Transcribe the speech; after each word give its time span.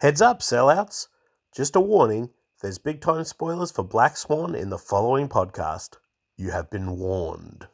Heads 0.00 0.20
up, 0.20 0.40
sellouts! 0.40 1.08
Just 1.54 1.74
a 1.74 1.80
warning 1.80 2.28
there's 2.60 2.76
big 2.76 3.00
time 3.00 3.24
spoilers 3.24 3.70
for 3.70 3.82
Black 3.82 4.18
Swan 4.18 4.54
in 4.54 4.68
the 4.68 4.76
following 4.76 5.26
podcast. 5.26 5.96
You 6.36 6.50
have 6.50 6.68
been 6.68 6.98
warned. 6.98 7.68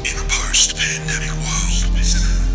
In 0.00 0.16
a 0.16 0.24
post-pandemic 0.24 1.36
world, 1.36 2.00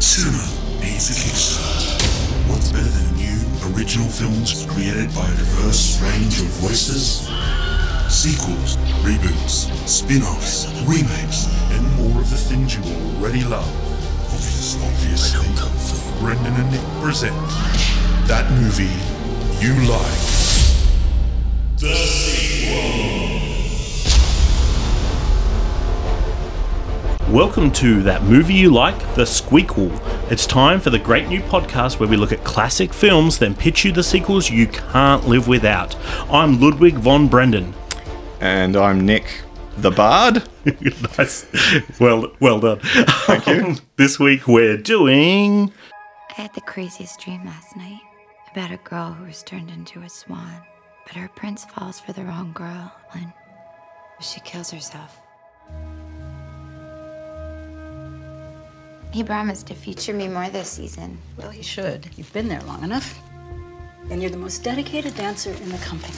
cinema 0.01 0.41
needs 0.81 1.11
a 1.11 1.21
kickstart. 1.21 2.01
What's 2.49 2.71
better 2.71 2.83
than 2.83 3.15
new, 3.15 3.77
original 3.77 4.07
films 4.07 4.65
created 4.65 5.13
by 5.13 5.27
a 5.27 5.37
diverse 5.37 6.01
range 6.01 6.39
of 6.39 6.47
voices? 6.65 7.29
Sequels, 8.09 8.77
reboots, 9.03 9.67
spin-offs, 9.85 10.67
remakes, 10.87 11.47
and 11.71 11.85
more 11.97 12.21
of 12.21 12.29
the 12.29 12.37
things 12.37 12.73
you 12.73 12.81
already 13.17 13.43
love. 13.43 13.67
Obvious, 14.31 14.77
obviously, 14.81 16.19
Brendan 16.21 16.53
and 16.53 16.71
Nick 16.71 16.81
present 17.01 17.35
that 18.27 18.49
movie 18.51 18.85
you 19.59 19.73
like. 19.91 20.21
The 21.79 21.95
sequel. 21.95 23.03
Welcome 27.29 27.71
to 27.73 28.01
That 28.03 28.23
Movie 28.23 28.53
You 28.53 28.71
Like, 28.71 28.97
The 29.15 29.25
Squeakle. 29.25 30.31
It's 30.31 30.47
time 30.47 30.79
for 30.79 30.91
the 30.91 30.97
great 30.97 31.27
new 31.27 31.41
podcast 31.41 31.99
where 31.99 32.07
we 32.07 32.15
look 32.15 32.31
at 32.31 32.45
classic 32.45 32.93
films, 32.93 33.37
then 33.37 33.53
pitch 33.53 33.83
you 33.83 33.91
the 33.91 34.01
sequels 34.01 34.49
you 34.49 34.65
can't 34.67 35.27
live 35.27 35.49
without. 35.49 35.97
I'm 36.31 36.59
Ludwig 36.61 36.95
von 36.95 37.27
Brendan. 37.27 37.73
And 38.39 38.75
I'm 38.75 39.05
Nick 39.05 39.25
the 39.77 39.89
Bard. 39.89 40.47
nice. 41.17 41.47
Well, 41.99 42.31
well 42.39 42.59
done. 42.59 42.79
Thank 42.81 43.47
you. 43.47 43.65
Um, 43.65 43.77
this 43.95 44.19
week 44.19 44.47
we're 44.47 44.77
doing. 44.77 45.71
I 46.29 46.41
had 46.41 46.53
the 46.53 46.61
craziest 46.61 47.19
dream 47.19 47.45
last 47.45 47.75
night 47.75 48.01
about 48.51 48.71
a 48.71 48.77
girl 48.77 49.11
who 49.11 49.25
was 49.25 49.41
turned 49.41 49.71
into 49.71 50.01
a 50.01 50.09
swan. 50.09 50.61
But 51.05 51.15
her 51.15 51.29
prince 51.29 51.65
falls 51.65 51.99
for 51.99 52.13
the 52.13 52.23
wrong 52.25 52.51
girl 52.53 52.91
and 53.13 53.31
she 54.19 54.39
kills 54.41 54.69
herself. 54.69 55.19
He 59.11 59.23
promised 59.23 59.67
to 59.67 59.73
feature 59.73 60.13
me 60.13 60.27
more 60.27 60.49
this 60.49 60.69
season. 60.69 61.17
Well, 61.37 61.49
he 61.49 61.63
should. 61.63 62.09
You've 62.17 62.33
been 62.33 62.49
there 62.49 62.61
long 62.63 62.83
enough. 62.83 63.19
And 64.11 64.21
you're 64.21 64.31
the 64.31 64.37
most 64.37 64.63
dedicated 64.63 65.15
dancer 65.15 65.51
in 65.51 65.69
the 65.69 65.77
company. 65.79 66.13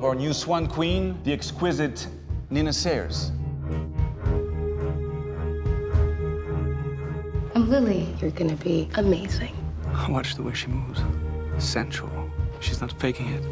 Our 0.00 0.14
new 0.14 0.32
swan 0.32 0.68
queen, 0.68 1.18
the 1.24 1.32
exquisite 1.32 2.06
Nina 2.50 2.72
Sayers. 2.72 3.32
I'm 7.56 7.68
Lily. 7.68 8.14
You're 8.20 8.30
gonna 8.30 8.54
be 8.54 8.88
amazing. 8.94 9.56
Watch 10.08 10.36
the 10.36 10.44
way 10.44 10.54
she 10.54 10.68
moves. 10.68 11.02
Sensual. 11.58 12.30
She's 12.60 12.80
not 12.80 12.92
faking 13.00 13.26
it. 13.26 13.42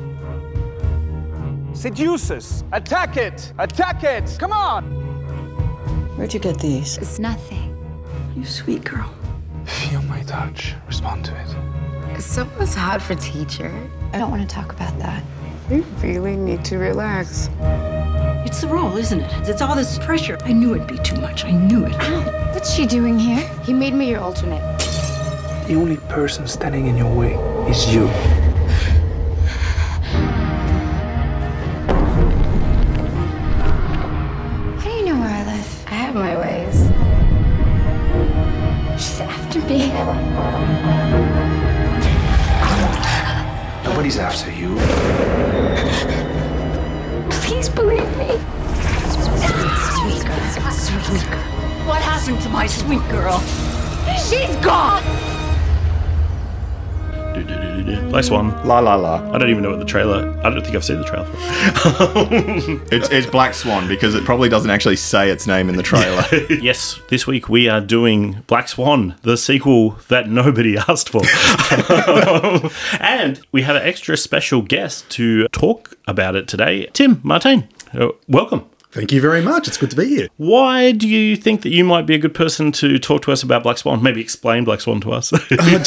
Seduce 1.77 2.31
us! 2.31 2.63
Attack 2.71 3.17
it! 3.17 3.53
Attack 3.59 4.05
it! 4.05 4.37
Come 4.39 4.53
on! 4.53 4.85
Where'd 6.17 6.33
you 6.33 6.39
get 6.39 6.61
these? 6.61 6.97
It's 6.99 7.19
nothing. 7.19 7.77
You 8.37 8.45
sweet 8.45 8.85
girl. 8.85 9.13
Feel 9.65 10.01
my 10.03 10.23
touch. 10.23 10.77
Respond 10.87 11.25
to 11.25 11.35
it. 11.41 11.49
it. 12.13 12.19
Is 12.19 12.25
someone's 12.25 12.75
hot 12.75 13.03
for 13.03 13.17
teacher? 13.17 13.73
I 14.13 14.19
don't 14.19 14.31
want 14.31 14.49
to 14.49 14.55
talk 14.55 14.73
about 14.73 14.97
that. 15.01 15.25
You 15.69 15.85
really 16.01 16.37
need 16.37 16.65
to 16.67 16.79
relax. 16.79 17.51
It's 18.47 18.61
the 18.61 18.69
role, 18.69 18.97
isn't 18.97 19.21
it? 19.21 19.49
It's 19.49 19.61
all 19.61 19.75
this 19.75 19.99
pressure. 19.99 20.39
I 20.45 20.53
knew 20.53 20.77
it'd 20.77 20.87
be 20.87 20.97
too 20.99 21.21
much. 21.21 21.45
I 21.45 21.51
knew 21.51 21.85
it. 21.85 21.97
What's 22.55 22.73
she 22.73 22.87
doing 22.87 23.19
here? 23.19 23.45
He 23.65 23.73
made 23.73 23.93
me 23.93 24.09
your 24.09 24.21
alternate. 24.21 24.63
The 25.67 25.75
only 25.75 25.97
person 26.09 26.47
standing 26.47 26.87
in 26.87 26.97
your 26.97 27.13
way 27.13 27.35
is 27.69 27.93
you. 27.93 28.07
How 34.79 34.85
do 34.85 34.91
you 34.91 35.07
know 35.07 35.19
where 35.19 35.35
I 35.35 35.45
live? 35.47 35.85
I 35.89 35.95
have 35.95 36.15
my 36.15 36.37
ways. 36.39 36.87
She's 39.03 39.21
after 39.21 39.59
me. 39.63 39.91
Nobody's 43.83 44.19
after 44.19 44.53
you. 44.53 44.79
Believe 47.77 48.17
me. 48.17 48.29
Sweet 49.93 50.25
girl. 50.25 50.73
Sweet 50.73 51.31
girl. 51.31 51.43
What 51.87 52.01
happened 52.01 52.41
to 52.41 52.49
my 52.49 52.67
sweet 52.67 53.07
girl? 53.11 53.39
She's 54.17 54.57
gone. 54.65 55.26
Black 57.45 58.25
Swan. 58.25 58.67
La 58.67 58.79
la 58.79 58.95
la. 58.95 59.17
I 59.33 59.39
don't 59.39 59.51
even 59.51 59.63
know 59.63 59.71
what 59.71 59.79
the 59.79 59.85
trailer. 59.85 60.39
I 60.43 60.49
don't 60.51 60.63
think 60.63 60.75
I've 60.75 60.85
seen 60.85 60.99
the 60.99 61.05
trailer 61.05 61.27
for. 61.27 61.37
It's, 62.95 63.11
it's 63.11 63.27
Black 63.27 63.53
Swan 63.53 63.89
because 63.89 64.15
it 64.15 64.25
probably 64.25 64.49
doesn't 64.49 64.71
actually 64.71 64.97
say 64.97 65.31
its 65.31 65.47
name 65.47 65.69
in 65.69 65.77
the 65.77 65.83
trailer. 65.83 66.25
yes, 66.51 66.99
this 67.11 67.27
week 67.27 67.49
we 67.49 67.69
are 67.69 67.81
doing 67.81 68.43
Black 68.47 68.69
Swan, 68.69 69.17
the 69.23 69.37
sequel 69.37 69.99
that 70.09 70.31
nobody 70.31 70.79
asked 70.89 71.09
for. 71.11 71.23
and 73.01 73.41
we 73.53 73.63
have 73.63 73.77
an 73.77 73.83
extra 73.83 74.17
special 74.17 74.63
guest 74.63 75.11
to 75.11 75.47
talk 75.49 75.97
about 76.07 76.37
it 76.37 76.49
today. 76.49 76.87
Tim 76.93 77.17
Martain, 77.17 77.69
uh, 77.93 78.09
welcome. 78.29 78.69
Thank 78.93 79.13
you 79.13 79.21
very 79.21 79.43
much. 79.43 79.69
It's 79.69 79.77
good 79.77 79.91
to 79.91 79.97
be 79.97 80.07
here. 80.07 80.29
Why 80.39 80.93
do 80.93 81.07
you 81.07 81.37
think 81.37 81.63
that 81.63 81.71
you 81.71 81.85
might 81.85 82.07
be 82.07 82.15
a 82.15 82.19
good 82.19 82.35
person 82.35 82.73
to 82.73 82.99
talk 82.99 83.23
to 83.23 83.33
us 83.33 83.43
about 83.43 83.63
Black 83.63 83.77
Swan? 83.79 84.03
Maybe 84.03 84.21
explain 84.23 84.65
Black 84.65 84.81
Swan 84.81 85.01
to 85.03 85.13
us 85.13 85.33
uh, 85.53 85.85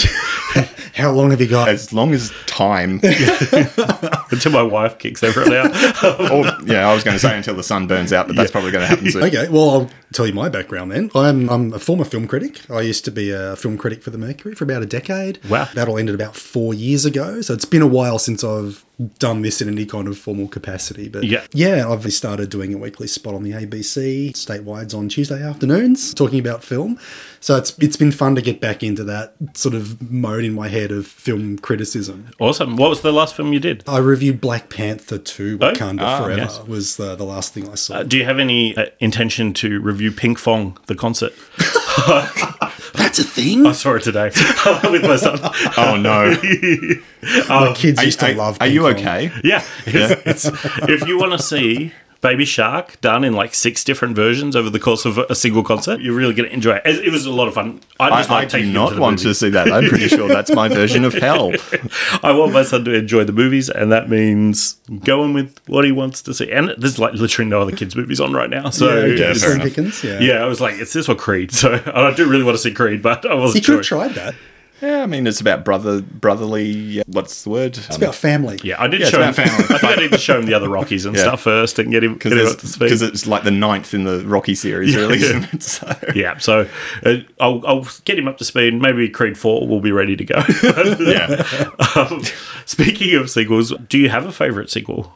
How 0.96 1.12
long 1.12 1.32
have 1.32 1.42
you 1.42 1.48
got? 1.48 1.70
as 1.70 1.92
long 1.94 2.14
as 2.14 2.32
time. 2.46 3.00
until 4.32 4.52
my 4.52 4.62
wife 4.62 4.98
kicks 5.00 5.24
everyone 5.24 5.54
out. 5.54 6.04
or, 6.32 6.46
yeah, 6.66 6.88
I 6.90 6.94
was 6.94 7.04
going 7.04 7.16
to 7.16 7.20
say 7.20 7.36
until 7.36 7.56
the 7.56 7.64
sun 7.64 7.88
burns 7.88 8.14
out, 8.14 8.28
but 8.28 8.36
that's 8.36 8.52
probably 8.52 8.72
going 8.72 8.84
to 8.84 8.88
happen 8.88 9.10
soon. 9.10 9.24
Okay, 9.24 9.48
well, 9.50 9.70
I'll 9.70 9.90
tell 10.14 10.28
you 10.28 10.34
my 10.34 10.50
background 10.50 10.92
then. 10.92 11.10
I'm, 11.16 11.50
I'm 11.50 11.74
a 11.74 11.80
former 11.80 12.04
film 12.06 12.28
critic. 12.28 12.70
I 12.70 12.82
used 12.82 13.06
to 13.06 13.12
be 13.12 13.32
a 13.32 13.56
film 13.56 13.78
critic 13.78 14.04
for 14.04 14.10
the 14.10 14.18
Mercury 14.18 14.56
for 14.56 14.66
about 14.66 14.82
a 14.84 14.86
decade. 14.86 15.40
Wow. 15.50 15.68
That 15.74 15.88
all 15.88 15.98
ended 15.98 16.16
about 16.16 16.36
four 16.36 16.74
years 16.74 17.06
ago. 17.06 17.42
So 17.42 17.54
it's 17.54 17.66
been 17.66 17.82
a 17.82 17.88
while 17.88 18.20
since 18.20 18.44
I've 18.44 18.84
done 19.18 19.42
this 19.44 19.62
in 19.62 19.70
any 19.70 19.86
kind 19.86 20.08
of 20.10 20.18
formal 20.18 20.48
capacity. 20.50 21.08
But 21.08 21.24
Yeah. 21.24 21.46
yeah, 21.54 21.88
I've 21.90 22.12
started 22.12 22.50
doing 22.50 22.74
a 22.74 22.78
weekly 22.78 22.99
spot 23.08 23.34
on 23.34 23.44
the 23.44 23.52
ABC, 23.52 24.32
statewide 24.34 24.94
on 24.98 25.10
Tuesday 25.10 25.42
afternoons, 25.42 26.14
talking 26.14 26.40
about 26.40 26.64
film. 26.64 27.00
So 27.42 27.56
it's 27.56 27.78
it's 27.80 27.96
been 27.96 28.12
fun 28.12 28.36
to 28.36 28.42
get 28.42 28.60
back 28.60 28.84
into 28.84 29.04
that 29.06 29.34
sort 29.54 29.74
of 29.76 30.12
mode 30.12 30.44
in 30.44 30.54
my 30.54 30.68
head 30.68 30.92
of 30.92 31.08
film 31.08 31.58
criticism. 31.58 32.28
awesome. 32.40 32.76
What 32.76 32.90
was 32.90 33.02
the 33.02 33.14
last 33.14 33.36
film 33.36 33.54
you 33.54 33.60
did? 33.60 33.84
I 33.88 34.00
reviewed 34.00 34.42
Black 34.42 34.70
Panther 34.70 35.18
2, 35.18 35.60
Oh, 35.62 35.72
Wakanda 35.72 36.02
ah, 36.02 36.24
Forever 36.24 36.42
yes. 36.42 36.64
was 36.68 36.98
the, 36.98 37.16
the 37.16 37.24
last 37.24 37.54
thing 37.54 37.70
I 37.70 37.76
saw. 37.76 37.96
Uh, 37.96 38.04
do 38.04 38.18
you 38.18 38.26
have 38.26 38.40
any 38.40 38.76
uh, 38.76 38.88
intention 39.00 39.54
to 39.56 39.80
review 39.80 40.12
Pinkfong, 40.12 40.78
the 40.88 40.96
concert? 40.96 41.34
That's 42.96 43.20
a 43.20 43.24
thing? 43.24 43.66
I 43.66 43.72
saw 43.72 43.96
it 43.96 44.04
today 44.04 44.26
with 44.92 45.04
my 45.04 45.16
son. 45.16 45.40
Oh, 45.78 45.96
no. 45.96 46.36
My 47.50 47.74
kids 47.74 48.00
Are, 48.00 48.06
used 48.06 48.20
to 48.22 48.32
are- 48.32 48.34
love 48.36 48.58
are 48.62 48.68
you 48.68 48.82
Fong. 48.84 48.94
okay? 48.96 49.32
Yeah, 49.44 49.64
it's, 49.86 50.46
it's, 50.46 50.64
if 50.90 51.08
you 51.08 51.18
want 51.20 51.34
to 51.34 51.40
see 51.40 51.94
Baby 52.22 52.44
Shark 52.44 53.00
done 53.00 53.24
in 53.24 53.34
like 53.34 53.54
six 53.56 53.82
different 53.84 54.14
versions 54.16 54.54
over 54.54 54.70
the 54.70 54.80
course 54.80 55.06
of 55.06 55.18
a 55.18 55.36
single 55.36 55.64
concert, 55.64 56.02
you're 56.02 56.14
really 56.16 56.34
going 56.34 56.50
to 56.50 56.54
enjoy 56.54 56.76
it. 56.76 56.82
It 56.86 57.06
it 57.06 57.12
was 57.14 57.26
a 57.26 57.32
lot 57.32 57.48
of 57.48 57.54
fun. 57.54 57.80
I 57.98 58.08
I, 58.10 58.10
just 58.20 58.30
I 58.30 58.34
like 58.34 58.50
do 58.50 58.58
taking 58.58 58.68
him 58.70 58.74
not 58.74 58.90
to 58.90 58.96
the 58.96 59.02
want 59.02 59.20
to 59.20 59.34
see 59.34 59.50
that. 59.52 59.72
I'm 59.72 59.88
pretty 59.88 60.10
sure 60.10 60.28
that's 60.28 60.52
my 60.52 60.68
version 60.68 61.06
of 61.06 61.14
hell. 61.14 61.54
I 62.24 62.34
want 62.34 62.52
my 62.52 62.64
son 62.64 62.84
to 62.86 62.94
enjoy 62.94 63.24
the 63.24 63.32
movies, 63.32 63.70
and 63.70 63.90
that 63.94 64.10
means 64.10 64.74
going 65.06 65.34
with 65.34 65.60
what 65.68 65.86
he 65.86 65.94
wants 65.94 66.22
to 66.24 66.34
see. 66.34 66.52
And 66.52 66.74
there's 66.78 67.00
like 67.00 67.14
literally 67.14 67.50
no 67.50 67.62
other 67.62 67.72
kids' 67.76 67.96
movies 67.96 68.20
on 68.20 68.34
right 68.34 68.50
now, 68.50 68.70
so 68.70 69.06
Yeah, 69.06 69.14
it's- 69.14 69.40
fair 69.42 69.52
Slim 69.52 69.54
enough. 69.62 69.68
Pickens, 69.68 70.04
yeah. 70.04 70.20
yeah, 70.20 70.44
I 70.44 70.46
was 70.48 70.60
like, 70.60 70.76
it's 70.76 70.92
this 70.94 71.08
or 71.08 71.16
Creed. 71.16 71.52
So 71.60 71.74
and 71.74 71.88
I 71.90 72.14
do 72.14 72.30
really 72.30 72.44
want 72.44 72.56
to 72.58 72.62
see 72.62 72.74
Creed, 72.74 73.02
but 73.02 73.26
I 73.26 73.34
wasn't 73.36 73.64
could 73.66 73.86
sure. 73.86 74.00
have 74.02 74.16
tried 74.16 74.16
that. 74.16 74.36
Yeah, 74.82 75.04
I 75.04 75.06
mean, 75.08 75.28
it's 75.28 75.42
about 75.42 75.66
brother, 75.66 76.02
brotherly. 76.02 77.02
What's 77.08 77.44
the 77.44 77.50
word? 77.50 77.78
It's 77.78 77.98
about 77.98 78.16
family. 78.16 78.60
Yeah, 78.64 78.82
I 78.82 78.88
did 78.88 79.02
Yeah, 79.02 79.08
show 79.10 79.22
him. 79.22 79.34
family. 79.34 79.66
I 79.70 79.78
think 79.78 79.84
I 79.84 79.96
need 79.96 80.12
to 80.12 80.18
show 80.18 80.40
him 80.40 80.46
the 80.46 80.54
other 80.54 80.70
Rockies 80.70 81.06
and 81.06 81.16
Yeah. 81.16 81.24
stuff 81.24 81.42
first 81.42 81.80
and 81.80 81.92
get 81.92 82.04
him, 82.04 82.18
get 82.18 82.32
him 82.34 82.48
up 82.48 82.58
to 82.60 82.68
speed. 82.68 82.86
because 82.86 83.02
it's 83.02 83.28
like 83.28 83.44
the 83.44 83.52
ninth 83.52 83.94
in 83.94 84.04
the 84.06 84.26
Rocky 84.26 84.56
series, 84.56 84.96
really. 84.96 85.18
Isn't 85.22 85.54
it? 85.54 85.64
So, 85.64 85.98
Yeah, 86.16 86.38
so 86.38 86.68
uh, 87.06 87.16
I'll, 87.40 87.62
I'll 87.68 87.88
get 88.06 88.18
him 88.18 88.28
up 88.28 88.38
to 88.38 88.46
speed. 88.46 88.74
Maybe 88.82 89.10
Creed 89.10 89.38
4 89.38 89.68
will 89.68 89.82
be 89.82 89.92
ready 89.92 90.16
to 90.16 90.24
go. 90.24 90.36
yeah. 91.00 91.44
um, 91.96 92.24
speaking 92.66 93.16
of 93.16 93.30
sequels, 93.30 93.74
do 93.90 93.98
you 93.98 94.10
have 94.10 94.26
a 94.26 94.32
favourite 94.32 94.70
sequel? 94.70 95.14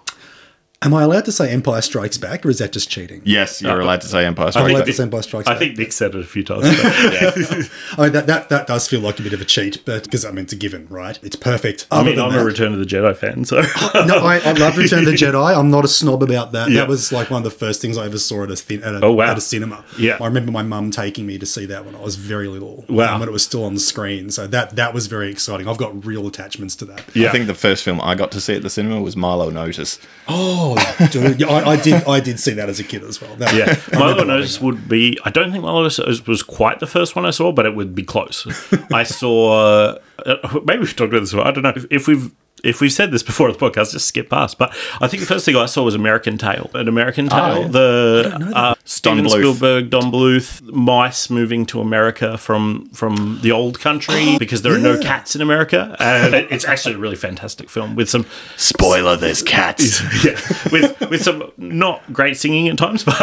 Am 0.83 0.93
I 0.93 1.03
allowed 1.03 1.25
to 1.25 1.31
say 1.31 1.49
Empire 1.51 1.81
Strikes 1.81 2.17
Back, 2.17 2.45
or 2.45 2.49
is 2.49 2.59
that 2.59 2.73
just 2.73 2.89
cheating? 2.89 3.21
Yes, 3.23 3.61
you're 3.61 3.79
allowed 3.79 4.01
to 4.01 4.07
say 4.07 4.25
Empire 4.25 4.47
I'm 4.47 4.51
Strikes 4.51 4.69
allowed 4.69 4.79
Back. 4.79 4.85
to 4.87 4.93
say 4.93 5.03
Empire 5.03 5.21
Strikes 5.21 5.47
I 5.47 5.51
Back. 5.53 5.59
think 5.59 5.77
Nick 5.77 5.91
said 5.91 6.13
it 6.15 6.21
a 6.21 6.23
few 6.25 6.43
times. 6.43 6.63
but- 6.63 7.69
I 7.97 8.03
mean, 8.03 8.11
that, 8.13 8.27
that, 8.27 8.49
that 8.49 8.67
does 8.67 8.87
feel 8.87 8.99
like 8.99 9.19
a 9.19 9.23
bit 9.23 9.33
of 9.33 9.41
a 9.41 9.45
cheat, 9.45 9.81
but 9.85 10.03
because 10.03 10.25
I 10.25 10.31
mean, 10.31 10.43
it's 10.43 10.53
a 10.53 10.57
given, 10.57 10.87
right? 10.89 11.17
It's 11.23 11.35
perfect. 11.35 11.87
I 11.91 11.97
Other 11.99 12.05
mean, 12.07 12.15
than 12.17 12.25
I'm 12.25 12.31
that- 12.33 12.41
a 12.41 12.45
Return 12.45 12.73
of 12.73 12.79
the 12.79 12.85
Jedi 12.85 13.15
fan, 13.15 13.45
so 13.45 13.61
no, 14.05 14.17
I, 14.17 14.41
I 14.43 14.51
love 14.53 14.77
Return 14.77 14.99
of 14.99 15.05
the 15.05 15.11
Jedi. 15.13 15.57
I'm 15.57 15.71
not 15.71 15.85
a 15.85 15.87
snob 15.87 16.21
about 16.23 16.51
that. 16.51 16.69
Yeah. 16.69 16.81
That 16.81 16.87
was 16.89 17.11
like 17.11 17.29
one 17.29 17.39
of 17.39 17.43
the 17.45 17.57
first 17.57 17.81
things 17.81 17.97
I 17.97 18.05
ever 18.05 18.17
saw 18.19 18.43
at 18.43 18.51
a, 18.51 18.55
thin, 18.55 18.83
at 18.83 18.93
a, 18.95 18.99
Oh, 19.05 19.13
wow. 19.13 19.31
at 19.31 19.37
a 19.37 19.41
cinema. 19.41 19.85
Yeah. 19.97 20.17
I 20.19 20.25
remember 20.25 20.51
my 20.51 20.63
mum 20.63 20.91
taking 20.91 21.25
me 21.25 21.37
to 21.37 21.45
see 21.45 21.65
that 21.67 21.85
when 21.85 21.95
I 21.95 22.01
was 22.01 22.15
very 22.17 22.47
little. 22.47 22.83
Wow. 22.89 23.13
um, 23.13 23.19
when 23.21 23.29
it 23.29 23.31
was 23.31 23.43
still 23.43 23.63
on 23.63 23.73
the 23.73 23.79
screen. 23.79 24.29
So 24.31 24.47
that 24.47 24.75
that 24.75 24.93
was 24.93 25.07
very 25.07 25.29
exciting. 25.31 25.67
I've 25.67 25.77
got 25.77 26.05
real 26.05 26.27
attachments 26.27 26.75
to 26.77 26.85
that. 26.85 27.03
Yeah. 27.15 27.29
I 27.29 27.31
think 27.31 27.47
the 27.47 27.53
first 27.55 27.83
film 27.83 28.01
I 28.01 28.15
got 28.15 28.31
to 28.31 28.41
see 28.41 28.55
at 28.55 28.61
the 28.63 28.69
cinema 28.69 29.01
was 29.01 29.15
Milo 29.15 29.47
and 29.47 29.57
Otis. 29.57 29.99
Oh, 30.27 30.72
dude, 31.11 31.43
I, 31.43 31.71
I 31.71 31.75
did. 31.81 32.03
I 32.05 32.19
did 32.19 32.39
see 32.39 32.53
that 32.53 32.69
as 32.69 32.79
a 32.79 32.83
kid 32.83 33.03
as 33.03 33.21
well. 33.21 33.35
That, 33.35 33.53
yeah. 33.53 33.79
I 33.97 34.05
loving 34.05 34.27
Notice 34.27 34.61
would 34.61 34.87
be. 34.87 35.17
I 35.23 35.29
don't 35.29 35.51
think 35.51 35.63
Milo 35.63 35.85
and 35.85 35.93
Otis 35.99 36.25
was 36.27 36.43
quite 36.43 36.79
the 36.79 36.87
first 36.87 37.15
one 37.15 37.25
I 37.25 37.31
saw, 37.31 37.51
but 37.51 37.65
it 37.65 37.75
would 37.75 37.95
be 37.95 38.03
close. 38.03 38.47
I 38.93 39.03
saw. 39.03 39.97
Uh, 40.25 40.61
maybe 40.65 40.79
we've 40.79 40.95
talked 40.95 41.11
about 41.13 41.21
this. 41.21 41.31
before, 41.31 41.47
I 41.47 41.51
don't 41.51 41.63
know 41.63 41.73
if, 41.75 41.85
if 41.89 42.07
we've. 42.07 42.31
If 42.63 42.79
we've 42.79 42.93
said 42.93 43.11
this 43.11 43.23
before 43.23 43.47
on 43.47 43.53
the 43.53 43.59
podcast, 43.59 43.91
just 43.91 44.07
skip 44.07 44.29
past. 44.29 44.57
But 44.57 44.73
I 45.01 45.07
think 45.09 45.19
the 45.21 45.27
first 45.27 45.43
thing 45.43 45.55
I 45.57 45.65
saw 45.65 45.83
was 45.83 45.95
American 45.95 46.37
Tail. 46.37 46.69
An 46.73 46.87
American 46.87 47.27
Tail, 47.27 47.63
yeah. 47.63 47.67
the 47.67 48.51
uh, 48.55 48.75
Steven 48.85 49.25
Bluth. 49.25 49.31
Spielberg, 49.31 49.89
Don 49.89 50.11
Bluth, 50.11 50.61
mice 50.61 51.29
moving 51.29 51.65
to 51.65 51.81
America 51.81 52.37
from 52.37 52.87
from 52.91 53.39
the 53.41 53.51
old 53.51 53.81
country 53.81 54.37
because 54.37 54.61
there 54.61 54.73
are 54.73 54.77
no 54.77 54.97
cats 54.97 55.35
in 55.35 55.41
America, 55.41 55.95
and 55.99 56.33
it's 56.51 56.63
actually 56.63 56.95
a 56.95 56.97
really 56.99 57.17
fantastic 57.17 57.69
film 57.69 57.95
with 57.95 58.09
some 58.09 58.25
Spoiler, 58.55 59.17
there's 59.17 59.43
cats. 59.43 60.01
yeah, 60.25 60.39
with 60.71 60.97
with 61.09 61.21
some 61.21 61.51
not 61.57 62.01
great 62.13 62.37
singing 62.37 62.69
at 62.69 62.77
times, 62.77 63.03
but 63.03 63.17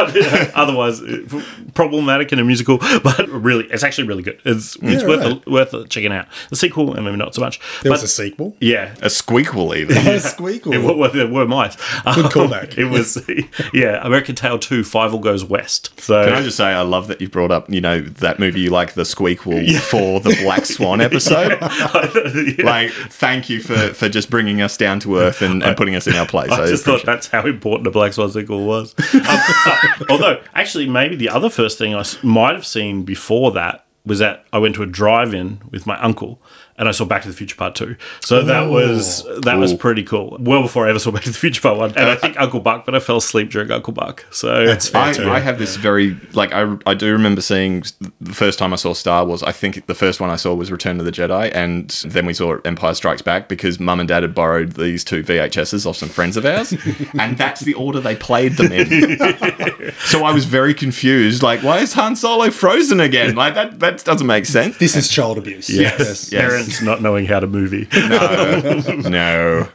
otherwise 0.55 1.01
uh, 1.01 1.43
problematic 1.73 2.31
in 2.33 2.39
a 2.39 2.45
musical. 2.45 2.77
But 3.03 3.27
really, 3.29 3.65
it's 3.71 3.85
actually 3.85 4.07
really 4.07 4.23
good. 4.23 4.39
It's 4.45 4.77
it's 4.83 5.03
Yeah, 5.03 5.09
worth 5.09 5.25
right. 5.47 5.47
worth 5.47 5.89
checking 5.89 6.13
out. 6.13 6.27
The 6.51 6.57
sequel, 6.57 6.95
and 6.95 7.07
maybe 7.07 7.17
not 7.17 7.35
so 7.35 7.41
much. 7.41 7.59
There 7.83 7.91
but 7.91 8.03
was 8.03 8.03
a 8.03 8.09
sequel. 8.09 8.55
yeah. 8.61 8.95
A 9.01 9.09
squeakle 9.23 9.77
even. 9.77 9.97
A 10.07 10.19
squeakle. 10.19 10.75
It, 10.75 10.97
were, 10.97 11.09
there 11.09 11.27
were 11.27 11.47
mice. 11.47 11.77
Good 12.15 12.27
callback. 12.27 12.79
it 12.79 12.87
was, 12.87 13.23
yeah, 13.73 14.05
American 14.05 14.35
Tail 14.35 14.59
2, 14.59 14.83
Fievel 14.83 15.21
Goes 15.21 15.45
West. 15.45 15.99
So, 16.01 16.25
Can 16.25 16.35
I 16.35 16.43
just 16.43 16.57
say, 16.57 16.67
I 16.67 16.83
love 16.83 17.09
that 17.09 17.21
you 17.21 17.29
brought 17.29 17.51
up, 17.51 17.71
you 17.71 17.81
know, 17.81 18.01
that 18.01 18.39
movie 18.39 18.61
you 18.61 18.71
like, 18.71 18.95
The 18.95 19.03
Squeakle, 19.03 19.79
for 19.81 20.21
the 20.21 20.37
Black 20.43 20.67
Swan 20.67 21.01
episode. 21.01 21.59
Yeah. 21.61 22.65
Like, 22.65 22.91
thank 22.91 23.49
you 23.49 23.61
for, 23.61 23.95
for 23.95 24.09
just 24.09 24.31
bringing 24.31 24.61
us 24.61 24.77
down 24.77 25.01
to 25.01 25.19
earth 25.19 25.43
and, 25.43 25.63
and 25.63 25.77
putting 25.77 25.95
us 25.95 26.07
in 26.07 26.15
our 26.15 26.27
place. 26.27 26.51
I 26.51 26.67
just 26.67 26.85
thought 26.85 27.05
that's 27.05 27.29
how 27.29 27.47
important 27.47 27.85
the 27.85 27.91
Black 27.91 28.13
Swan 28.13 28.31
sequel 28.31 28.65
was. 28.65 28.95
Um, 29.15 29.21
uh, 29.25 29.77
although, 30.09 30.43
actually, 30.55 30.89
maybe 30.89 31.17
the 31.17 31.29
other 31.29 31.51
first 31.51 31.79
thing 31.79 31.95
I 31.95 32.05
might 32.23 32.55
have 32.55 32.67
seen 32.67 33.03
before 33.03 33.53
that 33.53 33.87
was 34.05 34.19
that 34.19 34.47
I 34.53 34.59
went 34.59 34.75
to 34.77 34.83
a 34.83 34.87
drive-in 34.87 35.61
with 35.71 35.87
my 35.87 35.99
uncle 36.01 36.41
and 36.81 36.89
I 36.89 36.93
saw 36.93 37.05
Back 37.05 37.23
to 37.23 37.29
the 37.29 37.35
Future 37.35 37.57
Part 37.57 37.75
Two. 37.75 37.95
So 38.21 38.43
that 38.43 38.65
oh. 38.65 38.73
was 38.73 39.23
that 39.43 39.59
was 39.59 39.75
pretty 39.75 40.03
cool. 40.03 40.39
Well 40.41 40.63
before 40.63 40.87
I 40.87 40.91
ever 40.91 40.99
saw 40.99 41.11
Back 41.11 41.25
to 41.25 41.31
the 41.31 41.39
Future 41.39 41.61
Part 41.61 41.77
One, 41.77 41.91
and 41.91 42.09
I 42.09 42.13
uh, 42.13 42.17
think 42.17 42.41
Uncle 42.41 42.59
Buck, 42.59 42.87
but 42.87 42.95
I 42.95 43.01
fell 43.01 43.19
asleep 43.19 43.51
during 43.51 43.71
Uncle 43.71 43.93
Buck. 43.93 44.25
So 44.31 44.67
That's 44.67 44.89
fair 44.89 45.03
I, 45.03 45.13
too. 45.13 45.31
I 45.31 45.41
have 45.41 45.59
this 45.59 45.77
very 45.77 46.17
like 46.33 46.53
I, 46.53 46.77
I 46.87 46.95
do 46.95 47.13
remember 47.13 47.43
seeing 47.43 47.85
the 48.21 48.33
first 48.33 48.59
time 48.59 48.73
I 48.73 48.77
saw 48.77 48.95
Star 48.95 49.27
Wars. 49.27 49.43
I 49.43 49.53
think 49.53 49.87
the 49.87 49.95
first 49.95 50.21
one 50.21 50.31
I 50.31 50.37
saw 50.37 50.55
was 50.55 50.73
Return 50.73 50.99
of 50.99 51.05
the 51.05 51.13
Jedi, 51.13 51.55
and 51.55 51.91
then 52.07 52.25
we 52.25 52.33
saw 52.33 52.59
Empire 52.65 52.95
Strikes 52.95 53.23
Back 53.23 53.49
because 53.49 53.79
Mum 53.79 54.01
and 54.01 54.09
Dad 54.09 54.23
had 54.23 54.35
borrowed 54.35 54.73
these 54.73 55.05
two 55.05 55.23
VHSs 55.23 55.85
off 55.85 55.97
some 55.97 56.09
friends 56.09 56.39
of 56.39 56.47
ours, 56.47 56.73
and 57.19 57.37
that's 57.37 57.61
the 57.61 57.75
order 57.75 58.01
they 58.01 58.17
played 58.17 58.53
them 58.53 58.73
in. 58.73 59.93
so 59.99 60.25
I 60.25 60.33
was 60.33 60.47
very 60.47 60.73
confused. 60.73 61.43
Like, 61.43 61.63
why 61.63 61.81
is 61.81 61.93
Han 61.93 62.17
Solo 62.17 62.51
frozen 62.51 63.01
again? 63.01 63.35
Like 63.35 63.55
that 63.55 63.81
that 63.81 64.03
doesn't 64.03 64.27
make 64.27 64.47
sense. 64.47 64.79
This 64.79 64.97
is 64.97 65.09
child 65.09 65.37
abuse. 65.37 65.69
yes, 65.69 66.33
yes. 66.33 66.41
parents 66.41 66.70
not 66.83 67.03
knowing 67.03 67.27
how 67.27 67.41
to 67.41 67.47
movie. 67.47 67.89
No, 67.93 68.83
no. 69.09 69.69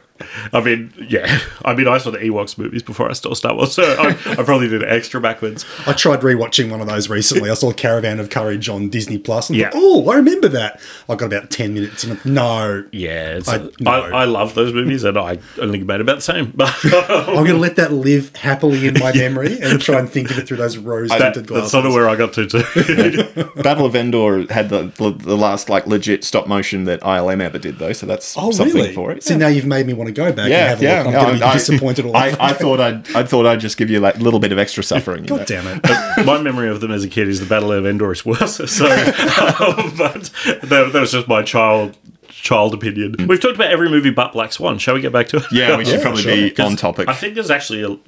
I 0.52 0.60
mean, 0.60 0.92
yeah. 1.08 1.38
I 1.64 1.74
mean, 1.74 1.88
I 1.88 1.98
saw 1.98 2.10
the 2.10 2.18
Ewoks 2.18 2.58
movies 2.58 2.82
before 2.82 3.08
I 3.08 3.12
saw 3.12 3.34
Star 3.34 3.54
Wars, 3.54 3.72
so 3.72 3.82
I, 3.82 4.10
I 4.32 4.42
probably 4.44 4.68
did 4.68 4.82
it 4.82 4.88
extra 4.88 5.20
backwards. 5.20 5.64
I 5.86 5.92
tried 5.92 6.20
rewatching 6.20 6.70
one 6.70 6.80
of 6.80 6.86
those 6.86 7.08
recently. 7.08 7.50
I 7.50 7.54
saw 7.54 7.72
Caravan 7.72 8.20
of 8.20 8.30
Courage 8.30 8.68
on 8.68 8.88
Disney 8.88 9.18
Plus. 9.18 9.48
And 9.50 9.58
Yeah. 9.58 9.70
thought, 9.70 9.78
oh, 9.82 10.10
I 10.10 10.16
remember 10.16 10.48
that. 10.48 10.80
I 11.08 11.14
got 11.14 11.26
about 11.26 11.50
ten 11.50 11.74
minutes 11.74 12.04
in. 12.04 12.18
No, 12.24 12.84
Yeah, 12.92 13.36
it's, 13.36 13.48
I- 13.48 13.56
I, 13.56 13.68
no. 13.80 13.90
I, 13.90 14.24
love 14.24 14.54
those 14.54 14.72
movies, 14.72 15.04
and 15.04 15.16
I 15.18 15.38
only 15.60 15.82
made 15.82 16.00
about 16.00 16.16
the 16.16 16.22
same. 16.22 16.52
But 16.54 16.74
I'm 16.84 17.34
going 17.34 17.46
to 17.46 17.56
let 17.56 17.76
that 17.76 17.92
live 17.92 18.34
happily 18.36 18.86
in 18.88 18.94
my 18.94 19.12
memory 19.14 19.58
and 19.60 19.80
try 19.80 19.98
and 19.98 20.08
think 20.10 20.30
of 20.30 20.38
it 20.38 20.46
through 20.48 20.56
those 20.58 20.76
rose 20.78 21.10
that, 21.10 21.18
glasses. 21.18 21.34
that's 21.42 21.48
glasses. 21.48 21.70
sort 21.70 21.86
of 21.86 21.92
where 21.94 22.08
I 22.08 22.16
got 22.16 22.32
to 22.34 22.46
too. 22.46 23.52
Battle 23.62 23.86
of 23.86 23.94
Endor 23.96 24.52
had 24.52 24.68
the, 24.68 24.84
the 24.96 25.10
the 25.10 25.36
last 25.36 25.68
like 25.68 25.86
legit 25.86 26.24
stop 26.24 26.46
motion 26.46 26.84
that 26.84 27.00
ILM 27.00 27.40
ever 27.40 27.58
did 27.58 27.78
though, 27.78 27.92
so 27.92 28.06
that's 28.06 28.36
Oh, 28.36 28.50
something 28.50 28.74
really? 28.76 28.94
for 28.94 29.12
it. 29.12 29.22
See, 29.22 29.36
now 29.36 29.48
you've 29.48 29.66
made 29.66 29.86
me 29.86 29.92
want 29.94 30.05
to 30.06 30.12
go 30.12 30.30
back 30.30 30.38
and 30.44 30.48
yeah, 30.50 30.68
have 30.68 30.80
a 30.80 30.84
yeah. 30.84 30.98
look. 30.98 31.06
I'm 31.08 31.12
no, 31.12 31.20
going 31.22 31.34
to 31.34 31.38
be 31.40 31.44
I- 31.44 31.52
disappointed 31.54 32.04
all 32.06 32.16
I, 32.16 32.36
I 32.40 32.52
thought 32.52 32.80
I'd 32.80 33.14
I 33.16 33.22
thought 33.24 33.46
I'd 33.46 33.60
just 33.60 33.76
give 33.76 33.90
you 33.90 34.00
like 34.00 34.16
a 34.16 34.20
little 34.20 34.40
bit 34.40 34.52
of 34.52 34.58
extra 34.58 34.82
suffering. 34.82 35.24
you 35.24 35.30
know? 35.30 35.38
God 35.38 35.46
damn 35.46 35.66
it. 35.66 36.26
my 36.26 36.40
memory 36.40 36.68
of 36.68 36.80
them 36.80 36.90
as 36.92 37.04
a 37.04 37.08
kid 37.08 37.28
is 37.28 37.40
the 37.40 37.46
Battle 37.46 37.72
of 37.72 37.84
Endor 37.86 38.12
is 38.12 38.24
worse. 38.24 38.56
So, 38.76 38.86
um, 38.86 39.92
but 39.96 40.30
that, 40.62 40.90
that 40.92 41.00
was 41.00 41.12
just 41.12 41.28
my 41.28 41.42
child 41.42 41.96
child 42.28 42.74
opinion. 42.74 43.14
We've 43.26 43.40
talked 43.40 43.54
about 43.56 43.70
every 43.70 43.88
movie 43.88 44.10
but 44.10 44.32
Black 44.32 44.52
Swan. 44.52 44.78
Shall 44.78 44.94
we 44.94 45.00
get 45.00 45.12
back 45.12 45.28
to 45.28 45.38
it? 45.38 45.44
Yeah, 45.50 45.76
we 45.76 45.84
should 45.84 45.94
Yeah, 45.96 46.02
probably 46.02 46.22
sure. 46.22 46.34
be 46.50 46.62
on 46.62 46.76
topic. 46.76 47.08
I 47.08 47.14
think 47.14 47.34
there's 47.34 47.50
actually 47.50 47.82
a, 47.82 47.98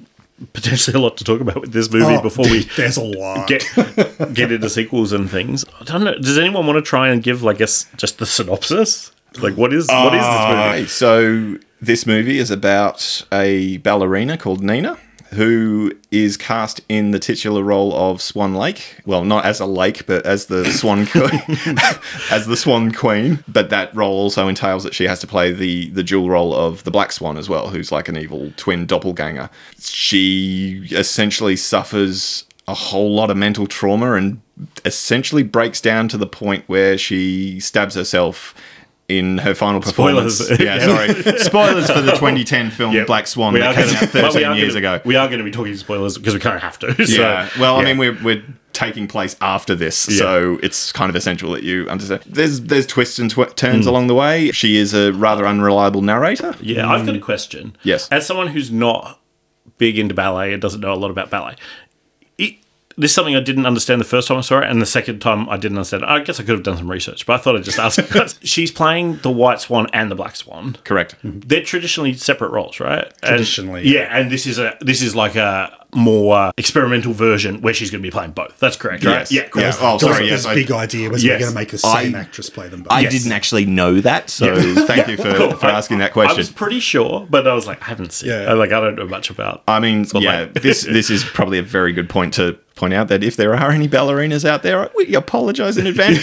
potentially 0.53 0.95
a 0.97 1.01
lot 1.01 1.17
to 1.17 1.23
talk 1.23 1.41
about 1.41 1.59
with 1.61 1.73
this 1.73 1.91
movie 1.91 2.05
Oh, 2.15 2.21
before 2.21 2.45
we 2.45 2.63
There's 2.77 2.97
a 2.97 3.03
lot. 3.03 3.47
get 3.47 3.65
get 4.33 4.51
into 4.51 4.69
sequels 4.69 5.11
and 5.11 5.29
things. 5.29 5.65
I 5.79 5.83
don't 5.85 6.03
know. 6.03 6.15
Does 6.17 6.37
anyone 6.37 6.65
want 6.67 6.77
to 6.77 6.81
try 6.81 7.09
and 7.09 7.21
give, 7.23 7.41
like, 7.43 7.57
guess, 7.57 7.87
just 7.97 8.19
the 8.19 8.25
synopsis? 8.25 9.11
Like, 9.41 9.55
what 9.55 9.73
is 9.73 9.87
what 9.87 10.13
is 10.13 10.21
this 10.21 10.47
movie? 10.47 10.83
Uh, 10.83 10.87
so 10.87 11.57
this 11.81 12.05
movie 12.05 12.39
is 12.39 12.51
about 12.51 13.25
a 13.31 13.77
ballerina 13.77 14.37
called 14.37 14.63
Nina 14.63 14.97
who 15.33 15.91
is 16.09 16.37
cast 16.37 16.81
in 16.89 17.11
the 17.11 17.19
titular 17.19 17.61
role 17.61 17.93
of 17.93 18.21
Swan 18.21 18.55
Lake. 18.55 18.97
Well, 19.05 19.23
not 19.23 19.45
as 19.45 19.59
a 19.59 19.65
lake, 19.65 20.07
but 20.07 20.25
as 20.25 20.47
the 20.47 20.65
Swan 20.71 21.05
Queen, 21.05 21.27
as 22.31 22.47
the 22.47 22.57
Swan 22.57 22.91
Queen. 22.91 23.43
But 23.47 23.69
that 23.69 23.95
role 23.95 24.13
also 24.13 24.47
entails 24.47 24.83
that 24.83 24.95
she 24.95 25.05
has 25.05 25.19
to 25.19 25.27
play 25.27 25.51
the 25.51 25.89
the 25.91 26.03
dual 26.03 26.29
role 26.29 26.53
of 26.53 26.83
the 26.83 26.91
Black 26.91 27.11
Swan 27.11 27.37
as 27.37 27.47
well, 27.47 27.69
who's 27.69 27.91
like 27.91 28.07
an 28.07 28.17
evil 28.17 28.51
twin 28.57 28.85
doppelganger. 28.87 29.49
She 29.79 30.87
essentially 30.91 31.55
suffers 31.55 32.45
a 32.67 32.73
whole 32.73 33.13
lot 33.13 33.29
of 33.29 33.37
mental 33.37 33.67
trauma 33.67 34.13
and 34.13 34.41
essentially 34.85 35.43
breaks 35.43 35.81
down 35.81 36.07
to 36.07 36.17
the 36.17 36.27
point 36.27 36.63
where 36.67 36.97
she 36.97 37.59
stabs 37.59 37.95
herself 37.95 38.53
in 39.09 39.39
her 39.39 39.53
final 39.55 39.81
performance. 39.81 40.37
Spoilers. 40.45 40.59
Yeah, 40.61 40.79
sorry. 40.79 41.39
Spoilers 41.39 41.89
for 41.89 42.01
the 42.01 42.11
2010 42.13 42.71
film 42.71 42.93
Yeah, 42.95 43.05
Black 43.05 43.27
Swan 43.27 43.53
we 43.53 43.59
that 43.59 43.71
are 43.71 43.73
came 43.83 43.93
gonna- 43.93 44.05
out 44.05 44.09
13 44.33 44.55
years 44.57 44.75
gonna- 44.75 44.95
ago. 44.95 45.01
We 45.03 45.15
are 45.15 45.27
going 45.27 45.39
to 45.39 45.43
be 45.43 45.51
talking 45.51 45.75
spoilers 45.75 46.17
because 46.17 46.33
we 46.33 46.39
kind 46.39 46.55
of 46.55 46.61
have 46.61 46.79
to. 46.79 47.05
So, 47.05 47.21
yeah. 47.21 47.49
Well, 47.59 47.77
I 47.77 47.83
mean, 47.83 47.97
we're 47.97 48.17
we're 48.23 48.43
taking 48.71 49.07
place 49.07 49.35
after 49.41 49.75
this, 49.75 49.97
so 49.97 50.59
it's 50.63 50.91
kind 50.93 51.09
of 51.09 51.15
essential 51.15 51.51
that 51.51 51.63
you 51.63 51.87
understand. 51.89 52.21
There's 52.25 52.61
there's 52.61 52.85
twists 52.85 53.19
and 53.19 53.29
tw- 53.31 53.55
turns 53.57 53.85
Hmm. 53.85 53.89
along 53.89 54.07
the 54.07 54.15
way. 54.15 54.51
She 54.51 54.77
is 54.77 54.93
a 54.93 55.11
rather 55.11 55.45
unreliable 55.47 56.01
narrator. 56.01 56.55
Yeah, 56.61 56.87
I've 56.89 57.05
got 57.05 57.15
a 57.15 57.19
question. 57.19 57.75
Yes. 57.83 58.07
As 58.09 58.25
someone 58.27 58.47
who's 58.47 58.71
not 58.71 59.19
big 59.79 59.97
into 59.97 60.13
ballet 60.13 60.53
and 60.53 60.61
doesn't 60.61 60.81
know 60.81 60.93
a 60.93 60.95
lot 60.95 61.09
about 61.11 61.29
ballet, 61.29 61.53
it, 61.53 61.59
this 62.99 63.11
is 63.11 63.15
something 63.15 63.35
I 63.35 63.39
didn't 63.39 63.65
understand 63.65 63.99
the 64.01 64.05
first 64.05 64.27
time 64.27 64.37
I 64.37 64.41
saw 64.41 64.59
it, 64.59 64.69
and 64.69 64.81
the 64.81 64.85
second 64.85 65.19
time 65.19 65.49
I 65.49 65.57
didn't 65.57 65.77
understand. 65.77 66.03
it. 66.03 66.09
I 66.09 66.19
guess 66.19 66.39
I 66.39 66.43
could 66.43 66.53
have 66.55 66.63
done 66.63 66.77
some 66.77 66.91
research, 66.91 67.25
but 67.25 67.33
I 67.33 67.37
thought 67.37 67.55
I'd 67.55 67.63
just 67.63 67.79
ask. 67.79 67.99
She's 68.45 68.71
playing 68.71 69.17
the 69.17 69.31
White 69.31 69.61
Swan 69.61 69.87
and 69.93 70.11
the 70.11 70.15
Black 70.15 70.35
Swan. 70.35 70.77
Correct. 70.83 71.15
They're 71.23 71.63
traditionally 71.63 72.13
separate 72.13 72.51
roles, 72.51 72.79
right? 72.79 73.05
And- 73.23 73.29
Traditionally, 73.39 73.87
yeah. 73.87 74.15
And 74.15 74.29
this 74.31 74.45
is 74.45 74.59
a 74.59 74.77
this 74.81 75.01
is 75.01 75.15
like 75.15 75.35
a 75.35 75.75
more 75.95 76.35
uh, 76.37 76.51
experimental 76.55 77.13
version 77.13 77.61
where 77.61 77.73
she's 77.73 77.89
going 77.89 77.99
to 78.03 78.07
be 78.07 78.11
playing 78.11 78.29
both. 78.31 78.59
That's 78.59 78.75
correct, 78.75 79.03
right? 79.05 79.21
Yes. 79.21 79.31
Yeah. 79.31 79.47
Cool. 79.47 79.63
Yeah. 79.63 79.71
Oh, 79.79 79.81
That 79.81 79.93
was 79.93 80.01
sorry. 80.17 80.29
this 80.29 80.43
Yes, 80.43 80.45
I, 80.45 80.53
big 80.53 80.71
idea 80.71 81.09
was 81.09 81.23
Yes. 81.23 81.33
we're 81.33 81.39
going 81.39 81.51
to 81.51 81.55
make 81.59 81.69
the 81.71 81.81
I- 81.87 82.03
same 82.03 82.13
actress 82.15 82.47
play 82.49 82.67
them 82.67 82.83
both. 82.83 82.91
I 82.91 82.99
Yes. 83.01 83.11
didn't 83.13 83.31
actually 83.31 83.65
know 83.65 83.99
that, 84.01 84.29
so 84.29 84.53
Yeah. 84.55 84.75
thank 84.85 85.07
you 85.07 85.17
for, 85.17 85.33
Cool. 85.35 85.55
for 85.55 85.65
asking 85.65 85.97
that 85.99 86.13
question. 86.13 86.35
I 86.35 86.37
was 86.37 86.51
pretty 86.51 86.79
sure, 86.79 87.25
but 87.27 87.47
I 87.47 87.53
was 87.55 87.65
like, 87.65 87.81
I 87.81 87.85
haven't 87.85 88.11
seen. 88.13 88.29
Yeah. 88.29 88.43
Yeah. 88.43 88.53
Like, 88.53 88.71
I 88.71 88.79
don't 88.79 88.95
know 88.97 89.07
much 89.07 89.31
about. 89.31 89.63
I 89.67 89.79
mean, 89.79 90.05
yeah, 90.13 90.41
Lake. 90.41 90.53
this 90.61 90.83
this 90.83 91.09
is 91.09 91.23
probably 91.23 91.57
a 91.57 91.63
very 91.63 91.91
good 91.91 92.07
point 92.07 92.35
to 92.35 92.59
point 92.79 92.93
out 92.93 93.09
that 93.09 93.23
if 93.23 93.35
there 93.35 93.53
are 93.55 93.71
any 93.71 93.87
ballerinas 93.87 94.45
out 94.45 94.63
there, 94.63 94.89
we 94.95 95.13
apologise 95.13 95.77
in 95.77 95.85
advance. 95.85 96.19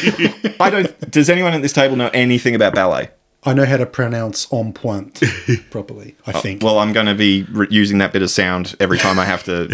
I 0.60 0.70
don't. 0.70 1.10
Does 1.10 1.28
anyone 1.28 1.52
at 1.52 1.62
this 1.62 1.72
table 1.72 1.96
know 1.96 2.10
anything 2.14 2.54
about 2.54 2.75
ballet? 2.75 3.10
I 3.44 3.52
know 3.52 3.64
how 3.64 3.76
to 3.76 3.86
pronounce 3.86 4.52
en 4.52 4.72
pointe 4.72 5.22
properly, 5.70 6.16
I 6.26 6.32
oh, 6.32 6.40
think. 6.40 6.64
Well, 6.64 6.80
I'm 6.80 6.92
going 6.92 7.06
to 7.06 7.14
be 7.14 7.44
re- 7.44 7.68
using 7.70 7.98
that 7.98 8.12
bit 8.12 8.22
of 8.22 8.30
sound 8.30 8.75
every 8.80 8.98
time 8.98 9.20
I 9.20 9.25
have 9.25 9.44
to 9.44 9.68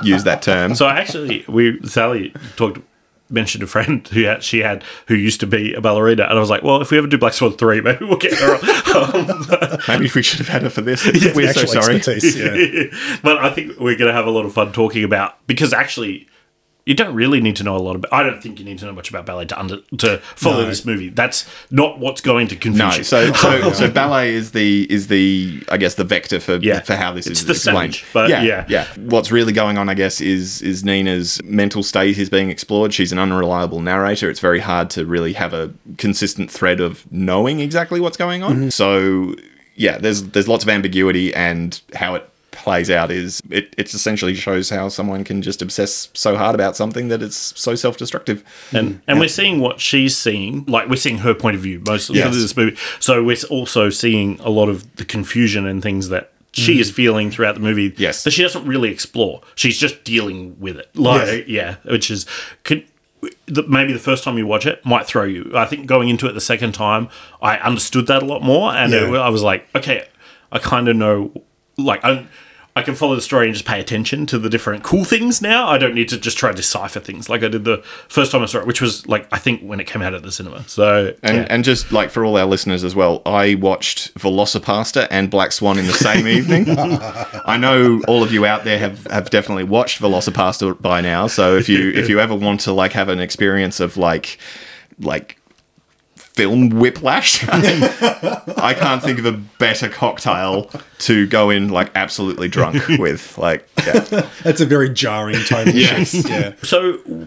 use 0.02 0.24
that 0.24 0.40
term. 0.40 0.74
So 0.74 0.88
actually, 0.88 1.44
we 1.46 1.78
Sally 1.86 2.32
talked 2.56 2.78
mentioned 3.30 3.62
a 3.62 3.66
friend 3.66 4.06
who 4.08 4.24
had, 4.24 4.42
she 4.42 4.60
had 4.60 4.82
who 5.06 5.14
used 5.14 5.40
to 5.40 5.46
be 5.46 5.74
a 5.74 5.80
ballerina, 5.80 6.24
and 6.24 6.32
I 6.38 6.40
was 6.40 6.50
like, 6.50 6.62
well, 6.62 6.80
if 6.80 6.90
we 6.90 6.98
ever 6.98 7.06
do 7.06 7.18
Black 7.18 7.32
Swan 7.32 7.52
three, 7.52 7.80
maybe 7.80 8.04
we'll 8.04 8.16
get 8.18 8.34
her. 8.38 8.54
on. 8.54 8.88
Um, 8.98 9.78
maybe 9.86 10.10
we 10.14 10.22
should 10.22 10.38
have 10.38 10.48
had 10.48 10.62
her 10.62 10.70
for 10.70 10.80
this. 10.80 11.04
We're 11.34 11.52
so 11.52 11.66
sorry. 11.66 11.96
yeah. 12.06 13.18
but 13.22 13.38
I 13.38 13.50
think 13.50 13.78
we're 13.78 13.96
going 13.96 14.08
to 14.08 14.12
have 14.12 14.26
a 14.26 14.30
lot 14.30 14.44
of 14.44 14.52
fun 14.52 14.72
talking 14.72 15.04
about 15.04 15.46
because 15.46 15.72
actually. 15.72 16.26
You 16.88 16.94
don't 16.94 17.14
really 17.14 17.40
need 17.42 17.54
to 17.56 17.64
know 17.64 17.76
a 17.76 17.84
lot 17.88 17.96
about. 17.96 18.10
I 18.14 18.22
don't 18.22 18.42
think 18.42 18.58
you 18.58 18.64
need 18.64 18.78
to 18.78 18.86
know 18.86 18.92
much 18.92 19.10
about 19.10 19.26
ballet 19.26 19.44
to 19.44 19.60
under 19.60 19.76
to 19.98 20.18
follow 20.36 20.62
No. 20.62 20.68
this 20.68 20.86
movie. 20.86 21.10
That's 21.10 21.46
not 21.70 21.98
what's 21.98 22.22
going 22.22 22.48
to 22.48 22.56
confuse 22.56 22.78
No, 22.78 22.90
you. 22.96 23.04
so 23.04 23.30
so 23.34 23.72
so 23.80 23.90
ballet 23.90 24.32
is 24.32 24.52
the 24.52 24.90
is 24.90 25.08
the 25.08 25.62
I 25.70 25.76
guess 25.76 25.96
the 25.96 26.04
vector 26.04 26.40
for 26.40 26.56
Yeah. 26.56 26.80
for 26.80 26.96
how 26.96 27.12
this 27.12 27.26
It's 27.26 27.42
is 27.42 27.50
explained. 27.50 27.94
stage, 27.96 28.06
but 28.14 28.30
yeah. 28.30 28.64
yeah. 28.68 28.86
What's 28.96 29.30
really 29.30 29.52
going 29.52 29.76
on, 29.76 29.90
I 29.90 29.94
guess, 29.94 30.22
is 30.22 30.62
is 30.62 30.82
Nina's 30.82 31.40
mental 31.44 31.82
state 31.82 32.16
is 32.18 32.30
being 32.30 32.48
explored. 32.48 32.94
She's 32.94 33.12
an 33.12 33.18
unreliable 33.18 33.80
narrator. 33.80 34.30
It's 34.30 34.40
very 34.40 34.60
hard 34.60 34.88
to 34.90 35.04
really 35.04 35.34
have 35.34 35.52
a 35.52 35.70
consistent 35.98 36.50
thread 36.50 36.80
of 36.80 37.04
knowing 37.12 37.60
exactly 37.60 38.00
what's 38.00 38.16
going 38.16 38.42
on. 38.42 38.54
Mm-hmm. 38.54 38.68
So 38.70 39.34
yeah, 39.76 39.98
there's 39.98 40.22
there's 40.22 40.48
lots 40.48 40.64
of 40.64 40.70
ambiguity, 40.70 41.34
and 41.34 41.78
how 41.94 42.14
it 42.14 42.28
plays 42.58 42.90
out 42.90 43.10
is 43.10 43.40
it, 43.50 43.74
it 43.78 43.92
essentially 43.94 44.34
shows 44.34 44.70
how 44.70 44.88
someone 44.88 45.24
can 45.24 45.42
just 45.42 45.62
obsess 45.62 46.08
so 46.14 46.36
hard 46.36 46.54
about 46.54 46.76
something 46.76 47.08
that 47.08 47.22
it's 47.22 47.58
so 47.58 47.74
self-destructive 47.74 48.44
and 48.72 49.00
and 49.06 49.20
we're 49.20 49.28
seeing 49.28 49.60
what 49.60 49.80
she's 49.80 50.16
seeing. 50.16 50.64
Like 50.66 50.88
we're 50.88 50.96
seeing 50.96 51.18
her 51.18 51.34
point 51.34 51.56
of 51.56 51.62
view 51.62 51.80
most 51.86 52.10
Yes. 52.10 52.26
of 52.26 52.34
this 52.34 52.56
movie. 52.56 52.76
So 53.00 53.22
we're 53.24 53.36
also 53.48 53.90
seeing 53.90 54.38
a 54.40 54.50
lot 54.50 54.68
of 54.68 54.96
the 54.96 55.04
confusion 55.04 55.66
and 55.66 55.82
things 55.82 56.08
that 56.08 56.32
she 56.52 56.76
mm. 56.76 56.80
is 56.80 56.90
feeling 56.90 57.30
throughout 57.30 57.54
the 57.54 57.60
movie. 57.60 57.94
Yes. 57.96 58.24
that 58.24 58.32
she 58.32 58.42
doesn't 58.42 58.66
really 58.66 58.90
explore. 58.90 59.42
She's 59.54 59.78
just 59.78 60.04
dealing 60.04 60.58
with 60.58 60.76
it. 60.76 60.88
Like 60.94 61.46
yeah, 61.48 61.76
which 61.84 62.10
is 62.10 62.26
could. 62.64 62.84
The, 63.46 63.64
maybe 63.64 63.92
the 63.92 63.98
first 63.98 64.22
time 64.22 64.38
you 64.38 64.46
watch 64.46 64.64
it 64.64 64.84
might 64.86 65.04
throw 65.06 65.24
you. 65.24 65.50
I 65.54 65.64
think 65.64 65.86
going 65.86 66.08
into 66.08 66.28
it 66.28 66.34
the 66.34 66.40
second 66.40 66.72
time, 66.72 67.08
I 67.42 67.58
understood 67.58 68.06
that 68.06 68.22
a 68.22 68.26
lot 68.26 68.42
more, 68.42 68.72
and 68.72 68.94
it- 68.94 69.12
I 69.12 69.28
was 69.28 69.42
like, 69.42 69.66
okay, 69.74 70.06
I 70.52 70.58
kind 70.60 70.86
of 70.88 70.94
know. 70.94 71.32
Like 71.76 72.04
I, 72.04 72.26
I 72.78 72.82
can 72.82 72.94
follow 72.94 73.16
the 73.16 73.20
story 73.20 73.46
and 73.46 73.54
just 73.54 73.66
pay 73.66 73.80
attention 73.80 74.24
to 74.26 74.38
the 74.38 74.48
different 74.48 74.84
cool 74.84 75.04
things 75.04 75.42
now. 75.42 75.66
I 75.66 75.78
don't 75.78 75.94
need 75.94 76.08
to 76.10 76.16
just 76.18 76.38
try 76.38 76.50
to 76.50 76.56
decipher 76.56 77.00
things 77.00 77.28
like 77.28 77.42
I 77.42 77.48
did 77.48 77.64
the 77.64 77.78
first 78.08 78.30
time 78.30 78.42
I 78.42 78.46
saw 78.46 78.58
it, 78.58 78.66
which 78.68 78.80
was 78.80 79.04
like 79.08 79.26
I 79.32 79.38
think 79.38 79.62
when 79.62 79.80
it 79.80 79.88
came 79.88 80.00
out 80.00 80.14
at 80.14 80.22
the 80.22 80.30
cinema. 80.30 80.66
So 80.68 81.14
And, 81.24 81.38
yeah. 81.38 81.46
and 81.50 81.64
just 81.64 81.90
like 81.90 82.10
for 82.10 82.24
all 82.24 82.36
our 82.36 82.46
listeners 82.46 82.84
as 82.84 82.94
well, 82.94 83.20
I 83.26 83.56
watched 83.56 84.14
Velocipasta 84.14 85.08
and 85.10 85.28
Black 85.28 85.50
Swan 85.50 85.76
in 85.76 85.86
the 85.86 85.92
same 85.92 86.28
evening. 86.38 86.66
I 86.70 87.56
know 87.56 88.00
all 88.06 88.22
of 88.22 88.32
you 88.32 88.46
out 88.46 88.62
there 88.62 88.78
have, 88.78 89.06
have 89.08 89.30
definitely 89.30 89.64
watched 89.64 90.00
Velocipasta 90.00 90.80
by 90.80 91.00
now. 91.00 91.26
So 91.26 91.56
if 91.56 91.68
you 91.68 91.90
if 91.90 92.08
you 92.08 92.20
ever 92.20 92.36
want 92.36 92.60
to 92.60 92.72
like 92.72 92.92
have 92.92 93.08
an 93.08 93.18
experience 93.18 93.80
of 93.80 93.96
like 93.96 94.38
like 95.00 95.37
film 96.38 96.68
whiplash, 96.70 97.44
I 97.48 98.72
can't 98.78 99.02
think 99.02 99.18
of 99.18 99.26
a 99.26 99.32
better 99.32 99.88
cocktail 99.88 100.70
to 101.00 101.26
go 101.26 101.50
in 101.50 101.68
like 101.68 101.90
absolutely 101.96 102.46
drunk 102.46 102.86
with. 102.98 103.36
Like 103.36 103.68
yeah. 103.84 104.28
That's 104.44 104.60
a 104.60 104.66
very 104.66 104.88
jarring 104.88 105.42
tonal 105.46 105.74
Yes. 105.74 106.14
Yeah. 106.28 106.54
so 106.62 107.26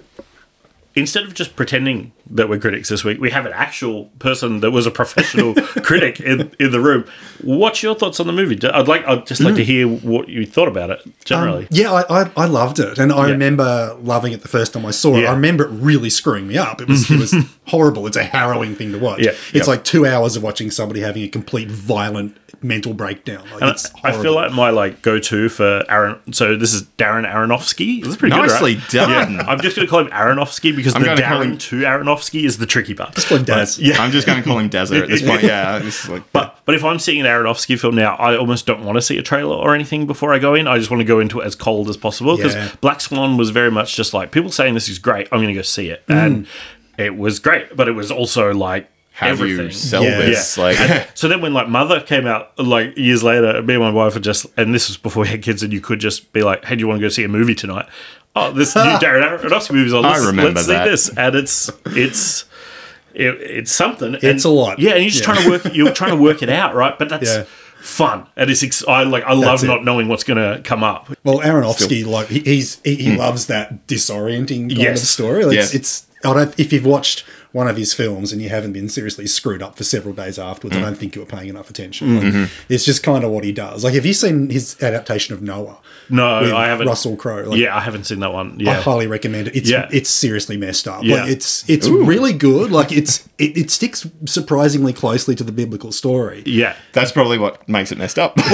instead 0.96 1.26
of 1.26 1.34
just 1.34 1.58
pretending 1.58 2.14
that 2.34 2.48
we're 2.50 2.60
critics 2.60 2.90
this 2.90 3.04
week, 3.04 3.20
we 3.20 3.30
have 3.32 3.46
an 3.46 3.54
actual 3.54 4.06
person 4.20 4.62
that 4.62 4.72
was 4.72 4.86
a 4.86 4.92
professional 4.92 5.54
critic 5.84 6.20
in, 6.20 6.52
in 6.60 6.72
the 6.72 6.80
room. 6.80 7.06
What's 7.44 7.84
your 7.84 7.94
thoughts 7.96 8.20
on 8.20 8.28
the 8.28 8.34
movie? 8.34 8.58
I'd 8.68 8.88
like 8.88 9.06
I'd 9.08 9.26
just 9.26 9.42
like 9.42 9.56
to 9.56 9.62
mm. 9.62 9.66
hear 9.66 9.88
what 9.88 10.30
you 10.30 10.46
thought 10.46 10.68
about 10.68 10.90
it 10.92 11.02
generally. 11.26 11.64
Um, 11.64 11.68
yeah, 11.72 11.92
I, 11.92 12.22
I, 12.24 12.32
I 12.38 12.46
loved 12.46 12.80
it, 12.80 12.98
and 12.98 13.12
I 13.12 13.26
Yeah. 13.28 13.32
remember 13.34 13.98
loving 14.02 14.34
it 14.34 14.42
the 14.42 14.48
first 14.48 14.74
time 14.74 14.86
I 14.86 14.92
saw 14.92 15.16
it. 15.18 15.22
Yeah. 15.24 15.30
I 15.30 15.34
remember 15.34 15.66
it 15.66 15.70
really 15.72 16.10
screwing 16.10 16.48
me 16.48 16.58
up. 16.58 16.82
It 16.82 16.88
was 16.88 17.10
it 17.12 17.20
was 17.20 17.34
horrible. 17.68 18.08
It's 18.08 18.18
a 18.18 18.24
harrowing 18.24 18.76
thing 18.76 18.92
to 18.94 19.00
watch. 19.00 19.20
Yeah. 19.22 19.32
it's 19.32 19.54
Yeah. 19.54 19.64
like 19.66 19.84
two 19.84 20.06
hours 20.06 20.36
of 20.36 20.44
watching 20.44 20.72
somebody 20.72 21.02
having 21.02 21.24
a 21.24 21.28
complete 21.28 21.70
violent 21.70 22.38
mental 22.64 22.94
breakdown. 22.94 23.44
Like, 23.52 23.62
And 23.62 23.72
it's 23.72 23.92
I 24.04 24.12
feel 24.12 24.36
like 24.36 24.52
my 24.52 24.70
like 24.70 25.02
go 25.02 25.18
to 25.18 25.50
for 25.50 25.84
Aaron. 25.90 26.20
So 26.32 26.56
this 26.56 26.76
is 26.76 26.84
Darren 27.00 27.28
Aronofsky. 27.28 28.02
This 28.04 28.10
is 28.12 28.18
pretty 28.18 28.36
Nicely 28.36 28.76
good, 28.76 28.82
right? 28.94 29.08
done. 29.08 29.34
Yeah, 29.34 29.42
I'm 29.48 29.60
just 29.62 29.76
going 29.76 29.88
to 29.88 29.90
call 29.90 30.02
him 30.02 30.10
Aronofsky 30.10 30.76
because 30.76 30.94
I'm 30.96 31.02
the 31.02 31.08
gonna 31.08 31.22
call 31.24 31.40
Darren 31.42 31.46
him- 31.54 31.58
to 31.58 31.76
Aronofsky 31.82 32.21
is 32.34 32.58
the 32.58 32.66
tricky 32.66 32.94
part. 32.94 33.16
Just 33.16 33.28
call 33.28 33.38
him 33.38 33.46
Daz. 33.46 33.78
But, 33.78 33.86
yeah, 33.86 34.02
I'm 34.02 34.12
just 34.12 34.28
going 34.28 34.42
to 34.42 34.48
call 34.48 34.60
him 34.60 34.70
Desert 34.70 35.04
at 35.04 35.10
this 35.10 35.22
point. 35.22 35.44
Yeah, 35.44 35.80
this 35.80 36.04
is 36.04 36.10
like 36.10 36.24
but 36.32 36.60
but 36.66 36.76
if 36.76 36.84
I'm 36.84 37.00
seeing 37.00 37.22
an 37.22 37.26
Aronofsky 37.26 37.80
film 37.80 37.96
now, 37.96 38.16
I 38.16 38.38
almost 38.38 38.66
don't 38.66 38.84
want 38.84 38.98
to 38.98 39.02
see 39.02 39.18
a 39.18 39.24
trailer 39.24 39.56
or 39.56 39.74
anything 39.74 40.08
before 40.08 40.34
I 40.34 40.40
go 40.40 40.54
in. 40.54 40.68
I 40.68 40.78
just 40.78 40.92
want 40.92 41.02
to 41.02 41.06
go 41.06 41.20
into 41.20 41.40
it 41.40 41.46
as 41.46 41.56
cold 41.56 41.90
as 41.90 41.98
possible 41.98 42.36
because 42.36 42.56
Yeah. 42.56 42.72
Black 42.82 43.02
Swan 43.02 43.38
was 43.38 43.50
very 43.50 43.72
much 43.72 43.96
just 43.96 44.14
like 44.14 44.32
people 44.32 44.52
saying 44.52 44.74
this 44.74 44.90
is 44.90 45.00
great. 45.00 45.28
I'm 45.32 45.40
going 45.40 45.48
to 45.48 45.54
go 45.54 45.62
see 45.62 45.90
it, 45.90 46.04
and 46.08 46.46
mm. 46.46 46.50
it 46.98 47.18
was 47.18 47.40
great, 47.40 47.76
but 47.76 47.88
it 47.88 47.94
was 47.94 48.12
also 48.12 48.54
like 48.54 48.91
how 49.22 49.28
do 49.28 49.34
everything. 49.34 49.66
you 49.68 49.72
sell 49.72 50.04
Yeah. 50.04 50.18
this? 50.20 50.58
Yeah. 50.58 50.64
Like 50.64 50.80
And 50.80 51.08
so 51.14 51.28
then 51.28 51.42
when 51.42 51.54
like 51.54 51.70
Mother 51.70 52.02
came 52.02 52.28
out 52.28 52.58
like 52.60 52.98
years 52.98 53.24
later, 53.24 53.62
me 53.62 53.76
and 53.76 53.84
my 53.84 53.92
wife 53.92 54.16
were 54.16 54.20
just 54.20 54.46
and 54.58 54.74
this 54.74 54.88
was 54.90 54.98
before 54.98 55.22
we 55.24 55.30
had 55.30 55.42
kids 55.42 55.64
and 55.64 55.72
you 55.72 55.80
could 55.82 56.00
just 56.00 56.34
be 56.34 56.42
like, 56.44 56.66
Hey, 56.66 56.76
do 56.76 56.80
you 56.82 56.88
want 56.88 57.00
to 57.00 57.06
go 57.06 57.10
see 57.10 57.24
a 57.24 57.28
movie 57.30 57.56
tonight? 57.56 57.88
Oh, 58.36 58.52
this 58.52 58.76
new 58.76 58.82
Darren 59.04 59.40
Aronofsky 59.40 59.74
movie's 59.74 59.94
on. 59.94 60.06
I 60.06 60.14
Let's, 60.14 60.26
remember 60.26 60.52
let's 60.54 60.68
that. 60.68 60.86
see 60.86 60.90
this. 60.90 61.18
And 61.18 61.36
it's 61.36 61.70
it's 61.86 62.46
it, 63.14 63.26
it's 63.42 63.72
something. 63.72 64.14
It's 64.16 64.24
and- 64.24 64.46
a 64.46 64.50
lot. 64.50 64.80
Yeah, 64.80 64.92
and 64.92 65.02
you're 65.02 65.10
just 65.12 65.28
Yeah. 65.28 65.34
trying 65.34 65.44
to 65.44 65.50
work 65.50 65.76
you're 65.76 65.92
trying 65.94 66.12
to 66.18 66.22
work 66.22 66.42
it 66.42 66.50
out, 66.50 66.74
right? 66.76 66.98
But 66.98 67.10
that's 67.10 67.30
Yeah. 67.30 67.44
fun. 67.82 68.26
And 68.38 68.50
it's 68.50 68.64
ex- 68.64 68.88
I 68.88 69.04
like 69.04 69.24
I 69.26 69.34
love 69.34 69.64
not 69.64 69.84
knowing 69.84 70.08
what's 70.08 70.24
gonna 70.24 70.62
come 70.64 70.84
up. 70.84 71.10
Well, 71.24 71.40
Aronofsky, 71.40 72.06
like 72.06 72.28
he, 72.28 72.40
he's 72.40 72.80
he, 72.84 72.96
he 72.96 73.12
hmm. 73.14 73.20
loves 73.20 73.48
that 73.48 73.86
disorienting 73.88 74.70
kind 74.70 74.78
Yes. 74.78 75.04
of 75.04 75.10
story. 75.10 75.44
Like, 75.46 75.56
Yes. 75.56 75.74
It's 75.76 76.08
I 76.24 76.34
don't 76.34 76.60
if 76.60 76.72
you've 76.72 76.86
watched 76.86 77.24
one 77.52 77.68
of 77.68 77.76
his 77.78 77.94
films 77.94 78.32
and 78.32 78.42
you 78.42 78.50
haven't 78.50 78.74
been 78.74 78.88
seriously 78.90 79.28
screwed 79.28 79.62
up 79.62 79.76
for 79.76 79.84
several 79.84 80.14
days 80.14 80.40
afterwards, 80.40 80.78
I 80.78 80.80
mm. 80.80 80.84
don't 80.84 80.96
think 80.96 81.16
you 81.16 81.22
were 81.22 81.28
paying 81.28 81.50
enough 81.50 81.70
attention. 81.70 82.08
Mm-hmm. 82.08 82.40
Like, 82.42 82.50
It's 82.70 82.86
just 82.86 83.04
kind 83.04 83.24
of 83.24 83.32
what 83.32 83.44
he 83.44 83.52
does. 83.52 83.84
Like, 83.84 83.94
have 83.96 84.06
you 84.06 84.14
seen 84.14 84.50
his 84.50 84.82
adaptation 84.82 85.34
of 85.34 85.42
Noah? 85.42 85.78
No, 86.10 86.42
with 86.42 86.52
I 86.54 86.68
haven't 86.68 86.88
Russell 86.88 87.16
Crowe. 87.16 87.44
Like, 87.44 87.60
yeah, 87.60 87.76
I 87.76 87.80
haven't 87.82 88.06
seen 88.06 88.20
that 88.20 88.34
one. 88.34 88.58
I 88.60 88.64
Yeah. 88.64 88.82
highly 88.82 89.08
recommend 89.08 89.48
it. 89.50 89.56
It's 89.56 89.70
Yeah. 89.70 89.88
it's 89.92 90.10
seriously 90.10 90.58
messed 90.58 90.88
up. 90.88 91.04
Yeah. 91.04 91.22
Like 91.24 91.32
it's 91.32 91.70
it's 91.70 91.88
really 91.88 92.34
good. 92.34 92.72
Like 92.72 92.92
it's 92.92 93.28
it, 93.38 93.58
it 93.58 93.72
sticks 93.72 94.08
surprisingly 94.26 94.94
closely 94.94 95.36
to 95.36 95.44
the 95.44 95.52
biblical 95.52 95.92
story. 95.92 96.44
yeah. 96.46 96.76
that's 96.94 97.12
probably 97.12 97.38
what 97.38 97.68
makes 97.68 97.92
it 97.92 97.98
messed 97.98 98.20
up. 98.20 98.38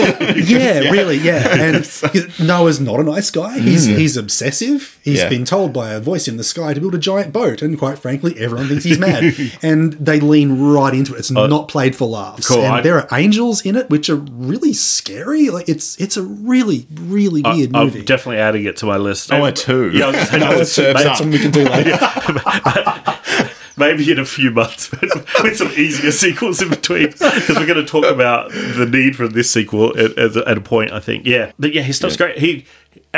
Yeah, 0.48 0.92
really, 0.92 1.18
yeah. 1.18 1.56
And 1.68 2.40
Noah's 2.40 2.80
not 2.80 3.00
a 3.00 3.04
nice 3.04 3.30
guy. 3.32 3.58
Mm. 3.58 3.62
He's 3.62 3.86
he's 3.86 4.18
obsessive. 4.18 5.00
He's 5.04 5.20
Yeah. 5.20 5.30
been 5.30 5.46
told 5.46 5.74
by 5.74 5.94
a 5.94 6.00
voice 6.00 6.28
in 6.28 6.38
the 6.38 6.44
sky 6.44 6.74
to 6.74 6.80
build 6.80 6.96
a 6.96 7.00
giant 7.00 7.34
boat, 7.34 7.62
and 7.62 7.78
quite 7.78 7.98
frankly, 8.00 8.36
everyone 8.40 8.68
thinks 8.68 8.84
he's 8.88 9.00
mad. 9.00 9.36
and 9.62 9.94
they 9.94 10.20
lean 10.20 10.72
right 10.72 10.94
into 10.94 11.14
it. 11.16 11.20
It's 11.20 11.36
uh, 11.36 11.48
not 11.48 11.68
played 11.68 11.96
for 11.96 12.08
laughs. 12.08 12.48
cool, 12.48 12.58
And 12.64 12.76
I- 12.76 12.82
there 12.82 12.96
are 13.00 13.08
angels 13.18 13.66
in 13.66 13.76
it, 13.76 13.90
which 13.90 14.10
are 14.10 14.16
really 14.16 14.74
scary. 14.74 15.50
Like 15.50 15.68
it's 15.70 16.00
it's 16.00 16.18
a 16.18 16.24
really 16.24 16.88
really 16.94 17.42
weird 17.42 17.76
I'm 17.76 17.86
movie. 17.88 18.04
definitely 18.04 18.40
adding 18.42 18.66
it 18.66 18.78
to 18.78 18.86
my 18.86 18.98
list. 18.98 19.30
Noah 19.32 19.52
two. 19.52 19.92
Yeah, 19.92 20.06
I 20.06 20.08
was 20.08 20.16
gonna 20.16 20.26
say, 20.26 20.38
Noah 20.40 20.56
Noah 20.56 20.66
serves 20.66 21.02
two. 21.04 21.10
up. 21.10 21.18
Something 21.18 21.32
we 21.32 21.40
can 21.40 21.52
do 21.52 21.64
later. 21.70 21.98
maybe 23.78 24.12
in 24.12 24.18
a 24.20 24.26
few 24.26 24.50
months 24.52 24.90
with 25.44 25.56
some 25.58 25.68
easier 25.76 26.12
sequels 26.12 26.62
in 26.62 26.70
between 26.70 27.08
because 27.12 27.50
we're 27.50 27.66
going 27.68 27.76
to 27.78 27.86
talk 27.86 28.06
about 28.06 28.52
the 28.52 28.88
need 28.92 29.16
for 29.16 29.28
this 29.28 29.52
sequel 29.52 29.96
at, 29.98 30.18
at, 30.18 30.36
at 30.36 30.58
a 30.58 30.62
point 30.62 30.92
i 30.92 31.00
think 31.00 31.26
yeah 31.28 31.52
but 31.60 31.74
yeah 31.74 31.84
his 31.84 31.96
stuff's 31.96 32.18
great 32.18 32.38
he 32.40 32.66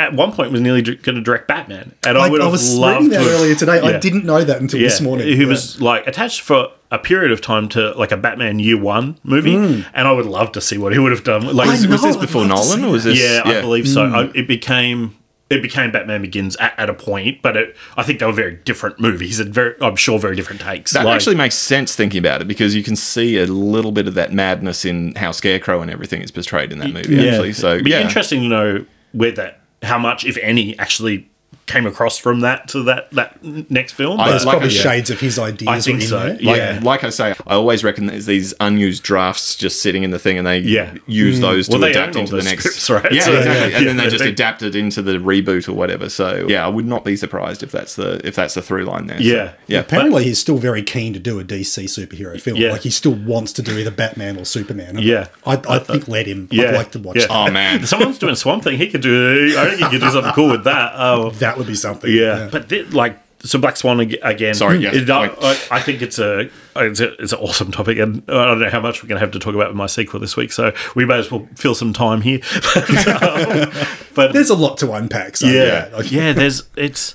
at 0.00 0.14
one 0.14 0.32
point 0.32 0.52
was 0.52 0.60
nearly 0.60 0.82
going 0.82 1.14
to 1.16 1.20
direct 1.20 1.46
batman 1.48 1.92
and 2.06 2.18
i, 2.18 2.26
I, 2.26 2.28
would 2.30 2.40
I 2.40 2.44
have 2.44 2.52
was 2.52 2.76
loved 2.76 3.02
reading 3.04 3.10
that 3.10 3.18
to 3.24 3.30
have- 3.30 3.40
earlier 3.40 3.54
today. 3.54 3.80
I 3.80 3.98
didn't 3.98 4.24
know 4.24 4.42
that 4.42 4.60
until 4.60 4.80
yeah, 4.80 4.86
this 4.88 5.00
morning. 5.00 5.26
he 5.26 5.42
Yeah. 5.42 5.46
was 5.46 5.80
like 5.80 6.06
attached 6.06 6.40
for 6.40 6.68
a 6.90 6.98
period 6.98 7.30
of 7.30 7.40
time 7.40 7.68
to 7.70 7.92
like 7.92 8.10
a 8.10 8.16
Batman 8.16 8.58
Year 8.58 8.76
One 8.80 9.16
movie, 9.22 9.54
hmm. 9.54 9.82
and 9.94 10.08
I 10.08 10.12
would 10.12 10.26
love 10.26 10.50
to 10.52 10.60
see 10.60 10.76
what 10.76 10.92
he 10.92 10.98
would 10.98 11.12
have 11.12 11.22
done. 11.22 11.42
Like, 11.54 11.68
oh, 11.68 11.70
I 11.70 11.74
was, 11.74 11.86
was 11.86 12.02
this 12.02 12.16
before 12.16 12.44
Nolan 12.44 12.84
or 12.84 12.90
was 12.90 13.04
this? 13.04 13.20
yeah, 13.20 13.42
I 13.44 13.60
believe 13.60 13.86
so. 13.88 14.08
Hmm. 14.08 14.14
I, 14.14 14.30
it 14.34 14.48
became 14.48 15.14
it 15.50 15.62
became 15.62 15.90
Batman 15.90 16.22
Begins 16.22 16.54
at, 16.56 16.78
at 16.78 16.88
a 16.88 16.94
point, 16.94 17.42
but 17.42 17.56
it, 17.56 17.76
I 17.96 18.02
think 18.04 18.20
they 18.20 18.26
were 18.26 18.32
very 18.32 18.54
different 18.56 19.00
movies 19.00 19.40
and 19.40 19.52
very, 19.52 19.74
I'm 19.80 19.96
sure, 19.96 20.16
very 20.18 20.36
different 20.36 20.60
takes. 20.60 20.92
That 20.92 21.04
Like- 21.04 21.16
actually 21.16 21.34
makes 21.36 21.56
sense 21.56 21.94
thinking 21.96 22.20
about 22.20 22.40
it 22.40 22.46
because 22.46 22.74
you 22.76 22.84
can 22.84 22.94
see 22.94 23.36
a 23.36 23.46
little 23.46 23.90
bit 23.90 24.06
of 24.06 24.14
that 24.14 24.32
madness 24.32 24.84
in 24.84 25.14
how 25.16 25.32
Scarecrow 25.32 25.82
and 25.82 25.90
everything 25.90 26.22
is 26.22 26.30
portrayed 26.30 26.70
in 26.72 26.78
that 26.78 26.92
movie. 26.92 27.28
Actually, 27.28 27.52
so 27.52 27.72
It'd 27.72 27.84
be 27.84 27.90
yeah, 27.90 28.00
interesting 28.00 28.42
to 28.42 28.48
know 28.48 28.86
where 29.12 29.32
that, 29.32 29.60
how 29.82 29.98
much, 29.98 30.24
if 30.24 30.36
any, 30.38 30.78
actually 30.78 31.28
came 31.70 31.86
across 31.86 32.18
from 32.18 32.40
that 32.40 32.68
to 32.68 32.82
that 32.84 33.10
that 33.12 33.42
next 33.70 33.92
film. 33.92 34.20
I- 34.20 34.24
But- 34.24 34.30
There's 34.30 34.44
like 34.46 34.52
probably 34.58 34.68
a- 34.68 34.72
yeah. 34.72 34.82
shades 34.82 35.10
of 35.10 35.20
his 35.20 35.38
ideas. 35.38 35.68
I 35.68 35.80
think 35.80 36.02
so, 36.02 36.18
there. 36.18 36.28
Like, 36.34 36.56
yeah. 36.56 36.80
like 36.82 37.04
I 37.04 37.10
say, 37.10 37.34
I 37.46 37.54
always 37.54 37.82
reckon 37.84 38.06
there's 38.06 38.26
these 38.26 38.54
unused 38.60 39.02
drafts 39.02 39.54
just 39.56 39.80
sitting 39.82 40.02
in 40.02 40.10
the 40.10 40.18
thing, 40.18 40.38
and 40.38 40.46
they 40.46 40.58
Yeah. 40.58 40.94
use 41.06 41.38
mm. 41.38 41.42
those 41.42 41.68
to 41.68 41.78
Well, 41.78 41.84
adapt 41.84 42.16
into 42.16 42.36
the 42.36 42.42
next. 42.42 42.64
scripts, 42.64 42.90
right? 42.90 43.12
Yeah, 43.12 43.22
So- 43.24 43.38
exactly. 43.38 43.74
And 43.74 43.86
then 43.88 43.96
they 43.96 44.08
just 44.08 44.24
adapt 44.24 44.62
it 44.62 44.74
into 44.74 45.02
the 45.02 45.14
reboot 45.18 45.68
or 45.68 45.72
whatever. 45.72 46.08
So 46.08 46.46
yeah, 46.48 46.64
I 46.64 46.68
would 46.68 46.86
not 46.86 47.04
be 47.04 47.16
surprised 47.16 47.62
if 47.62 47.70
that's 47.70 47.94
the 47.96 48.20
if 48.24 48.34
that's 48.34 48.54
the 48.54 48.62
through 48.62 48.84
line 48.84 49.06
there. 49.06 49.18
So, 49.18 49.24
Yeah. 49.24 49.50
yeah. 49.66 49.80
Apparently, 49.80 50.24
he's 50.24 50.38
still 50.38 50.58
very 50.58 50.82
keen 50.82 51.12
to 51.14 51.18
do 51.18 51.38
a 51.40 51.44
DC 51.44 51.84
superhero 51.86 52.40
film. 52.40 52.56
Yeah. 52.58 52.72
Like 52.72 52.82
he 52.82 52.90
still 52.90 53.12
wants 53.14 53.52
to 53.54 53.62
do 53.62 53.78
either 53.78 53.90
Batman 53.90 54.36
or 54.38 54.44
Superman. 54.44 54.96
And 54.96 55.00
Yeah. 55.04 55.26
I, 55.46 55.58
I 55.68 55.78
think 55.78 56.08
let 56.08 56.26
him. 56.26 56.48
I'd 56.50 56.56
Yeah. 56.56 56.70
like 56.72 56.90
to 56.92 56.98
watch 56.98 57.16
Yeah. 57.16 57.22
that. 57.26 57.30
Oh 57.30 57.50
man, 57.50 57.86
Someone's 57.86 58.18
doing 58.18 58.34
Swamp 58.34 58.64
Thing. 58.64 58.78
He 58.78 58.88
could 58.88 59.00
do. 59.00 59.54
I 59.58 59.66
think 59.70 59.78
he 59.78 59.84
could 59.88 60.00
do 60.00 60.10
something 60.10 60.32
cool 60.32 60.50
with 60.50 60.64
that. 60.64 60.92
Oh, 60.96 61.30
That 61.40 61.58
would 61.60 61.68
be 61.68 61.74
something. 61.74 62.10
yeah. 62.12 62.48
But 62.50 62.68
thi- 62.68 62.82
like 62.84 63.18
so 63.42 63.58
Black 63.58 63.76
Swan 63.78 64.00
again. 64.00 64.52
Sorry, 64.54 64.78
yes, 64.78 64.94
It- 64.96 65.08
I. 65.08 65.26
I- 65.40 65.58
I 65.70 65.80
think 65.80 66.02
it's 66.02 66.18
a 66.18 66.50
it's, 66.76 67.00
a 67.00 67.14
it's 67.22 67.32
an 67.32 67.38
awesome 67.38 67.70
topic, 67.72 67.96
and 67.98 68.22
I 68.28 68.44
don't 68.44 68.60
know 68.60 68.68
how 68.68 68.80
much 68.80 69.02
we're 69.02 69.08
going 69.08 69.16
to 69.18 69.24
have 69.24 69.30
to 69.32 69.38
talk 69.38 69.54
about 69.54 69.68
with 69.68 69.76
my 69.76 69.86
sequel 69.86 70.20
this 70.20 70.36
week. 70.36 70.52
So 70.52 70.72
we 70.94 71.06
may 71.06 71.18
as 71.18 71.30
well 71.30 71.48
fill 71.56 71.74
some 71.74 71.92
time 71.94 72.20
here. 72.20 72.40
but, 72.74 73.06
um, 73.22 73.72
but 74.14 74.32
There's 74.34 74.50
a 74.50 74.54
lot 74.54 74.76
to 74.78 74.92
unpack. 74.92 75.36
So 75.38 75.46
yeah, 75.46 75.88
yeah, 75.90 75.96
like- 75.96 76.12
yeah. 76.12 76.32
There's 76.32 76.64
it's 76.76 77.14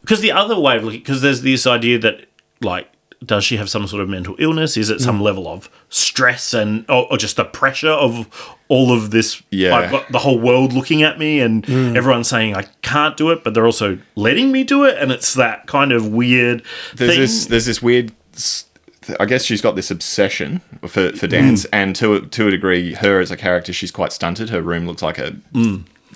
because 0.00 0.20
the 0.22 0.32
other 0.32 0.58
way 0.58 0.76
of 0.76 0.84
looking 0.84 1.00
because 1.00 1.20
there's 1.22 1.42
this 1.42 1.66
idea 1.66 1.98
that 2.00 2.26
like 2.60 2.88
does 3.24 3.44
she 3.44 3.56
have 3.56 3.68
some 3.70 3.86
sort 3.86 4.02
of 4.02 4.08
mental 4.08 4.34
illness? 4.38 4.76
Is 4.76 4.90
it 4.90 5.00
some 5.00 5.18
mm. 5.18 5.22
level 5.22 5.48
of 5.48 5.70
stress 5.88 6.54
and 6.54 6.84
or, 6.88 7.10
or 7.10 7.16
just 7.16 7.36
the 7.36 7.44
pressure 7.44 7.90
of 7.90 8.56
all 8.68 8.92
of 8.92 9.10
this? 9.10 9.42
Yeah. 9.50 9.74
I've 9.74 9.90
got 9.90 10.10
the 10.10 10.18
whole 10.18 10.38
world 10.38 10.72
looking 10.72 11.02
at 11.02 11.18
me 11.18 11.40
and 11.40 11.64
mm. 11.64 11.96
everyone 11.96 12.24
saying 12.24 12.54
I 12.54 12.62
can't 12.82 13.16
do 13.16 13.30
it, 13.30 13.44
but 13.44 13.54
they're 13.54 13.66
also 13.66 13.98
letting 14.14 14.52
me 14.52 14.64
do 14.64 14.84
it, 14.84 14.98
and 14.98 15.12
it's 15.12 15.34
that 15.34 15.66
kind 15.66 15.92
of 15.92 16.08
weird 16.08 16.62
there's 16.94 17.10
thing. 17.10 17.20
this 17.20 17.46
there's 17.46 17.66
this 17.66 17.82
weird 17.82 18.12
I 19.20 19.26
guess 19.26 19.44
she's 19.44 19.60
got 19.60 19.76
this 19.76 19.90
obsession 19.90 20.60
for, 20.86 21.12
for 21.12 21.26
dance, 21.26 21.64
mm. 21.66 21.70
and 21.72 21.94
to 21.96 22.14
a, 22.14 22.20
to 22.22 22.48
a 22.48 22.50
degree, 22.50 22.94
her 22.94 23.20
as 23.20 23.30
a 23.30 23.36
character, 23.36 23.72
she's 23.72 23.90
quite 23.90 24.12
stunted. 24.12 24.50
Her 24.50 24.62
room 24.62 24.86
looks 24.86 25.02
like 25.02 25.18
a 25.18 25.36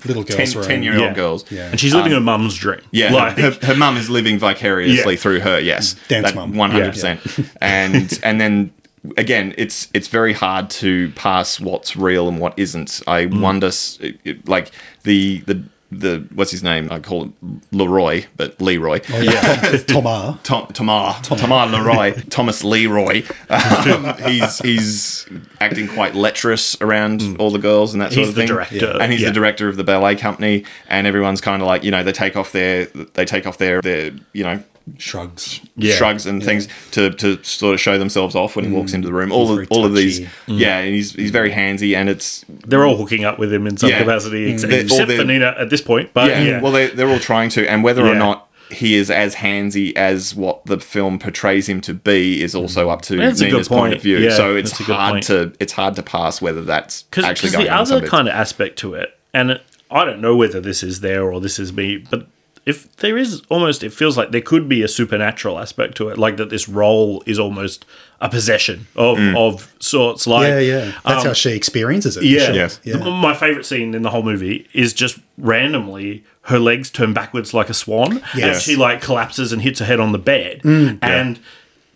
little 0.05 0.23
10, 0.23 0.37
girls 0.37 0.55
room. 0.55 0.65
10 0.65 0.83
year 0.83 0.93
old 0.93 1.01
Yeah. 1.01 1.13
girls. 1.13 1.45
Yeah. 1.51 1.69
and 1.71 1.79
she's 1.79 1.93
living 1.93 2.11
her 2.11 2.19
mum's 2.21 2.55
dream. 2.55 2.81
Yeah, 2.91 3.13
like, 3.13 3.37
her, 3.37 3.51
her 3.63 3.75
mum 3.75 3.97
is 3.97 4.09
living 4.09 4.39
vicariously 4.39 5.13
Yeah. 5.15 5.19
through 5.19 5.39
her. 5.41 5.59
Yes, 5.59 5.95
Dance 6.07 6.33
mum. 6.35 6.55
one 6.55 6.71
hundred 6.71 6.91
percent. 6.93 7.19
And 7.61 8.19
and 8.23 8.39
then 8.41 8.71
again, 9.17 9.53
it's 9.57 9.87
it's 9.93 10.07
very 10.07 10.33
hard 10.33 10.69
to 10.71 11.11
pass 11.15 11.59
what's 11.59 11.95
real 11.95 12.27
and 12.27 12.39
what 12.39 12.53
isn't. 12.57 13.01
I 13.07 13.25
Mm. 13.25 13.41
wonder, 13.41 13.67
s- 13.67 13.97
it- 14.01 14.19
it- 14.25 14.47
like 14.49 14.71
the 15.03 15.41
the 15.47 15.63
the 15.91 16.27
what's 16.33 16.51
his 16.51 16.63
name? 16.63 16.87
I 16.91 16.99
call 16.99 17.23
him 17.25 17.61
Leroy, 17.71 18.25
but 18.37 18.61
Leroy. 18.61 18.99
Oh, 19.11 19.21
yeah. 19.21 19.77
Tom, 19.87 20.03
Tomar. 20.03 20.39
Tom, 20.43 20.67
Tamar, 20.73 21.15
Tamar 21.23 21.67
Leroy, 21.67 22.13
Thomas 22.29 22.63
Leroy. 22.63 23.23
Um, 23.49 24.13
he's 24.23 24.59
he's 24.59 25.27
acting 25.59 25.87
quite 25.87 26.15
lecherous 26.15 26.79
around 26.81 27.37
all 27.39 27.49
the 27.51 27.59
girls 27.59 27.93
and 27.93 28.01
that 28.01 28.13
sort 28.13 28.19
Mm. 28.19 28.19
He's 28.19 28.29
of 28.29 28.35
the 28.35 28.41
thing. 28.41 28.47
director, 28.47 29.01
and 29.01 29.11
he's 29.11 29.21
yeah. 29.21 29.29
the 29.29 29.33
director 29.33 29.67
of 29.67 29.77
the 29.77 29.83
ballet 29.83 30.15
company. 30.15 30.63
And 30.87 31.07
everyone's 31.07 31.41
kind 31.41 31.61
of 31.61 31.67
like, 31.67 31.83
you 31.83 31.91
know, 31.91 32.03
they 32.03 32.11
take 32.11 32.35
off 32.35 32.51
their 32.51 32.85
they 32.85 33.25
take 33.25 33.47
off 33.47 33.57
their 33.57 33.81
their 33.81 34.11
you 34.33 34.43
know 34.43 34.63
Shrugs. 34.97 35.61
Yeah. 35.75 35.95
shrugs 35.95 36.25
and 36.25 36.43
things 36.43 36.67
to, 36.91 37.11
to 37.11 37.43
sort 37.43 37.73
of 37.73 37.79
show 37.79 37.97
themselves 37.97 38.35
off 38.35 38.55
when 38.55 38.65
he 38.65 38.71
walks 38.71 38.91
mm. 38.91 38.95
into 38.95 39.07
the 39.07 39.13
room. 39.13 39.31
All 39.31 39.47
very 39.47 39.63
of, 39.63 39.71
all 39.71 39.85
of 39.85 39.93
these, 39.93 40.19
touchy. 40.19 40.31
yeah, 40.47 40.81
mm. 40.81 40.85
and 40.85 40.95
he's 40.95 41.13
he's 41.13 41.31
very 41.31 41.51
handsy, 41.51 41.95
and 41.95 42.09
it's 42.09 42.45
they're 42.47 42.85
all 42.85 42.97
hooking 42.97 43.25
up 43.25 43.39
with 43.39 43.53
him 43.53 43.67
in 43.67 43.77
some 43.77 43.89
Yeah. 43.89 43.99
capacity, 43.99 44.49
mm. 44.49 44.53
except, 44.53 44.73
except 44.73 45.11
for 45.11 45.23
Nina 45.23 45.55
at 45.57 45.69
this 45.69 45.81
point. 45.81 46.11
But 46.13 46.29
yeah, 46.29 46.41
yeah, 46.41 46.61
well 46.61 46.71
they 46.71 46.87
they're 46.87 47.09
all 47.09 47.19
trying 47.19 47.49
to, 47.51 47.69
and 47.69 47.83
whether 47.83 48.05
or 48.05 48.15
not 48.15 48.49
he 48.71 48.95
is 48.95 49.09
as 49.09 49.35
handsy 49.35 49.95
as 49.95 50.35
what 50.35 50.65
the 50.65 50.79
film 50.79 51.19
portrays 51.19 51.67
him 51.67 51.81
to 51.81 51.93
be 51.93 52.41
is 52.41 52.53
also 52.53 52.89
up 52.89 53.01
to 53.01 53.17
That's 53.17 53.41
a 53.41 53.45
good 53.45 53.51
Nina's 53.53 53.67
point. 53.67 53.95
of 53.95 54.01
view. 54.01 54.17
Yeah, 54.17 54.35
so 54.35 54.55
it's 54.55 54.71
that's 54.71 54.81
a 54.81 54.83
good 54.83 54.95
hard 54.95 55.13
point. 55.13 55.23
to 55.25 55.53
it's 55.59 55.73
hard 55.73 55.95
to 55.95 56.03
pass 56.03 56.41
whether 56.41 56.61
that's 56.61 57.03
actually 57.11 57.33
because 57.33 57.51
going 57.53 57.65
the 57.65 57.71
on. 57.71 57.79
other 57.79 58.07
kind 58.07 58.27
of 58.27 58.35
aspect 58.35 58.77
to 58.79 58.93
it, 58.93 59.17
and 59.33 59.51
it, 59.51 59.63
I 59.89 60.05
don't 60.05 60.21
know 60.21 60.35
whether 60.35 60.61
this 60.61 60.83
is 60.83 61.01
there 61.01 61.31
or 61.31 61.41
this 61.41 61.57
is 61.57 61.73
me, 61.73 61.97
but 61.97 62.27
if 62.65 62.95
there 62.97 63.17
is 63.17 63.41
almost, 63.49 63.83
it 63.83 63.91
feels 63.93 64.17
like 64.17 64.31
there 64.31 64.41
could 64.41 64.67
be 64.69 64.83
a 64.83 64.87
supernatural 64.87 65.59
aspect 65.59 65.95
to 65.97 66.09
it, 66.09 66.17
like 66.17 66.37
that 66.37 66.49
this 66.49 66.67
role 66.69 67.23
is 67.25 67.39
almost 67.39 67.85
a 68.21 68.29
possession 68.29 68.87
of 68.95 69.17
of 69.35 69.73
sorts. 69.79 70.27
Like 70.27 70.47
Yeah, 70.49 70.59
yeah. 70.59 70.85
That's 71.05 71.21
um, 71.21 71.27
how 71.27 71.33
she 71.33 71.51
experiences 71.51 72.17
it. 72.17 72.23
yeah. 72.23 72.45
sure. 72.45 72.55
Yes. 72.55 72.79
Yeah. 72.83 72.97
The- 72.97 73.11
My 73.11 73.33
favorite 73.33 73.65
scene 73.65 73.93
in 73.95 74.01
the 74.03 74.09
whole 74.09 74.23
movie 74.23 74.67
is 74.73 74.93
just 74.93 75.19
randomly 75.37 76.23
her 76.43 76.59
legs 76.59 76.89
turn 76.89 77.13
backwards 77.13 77.53
like 77.53 77.69
a 77.69 77.73
swan, 77.73 78.21
and 78.33 78.55
she 78.61 78.75
like 78.75 79.01
collapses 79.01 79.51
and 79.53 79.61
hits 79.61 79.79
her 79.79 79.85
head 79.85 79.99
on 79.99 80.11
the 80.11 80.17
bed. 80.19 80.61
and 80.63 81.39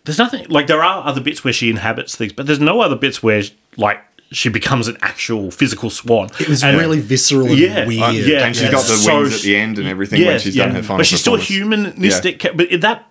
there's 0.04 0.18
nothing 0.18 0.46
like 0.48 0.66
there 0.66 0.82
are 0.82 1.06
other 1.06 1.20
bits 1.20 1.42
where 1.44 1.52
she 1.52 1.70
inhabits 1.70 2.14
things, 2.16 2.32
but 2.32 2.46
there's 2.46 2.60
no 2.60 2.80
other 2.80 2.96
bits 2.96 3.22
where 3.22 3.42
like 3.76 3.98
she 4.34 4.48
becomes 4.48 4.88
an 4.88 4.96
actual 5.00 5.50
physical 5.50 5.88
swan. 5.90 6.28
It 6.40 6.48
was 6.48 6.62
And- 6.62 6.76
really 6.78 7.00
visceral 7.00 7.46
and 7.48 7.58
Yeah, 7.58 7.86
weird. 7.86 8.02
uh, 8.02 8.10
yeah. 8.10 8.44
and 8.44 8.54
she's 8.56 8.70
got 8.70 8.82
the 8.84 8.96
So 8.96 9.20
wings 9.20 9.34
at 9.36 9.40
the 9.42 9.56
end 9.56 9.78
and 9.78 9.86
everything 9.88 10.24
when 10.24 10.38
she's 10.40 10.56
done 10.56 10.72
her 10.72 10.82
final 10.82 10.98
but 10.98 11.06
she's 11.06 11.20
still 11.20 11.34
a 11.34 11.38
performance. 11.38 11.94
humanistic. 11.94 12.40
ca- 12.40 12.52
But 12.54 12.70
in 12.70 12.80
that 12.80 13.06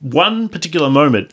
one 0.00 0.48
particular 0.48 0.88
moment, 0.90 1.32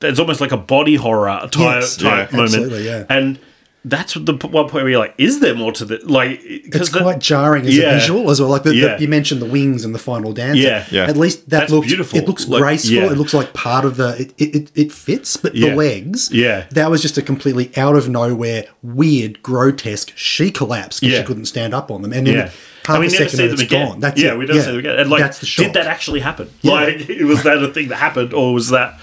it's 0.00 0.18
almost 0.18 0.40
like 0.40 0.52
a 0.52 0.56
body 0.56 0.96
horror 0.96 1.38
type, 1.50 1.58
Yes, 1.58 1.96
type 1.96 2.30
yeah, 2.30 2.36
moment, 2.36 2.54
absolutely, 2.54 2.84
yeah. 2.86 3.04
and 3.08 3.38
that's 3.86 4.14
the 4.14 4.32
one 4.32 4.68
point 4.68 4.72
where 4.72 4.88
you're 4.88 4.98
like, 4.98 5.14
is 5.18 5.40
there 5.40 5.54
more 5.54 5.70
to 5.72 5.84
the 5.84 5.98
like? 6.04 6.40
It's 6.42 6.90
the- 6.90 7.00
quite 7.00 7.18
jarring 7.18 7.66
as 7.66 7.76
Yeah. 7.76 7.90
a 7.90 7.94
visual 8.00 8.30
as 8.30 8.40
well. 8.40 8.48
Like 8.48 8.62
the, 8.62 8.70
the- 8.70 8.96
you 8.98 9.08
mentioned 9.08 9.42
the 9.42 9.46
wings 9.46 9.84
and 9.84 9.94
the 9.94 9.98
final 9.98 10.32
dance. 10.32 10.56
Yeah. 10.58 10.86
Yeah. 10.90 11.04
At 11.04 11.16
least 11.18 11.50
that 11.50 11.60
That's 11.60 11.72
looks 11.72 11.86
beautiful. 11.88 12.18
It 12.18 12.26
looks 12.26 12.48
Like, 12.48 12.62
graceful. 12.62 12.92
yeah. 12.94 13.10
It 13.12 13.18
looks 13.18 13.34
like 13.34 13.52
part 13.52 13.84
of 13.84 13.96
the. 13.98 14.16
It 14.18 14.32
it, 14.38 14.54
it, 14.56 14.70
it 14.74 14.92
fits, 14.92 15.36
but 15.36 15.54
Yeah. 15.54 15.70
the 15.70 15.76
legs. 15.76 16.30
Yeah. 16.32 16.64
That 16.70 16.90
was 16.90 17.02
just 17.02 17.18
a 17.18 17.22
completely 17.22 17.76
out 17.76 17.94
of 17.96 18.08
nowhere, 18.08 18.64
weird, 18.82 19.42
grotesque. 19.42 20.12
She 20.16 20.50
collapsed 20.50 21.00
because 21.00 21.12
Yeah. 21.14 21.20
she 21.20 21.26
couldn't 21.26 21.44
stand 21.46 21.74
up 21.74 21.90
on 21.90 22.00
them, 22.02 22.12
and 22.14 22.26
then 22.26 22.34
Yeah. 22.34 22.50
half 22.86 22.96
And 22.96 23.00
we 23.00 23.06
a 23.06 23.10
never 23.10 23.24
second 23.24 23.36
see 23.36 23.42
and 23.42 23.50
them 23.50 23.54
it's 23.54 23.62
again. 23.62 23.88
gone. 23.88 24.00
That's 24.00 24.20
yeah, 24.22 24.32
it. 24.32 24.38
we 24.38 24.46
never 24.46 24.60
see 24.60 24.66
them 24.70 24.78
again. 24.78 24.98
And 24.98 25.10
like, 25.10 25.20
That's 25.22 25.40
the 25.40 25.46
shot. 25.46 25.62
did 25.64 25.72
that 25.74 25.86
actually 25.86 26.20
happen? 26.20 26.48
Yeah. 26.62 26.72
Like, 26.72 27.06
was 27.20 27.42
that 27.42 27.62
a 27.62 27.68
thing 27.68 27.88
that 27.88 27.96
happened, 27.96 28.32
or 28.32 28.54
was 28.54 28.70
that 28.70 28.98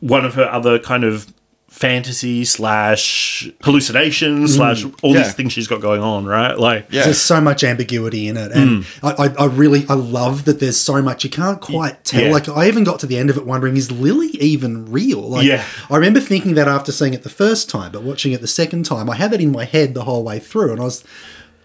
one 0.00 0.24
of 0.24 0.34
her 0.34 0.50
other 0.50 0.78
kind 0.78 1.04
of 1.04 1.26
fantasy 1.74 2.44
slash 2.44 3.50
hallucination 3.62 4.44
mm. 4.44 4.48
slash 4.48 4.84
all 5.02 5.12
Yeah. 5.12 5.24
these 5.24 5.34
things 5.34 5.52
she's 5.52 5.66
got 5.66 5.80
going 5.80 6.00
on? 6.00 6.24
Right? 6.24 6.56
Like, 6.56 6.86
Yeah. 6.90 7.02
There's 7.02 7.20
so 7.20 7.40
much 7.40 7.64
ambiguity 7.64 8.28
in 8.28 8.36
it, 8.36 8.52
and 8.52 8.84
mm. 8.84 8.98
I, 9.02 9.24
I, 9.24 9.44
I 9.44 9.46
really 9.46 9.84
I 9.88 9.94
love 9.94 10.44
that 10.44 10.60
there's 10.60 10.76
so 10.76 11.02
much 11.02 11.24
you 11.24 11.30
can't 11.30 11.60
quite 11.60 12.04
tell. 12.04 12.22
Yeah. 12.22 12.32
Like 12.32 12.48
I 12.48 12.68
even 12.68 12.84
got 12.84 13.00
to 13.00 13.06
the 13.06 13.18
end 13.18 13.28
of 13.28 13.36
it 13.36 13.44
wondering, 13.44 13.76
is 13.76 13.90
Lily 13.90 14.28
even 14.40 14.90
real? 14.90 15.20
Like 15.28 15.46
Yeah. 15.46 15.64
I 15.90 15.96
remember 15.96 16.20
thinking 16.20 16.54
that 16.54 16.68
after 16.68 16.92
seeing 16.92 17.12
it 17.12 17.24
the 17.24 17.28
first 17.28 17.68
time, 17.68 17.90
but 17.90 18.02
watching 18.02 18.32
it 18.32 18.40
the 18.40 18.46
second 18.46 18.84
time, 18.84 19.10
I 19.10 19.16
had 19.16 19.32
that 19.32 19.40
in 19.40 19.50
my 19.50 19.64
head 19.64 19.94
the 19.94 20.04
whole 20.04 20.22
way 20.22 20.38
through, 20.38 20.70
and 20.70 20.80
I 20.80 20.84
was 20.84 21.02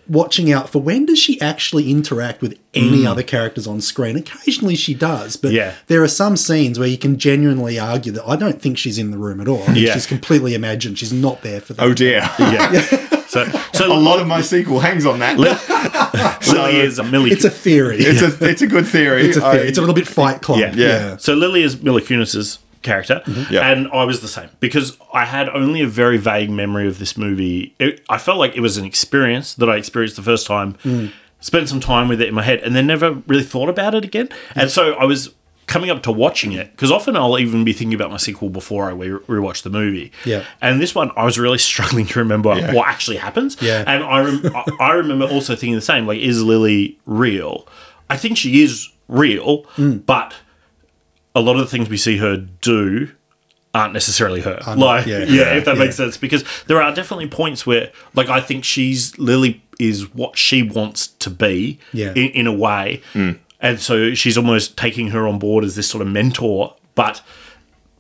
watching 0.10 0.52
out 0.52 0.70
for 0.70 0.82
when 0.82 1.06
does 1.06 1.20
she 1.20 1.40
actually 1.40 1.92
interact 1.92 2.42
with 2.42 2.58
any 2.74 3.06
other 3.06 3.24
characters 3.24 3.66
on 3.68 3.80
screen. 3.82 4.16
Occasionally 4.18 4.76
she 4.76 4.94
does, 4.94 5.36
but 5.38 5.52
Mm. 5.52 5.56
Yeah. 5.56 5.74
there 5.88 6.04
are 6.04 6.08
some 6.08 6.36
scenes 6.38 6.78
where 6.80 6.88
you 6.88 6.98
can 6.98 7.18
genuinely 7.18 7.80
argue 7.80 8.12
that 8.14 8.28
I 8.28 8.36
don't 8.36 8.62
think 8.62 8.78
she's 8.78 8.98
in 8.98 9.12
the 9.12 9.18
room 9.18 9.40
at 9.42 9.48
all. 9.48 9.62
I 9.64 9.66
think 9.68 9.78
Yeah. 9.80 9.94
she's 9.94 10.06
completely 10.06 10.54
imagined. 10.54 10.98
She's 11.00 11.14
not 11.14 11.42
there 11.42 11.62
for 11.62 11.74
that. 11.74 11.84
Oh 11.84 11.94
dear. 11.94 12.20
yeah. 12.40 12.82
so, 13.28 13.46
so 13.74 13.92
a 13.92 13.98
lot 14.00 14.20
of 14.20 14.28
my 14.28 14.42
sequel 14.42 14.80
hangs 14.80 15.06
on 15.06 15.20
that. 15.20 15.38
Lily 16.48 16.80
is 16.80 17.00
a 17.00 17.04
Millie. 17.04 17.32
It's 17.32 17.46
a 17.46 17.50
theory. 17.50 17.98
it's 18.00 18.22
a 18.22 18.46
it's 18.50 18.62
a 18.62 18.68
good 18.68 18.88
theory. 18.88 19.24
It's 19.28 19.38
a 19.38 19.46
I- 19.46 19.52
theory. 19.54 19.68
it's 19.68 19.78
a 19.78 19.82
little 19.82 19.96
bit 19.96 20.08
Fight 20.08 20.42
Club. 20.42 20.60
Yeah. 20.60 20.74
Yeah. 20.76 21.18
So 21.18 21.34
Lily 21.34 21.64
is 21.64 21.82
Mila 21.82 22.02
Kunis's 22.02 22.60
character, 22.82 23.22
mm-hmm. 23.26 23.54
Yeah. 23.54 23.70
and 23.70 23.88
I 23.92 24.04
was 24.04 24.22
the 24.22 24.28
same 24.28 24.50
because 24.60 24.98
I 25.14 25.26
had 25.26 25.50
only 25.50 25.82
a 25.82 25.88
very 25.88 26.18
vague 26.18 26.50
memory 26.50 26.88
of 26.88 27.00
this 27.00 27.18
movie. 27.18 27.76
It, 27.80 28.04
I 28.10 28.18
felt 28.18 28.38
like 28.38 28.56
it 28.56 28.62
was 28.62 28.78
an 28.78 28.86
experience 28.86 29.54
that 29.56 29.70
I 29.70 29.78
experienced 29.78 30.16
the 30.16 30.24
first 30.24 30.48
time. 30.48 30.74
Mm. 30.84 31.12
Spent 31.42 31.70
some 31.70 31.80
time 31.80 32.10
with 32.10 32.22
it 32.22 32.28
in 32.28 32.34
my 32.34 32.44
head, 32.44 32.60
and 32.60 32.76
then 32.76 32.86
never 32.88 33.14
really 33.28 33.44
thought 33.44 33.70
about 33.70 33.96
it 33.96 34.04
again. 34.04 34.28
And 34.56 34.68
mm-hmm. 34.68 34.68
so 34.68 34.94
I 34.96 35.06
was 35.06 35.34
coming 35.68 35.92
up 35.92 36.02
to 36.02 36.12
watching 36.12 36.52
it 36.52 36.72
because 36.72 36.92
often 36.92 37.16
I'll 37.16 37.38
even 37.38 37.64
be 37.64 37.74
thinking 37.74 37.94
about 37.94 38.10
my 38.10 38.18
sequel 38.18 38.50
before 38.50 38.90
I 38.90 38.94
re- 38.94 39.10
rewatch 39.12 39.62
the 39.62 39.70
movie. 39.70 40.12
Yeah. 40.26 40.44
And 40.62 40.82
this 40.82 40.96
one, 40.96 41.12
I 41.16 41.24
was 41.24 41.38
really 41.38 41.58
struggling 41.70 42.08
to 42.08 42.20
remember 42.20 42.50
what 42.74 42.88
actually 42.88 43.18
happens. 43.18 43.56
Yeah. 43.62 43.84
And 43.86 44.04
I, 44.04 44.22
rem- 44.22 44.56
I- 44.56 44.78
I 44.80 44.92
remember 44.94 45.26
also 45.26 45.56
thinking 45.56 45.76
the 45.76 45.82
same. 45.82 46.08
Like, 46.08 46.20
is 46.20 46.44
Lily 46.44 47.00
real? 47.06 47.68
I 48.10 48.18
think 48.18 48.38
she 48.38 48.64
is 48.64 48.90
real, 49.08 49.64
mm. 49.78 50.04
but 50.06 50.34
a 51.36 51.42
lot 51.42 51.54
of 51.54 51.60
the 51.62 51.68
things 51.68 51.90
we 51.90 51.98
see 51.98 52.18
her 52.18 52.38
do 52.38 53.10
aren't 53.74 53.94
necessarily 53.94 54.42
her. 54.42 54.60
like, 54.76 55.06
yeah. 55.06 55.20
yeah, 55.20 55.54
if 55.56 55.66
that 55.66 55.76
Yeah. 55.78 55.84
makes 55.84 55.96
sense. 55.96 56.18
Because 56.18 56.44
there 56.68 56.82
are 56.82 56.94
definitely 56.94 57.28
points 57.28 57.66
where, 57.68 57.92
like, 58.16 58.28
I 58.30 58.42
think 58.42 58.64
she's 58.64 59.18
Lily 59.20 59.62
is 59.80 60.14
what 60.14 60.38
she 60.38 60.64
wants 60.64 61.08
to 61.08 61.30
be 61.30 61.78
Yeah. 61.94 62.12
in, 62.14 62.32
in 62.32 62.48
a 62.48 62.52
way. 62.54 63.02
Mm. 63.14 63.38
And 63.62 63.80
so 63.80 64.14
she's 64.16 64.38
almost 64.38 64.76
taking 64.78 65.10
her 65.10 65.28
on 65.28 65.38
board 65.38 65.64
as 65.64 65.76
this 65.76 65.88
sort 65.90 66.02
of 66.02 66.08
mentor. 66.08 66.76
But 66.96 67.22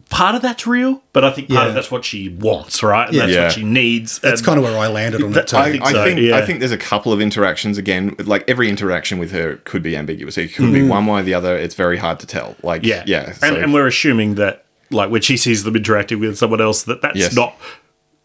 part 0.09 0.35
of 0.35 0.41
that's 0.41 0.65
real, 0.65 1.01
but 1.13 1.23
I 1.23 1.31
think 1.31 1.49
part 1.49 1.63
Yeah. 1.63 1.67
of 1.69 1.75
that's 1.75 1.91
what 1.91 2.03
she 2.03 2.29
wants, 2.29 2.81
right? 2.83 3.07
And 3.07 3.15
Yeah. 3.15 3.21
that's 3.25 3.33
Yeah. 3.33 3.43
what 3.43 3.51
she 3.53 3.63
needs. 3.63 4.19
That's 4.19 4.41
kind 4.41 4.57
of 4.57 4.63
where 4.63 4.77
I 4.77 4.87
landed 4.87 5.23
on 5.23 5.31
That- 5.33 5.43
it 5.43 5.47
too. 5.49 5.57
I 5.57 5.61
I, 5.65 5.71
think 5.71 5.83
I 5.85 5.91
so, 5.91 6.03
think 6.03 6.19
yeah. 6.19 6.37
I 6.37 6.41
think 6.45 6.59
there's 6.59 6.71
a 6.71 6.77
couple 6.77 7.13
of 7.13 7.21
interactions 7.21 7.77
again. 7.77 8.15
Like 8.23 8.43
every 8.47 8.69
interaction 8.69 9.19
with 9.19 9.31
her 9.31 9.57
could 9.65 9.83
be 9.83 9.95
ambiguous. 9.95 10.37
It 10.37 10.53
could 10.55 10.73
be 10.73 10.81
mm. 10.81 10.87
one 10.87 11.05
way 11.05 11.19
or 11.21 11.23
the 11.23 11.33
other. 11.35 11.55
It's 11.57 11.75
very 11.75 11.97
hard 11.97 12.19
to 12.21 12.27
tell. 12.27 12.55
Like 12.63 12.83
Yeah, 12.83 13.03
yeah. 13.05 13.25
and, 13.27 13.35
so- 13.35 13.55
and 13.55 13.73
we're 13.73 13.87
assuming 13.87 14.35
that, 14.35 14.65
like, 14.91 15.11
when 15.11 15.21
she 15.21 15.37
sees 15.37 15.63
them 15.63 15.75
interacting 15.75 16.19
with 16.19 16.37
someone 16.37 16.59
else, 16.61 16.81
that 16.83 17.01
that's 17.01 17.17
Yes. 17.17 17.35
not. 17.35 17.55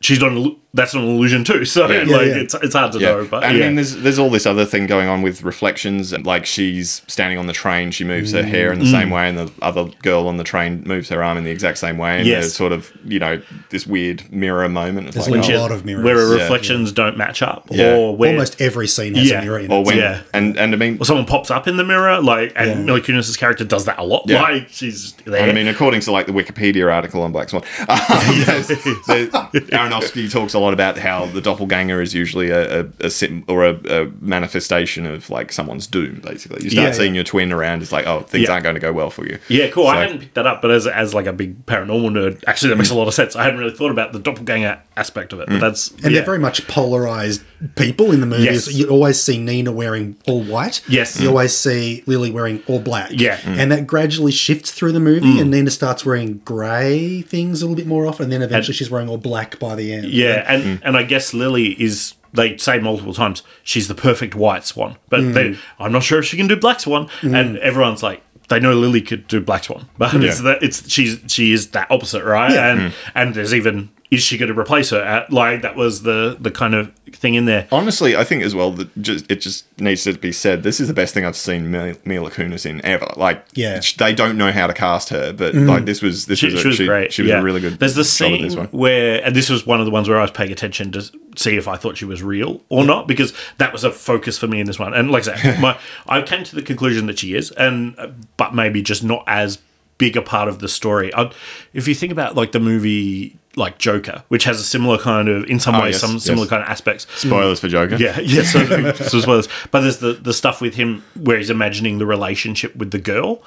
She's 0.00 0.20
not 0.20 0.32
hallu- 0.32 0.56
that's 0.74 0.92
an 0.92 1.00
illusion 1.02 1.44
too. 1.44 1.64
So 1.74 1.86
like 1.86 2.06
yeah. 2.08 2.18
it's 2.18 2.52
it's 2.54 2.74
hard 2.74 2.92
to 2.92 2.98
know. 2.98 3.26
But 3.30 3.44
I 3.44 3.52
yeah. 3.52 3.66
mean, 3.66 3.76
there's 3.76 3.96
there's 3.96 4.18
all 4.18 4.28
this 4.28 4.44
other 4.44 4.64
thing 4.66 4.86
going 4.86 5.08
on 5.08 5.22
with 5.22 5.42
reflections, 5.42 6.12
and 6.12 6.26
like 6.26 6.44
she's 6.44 7.00
standing 7.06 7.38
on 7.38 7.46
the 7.46 7.52
train, 7.52 7.90
she 7.90 8.04
moves 8.04 8.32
her 8.32 8.42
hair 8.42 8.72
in 8.72 8.78
the 8.80 8.86
same 8.90 9.08
way, 9.10 9.28
and 9.28 9.38
the 9.38 9.50
other 9.62 9.86
girl 10.02 10.28
on 10.28 10.36
the 10.36 10.44
train 10.44 10.82
moves 10.84 11.08
her 11.08 11.22
arm 11.22 11.38
in 11.38 11.44
the 11.44 11.50
exact 11.50 11.78
same 11.78 11.96
way, 11.96 12.18
and 12.18 12.26
Yes. 12.26 12.42
there's 12.42 12.56
sort 12.56 12.72
of 12.72 12.92
you 13.04 13.18
know 13.18 13.40
this 13.70 13.86
weird 13.86 14.30
mirror 14.32 14.68
moment. 14.68 15.06
It's 15.08 15.16
There's 15.16 15.28
like, 15.30 15.48
a 15.48 15.54
oh, 15.56 15.60
lot 15.60 15.72
of 15.72 15.84
mirrors. 15.84 16.04
where 16.04 16.36
Yeah. 16.36 16.42
reflections 16.42 16.92
don't 16.92 17.16
match 17.16 17.40
up, 17.42 17.68
Yeah. 17.70 17.94
or 17.96 18.16
where 18.16 18.30
Almost 18.32 18.60
every 18.60 18.88
scene 18.88 19.14
has 19.14 19.30
Yeah. 19.30 19.40
a 19.40 19.44
mirror 19.44 19.58
in 19.60 19.70
or 19.72 19.84
when 19.84 19.96
Yeah. 19.96 20.20
and 20.32 20.56
and 20.58 20.74
I 20.74 20.76
mean, 20.76 20.98
or 21.00 21.04
someone 21.04 21.24
pops 21.26 21.50
up 21.50 21.66
in 21.68 21.76
the 21.76 21.84
mirror, 21.84 22.20
like 22.20 22.52
and 22.56 22.68
Yeah. 22.70 22.78
Mila 22.84 23.00
Kunis's 23.00 23.36
character 23.36 23.64
does 23.64 23.84
that 23.86 23.98
a 23.98 24.04
lot. 24.04 24.24
Yeah. 24.26 24.42
Like 24.42 24.68
she's 24.70 25.12
there. 25.24 25.36
And 25.42 25.50
I 25.50 25.54
mean, 25.54 25.68
according 25.68 26.00
to 26.02 26.12
like 26.12 26.26
the 26.26 26.32
Wikipedia 26.32 26.92
article 26.92 27.22
on 27.22 27.32
Black 27.32 27.48
Swan, 27.50 27.62
um, 27.88 27.98
there's- 28.46 28.68
there- 29.06 29.28
Aronofsky 29.74 30.30
talks 30.30 30.54
a 30.54 30.58
lot 30.58 30.63
about 30.72 30.96
how 30.98 31.26
the 31.26 31.40
doppelganger 31.40 32.00
is 32.00 32.14
usually 32.14 32.50
a, 32.50 32.80
a, 32.82 32.86
a 33.00 33.10
sim- 33.10 33.44
or 33.48 33.64
a, 33.64 33.74
a 33.88 34.06
manifestation 34.20 35.04
of 35.06 35.28
like 35.30 35.52
someone's 35.52 35.86
doom. 35.86 36.20
Basically, 36.24 36.64
you 36.64 36.70
start 36.70 36.86
Yeah, 36.86 36.92
seeing 36.92 37.14
yeah. 37.14 37.18
your 37.18 37.24
twin 37.24 37.52
around. 37.52 37.82
It's 37.82 37.92
like, 37.92 38.06
oh, 38.06 38.20
things 38.20 38.44
Yeah. 38.48 38.52
aren't 38.52 38.62
going 38.64 38.74
to 38.76 38.80
go 38.80 38.92
well 38.92 39.10
for 39.10 39.26
you. 39.26 39.38
Yeah, 39.48 39.68
cool. 39.68 39.84
So- 39.84 39.90
I 39.90 40.00
hadn't 40.02 40.20
picked 40.20 40.34
that 40.34 40.46
up, 40.46 40.62
but 40.62 40.70
as 40.70 40.86
as 40.86 41.12
like 41.12 41.26
a 41.26 41.32
big 41.32 41.66
paranormal 41.66 42.10
nerd, 42.10 42.42
actually 42.46 42.70
that 42.70 42.76
makes 42.76 42.90
a 42.90 42.94
lot 42.94 43.08
of 43.08 43.14
sense. 43.14 43.36
I 43.36 43.42
hadn't 43.44 43.58
really 43.58 43.74
thought 43.74 43.90
about 43.90 44.12
the 44.12 44.18
doppelganger 44.18 44.80
aspect 44.96 45.32
of 45.32 45.40
it, 45.40 45.48
but 45.48 45.60
that's 45.60 45.90
And 45.90 46.02
yeah. 46.04 46.10
they're 46.10 46.24
very 46.24 46.38
much 46.38 46.66
polarized 46.68 47.42
people 47.76 48.12
in 48.12 48.20
the 48.20 48.26
movies. 48.26 48.44
Yes. 48.68 48.72
You 48.74 48.88
always 48.88 49.20
see 49.20 49.38
Nina 49.38 49.72
wearing 49.72 50.16
all 50.26 50.42
white. 50.42 50.82
Yes. 50.88 51.18
You 51.20 51.28
always 51.28 51.56
see 51.56 52.02
Lily 52.06 52.30
wearing 52.30 52.62
all 52.68 52.78
black. 52.78 53.10
Yeah. 53.12 53.38
Mm. 53.38 53.56
And 53.58 53.72
that 53.72 53.86
gradually 53.86 54.32
shifts 54.32 54.70
through 54.70 54.92
the 54.92 55.00
movie, 55.00 55.40
and 55.40 55.50
Nina 55.50 55.70
starts 55.70 56.04
wearing 56.04 56.38
grey 56.44 57.22
things 57.22 57.62
a 57.62 57.64
little 57.66 57.76
bit 57.76 57.86
more 57.86 58.06
often, 58.06 58.24
and 58.24 58.32
then 58.32 58.42
eventually 58.42 58.74
she's 58.74 58.90
wearing 58.90 59.08
all 59.08 59.16
black 59.18 59.58
by 59.58 59.74
the 59.74 59.92
end. 59.92 60.06
Yeah, 60.06 60.44
and 60.46 60.53
Mm. 60.62 60.80
and 60.84 60.96
I 60.96 61.02
guess 61.02 61.34
Lily 61.34 61.80
is. 61.82 62.14
They 62.32 62.56
say 62.56 62.80
multiple 62.80 63.14
times 63.14 63.44
she's 63.62 63.86
the 63.86 63.94
perfect 63.94 64.34
white 64.34 64.64
swan, 64.64 64.96
but 65.08 65.20
Mm. 65.20 65.34
they, 65.34 65.56
I'm 65.78 65.92
not 65.92 66.02
sure 66.02 66.18
if 66.18 66.24
she 66.24 66.36
can 66.36 66.48
do 66.48 66.56
black 66.56 66.80
swan. 66.80 67.08
And 67.22 67.56
everyone's 67.58 68.02
like, 68.02 68.22
they 68.48 68.58
know 68.58 68.74
Lily 68.74 69.00
could 69.02 69.28
do 69.28 69.40
black 69.40 69.62
swan, 69.62 69.88
but 69.98 70.12
it's 70.14 70.40
that 70.40 70.60
it's 70.60 70.90
she's 70.90 71.20
she 71.28 71.52
is 71.52 71.68
that 71.70 71.88
opposite, 71.92 72.24
right? 72.24 72.50
Yeah. 72.52 72.72
And 72.72 72.80
Mm. 72.80 72.92
and 73.14 73.34
there's 73.36 73.54
even 73.54 73.88
is 74.10 74.22
she 74.22 74.38
going 74.38 74.52
to 74.52 74.58
replace 74.58 74.90
her? 74.90 75.00
At, 75.00 75.32
like 75.32 75.62
that 75.62 75.76
was 75.76 76.02
the 76.02 76.36
the 76.38 76.50
kind 76.50 76.74
of 76.74 76.94
thing 77.12 77.34
in 77.34 77.46
there. 77.46 77.66
Honestly, 77.72 78.16
I 78.16 78.24
think 78.24 78.42
as 78.42 78.54
well 78.54 78.70
that 78.72 79.02
just 79.02 79.30
it 79.30 79.36
just 79.36 79.66
needs 79.80 80.04
to 80.04 80.12
be 80.14 80.32
said. 80.32 80.62
This 80.62 80.80
is 80.80 80.88
the 80.88 80.94
best 80.94 81.14
thing 81.14 81.24
I've 81.24 81.36
seen 81.36 81.70
Mil- 81.70 81.96
Mila 82.04 82.30
Kunis 82.30 82.66
in 82.66 82.84
ever. 82.84 83.12
Like, 83.16 83.44
Yeah. 83.54 83.80
they 83.98 84.14
don't 84.14 84.36
know 84.36 84.52
how 84.52 84.66
to 84.66 84.74
cast 84.74 85.08
her, 85.08 85.32
but 85.32 85.54
mm. 85.54 85.68
like 85.68 85.84
this 85.84 86.02
was 86.02 86.26
this 86.26 86.38
She, 86.38 86.46
was, 86.46 86.54
a, 86.54 86.58
she 86.58 86.68
was 86.68 86.76
she, 86.76 86.86
great. 86.86 87.12
She 87.12 87.22
was 87.22 87.30
yeah. 87.30 87.40
a 87.40 87.42
really 87.42 87.60
good. 87.60 87.78
There's 87.78 87.94
the 87.94 88.02
job 88.02 88.06
at 88.06 88.10
scene 88.10 88.42
this 88.42 88.56
one. 88.56 88.66
where, 88.68 89.24
and 89.24 89.34
this 89.34 89.48
was 89.48 89.66
one 89.66 89.80
of 89.80 89.86
the 89.86 89.92
ones 89.92 90.08
where 90.08 90.18
I 90.18 90.22
was 90.22 90.30
paying 90.30 90.52
attention 90.52 90.92
to 90.92 91.02
see 91.36 91.56
if 91.56 91.66
I 91.66 91.76
thought 91.76 91.96
she 91.96 92.04
was 92.04 92.22
real 92.22 92.62
or 92.68 92.84
not, 92.84 93.08
because 93.08 93.32
that 93.58 93.72
was 93.72 93.84
a 93.84 93.90
focus 93.90 94.38
for 94.38 94.46
me 94.46 94.60
in 94.60 94.66
this 94.66 94.78
one. 94.78 94.94
And 94.94 95.10
like 95.10 95.26
I 95.26 95.36
said, 95.36 95.60
my, 95.60 95.78
I 96.06 96.22
came 96.22 96.44
to 96.44 96.54
the 96.54 96.62
conclusion 96.62 97.06
that 97.06 97.18
she 97.18 97.34
is, 97.34 97.50
and 97.52 97.96
but 98.36 98.54
maybe 98.54 98.82
just 98.82 99.02
not 99.02 99.24
as 99.26 99.58
big 99.96 100.16
a 100.16 100.22
part 100.22 100.48
of 100.48 100.58
the 100.58 100.68
story. 100.68 101.14
I, 101.14 101.30
if 101.72 101.86
you 101.88 101.94
think 101.94 102.12
about 102.12 102.34
like 102.34 102.52
the 102.52 102.60
movie 102.60 103.38
like 103.56 103.78
Joker, 103.78 104.24
which 104.28 104.44
has 104.44 104.60
a 104.60 104.64
similar 104.64 104.98
kind 104.98 105.28
of, 105.28 105.44
in 105.44 105.60
some 105.60 105.74
Oh, 105.74 105.82
ways, 105.82 105.94
yes, 105.94 106.00
some 106.00 106.18
similar 106.18 106.44
yes. 106.44 106.50
kind 106.50 106.62
of 106.62 106.68
aspects. 106.68 107.06
Spoilers 107.16 107.60
for 107.60 107.68
Joker. 107.68 107.96
Yeah, 107.96 108.18
yeah. 108.20 108.42
So, 108.42 108.92
so 108.94 109.20
spoilers. 109.20 109.48
But 109.70 109.80
there's 109.80 109.98
the 109.98 110.12
the 110.14 110.32
stuff 110.34 110.60
with 110.60 110.74
him 110.74 111.04
where 111.14 111.38
he's 111.38 111.50
imagining 111.50 111.98
the 111.98 112.06
relationship 112.06 112.74
with 112.76 112.90
the 112.90 112.98
girl. 112.98 113.42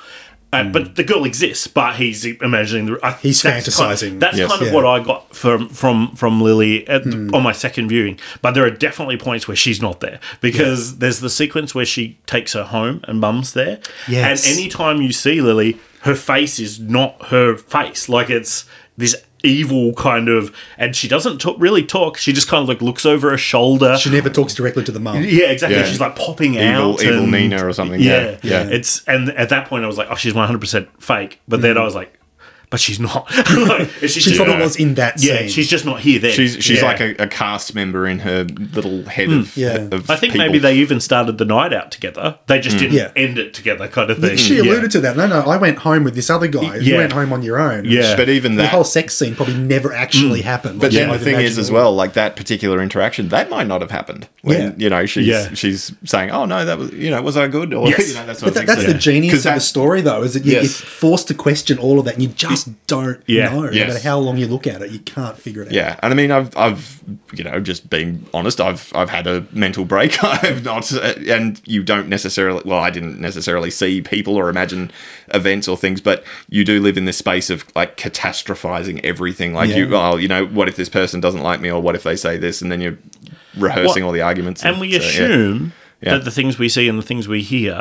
Uh, 0.53 0.63
hmm. 0.63 0.71
But 0.71 0.95
the 0.95 1.03
girl 1.03 1.25
exists, 1.25 1.67
but 1.67 1.97
he's 1.97 2.23
imagining 2.25 2.85
the. 2.85 2.99
I, 3.03 3.11
He's 3.13 3.41
that's 3.41 3.67
fantasizing. 3.67 3.99
Kind 4.01 4.13
of, 4.13 4.19
that's 4.21 4.37
Yes. 4.37 4.49
kind 4.49 4.61
of 4.61 4.67
Yeah. 4.69 4.73
what 4.75 4.85
I 4.85 5.03
got 5.03 5.35
from 5.35 5.67
from 5.67 6.15
from 6.15 6.39
Lily 6.39 6.87
at, 6.87 7.03
hmm. 7.03 7.35
on 7.35 7.43
my 7.43 7.51
second 7.51 7.89
viewing. 7.89 8.17
But 8.41 8.51
there 8.53 8.63
are 8.65 8.69
definitely 8.71 9.17
points 9.17 9.45
where 9.45 9.57
she's 9.57 9.81
not 9.81 9.99
there 9.99 10.21
because 10.39 10.99
there's 10.99 11.19
the 11.19 11.29
sequence 11.29 11.75
where 11.75 11.85
she 11.85 12.17
takes 12.27 12.53
her 12.53 12.63
home 12.63 13.01
and 13.09 13.19
mum's 13.19 13.51
there. 13.53 13.79
Yes. 14.07 14.47
And 14.47 14.57
anytime 14.57 15.01
you 15.01 15.11
see 15.11 15.41
Lily, 15.41 15.79
her 16.03 16.15
face 16.15 16.59
is 16.59 16.79
not 16.79 17.25
her 17.25 17.57
face. 17.57 18.07
Like 18.07 18.29
it's 18.29 18.63
this 18.97 19.17
evil 19.47 19.93
kind 19.93 20.29
of, 20.29 20.55
and 20.77 20.95
she 20.95 21.07
doesn't 21.07 21.39
talk, 21.39 21.55
really 21.59 21.83
talk. 21.83 22.17
She 22.17 22.33
just 22.33 22.47
kind 22.47 22.61
of 22.61 22.67
like 22.69 22.81
looks 22.81 23.05
over 23.05 23.31
her 23.31 23.37
shoulder. 23.37 23.97
She 23.97 24.09
never 24.09 24.29
talks 24.29 24.53
directly 24.53 24.83
to 24.83 24.91
the 24.91 24.99
mum. 24.99 25.23
Yeah, 25.23 25.51
exactly. 25.51 25.77
Yeah. 25.77 25.85
She's 25.85 25.99
like 25.99 26.15
popping 26.15 26.55
Evil, 26.55 26.93
out. 26.93 27.03
evil 27.03 27.23
and- 27.23 27.31
Nina 27.31 27.65
or 27.65 27.73
something. 27.73 27.99
Yeah, 28.01 28.31
Yeah, 28.31 28.37
yeah. 28.43 28.69
It's 28.69 29.03
and 29.05 29.29
at 29.31 29.49
that 29.49 29.67
point 29.67 29.83
I 29.83 29.87
was 29.87 29.97
like, 29.97 30.07
oh, 30.09 30.15
she's 30.15 30.33
one 30.33 30.45
hundred 30.45 30.61
percent 30.61 30.89
fake. 31.01 31.39
But 31.47 31.61
then 31.61 31.71
mm-hmm. 31.75 31.81
I 31.81 31.85
was 31.85 31.95
like, 31.95 32.16
but 32.69 32.79
she's 32.79 32.99
not. 32.99 33.29
like, 33.55 33.89
she's 34.01 34.11
She 34.13 34.19
just- 34.21 34.35
probably 34.35 34.57
was 34.57 34.75
in 34.75 34.95
that 34.95 35.21
Yeah, 35.21 35.39
scene. 35.39 35.49
she's 35.49 35.69
just 35.69 35.85
not 35.85 35.99
here. 36.01 36.19
Then 36.19 36.31
She's 36.31 36.53
she's 36.63 36.79
Yeah. 36.81 36.85
like 36.85 36.99
a, 36.99 37.15
a 37.23 37.27
cast 37.27 37.73
member 37.75 38.05
in 38.07 38.19
her 38.19 38.43
little 38.43 39.03
head 39.05 39.29
of, 39.31 39.53
hmm. 39.53 39.59
Yeah. 39.59 39.75
of 39.91 40.09
I 40.09 40.15
think 40.17 40.33
people. 40.33 40.45
maybe 40.47 40.59
they 40.59 40.75
even 40.75 40.99
started 40.99 41.37
the 41.37 41.45
night 41.45 41.71
out 41.73 41.91
together. 41.91 42.37
They 42.47 42.59
just 42.59 42.75
hmm. 42.75 42.81
didn't 42.83 42.95
Yeah. 42.97 43.11
end 43.15 43.37
it 43.39 43.53
together, 43.53 43.87
kind 43.87 44.09
of 44.11 44.19
thing. 44.19 44.37
She 44.37 44.55
Yeah. 44.57 44.63
alluded 44.63 44.91
to 44.91 44.99
that. 45.01 45.15
No, 45.15 45.27
no, 45.27 45.41
I 45.41 45.57
went 45.57 45.79
home 45.79 46.03
with 46.03 46.15
this 46.15 46.29
other 46.29 46.47
guy. 46.47 46.77
You 46.77 46.97
went 46.97 47.13
home 47.13 47.31
on 47.31 47.41
your 47.41 47.59
own. 47.59 47.85
Yeah. 47.85 48.15
But 48.15 48.29
even 48.29 48.55
that 48.55 48.63
The 48.63 48.67
whole 48.69 48.83
sex 48.83 49.15
scene 49.17 49.35
probably 49.35 49.55
never 49.55 49.93
actually 49.93 50.41
hmm. 50.41 50.47
happened. 50.47 50.79
But 50.79 50.87
Like, 50.87 50.93
then 50.99 51.09
you 51.11 51.17
the 51.17 51.23
thing 51.23 51.39
is, 51.39 51.57
as 51.57 51.71
well, 51.71 51.93
like 51.95 52.13
that 52.13 52.35
particular 52.35 52.81
interaction, 52.81 53.29
that 53.29 53.49
might 53.49 53.67
not 53.67 53.81
have 53.81 53.91
happened. 53.91 54.27
When 54.41 54.59
Yeah. 54.61 54.71
you 54.77 54.89
know 54.89 55.05
she's 55.05 55.27
Yeah. 55.27 55.53
she's 55.53 55.91
saying, 56.03 56.31
"Oh 56.31 56.45
no, 56.45 56.65
that 56.65 56.77
was 56.77 56.91
you 56.91 57.09
know 57.11 57.21
was 57.21 57.37
I 57.37 57.47
good?" 57.47 57.73
Or 57.73 57.87
Yes. 57.87 58.09
you 58.09 58.15
know 58.15 58.25
that 58.25 58.37
sort 58.37 58.53
But 58.53 58.61
of 58.61 58.65
that, 58.67 58.75
that's 58.75 58.81
So- 58.81 58.87
the 58.87 58.93
'Cause 58.93 59.03
genius 59.03 59.45
of 59.45 59.53
the 59.55 59.59
story, 59.59 60.01
though, 60.01 60.23
is 60.23 60.33
that 60.33 60.45
you, 60.45 60.53
Yes. 60.53 60.63
you're 60.63 60.69
forced 60.69 61.27
to 61.29 61.33
question 61.33 61.77
all 61.77 61.99
of 61.99 62.05
that, 62.05 62.15
and 62.15 62.23
you 62.23 62.29
just 62.35 62.56
don't 62.65 63.21
Yeah. 63.27 63.49
know. 63.53 63.63
Yes. 63.71 63.87
No 63.87 63.93
matter 63.93 63.99
how 64.07 64.19
long 64.19 64.37
you 64.37 64.47
look 64.47 64.67
at 64.67 64.81
it, 64.81 64.91
you 64.91 64.99
can't 64.99 65.37
figure 65.37 65.61
it 65.63 65.67
out. 65.67 65.73
Yeah, 65.73 65.99
and 66.01 66.13
I 66.13 66.15
mean, 66.15 66.31
I've, 66.31 66.55
I've, 66.57 67.01
you 67.33 67.43
know, 67.43 67.59
just 67.59 67.89
being 67.89 68.25
honest, 68.33 68.59
I've, 68.61 68.91
I've 68.95 69.09
had 69.09 69.27
a 69.27 69.45
mental 69.51 69.85
break. 69.85 70.23
I've 70.23 70.63
not, 70.63 70.91
and 70.91 71.61
you 71.65 71.83
don't 71.83 72.07
necessarily. 72.09 72.61
Well, 72.65 72.79
I 72.79 72.89
didn't 72.89 73.19
necessarily 73.19 73.69
see 73.71 74.01
people 74.01 74.35
or 74.35 74.49
imagine 74.49 74.91
events 75.33 75.67
or 75.67 75.77
things, 75.77 76.01
but 76.01 76.23
you 76.49 76.63
do 76.63 76.79
live 76.81 76.97
in 76.97 77.05
this 77.05 77.17
space 77.17 77.49
of 77.49 77.65
like 77.75 77.97
catastrophizing 77.97 78.99
everything. 79.03 79.53
Like 79.53 79.69
you, 79.69 79.87
Yeah. 79.89 80.11
oh, 80.11 80.17
you 80.17 80.27
know, 80.27 80.45
what 80.45 80.67
if 80.67 80.75
this 80.75 80.89
person 80.89 81.19
doesn't 81.19 81.41
like 81.41 81.59
me, 81.61 81.71
or 81.71 81.81
what 81.81 81.95
if 81.95 82.03
they 82.03 82.15
say 82.15 82.37
this, 82.37 82.61
and 82.61 82.71
then 82.71 82.81
you're 82.81 82.97
rehearsing 83.57 84.03
Well, 84.03 84.09
all 84.09 84.13
the 84.13 84.21
arguments. 84.21 84.63
and 84.63 84.79
we 84.79 84.91
so, 84.93 84.99
assume 84.99 85.73
Yeah. 86.01 86.13
that 86.13 86.25
the 86.25 86.31
things 86.31 86.59
we 86.59 86.69
see 86.69 86.87
and 86.87 86.97
the 86.99 87.03
things 87.03 87.27
we 87.27 87.41
hear 87.41 87.73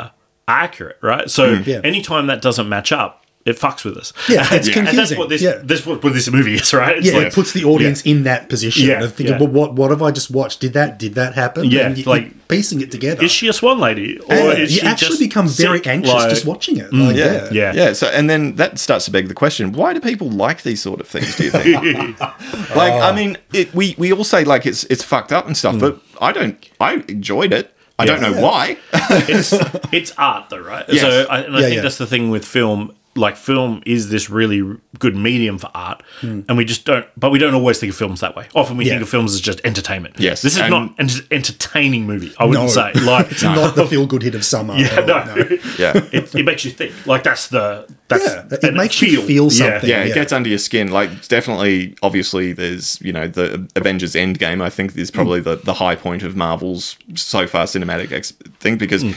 are 0.47 0.61
accurate, 0.63 0.97
right? 1.01 1.29
So 1.29 1.57
mm. 1.57 1.65
Yeah. 1.67 1.81
anytime 1.83 2.27
that 2.27 2.41
doesn't 2.41 2.67
match 2.69 2.91
up, 2.91 3.23
it 3.47 3.57
fucks 3.57 3.83
with 3.85 3.97
us. 3.97 4.13
Yeah, 4.29 4.41
it's 4.51 4.67
confusing. 4.69 4.87
And 4.87 4.97
that's 4.97 5.15
what 5.15 5.29
this 5.29 5.41
Yeah. 5.41 5.59
this 5.63 5.85
what, 5.85 6.03
what 6.03 6.13
this 6.13 6.29
movie 6.29 6.55
is, 6.55 6.73
right? 6.81 6.97
It's 6.97 7.07
Yeah, 7.07 7.17
like- 7.17 7.27
it 7.27 7.33
puts 7.33 7.53
the 7.53 7.63
audience 7.65 8.01
in 8.03 8.23
that 8.23 8.49
position 8.49 8.87
Yeah, 8.87 9.03
of 9.03 9.13
thinking, 9.13 9.35
yeah. 9.35 9.41
well, 9.41 9.51
what 9.51 9.73
what 9.73 9.91
have 9.91 10.01
I 10.01 10.11
just 10.11 10.29
watched? 10.31 10.59
Did 10.59 10.73
that 10.73 10.99
did 10.99 11.15
that 11.15 11.33
happen? 11.35 11.65
Yeah, 11.65 11.89
you, 11.89 12.03
like- 12.03 12.23
you're 12.23 12.31
piecing 12.47 12.81
it 12.81 12.91
together. 12.91 13.23
Is 13.23 13.31
she 13.31 13.47
a 13.47 13.53
swan 13.53 13.79
lady, 13.79 14.19
or 14.19 14.35
Yeah, 14.35 14.51
is 14.53 14.73
you 14.75 14.81
she 14.81 14.87
actually 14.87 15.07
just 15.09 15.19
become 15.19 15.47
very 15.47 15.79
sick? 15.79 15.87
anxious 15.87 16.13
Like- 16.13 16.29
just 16.29 16.45
watching 16.45 16.77
it. 16.77 16.91
Mm, 16.91 17.07
like, 17.07 17.15
Yeah, 17.15 17.33
yeah. 17.33 17.49
Yeah. 17.51 17.73
yeah. 17.73 17.93
So, 17.93 18.07
and 18.07 18.29
then 18.29 18.55
that 18.55 18.79
starts 18.79 19.05
to 19.05 19.11
beg 19.11 19.27
the 19.27 19.33
question: 19.33 19.71
Why 19.71 19.93
do 19.93 19.99
people 19.99 20.29
like 20.29 20.63
these 20.63 20.81
sort 20.81 20.99
of 21.01 21.07
things? 21.07 21.35
Do 21.35 21.45
you 21.45 21.51
think? 21.51 22.19
like, 22.19 22.93
I 22.93 23.09
oh. 23.09 23.13
mean, 23.13 23.37
it, 23.53 23.73
we 23.73 23.95
we 23.97 24.11
all 24.13 24.23
say 24.23 24.43
like 24.43 24.65
it's 24.65 24.83
it's 24.85 25.03
fucked 25.03 25.31
up 25.31 25.47
and 25.47 25.55
stuff, 25.55 25.75
mm. 25.75 25.79
but 25.79 26.01
I 26.21 26.31
don't. 26.31 26.57
I 26.79 27.03
enjoyed 27.07 27.53
it. 27.53 27.73
I 27.99 28.05
don't 28.05 28.21
know 28.21 28.39
why. 28.41 28.77
it's 28.93 29.53
it's 29.91 30.11
art 30.17 30.49
though, 30.49 30.59
right? 30.59 30.85
Yes. 30.87 31.01
So 31.01 31.25
I, 31.29 31.39
and 31.39 31.55
I 31.55 31.59
Yeah, 31.59 31.65
think 31.65 31.75
yeah. 31.77 31.81
that's 31.81 31.97
the 31.97 32.05
thing 32.07 32.29
with 32.29 32.45
film. 32.45 32.93
Like 33.17 33.35
film 33.37 33.81
is 33.85 34.09
this 34.09 34.29
really 34.29 34.61
good 34.99 35.15
medium 35.15 35.57
for 35.57 35.69
art, 35.73 36.03
and 36.21 36.57
we 36.57 36.65
just 36.65 36.85
don't. 36.85 37.05
But 37.17 37.31
we 37.31 37.39
don't 37.39 37.53
always 37.55 37.79
think 37.79 37.91
of 37.91 37.97
films 37.97 38.19
that 38.21 38.35
way. 38.35 38.47
Often 38.55 38.77
we 38.77 38.85
Yeah. 38.85 38.91
think 38.93 39.01
of 39.03 39.09
films 39.09 39.33
as 39.33 39.41
just 39.41 39.59
entertainment. 39.63 40.15
Yes, 40.19 40.41
this 40.41 40.53
is 40.55 40.59
and- 40.61 40.69
not 40.71 40.93
an 40.99 41.09
entertaining 41.31 42.05
movie. 42.05 42.33
I 42.37 42.45
wouldn't 42.45 42.65
No. 42.65 42.71
say 42.71 42.93
like 43.01 43.31
It's 43.31 43.43
not 43.43 43.75
the 43.75 43.85
feel 43.85 44.05
good 44.05 44.23
hit 44.23 44.35
of 44.35 44.45
summer. 44.45 44.75
Yeah, 44.77 44.85
at 44.87 45.09
all, 45.09 45.25
no. 45.35 45.35
Yeah. 45.79 45.93
it, 46.11 46.33
it 46.35 46.45
makes 46.45 46.63
you 46.65 46.71
think. 46.71 46.93
Like 47.05 47.23
that's 47.23 47.47
the 47.47 47.87
that's 48.07 48.25
Yeah, 48.25 48.45
it 48.51 48.63
and 48.63 48.77
makes 48.77 49.01
you 49.01 49.21
feel 49.23 49.45
Yeah. 49.51 49.71
something. 49.71 49.89
yeah, 49.89 50.03
it 50.03 50.13
gets 50.13 50.31
under 50.31 50.47
your 50.49 50.59
skin. 50.59 50.91
Like, 50.91 51.27
definitely, 51.27 51.95
obviously, 52.03 52.53
there's 52.53 52.99
you 53.01 53.11
know 53.13 53.27
the 53.27 53.67
Avengers 53.75 54.13
Endgame. 54.13 54.61
I 54.61 54.69
think 54.69 54.95
is 54.97 55.11
probably 55.11 55.39
the 55.41 55.55
the 55.57 55.73
high 55.73 55.95
point 55.95 56.23
of 56.23 56.35
Marvel's 56.35 56.97
so 57.15 57.47
far 57.47 57.65
cinematic 57.65 58.11
ex- 58.11 58.31
thing 58.59 58.77
because. 58.77 59.03
Mm. 59.03 59.15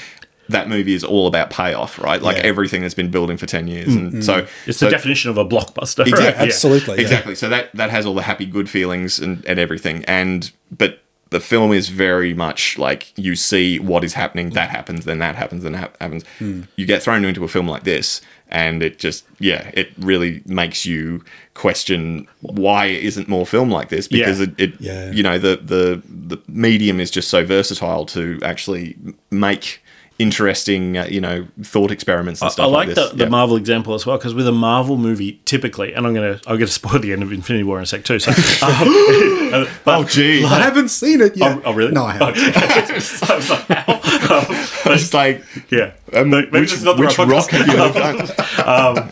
That 0.51 0.69
movie 0.69 0.95
is 0.95 1.05
all 1.05 1.27
about 1.27 1.51
payoff, 1.51 1.99
right? 1.99 2.21
Like 2.23 2.37
Yeah. 2.39 2.43
everything 2.53 2.83
that's 2.83 2.95
been 3.03 3.11
building 3.11 3.37
for 3.37 3.47
ten 3.47 3.67
years, 3.69 3.95
and 3.95 4.13
mm, 4.13 4.17
mm. 4.19 4.25
so 4.25 4.47
It's 4.67 4.79
so- 4.79 4.87
the 4.87 4.91
definition 4.93 5.31
of 5.31 5.39
a 5.39 5.45
blockbuster. 5.45 6.07
Exactly. 6.07 6.25
right? 6.25 6.37
Absolutely. 6.37 6.97
yeah. 6.97 7.03
exactly 7.03 7.35
so 7.35 7.49
that 7.49 7.75
that 7.75 7.91
has 7.91 8.05
all 8.07 8.15
the 8.15 8.23
happy 8.23 8.47
good 8.47 8.69
feelings 8.69 9.19
and, 9.19 9.45
and 9.47 9.59
everything 9.59 10.05
and 10.07 10.51
but 10.77 11.03
the 11.31 11.41
film 11.41 11.73
is 11.73 11.89
very 11.91 12.35
much 12.35 12.77
like 12.79 13.13
you 13.17 13.37
see 13.37 13.79
what 13.79 14.03
is 14.03 14.15
happening 14.15 14.51
that 14.51 14.69
happens 14.71 15.05
then 15.05 15.19
that 15.21 15.37
happens 15.37 15.63
then 15.63 15.73
that 15.73 15.95
happens 16.01 16.25
mm. 16.41 16.67
you 16.77 16.85
get 16.87 17.03
thrown 17.03 17.25
into 17.25 17.45
a 17.45 17.49
film 17.49 17.69
like 17.69 17.85
this 17.85 18.21
and 18.49 18.83
it 18.83 18.99
just 18.99 19.25
yeah 19.39 19.71
it 19.75 19.89
really 19.99 20.43
makes 20.47 20.85
you 20.85 21.23
question 21.55 22.27
why 22.41 22.87
isn't 22.87 23.29
more 23.29 23.47
film 23.47 23.71
like 23.71 23.89
this 23.91 24.09
because 24.09 24.41
Yeah. 24.41 24.47
it, 24.59 24.61
it 24.65 24.81
Yeah. 24.81 25.11
you 25.13 25.23
know 25.23 25.39
the 25.39 25.55
the 25.63 26.03
the 26.07 26.39
medium 26.49 26.99
is 27.01 27.11
just 27.11 27.29
so 27.29 27.45
versatile 27.45 28.07
to 28.07 28.41
actually 28.43 28.97
make 29.31 29.83
interesting, 30.21 30.97
uh, 30.99 31.07
you 31.07 31.21
know, 31.21 31.47
thought 31.63 31.91
experiments 31.91 32.41
and 32.43 32.49
I, 32.49 32.53
stuff 32.53 32.65
I 32.65 32.69
like 32.69 32.87
like 32.89 32.95
the, 32.95 33.03
this. 33.03 33.11
the 33.13 33.25
Yeah. 33.25 33.29
Marvel 33.31 33.57
example 33.57 33.95
as 33.95 34.05
well 34.07 34.17
because 34.19 34.35
with 34.35 34.47
a 34.47 34.53
Marvel 34.53 34.97
movie, 34.97 35.41
typically, 35.45 35.93
and 35.95 36.07
I'm 36.07 36.15
gonna 36.15 36.39
I'm 36.47 36.57
gonna 36.57 36.67
spoil 36.67 36.99
the 37.01 37.13
end 37.13 37.23
of 37.23 37.33
Infinity 37.33 37.65
War 37.65 37.79
in 37.79 37.83
a 37.85 37.87
sec 37.87 38.05
too. 38.05 38.19
So, 38.19 38.31
um, 38.31 38.37
but- 39.85 39.99
Oh, 39.99 40.05
gee. 40.05 40.45
I 40.45 40.61
haven't 40.61 40.89
seen 40.91 41.21
it 41.21 41.37
yet. 41.37 41.57
Oh, 41.59 41.63
oh, 41.67 41.73
really? 41.75 41.93
No, 41.93 42.05
I 42.05 42.13
haven't. 42.13 42.37
I 43.31 43.35
was 43.37 43.51
like, 43.51 43.61
how? 43.67 43.95
Um, 44.39 44.47
but- 44.85 44.93
It's 44.93 45.13
like, 45.15 45.43
yeah. 45.71 45.93
um, 46.13 46.31
Maybe 46.31 46.51
which, 46.61 46.81
not 46.83 46.97
the 46.97 47.03
which 47.03 47.19
right 47.19 47.29
rock 47.29 47.51
have 47.51 47.67
you 47.67 47.73
done? 47.75 48.31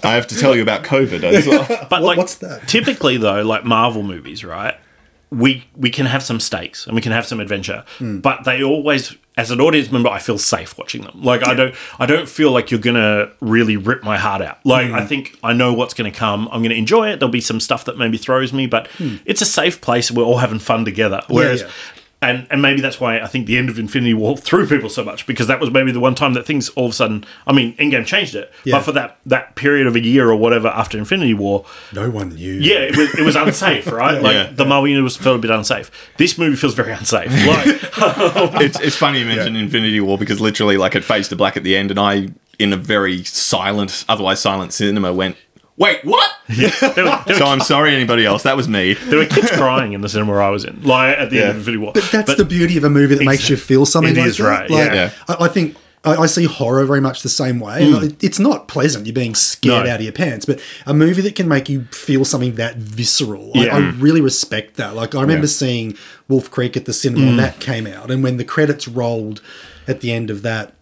I 0.05 0.15
have 0.15 0.27
to 0.29 0.37
tell 0.39 0.55
you 0.55 0.63
about 0.63 0.85
COVID 0.85 1.23
as 1.25 1.47
well. 1.47 1.67
But 1.69 1.91
What- 1.91 2.03
like, 2.03 2.19
what's 2.19 2.37
that? 2.37 2.69
Typically, 2.69 3.17
though, 3.17 3.43
like 3.43 3.65
Marvel 3.65 4.03
movies, 4.03 4.45
right? 4.45 4.75
We 5.31 5.65
we 5.77 5.91
can 5.91 6.07
have 6.07 6.23
some 6.23 6.41
stakes 6.41 6.87
and 6.87 6.95
we 6.95 7.01
can 7.03 7.13
have 7.13 7.27
some 7.27 7.39
adventure, 7.41 7.85
Hmm. 7.99 8.19
but 8.21 8.45
they 8.45 8.63
always, 8.63 9.15
as 9.37 9.51
an 9.51 9.61
audience 9.61 9.93
member, 9.93 10.09
I 10.09 10.19
feel 10.21 10.39
safe 10.39 10.79
watching 10.79 11.03
them. 11.03 11.21
Like 11.23 11.47
I 11.47 11.53
don't 11.55 11.75
I 11.99 12.07
don't 12.07 12.29
feel 12.29 12.51
like 12.51 12.71
you're 12.71 12.81
gonna 12.81 13.31
really 13.41 13.77
rip 13.77 14.03
my 14.03 14.17
heart 14.17 14.41
out. 14.41 14.59
Like 14.65 14.89
Hmm. 14.89 14.95
I 14.95 15.05
think 15.05 15.37
I 15.45 15.53
know 15.53 15.75
what's 15.75 15.93
gonna 15.93 16.11
come. 16.11 16.49
I'm 16.51 16.63
gonna 16.63 16.77
enjoy 16.77 17.11
it. 17.11 17.21
There'll 17.21 17.31
be 17.31 17.43
some 17.43 17.61
stuff 17.61 17.85
that 17.85 17.99
maybe 17.99 18.17
throws 18.17 18.53
me, 18.55 18.67
but 18.67 18.89
it's 19.27 19.43
a 19.43 19.47
safe 19.47 19.81
place. 19.83 20.11
We're 20.11 20.25
all 20.25 20.39
having 20.39 20.61
fun 20.61 20.85
together. 20.87 21.21
Whereas. 21.29 21.61
Hmm. 21.63 21.67
yeah. 21.69 21.73
And, 22.21 22.49
and 22.51 22.61
maybe 22.61 22.81
that's 22.81 22.99
why 22.99 23.21
I 23.21 23.29
think 23.29 23.47
the 23.47 23.57
end 23.57 23.69
of 23.71 23.79
Infinity 23.79 24.13
War 24.13 24.37
threw 24.49 24.67
people 24.67 24.89
so 24.91 25.05
much 25.05 25.25
because 25.25 25.47
that 25.47 25.61
was 25.61 25.71
maybe 25.71 25.93
the 25.93 26.01
one 26.01 26.17
time 26.17 26.35
that 26.35 26.45
things 26.45 26.69
all 26.71 26.87
of 26.87 26.91
a 26.91 26.95
sudden 26.95 27.25
I 27.47 27.53
mean 27.53 27.77
Endgame 27.77 28.05
changed 28.05 28.35
it 28.35 28.53
Yeah. 28.65 28.77
but 28.79 28.83
for 28.85 28.91
that 28.93 29.19
that 29.27 29.55
period 29.55 29.87
of 29.87 29.95
a 29.95 30.01
year 30.01 30.29
or 30.29 30.35
whatever 30.35 30.67
after 30.67 30.99
Infinity 30.99 31.35
War 31.35 31.65
No 31.93 32.11
one 32.11 32.31
knew. 32.31 32.55
yeah, 32.55 32.79
it 32.81 32.97
was, 32.97 33.15
it 33.17 33.23
was 33.23 33.37
unsafe, 33.37 33.87
right? 33.93 34.21
Like 34.21 34.35
Yeah. 34.35 34.51
the 34.53 34.65
Marvel 34.65 34.89
universe 34.89 35.17
felt 35.17 35.37
a 35.37 35.39
bit 35.39 35.53
unsafe. 35.53 35.93
This 36.17 36.37
movie 36.37 36.57
feels 36.57 36.75
very 36.75 36.93
unsafe. 36.93 37.31
Like, 37.99 38.63
it's, 38.63 38.81
it's 38.81 38.97
funny 38.97 39.21
you 39.21 39.27
mention 39.27 39.55
Infinity 39.57 40.01
War 40.01 40.19
because 40.19 40.41
literally, 40.41 40.77
like, 40.77 40.95
it 40.95 41.05
fades 41.05 41.29
to 41.29 41.37
black 41.37 41.57
at 41.57 41.63
the 41.65 41.77
end, 41.77 41.91
and 41.91 41.99
I, 42.01 42.29
in 42.59 42.73
a 42.73 42.77
very 42.77 43.25
silent, 43.25 44.05
otherwise 44.09 44.41
silent 44.41 44.73
cinema, 44.73 45.13
went, 45.13 45.37
"Wait, 45.79 46.05
what?" 46.05 46.31
there, 46.49 46.71
were, 47.05 47.23
there, 47.27 47.37
So 47.37 47.45
I'm 47.47 47.61
sorry, 47.61 47.95
anybody 47.95 48.25
else. 48.27 48.43
That 48.43 48.57
was 48.57 48.69
me. 48.69 48.95
there 48.95 49.19
were 49.19 49.27
kids 49.27 49.51
crying 49.51 49.93
in 49.93 50.01
the 50.01 50.09
cinema 50.09 50.35
I 50.35 50.51
was 50.51 50.65
in, 50.65 50.83
like 50.83 51.17
at 51.19 51.31
the 51.31 51.37
Yeah. 51.37 51.43
end 51.43 51.51
of 51.51 51.57
Infinity 51.59 51.79
War. 51.83 51.93
But 51.95 52.09
that's 52.13 52.35
the 52.37 52.45
beauty 52.45 52.77
of 52.77 52.85
a 52.85 52.91
movie 52.91 53.15
that 53.17 53.25
makes 53.25 53.49
you 53.49 53.57
feel 53.57 53.87
something 53.87 54.15
It 54.17 54.19
like 54.19 54.27
is 54.29 54.39
that. 54.39 54.45
right, 54.45 54.71
Like, 54.71 54.87
yeah. 54.89 54.95
Yeah. 54.95 55.11
I, 55.29 55.45
I 55.45 55.49
think 55.49 55.77
I, 56.05 56.15
I 56.15 56.27
see 56.27 56.45
horror 56.45 56.85
very 56.85 57.01
much 57.01 57.23
the 57.23 57.29
same 57.29 57.59
way. 57.61 57.81
Mm. 57.83 58.17
It's 58.23 58.39
not 58.39 58.69
pleasant. 58.69 59.05
You're 59.07 59.13
being 59.15 59.35
scared 59.35 59.85
No. 59.85 59.91
out 59.91 59.97
of 59.97 60.03
your 60.05 60.13
pants, 60.13 60.47
but 60.47 60.61
a 60.87 60.95
movie 60.95 61.23
that 61.23 61.35
can 61.35 61.49
make 61.49 61.69
you 61.69 61.85
feel 61.91 62.25
something 62.25 62.55
that 62.55 62.77
visceral, 62.77 63.51
I, 63.57 63.65
Yeah. 63.65 63.77
I 63.77 63.91
really 63.99 64.21
respect 64.21 64.77
that. 64.77 64.95
Like 64.95 65.15
I 65.15 65.21
remember 65.21 65.49
seeing 65.49 65.97
Wolf 66.29 66.51
Creek 66.51 66.77
at 66.77 66.85
the 66.87 66.93
cinema 66.93 67.23
Mm. 67.23 67.27
when 67.27 67.37
that 67.39 67.61
came 67.61 67.87
out, 67.87 68.11
and 68.11 68.23
when 68.23 68.37
the 68.37 68.45
credits 68.45 68.87
rolled 68.89 69.41
at 69.89 70.01
the 70.01 70.13
end 70.13 70.31
of 70.31 70.43
that, 70.43 70.73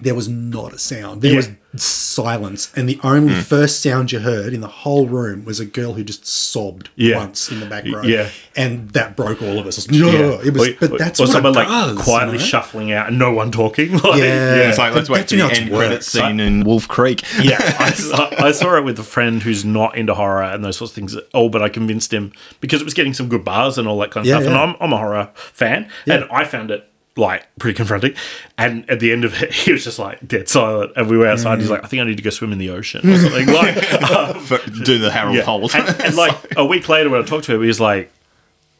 there 0.00 0.14
was 0.14 0.28
not 0.28 0.72
a 0.72 0.78
sound. 0.78 1.22
There 1.22 1.30
Yeah. 1.32 1.36
was 1.38 1.48
silence, 1.76 2.70
and 2.76 2.88
the 2.88 2.98
only 3.02 3.34
Mm. 3.34 3.42
first 3.42 3.82
sound 3.82 4.12
you 4.12 4.20
heard 4.20 4.52
in 4.54 4.60
the 4.60 4.68
whole 4.68 5.06
room 5.08 5.44
was 5.44 5.58
a 5.60 5.64
girl 5.64 5.94
who 5.94 6.04
just 6.04 6.24
sobbed 6.26 6.88
Yeah. 6.96 7.16
once 7.18 7.50
in 7.50 7.58
the 7.60 7.66
back 7.66 7.84
row. 7.86 8.02
Yeah. 8.02 8.28
and 8.56 8.90
that 8.90 9.16
broke 9.16 9.42
all 9.42 9.58
of 9.58 9.66
us. 9.66 9.78
It 9.78 9.90
was, 9.90 10.00
"Yeah." 10.00 10.38
it 10.44 10.54
was, 10.54 10.68
Or- 10.68 10.72
but 10.88 10.98
that's 10.98 11.18
or 11.18 11.24
what 11.24 11.32
someone 11.32 11.52
it 11.54 11.56
like 11.56 11.66
does, 11.68 11.98
quietly 11.98 12.34
you 12.34 12.38
know? 12.38 12.44
shuffling 12.46 12.92
out 12.92 13.08
and 13.08 13.18
no 13.18 13.32
one 13.32 13.50
talking. 13.50 13.92
Like, 14.04 14.20
Yeah. 14.20 14.68
It's 14.68 14.78
like 14.78 14.94
let's 14.94 15.08
But 15.08 15.14
wait 15.14 15.18
that's 15.22 15.32
for 15.32 15.36
the 15.38 15.42
how 15.42 15.48
it's 15.48 15.58
end 15.58 15.70
worked. 15.70 15.86
credit 15.88 16.04
scene 16.04 16.38
in 16.40 16.62
Wolf 16.64 16.86
Creek. 16.86 17.22
yeah, 17.42 17.56
I, 17.80 18.34
I 18.38 18.52
saw 18.52 18.76
it 18.76 18.84
with 18.84 18.98
a 19.00 19.02
friend 19.02 19.42
who's 19.42 19.64
not 19.64 19.96
into 19.96 20.14
horror 20.14 20.42
and 20.44 20.64
those 20.64 20.76
sorts 20.76 20.92
of 20.92 20.94
things. 20.94 21.16
Oh, 21.34 21.48
but 21.48 21.62
I 21.62 21.68
convinced 21.68 22.12
him 22.12 22.32
because 22.60 22.80
it 22.80 22.84
was 22.84 22.94
getting 22.94 23.12
some 23.14 23.28
good 23.28 23.44
bars 23.44 23.76
and 23.76 23.88
all 23.88 23.98
that 24.00 24.10
kind 24.12 24.24
of 24.24 24.28
Yeah, 24.28 24.36
stuff. 24.36 24.46
And. 24.52 24.56
I'm, 24.56 24.76
I'm 24.80 24.92
a 24.92 24.96
horror 24.98 25.30
fan, 25.34 25.88
and 26.06 26.24
I 26.30 26.44
found 26.44 26.70
it 26.70 26.86
like 27.16 27.46
pretty 27.58 27.76
confronting. 27.76 28.14
And 28.58 28.88
at 28.90 29.00
the 29.00 29.12
end 29.12 29.24
of 29.24 29.40
it, 29.42 29.52
he 29.52 29.72
was 29.72 29.84
just 29.84 29.98
like 29.98 30.26
dead 30.26 30.48
silent, 30.48 30.92
and 30.96 31.08
we 31.08 31.16
were 31.16 31.26
outside. 31.26 31.58
Mm. 31.58 31.62
He's 31.62 31.70
like, 31.70 31.84
"I 31.84 31.88
think 31.88 32.00
I 32.00 32.04
need 32.04 32.16
to 32.16 32.22
go 32.22 32.30
swim 32.30 32.52
in 32.52 32.58
the 32.58 32.70
ocean 32.70 33.08
or 33.08 33.18
something." 33.18 33.46
like, 33.46 34.02
um, 34.10 34.84
do 34.84 34.98
the 34.98 35.10
Harold 35.10 35.36
yeah. 35.36 35.42
Holt. 35.42 35.74
And, 35.74 36.00
and 36.00 36.14
like 36.14 36.56
a 36.56 36.64
week 36.64 36.88
later, 36.88 37.10
when 37.10 37.22
I 37.22 37.24
talked 37.24 37.44
to 37.46 37.54
him, 37.54 37.60
he 37.60 37.68
was 37.68 37.80
like, 37.80 38.10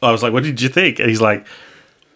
"I 0.01 0.11
was 0.11 0.23
like, 0.23 0.33
what 0.33 0.43
did 0.43 0.61
you 0.61 0.69
think?" 0.69 0.99
And 0.99 1.09
he's 1.09 1.21
like, 1.21 1.45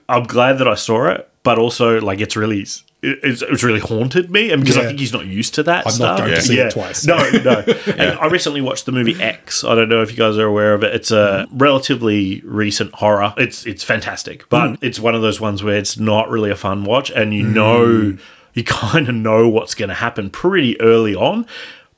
"I'm 0.08 0.23
glad 0.23 0.60
that 0.60 0.67
I 0.67 0.75
saw 0.75 1.08
it, 1.08 1.29
but 1.43 1.58
also 1.58 1.99
like 2.01 2.19
it's 2.19 2.36
really." 2.36 2.65
It, 3.01 3.19
it's, 3.23 3.41
it's 3.41 3.63
really 3.63 3.79
haunted 3.79 4.29
me, 4.29 4.51
and 4.51 4.62
because 4.62 4.75
I 4.77 4.81
Yeah. 4.81 4.88
think 4.88 4.99
he's 4.99 5.13
not 5.13 5.25
used 5.25 5.53
to 5.55 5.63
that 5.63 5.85
I'm 5.85 5.91
stuff. 5.93 6.19
not 6.19 6.25
going 6.25 6.35
to 6.35 6.41
see 6.41 6.59
it 6.59 6.71
twice. 6.71 7.05
No, 7.05 7.17
no. 7.17 7.63
And 7.88 8.19
I 8.19 8.27
recently 8.27 8.59
watched 8.59 8.85
the 8.85 8.91
movie 8.91 9.15
X. 9.21 9.63
I 9.63 9.73
don't 9.73 9.88
know 9.88 10.01
if 10.01 10.12
you 10.12 10.17
guys 10.17 10.38
are 10.38 10.45
aware 10.45 10.73
of 10.73 10.83
it. 10.83 10.93
It's 10.93 11.09
a 11.12 11.47
relatively 11.51 12.41
recent 12.43 12.93
horror. 12.95 13.33
It's 13.38 13.65
it's 13.65 13.83
fantastic, 13.83 14.49
but 14.49 14.67
hmm. 14.69 14.75
it's 14.81 14.99
one 14.99 15.15
of 15.15 15.21
those 15.21 15.39
ones 15.39 15.63
where 15.63 15.77
it's 15.77 15.97
not 15.97 16.29
really 16.29 16.49
a 16.51 16.55
fun 16.57 16.83
watch, 16.83 17.09
and 17.12 17.33
you 17.33 17.43
know, 17.43 17.85
hmm. 18.12 18.17
you 18.53 18.63
kind 18.65 19.07
of 19.07 19.15
know 19.15 19.47
what's 19.47 19.75
going 19.75 19.89
to 19.89 19.95
happen 19.95 20.29
pretty 20.29 20.79
early 20.81 21.15
on, 21.15 21.45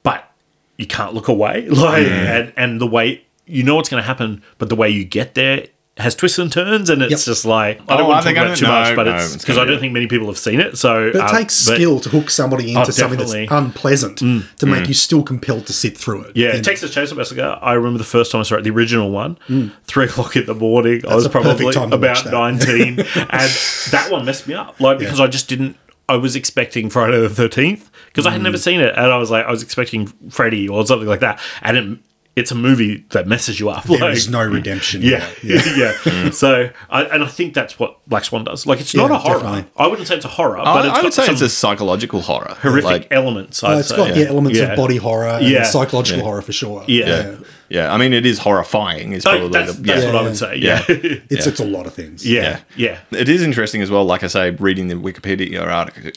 but 0.03 0.29
you 0.77 0.85
can't 0.85 1.13
look 1.13 1.27
away. 1.27 1.67
Like, 1.71 2.05
and 2.07 2.53
and 2.55 2.79
the 2.79 2.87
way 2.87 3.25
you 3.47 3.63
know 3.63 3.75
what's 3.75 3.89
going 3.89 4.01
to 4.01 4.07
happen, 4.07 4.43
but 4.59 4.69
the 4.69 4.75
way 4.75 4.89
you 4.89 5.03
get 5.03 5.33
there. 5.33 5.65
Has 6.01 6.15
twists 6.15 6.39
and 6.39 6.51
turns, 6.51 6.89
and 6.89 7.01
it's 7.01 7.11
Yep. 7.11 7.19
just 7.21 7.45
like 7.45 7.79
I 7.87 7.95
don't 7.97 8.05
Oh, 8.05 8.09
want 8.09 8.23
to 8.23 8.29
they 8.29 8.33
talk 8.33 8.43
about 8.45 8.59
gonna- 8.59 8.85
too 8.85 8.89
much, 8.89 8.95
but 8.95 9.03
no, 9.05 9.15
it's 9.15 9.35
it's 9.35 9.43
because 9.43 9.57
I 9.57 9.65
don't 9.65 9.79
think 9.79 9.93
many 9.93 10.07
people 10.07 10.27
have 10.27 10.37
seen 10.37 10.59
it. 10.59 10.77
So, 10.77 11.11
But 11.13 11.21
it 11.21 11.29
um, 11.29 11.35
takes 11.35 11.65
but- 11.67 11.75
skill 11.75 11.99
to 11.99 12.09
hook 12.09 12.29
somebody 12.29 12.75
oh, 12.75 12.79
into 12.79 12.89
Oh, 12.89 12.91
something 12.91 13.19
that's 13.19 13.33
unpleasant 13.51 14.17
to 14.17 14.25
mm. 14.25 14.67
make 14.69 14.87
you 14.87 14.93
still 14.93 15.23
compelled 15.23 15.65
to 15.67 15.73
sit 15.73 15.97
through 15.97 16.23
it. 16.23 16.31
Yeah, 16.35 16.47
You 16.49 16.53
know? 16.57 16.61
Texas 16.61 16.93
Chainsaw 16.95 17.15
Massacre. 17.17 17.57
I 17.61 17.73
remember 17.73 17.97
the 17.97 18.03
first 18.03 18.31
time 18.31 18.41
I 18.41 18.43
saw 18.43 18.55
it, 18.55 18.63
the 18.63 18.71
original 18.71 19.11
one, 19.11 19.37
mm. 19.49 19.71
three 19.85 20.05
o'clock 20.09 20.35
in 20.35 20.45
the 20.45 20.55
morning. 20.55 21.01
I 21.07 21.15
was 21.15 21.27
probably 21.27 21.71
time 21.73 21.91
to 21.91 21.97
watch 21.97 22.25
about 22.25 22.31
nineteen, 22.33 22.99
and 23.15 23.51
that 23.91 24.07
one 24.09 24.25
messed 24.25 24.47
me 24.47 24.53
up. 24.55 24.79
Like 24.79 24.99
because 24.99 25.19
I 25.19 25.27
just 25.27 25.47
didn't. 25.47 25.77
I 26.09 26.17
was 26.17 26.35
expecting 26.35 26.89
Friday 26.89 27.19
the 27.21 27.29
Thirteenth 27.29 27.89
because 28.07 28.25
I 28.25 28.31
had 28.31 28.41
never 28.41 28.57
mm. 28.57 28.61
seen 28.63 28.81
it, 28.81 28.93
and 28.97 29.05
I 29.05 29.17
was 29.17 29.31
like, 29.31 29.45
I 29.45 29.51
was 29.51 29.63
expecting 29.63 30.07
Freddy 30.29 30.67
or 30.67 30.85
something 30.85 31.07
like 31.07 31.21
that, 31.21 31.39
and 31.61 31.77
it, 31.77 31.99
it's 32.35 32.49
a 32.49 32.55
movie 32.55 33.05
that 33.09 33.27
messes 33.27 33.59
you 33.59 33.69
up. 33.69 33.83
There 33.83 33.99
like, 33.99 34.13
is 34.15 34.29
no 34.29 34.41
redemption. 34.57 35.01
Yeah, 35.01 35.29
Yeah. 35.43 35.61
yeah. 36.05 36.29
So, 36.29 36.69
I, 36.89 37.03
and 37.03 37.23
I 37.23 37.27
think 37.27 37.53
that's 37.53 37.77
what 37.77 37.97
Black 38.07 38.23
Swan 38.23 38.45
does. 38.45 38.65
Like, 38.65 38.79
it's 38.79 38.95
not 38.95 39.09
Yeah, 39.09 39.17
a 39.17 39.19
horror. 39.19 39.39
definitely. 39.41 39.71
I 39.75 39.87
wouldn't 39.87 40.07
say 40.07 40.15
it's 40.15 40.23
a 40.25 40.29
horror, 40.29 40.57
but 40.57 40.65
I, 40.67 40.79
it's 40.79 40.87
I 40.87 40.93
got 40.95 41.03
would 41.03 41.13
say 41.13 41.25
some 41.25 41.33
it's 41.33 41.41
a 41.41 41.49
psychological 41.49 42.21
horror. 42.21 42.55
horrific 42.61 42.85
Like, 42.85 43.07
elements. 43.11 43.61
Uh, 43.63 43.67
I'd 43.67 43.79
it's 43.79 43.89
say. 43.89 43.97
got 43.97 44.15
yeah, 44.15 44.25
elements 44.27 44.57
Yeah. 44.57 44.65
of 44.71 44.77
body 44.77 44.95
horror 44.97 45.27
and 45.27 45.45
Yeah. 45.47 45.63
psychological 45.63 46.23
horror 46.23 46.41
for 46.41 46.53
sure. 46.53 46.85
Yeah. 46.87 47.05
yeah. 47.07 47.35
Yeah. 47.69 47.93
I 47.93 47.97
mean, 47.97 48.13
it 48.13 48.25
is 48.25 48.39
horrifying. 48.39 49.11
Is 49.13 49.23
probably 49.23 49.49
that's, 49.49 49.75
the, 49.75 49.81
that's 49.83 50.01
yeah. 50.03 50.07
what 50.13 50.15
I 50.15 50.23
would 50.23 50.37
say. 50.37 50.55
Yeah, 50.55 50.83
Yeah. 50.87 50.95
yeah, 51.03 51.15
It's 51.29 51.47
it's 51.47 51.59
a 51.59 51.65
lot 51.65 51.85
of 51.85 51.93
things. 51.93 52.25
Yeah. 52.25 52.59
yeah. 52.77 52.99
It 53.11 53.27
is 53.27 53.41
interesting 53.43 53.81
as 53.81 53.91
well. 53.91 54.05
Like 54.05 54.23
I 54.23 54.27
say, 54.27 54.51
reading 54.51 54.87
the 54.87 54.95
Wikipedia 54.95 55.61
article, 55.65 56.11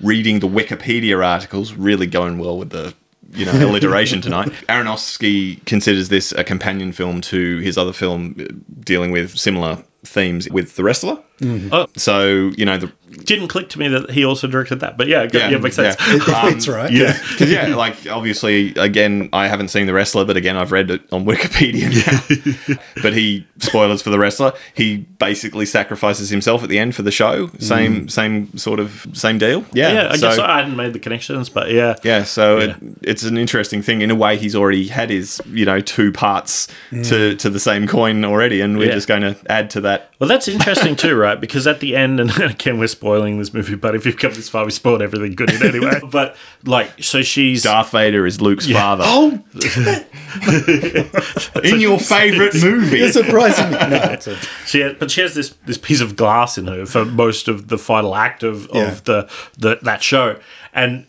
reading 0.00 0.38
the 0.40 0.48
Wikipedia 0.48 1.24
articles, 1.24 1.72
really 1.74 2.06
going 2.06 2.38
well 2.38 2.56
with 2.58 2.70
the 2.70 2.94
you 3.30 3.44
know 3.44 3.52
alliteration 3.68 4.20
tonight. 4.20 4.48
Aronofsky 4.68 5.64
considers 5.66 6.08
this 6.08 6.32
a 6.32 6.44
companion 6.44 6.92
film 6.92 7.20
to 7.22 7.58
his 7.58 7.76
other 7.76 7.92
film 7.92 8.36
uh, 8.38 8.44
dealing 8.80 9.10
with 9.10 9.36
similar 9.38 9.82
themes 10.04 10.48
with 10.50 10.76
The 10.76 10.84
Wrestler. 10.84 11.22
Mm-hmm. 11.38 11.68
Oh, 11.72 11.86
So 11.96 12.50
you 12.56 12.64
know 12.64 12.78
the 12.78 12.92
didn't 13.10 13.48
click 13.48 13.68
to 13.70 13.78
me 13.78 13.88
that 13.88 14.10
he 14.10 14.24
also 14.24 14.46
directed 14.46 14.80
that, 14.80 14.96
but 14.96 15.08
yeah, 15.08 15.26
go, 15.26 15.38
yeah, 15.38 15.56
makes 15.58 15.76
sense. 15.76 15.96
yeah. 15.98 16.14
It, 16.14 16.22
it 16.28 16.52
fits 16.52 16.68
um, 16.68 16.74
right. 16.74 16.92
Yeah. 16.92 17.18
Because 17.30 17.50
yeah, 17.50 17.74
like 17.74 18.06
obviously, 18.06 18.74
again, 18.74 19.28
I 19.32 19.48
haven't 19.48 19.68
seen 19.68 19.86
the 19.86 19.92
wrestler, 19.94 20.24
but 20.24 20.36
again, 20.36 20.56
I've 20.56 20.72
read 20.72 20.90
it 20.90 21.02
on 21.12 21.24
Wikipedia 21.24 21.88
now. 21.88 22.76
but 23.02 23.14
he 23.14 23.46
spoilers 23.58 24.02
for 24.02 24.10
the 24.10 24.18
wrestler. 24.18 24.52
He 24.74 24.98
basically 24.98 25.66
sacrifices 25.66 26.30
himself 26.30 26.62
at 26.62 26.68
the 26.68 26.78
end 26.78 26.94
for 26.94 27.02
the 27.02 27.10
show. 27.10 27.48
Same, 27.58 28.06
mm. 28.06 28.10
same 28.10 28.56
sort 28.56 28.80
of 28.80 29.06
same 29.12 29.38
deal. 29.38 29.64
Yeah, 29.72 29.92
Yeah, 29.92 30.08
I 30.10 30.16
so, 30.16 30.28
guess 30.28 30.38
I 30.38 30.58
hadn't 30.58 30.76
made 30.76 30.92
the 30.92 30.98
connections, 30.98 31.48
but 31.48 31.70
yeah, 31.70 31.96
Yeah, 32.02 32.24
so 32.24 32.58
Yeah. 32.58 32.64
It, 32.64 32.76
it's 33.02 33.22
an 33.22 33.38
interesting 33.38 33.82
thing. 33.82 34.02
In 34.02 34.10
a 34.10 34.14
way, 34.14 34.36
he's 34.36 34.54
already 34.54 34.88
had 34.88 35.10
his 35.10 35.40
you 35.46 35.64
know 35.64 35.80
two 35.80 36.12
parts 36.12 36.66
to 36.90 36.96
mm. 36.96 37.38
to 37.38 37.50
the 37.50 37.60
same 37.60 37.86
coin 37.86 38.24
already, 38.24 38.60
and 38.60 38.78
we're 38.78 38.88
Yeah. 38.88 38.94
just 38.94 39.08
going 39.08 39.22
to 39.22 39.36
add 39.48 39.70
to 39.70 39.80
that. 39.82 40.10
Well, 40.18 40.28
that's 40.28 40.48
interesting 40.48 40.96
too, 40.96 41.14
right? 41.14 41.27
Because 41.36 41.66
at 41.66 41.80
the 41.80 41.96
end, 41.96 42.20
and 42.20 42.30
again, 42.40 42.78
we're 42.78 42.86
spoiling 42.88 43.38
this 43.38 43.52
movie, 43.54 43.74
but 43.74 43.94
if 43.94 44.06
you've 44.06 44.16
come 44.16 44.32
this 44.34 44.48
far, 44.48 44.64
we 44.64 44.70
spoiled 44.70 45.02
everything 45.02 45.34
good 45.34 45.50
in 45.50 45.62
anyway. 45.62 46.00
but 46.10 46.36
like, 46.64 47.02
so 47.02 47.22
she's 47.22 47.62
Darth 47.62 47.90
Vader 47.90 48.26
is 48.26 48.40
Luke's 48.40 48.70
father. 48.70 49.04
Oh, 49.06 49.42
in 51.64 51.80
your 51.80 51.98
favorite 51.98 52.54
movie. 52.54 53.00
it's 53.00 53.14
surprising. 53.14 53.70
No, 53.70 54.00
it's 54.12 54.26
a, 54.26 54.36
she, 54.66 54.80
has, 54.80 54.94
but 54.98 55.10
she 55.10 55.20
has 55.20 55.34
this 55.34 55.50
this 55.66 55.78
piece 55.78 56.00
of 56.00 56.16
glass 56.16 56.58
in 56.58 56.66
her 56.66 56.86
for 56.86 57.04
most 57.04 57.48
of 57.48 57.68
the 57.68 57.78
final 57.78 58.14
act 58.14 58.42
of, 58.42 58.68
Yeah. 58.72 58.92
of 58.92 59.04
the, 59.04 59.28
the 59.58 59.78
that 59.82 60.02
show, 60.02 60.38
and 60.72 61.06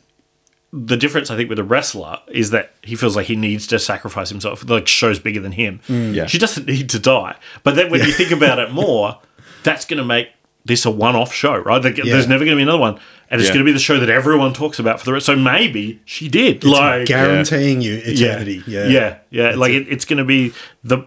the 0.72 0.98
difference 0.98 1.32
I 1.32 1.36
think 1.36 1.50
with 1.50 1.60
a 1.60 1.64
wrestler 1.64 2.20
is 2.28 2.52
that 2.52 2.72
he 2.84 2.96
feels 2.96 3.16
like 3.16 3.26
he 3.26 3.36
needs 3.36 3.66
to 3.68 3.80
sacrifice 3.80 4.30
himself. 4.30 4.68
Like 4.70 4.88
show's 4.88 5.20
bigger 5.20 5.40
than 5.40 5.54
him. 5.54 5.82
Mm. 5.88 6.14
Yeah. 6.14 6.26
She 6.28 6.38
doesn't 6.38 6.68
need 6.68 6.90
to 6.92 7.00
die. 7.00 7.36
But 7.64 7.76
then 7.76 7.90
when 7.90 8.02
you 8.02 8.12
think 8.12 8.32
about 8.32 8.60
it 8.60 8.72
more, 8.72 9.18
that's 9.64 9.86
going 9.86 9.98
to 10.00 10.06
make 10.06 10.30
this 10.66 10.86
a 10.86 10.92
one-off 10.92 11.34
show, 11.34 11.56
right? 11.58 11.82
There- 11.82 11.92
There's 11.94 12.28
never 12.28 12.44
going 12.46 12.56
to 12.56 12.60
be 12.60 12.64
another 12.64 12.78
one, 12.80 13.00
and 13.32 13.40
it's 13.42 13.50
Yeah. 13.50 13.56
going 13.56 13.66
to 13.66 13.70
be 13.70 13.74
the 13.74 13.80
show 13.80 14.00
that 14.00 14.10
everyone 14.10 14.54
talks 14.54 14.78
about 14.78 15.00
for 15.00 15.06
the 15.06 15.14
rest. 15.14 15.26
So 15.26 15.36
maybe 15.36 16.00
she 16.06 16.28
did, 16.28 16.64
like 16.64 17.06
guaranteeing 17.06 17.82
you 17.82 18.02
eternity. 18.06 18.62
yeah, 18.68 18.84
Yeah, 18.86 18.90
yeah, 18.90 19.18
yeah. 19.50 19.56
Like 19.56 19.72
it, 19.72 19.88
it's 19.90 20.06
going 20.06 20.18
to 20.20 20.26
be 20.26 20.52
the 20.84 21.00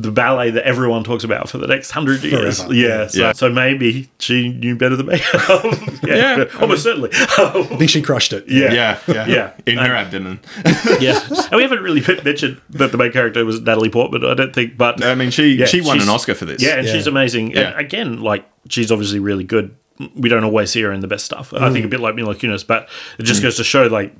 the 0.00 0.12
ballet 0.12 0.50
that 0.50 0.64
everyone 0.64 1.02
talks 1.02 1.24
about 1.24 1.48
for 1.48 1.58
the 1.58 1.66
next 1.66 1.90
hundred 1.90 2.22
years. 2.22 2.58
Forever. 2.58 2.74
Yeah, 2.74 3.06
so, 3.08 3.18
Yeah. 3.20 3.32
so 3.32 3.48
maybe 3.50 4.08
she 4.18 4.50
knew 4.50 4.76
better 4.76 4.94
than 4.96 5.06
me. 5.06 5.20
yeah, 6.04 6.36
Yeah, 6.38 6.44
almost 6.60 6.82
certainly. 6.84 7.10
I 7.12 7.62
think 7.78 7.90
she 7.90 8.02
crushed 8.02 8.32
it. 8.32 8.44
yeah, 8.48 8.72
Yeah, 8.72 8.98
yeah, 9.08 9.26
Yeah. 9.26 9.52
In 9.66 9.78
her 9.78 9.94
abdomen. 9.94 10.40
yeah. 11.00 11.18
And 11.50 11.56
we 11.56 11.62
haven't 11.62 11.82
really 11.82 12.02
mentioned 12.24 12.60
that 12.70 12.92
the 12.92 12.98
main 12.98 13.10
character 13.12 13.44
was 13.44 13.60
Natalie 13.60 13.88
Portman. 13.90 14.24
I 14.24 14.34
don't 14.34 14.54
think, 14.54 14.76
but 14.76 15.02
I 15.02 15.14
mean, 15.14 15.30
she 15.30 15.54
Yeah, 15.54 15.66
she 15.66 15.80
won 15.80 16.00
an 16.00 16.08
Oscar 16.08 16.34
for 16.34 16.44
this. 16.44 16.62
Yeah, 16.62 16.76
and 16.76 16.86
Yeah. 16.86 16.92
she's 16.92 17.06
amazing. 17.06 17.52
Yeah. 17.52 17.70
And 17.70 17.80
again, 17.80 18.20
like 18.20 18.44
she's 18.68 18.92
obviously 18.92 19.18
really 19.18 19.44
good. 19.44 19.74
We 20.14 20.28
don't 20.28 20.44
always 20.44 20.70
see 20.70 20.82
her 20.82 20.92
in 20.92 21.00
the 21.00 21.08
best 21.08 21.24
stuff. 21.24 21.52
I 21.52 21.58
Mm. 21.68 21.72
think 21.72 21.84
a 21.86 21.88
bit 21.88 22.00
like 22.00 22.14
Mila 22.14 22.34
Kunis, 22.36 22.64
but 22.64 22.88
it 23.18 23.24
just 23.24 23.42
goes 23.42 23.56
to 23.56 23.64
show 23.64 23.86
like 23.88 24.14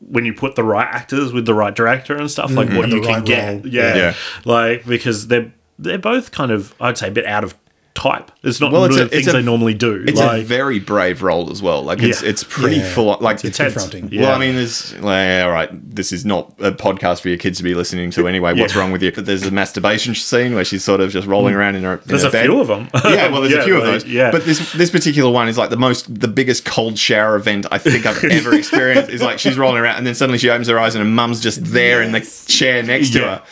when 0.00 0.24
you 0.24 0.32
put 0.32 0.56
the 0.56 0.64
right 0.64 0.88
actors 0.88 1.32
with 1.32 1.46
the 1.46 1.54
right 1.54 1.74
director 1.74 2.16
and 2.16 2.30
stuff, 2.30 2.50
like 2.50 2.68
mm-hmm. 2.68 2.76
what 2.76 2.84
And 2.84 2.92
the 2.92 2.96
you 2.96 3.02
can 3.02 3.14
right 3.14 3.24
get. 3.24 3.66
Yeah. 3.66 3.96
Yeah. 3.96 4.14
like 4.44 4.86
because 4.86 5.28
they're 5.28 5.52
they're 5.78 5.98
both 5.98 6.30
kind 6.30 6.50
of 6.50 6.74
I'd 6.80 6.98
say 6.98 7.08
a 7.08 7.10
bit 7.10 7.26
out 7.26 7.44
of 7.44 7.54
type. 8.00 8.30
It's 8.42 8.60
not 8.60 8.72
Well, 8.72 8.84
it's 8.84 8.96
the 8.96 9.02
a- 9.02 9.04
it's 9.06 9.14
things 9.14 9.26
a- 9.28 9.32
they 9.32 9.42
normally 9.42 9.74
do. 9.74 10.04
It's 10.06 10.18
like 10.18 10.40
a 10.40 10.44
very 10.44 10.78
brave 10.78 11.22
role 11.22 11.50
as 11.50 11.60
well. 11.60 11.82
Like 11.82 12.02
it's 12.02 12.22
Yeah. 12.22 12.30
it's 12.30 12.42
pretty 12.42 12.76
Yeah. 12.76 12.88
full. 12.94 13.18
Like 13.20 13.44
It's 13.44 13.58
confronting. 13.58 14.08
Well, 14.12 14.32
I 14.32 14.38
mean, 14.38 14.54
there's 14.54 14.94
like, 15.00 15.42
all 15.44 15.50
right, 15.50 15.68
this 15.94 16.10
is 16.12 16.24
not 16.24 16.52
a 16.60 16.72
podcast 16.72 17.20
for 17.20 17.28
your 17.28 17.36
kids 17.38 17.58
to 17.58 17.64
be 17.64 17.74
listening 17.74 18.10
to 18.12 18.26
anyway. 18.26 18.54
What's 18.54 18.74
Yeah. 18.74 18.80
wrong 18.80 18.92
with 18.92 19.02
you? 19.02 19.12
But 19.12 19.26
there's 19.26 19.42
a 19.44 19.50
masturbation 19.50 20.14
scene 20.14 20.54
where 20.54 20.64
she's 20.64 20.82
sort 20.82 21.00
of 21.00 21.10
just 21.12 21.26
rolling 21.26 21.54
around 21.54 21.74
in 21.76 21.82
her. 21.82 21.92
In 21.92 21.98
Mm. 21.98 22.04
There's 22.06 22.22
her 22.22 22.28
a 22.28 22.32
bed. 22.32 22.44
few 22.46 22.60
of 22.60 22.70
'em. 22.70 22.88
yeah, 23.04 23.28
well, 23.28 23.42
there's 23.42 23.52
Yeah, 23.54 23.60
a 23.60 23.64
few 23.64 23.76
of 23.76 23.82
like, 23.84 23.92
those. 23.92 24.04
yeah. 24.06 24.30
But 24.30 24.46
this 24.46 24.72
this 24.72 24.90
particular 24.90 25.30
one 25.30 25.48
is 25.48 25.58
like 25.58 25.70
the 25.70 25.76
most, 25.76 26.20
the 26.20 26.28
biggest 26.28 26.64
cold 26.64 26.98
shower 26.98 27.36
event 27.36 27.66
I 27.70 27.78
think 27.78 28.06
I've 28.06 28.22
ever 28.38 28.54
experienced. 28.54 29.10
Is 29.10 29.20
like 29.22 29.38
she's 29.38 29.58
rolling 29.58 29.82
around 29.82 29.96
and 29.98 30.06
then 30.06 30.14
suddenly 30.14 30.38
she 30.38 30.48
opens 30.48 30.68
her 30.68 30.78
eyes 30.78 30.94
and 30.94 31.04
her 31.04 31.10
mum's 31.10 31.40
just 31.40 31.62
there 31.66 32.00
in 32.02 32.12
the 32.12 32.20
chair 32.46 32.82
next 32.82 33.10
to 33.12 33.18
her. 33.20 33.42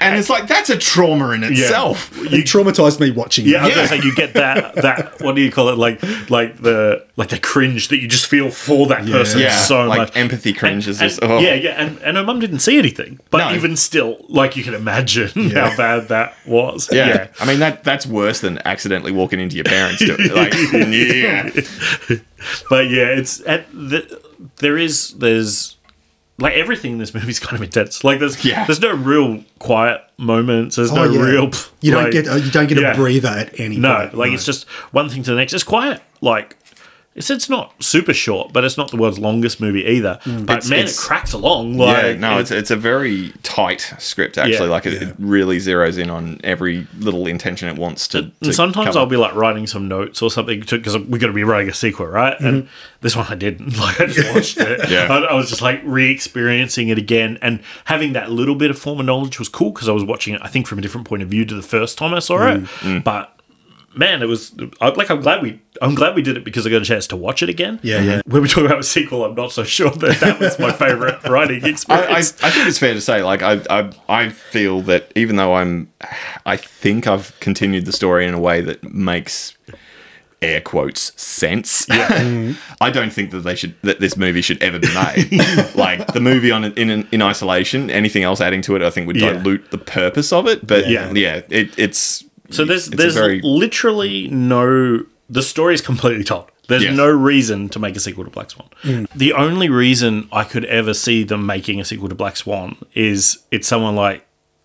And 0.00 0.16
it's 0.18 0.30
like 0.30 0.46
that's 0.46 0.70
a 0.70 0.78
trauma 0.78 1.30
in 1.30 1.42
itself. 1.44 2.10
It 2.18 2.44
traumatized 2.46 3.00
me 3.00 3.10
watching 3.10 3.46
Yeah, 3.46 3.62
I 3.62 3.66
was 3.66 3.70
Yeah. 3.70 3.74
gonna 3.76 3.88
say 3.88 4.00
you 4.06 4.14
get 4.14 4.34
that 4.34 4.74
that 4.76 5.20
what 5.20 5.34
do 5.34 5.40
you 5.42 5.50
call 5.50 5.68
it 5.70 5.78
like 5.78 6.00
like 6.30 6.60
the 6.62 7.04
like 7.16 7.28
the 7.30 7.38
cringe 7.38 7.88
that 7.88 7.98
you 8.00 8.06
just 8.06 8.26
feel 8.26 8.50
for 8.50 8.86
that 8.88 9.04
person 9.06 9.40
Yeah, 9.40 9.50
so 9.56 9.84
like 9.86 9.98
much 9.98 10.16
empathy 10.16 10.52
cringe 10.52 10.86
And- 10.86 10.92
is 10.94 10.98
just 11.00 11.20
and- 11.22 11.32
oh. 11.32 11.38
yeah 11.40 11.54
yeah 11.54 11.70
and, 11.82 11.98
and 12.02 12.16
her 12.16 12.22
mum 12.22 12.38
didn't 12.38 12.60
see 12.60 12.78
anything 12.78 13.18
but 13.30 13.38
No. 13.38 13.54
even 13.56 13.76
still 13.76 14.24
like 14.28 14.56
you 14.56 14.62
can 14.62 14.74
imagine 14.74 15.50
how 15.50 15.76
bad 15.76 16.08
that 16.08 16.34
was 16.46 16.88
Yeah. 16.92 17.28
I 17.40 17.46
mean 17.46 17.58
that 17.58 17.82
that's 17.84 18.06
worse 18.06 18.40
than 18.40 18.60
accidentally 18.64 19.12
walking 19.12 19.40
into 19.40 19.56
your 19.56 19.64
parents. 19.64 19.98
Do. 20.04 20.16
Like, 20.16 20.54
yeah, 20.72 21.50
but 22.70 22.88
yeah 22.88 23.08
it's 23.08 23.40
at 23.46 23.70
the, 23.72 24.20
there 24.58 24.76
is 24.78 25.14
there's 25.14 25.76
like 26.38 26.54
everything 26.54 26.92
in 26.92 26.98
this 26.98 27.12
movie 27.14 27.30
is 27.30 27.38
kind 27.46 27.56
of 27.56 27.62
intense 27.62 28.04
like 28.04 28.18
there's 28.20 28.44
Yeah. 28.44 28.64
there's 28.66 28.80
no 28.80 28.94
real 28.94 29.44
quiet 29.58 30.00
moments 30.18 30.76
there's 30.76 30.90
Oh, 30.90 30.94
no 30.94 31.04
yeah. 31.10 31.20
real 31.20 31.50
You 31.80 31.92
don't 31.92 32.10
get 32.10 32.28
uh, 32.28 32.36
you 32.36 32.50
don't 32.50 32.66
get 32.68 32.78
yeah. 32.78 32.92
a 32.92 32.96
breather 32.96 33.28
at 33.28 33.58
any 33.60 33.76
No, 33.78 33.96
point. 33.98 34.14
like 34.14 34.32
it's 34.32 34.44
just 34.44 34.68
one 34.92 35.08
thing 35.08 35.22
to 35.24 35.30
the 35.30 35.36
next. 35.36 35.52
It's 35.52 35.64
quiet. 35.64 36.00
Like 36.20 36.56
it's 37.18 37.30
it's 37.30 37.48
not 37.50 37.72
super 37.82 38.14
short, 38.14 38.52
but 38.52 38.64
it's 38.64 38.76
not 38.78 38.90
the 38.90 38.96
world's 38.96 39.18
longest 39.18 39.60
movie 39.60 39.84
either. 39.84 40.18
But 40.24 40.30
Mm. 40.32 40.42
It's- 40.44 40.68
man, 40.70 40.78
it's- 40.80 40.98
it 40.98 41.00
cracks 41.06 41.32
along. 41.32 41.76
Like, 41.76 42.02
yeah. 42.04 42.12
No, 42.14 42.38
it's 42.38 42.50
it's 42.50 42.70
a 42.70 42.76
very 42.76 43.32
tight 43.42 43.92
script 43.98 44.38
actually. 44.38 44.54
Yeah. 44.66 44.72
like 44.72 44.86
it, 44.86 45.02
it 45.02 45.14
really 45.18 45.58
zeroes 45.58 45.98
in 45.98 46.08
on 46.10 46.40
every 46.44 46.86
little 46.98 47.26
intention 47.26 47.68
it 47.68 47.76
wants 47.76 48.08
to. 48.08 48.22
to 48.22 48.30
and 48.42 48.54
sometimes 48.54 48.86
cover. 48.88 49.00
I'll 49.00 49.06
be 49.06 49.16
like 49.16 49.34
writing 49.34 49.66
some 49.66 49.88
notes 49.88 50.22
or 50.22 50.30
something 50.30 50.60
because 50.60 50.96
we're 50.96 51.18
going 51.18 51.32
to 51.32 51.32
be 51.32 51.44
writing 51.44 51.68
a 51.68 51.74
sequel, 51.74 52.06
right? 52.06 52.38
And 52.40 52.68
this 53.00 53.14
one 53.16 53.26
I 53.28 53.34
didn't. 53.34 53.76
Like 53.78 54.00
I 54.00 54.06
just 54.06 54.34
watched 54.34 54.56
it. 54.58 54.80
Mm-hmm. 54.80 54.92
Yeah. 54.92 55.06
I, 55.12 55.18
I 55.32 55.34
was 55.34 55.48
just 55.48 55.62
like 55.62 55.80
re-experiencing 55.84 56.88
it 56.88 56.98
again, 56.98 57.38
and 57.42 57.60
having 57.86 58.12
that 58.14 58.30
little 58.30 58.54
bit 58.54 58.70
of 58.70 58.78
former 58.78 59.02
knowledge 59.02 59.38
was 59.38 59.48
cool 59.48 59.70
because 59.72 59.88
I 59.88 59.92
was 59.92 60.04
watching 60.04 60.34
it. 60.34 60.40
I 60.44 60.48
think 60.48 60.66
from 60.66 60.78
a 60.78 60.82
different 60.82 61.06
point 61.06 61.22
of 61.22 61.28
view 61.28 61.44
to 61.44 61.54
the 61.54 61.62
first 61.62 61.96
time 61.98 62.14
I 62.14 62.18
saw 62.20 62.38
Mm, 62.38 62.96
it, 62.98 63.04
but. 63.04 63.34
Man, 63.96 64.22
it 64.22 64.26
was 64.26 64.52
like 64.80 65.10
I'm 65.10 65.20
glad 65.22 65.42
we 65.42 65.60
I'm 65.82 65.94
glad 65.94 66.14
we 66.14 66.22
did 66.22 66.36
it 66.36 66.44
because 66.44 66.66
I 66.66 66.70
got 66.70 66.82
a 66.82 66.84
chance 66.84 67.06
to 67.08 67.16
watch 67.16 67.42
it 67.42 67.48
again. 67.48 67.78
Yeah, 67.82 68.00
yeah. 68.02 68.20
When 68.26 68.42
we 68.42 68.48
talk 68.48 68.64
about 68.64 68.78
a 68.78 68.82
sequel, 68.82 69.24
I'm 69.24 69.34
not 69.34 69.52
so 69.52 69.64
sure 69.64 69.90
that 69.90 70.20
that 70.20 70.40
was 70.40 70.58
my 70.58 70.72
favorite 70.72 71.22
writing 71.28 71.62
I, 71.64 71.72
I, 71.88 72.18
I 72.18 72.22
think 72.22 72.66
it's 72.66 72.78
fair 72.78 72.94
to 72.94 73.00
say, 73.00 73.22
like 73.22 73.42
I, 73.42 73.60
I, 73.70 73.90
I 74.08 74.28
feel 74.30 74.80
that 74.82 75.12
even 75.14 75.36
though 75.36 75.54
I'm, 75.54 75.90
I 76.46 76.56
think 76.56 77.06
I've 77.06 77.38
continued 77.40 77.84
the 77.86 77.92
story 77.92 78.26
in 78.26 78.34
a 78.34 78.40
way 78.40 78.60
that 78.60 78.82
makes 78.84 79.56
air 80.40 80.60
quotes 80.60 81.20
sense. 81.20 81.86
Yeah. 81.88 82.08
Mm-hmm. 82.18 82.74
I 82.80 82.90
don't 82.90 83.12
think 83.12 83.30
that 83.32 83.40
they 83.40 83.54
should 83.54 83.74
that 83.82 84.00
this 84.00 84.16
movie 84.16 84.40
should 84.42 84.62
ever 84.62 84.78
be 84.78 84.88
made. 84.94 85.74
like 85.74 86.12
the 86.12 86.20
movie 86.20 86.50
on 86.50 86.64
in 86.64 87.06
in 87.10 87.22
isolation, 87.22 87.90
anything 87.90 88.22
else 88.22 88.40
adding 88.40 88.62
to 88.62 88.76
it, 88.76 88.82
I 88.82 88.90
think 88.90 89.06
would 89.06 89.16
Yeah. 89.16 89.32
dilute 89.34 89.70
the 89.70 89.78
purpose 89.78 90.32
of 90.32 90.46
it. 90.46 90.66
But 90.66 90.88
Yeah. 90.88 91.10
yeah, 91.12 91.42
it, 91.48 91.76
it's 91.78 92.24
So 92.50 92.64
there's 92.64 92.88
it's 92.88 92.96
there's 92.96 93.14
very- 93.14 93.40
literally 93.42 94.28
no 94.28 95.04
the 95.28 95.42
story 95.42 95.74
is 95.74 95.80
completely 95.82 96.24
told. 96.24 96.50
There's 96.68 96.82
Yes. 96.84 96.96
no 96.96 97.08
reason 97.08 97.68
to 97.70 97.78
make 97.78 97.96
a 97.96 98.00
sequel 98.00 98.24
to 98.24 98.30
Black 98.30 98.50
Swan. 98.50 98.68
Mm. 98.82 99.06
The 99.14 99.32
only 99.32 99.70
reason 99.70 100.28
I 100.30 100.44
could 100.44 100.66
ever 100.66 100.92
see 100.92 101.22
them 101.24 101.46
making 101.46 101.80
a 101.80 101.84
sequel 101.84 102.08
to 102.10 102.14
Black 102.14 102.36
Swan 102.36 102.76
is 102.94 103.38
it's 103.50 103.66
someone 103.66 103.96
like 103.96 104.24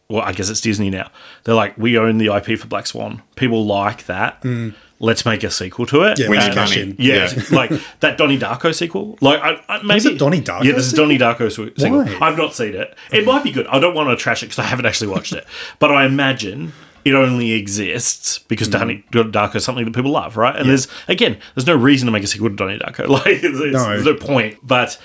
well, 0.10 0.22
I 0.22 0.34
guess 0.34 0.50
it's 0.50 0.60
Disney 0.62 0.90
now. 0.90 1.10
They're 1.46 1.56
like, 1.56 1.76
we 1.78 1.98
own 1.98 2.18
the 2.18 2.28
IP 2.28 2.60
for 2.60 2.68
Black 2.68 2.86
Swan. 2.86 3.22
People 3.36 3.66
like 3.66 4.06
that. 4.06 4.42
Mm. 4.44 4.76
Let's 5.00 5.26
make 5.26 5.44
a 5.44 5.50
sequel 5.50 5.86
to 5.88 6.04
it. 6.04 6.20
Yeah, 6.20 6.28
We 6.28 6.36
let's 6.36 6.48
need 6.50 6.54
cash 6.54 6.70
money. 6.78 6.82
in. 6.92 6.96
Yeah, 7.00 7.32
Yeah. 7.36 7.44
like 7.52 7.72
that 8.02 8.18
Donnie 8.18 8.38
Darko 8.38 8.76
sequel. 8.76 9.18
Like, 9.22 9.40
I, 9.42 9.60
I 9.70 9.78
maybe 9.82 9.94
Was 9.96 10.06
it 10.06 10.20
Donnie 10.20 10.42
Darko 10.42 10.66
Yeah, 10.66 10.74
this 10.74 10.86
is 10.86 10.92
sequel? 10.92 11.06
Donnie 11.06 11.18
Darko 11.18 11.50
sequel. 11.52 12.04
Why? 12.06 12.18
I've 12.22 12.38
not 12.38 12.54
seen 12.54 12.76
it. 12.76 12.96
It 13.12 13.26
might 13.26 13.44
be 13.44 13.52
good. 13.52 13.66
I 13.68 13.80
don't 13.80 13.96
want 13.96 14.10
to 14.10 14.22
trash 14.22 14.44
it 14.44 14.48
because 14.48 14.60
I 14.60 14.64
haven't 14.64 14.86
actually 14.86 15.08
watched 15.08 15.34
it. 15.34 15.46
But 15.80 15.92
I 15.92 16.06
imagine 16.06 16.74
it 17.06 17.14
only 17.16 17.52
exists 17.54 18.40
because 18.40 18.70
Mm. 18.70 18.72
Donnie 18.72 19.04
Darko 19.12 19.56
is 19.56 19.64
something 19.66 19.86
that 19.86 19.94
people 19.94 20.12
love, 20.12 20.38
right? 20.38 20.56
And 20.56 20.70
there's 20.70 20.88
again, 21.08 21.38
there's 21.56 21.68
no 21.68 21.76
reason 21.76 22.06
to 22.06 22.12
make 22.12 22.24
a 22.24 22.28
sequel 22.28 22.50
to 22.50 22.56
Donnie 22.56 22.80
Darko. 22.80 23.08
Like, 23.10 23.28
it's, 23.28 23.44
it's- 23.46 23.74
No. 23.74 23.90
there's 23.90 24.06
no 24.06 24.16
point. 24.16 24.58
But 24.64 24.98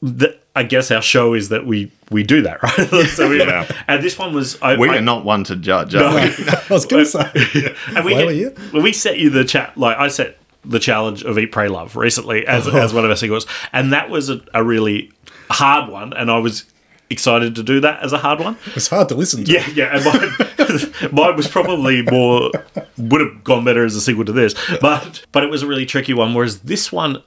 the, 0.00 0.36
I 0.54 0.64
guess 0.64 0.90
our 0.90 1.00
show 1.02 1.32
is 1.34 1.48
that 1.50 1.64
we 1.66 1.90
we 2.10 2.22
do 2.22 2.42
that, 2.42 2.62
right? 2.92 3.06
so 3.08 3.28
we, 3.28 3.38
Yeah. 3.38 3.66
And 3.88 4.02
this 4.02 4.18
one 4.18 4.34
was 4.34 4.60
I, 4.62 4.76
we 4.76 4.88
I, 4.88 4.98
are 4.98 5.00
not 5.00 5.24
one 5.24 5.44
to 5.44 5.56
judge. 5.56 5.94
are 5.94 6.14
we? 6.14 6.20
I 6.48 6.62
was 6.70 6.86
going 6.86 7.04
to 7.04 7.10
say. 7.10 7.74
and 7.96 8.04
we 8.04 8.12
Why 8.12 8.18
get- 8.20 8.26
were 8.26 8.32
you? 8.32 8.50
when 8.70 8.82
we 8.82 8.92
set 8.92 9.18
you 9.18 9.30
the 9.30 9.44
chat, 9.44 9.76
like 9.78 9.96
I 9.96 10.08
set 10.08 10.38
the 10.64 10.78
challenge 10.78 11.24
of 11.24 11.38
Eat, 11.38 11.50
Pray, 11.52 11.68
Love 11.68 11.96
recently 11.96 12.46
as, 12.46 12.68
as 12.68 12.94
one 12.94 13.04
of 13.04 13.10
our 13.10 13.16
sequels, 13.16 13.46
and 13.72 13.92
that 13.92 14.10
was 14.10 14.30
a, 14.30 14.40
a 14.54 14.62
really 14.62 15.10
hard 15.50 15.90
one, 15.90 16.12
and 16.12 16.30
I 16.30 16.38
was 16.38 16.64
excited 17.12 17.54
to 17.54 17.62
do 17.62 17.80
that 17.80 18.02
as 18.02 18.12
a 18.12 18.18
hard 18.18 18.40
one. 18.40 18.56
It's 18.74 18.88
hard 18.88 19.08
to 19.10 19.14
listen 19.14 19.44
to. 19.44 19.52
Yeah, 19.52 19.66
yeah, 19.74 19.96
and 19.96 20.04
mine, 20.04 21.12
mine 21.12 21.36
was 21.36 21.48
probably 21.48 22.02
more 22.02 22.50
would 22.98 23.20
have 23.20 23.44
gone 23.44 23.64
better 23.64 23.84
as 23.84 23.94
a 23.94 24.00
sequel 24.00 24.24
to 24.24 24.32
this, 24.32 24.54
but 24.80 25.24
but 25.32 25.44
it 25.44 25.50
was 25.50 25.62
a 25.62 25.66
really 25.66 25.86
tricky 25.86 26.14
one. 26.14 26.34
Whereas 26.34 26.60
this 26.60 26.90
one. 26.90 27.22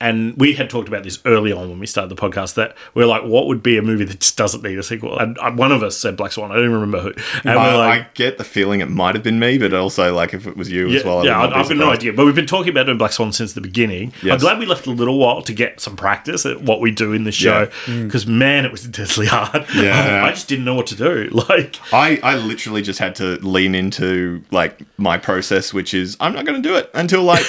And 0.00 0.34
we 0.36 0.54
had 0.54 0.70
talked 0.70 0.88
about 0.88 1.04
this 1.04 1.20
early 1.24 1.52
on 1.52 1.68
when 1.68 1.78
we 1.78 1.86
started 1.86 2.16
the 2.16 2.20
podcast 2.20 2.54
that 2.54 2.76
we're 2.94 3.06
like, 3.06 3.22
what 3.22 3.46
would 3.46 3.62
be 3.62 3.76
a 3.76 3.82
movie 3.82 4.04
that 4.04 4.20
just 4.20 4.36
doesn't 4.36 4.62
need 4.62 4.78
a 4.78 4.82
sequel? 4.82 5.18
And 5.18 5.36
one 5.58 5.72
of 5.72 5.82
us 5.82 5.96
said 5.96 6.16
Black 6.16 6.32
Swan. 6.32 6.50
I 6.50 6.54
don't 6.54 6.64
even 6.64 6.80
remember 6.80 7.00
who. 7.00 7.12
And 7.48 7.58
I, 7.58 7.72
we're 7.72 7.78
like, 7.78 8.00
I 8.02 8.08
get 8.14 8.38
the 8.38 8.44
feeling 8.44 8.80
it 8.80 8.90
might 8.90 9.14
have 9.14 9.24
been 9.24 9.38
me, 9.38 9.58
but 9.58 9.74
also 9.74 10.14
like 10.14 10.34
if 10.34 10.46
it 10.46 10.56
was 10.56 10.70
you 10.70 10.88
yeah, 10.88 10.98
as 10.98 11.04
well. 11.04 11.24
yeah, 11.24 11.38
I 11.38 11.44
I, 11.44 11.46
not 11.46 11.54
be 11.54 11.60
I've 11.60 11.68
got 11.68 11.76
no 11.76 11.90
idea. 11.90 12.12
But 12.12 12.26
we've 12.26 12.34
been 12.34 12.46
talking 12.46 12.70
about 12.70 12.86
doing 12.86 12.98
Black 12.98 13.12
Swan 13.12 13.32
since 13.32 13.52
the 13.52 13.60
beginning. 13.60 14.12
I'm 14.22 14.38
glad 14.38 14.58
we 14.58 14.66
left 14.66 14.86
a 14.86 14.90
little 14.90 15.18
while 15.18 15.42
to 15.42 15.52
get 15.52 15.80
some 15.80 15.96
practice 15.96 16.46
at 16.46 16.62
what 16.62 16.80
we 16.80 16.90
do 16.90 17.12
in 17.12 17.24
the 17.24 17.32
show 17.32 17.66
because 17.86 18.24
mm. 18.24 18.38
man, 18.38 18.64
it 18.64 18.72
was 18.72 18.84
intensely 18.84 19.26
hard. 19.30 19.66
Yeah. 19.74 20.24
I 20.26 20.30
just 20.30 20.48
didn't 20.48 20.64
know 20.64 20.74
what 20.74 20.86
to 20.88 20.96
do. 20.96 21.30
Like, 21.50 21.80
I, 21.92 22.20
I 22.22 22.36
literally 22.36 22.82
just 22.82 22.98
had 22.98 23.14
to 23.16 23.36
lean 23.36 23.74
into 23.74 24.44
like 24.50 24.82
my 24.98 25.16
process, 25.16 25.72
which 25.72 25.94
is 25.94 26.16
I'm 26.20 26.34
not 26.34 26.44
going 26.44 26.62
to 26.62 26.68
do 26.68 26.76
it 26.76 26.90
until 26.92 27.24
like 27.24 27.44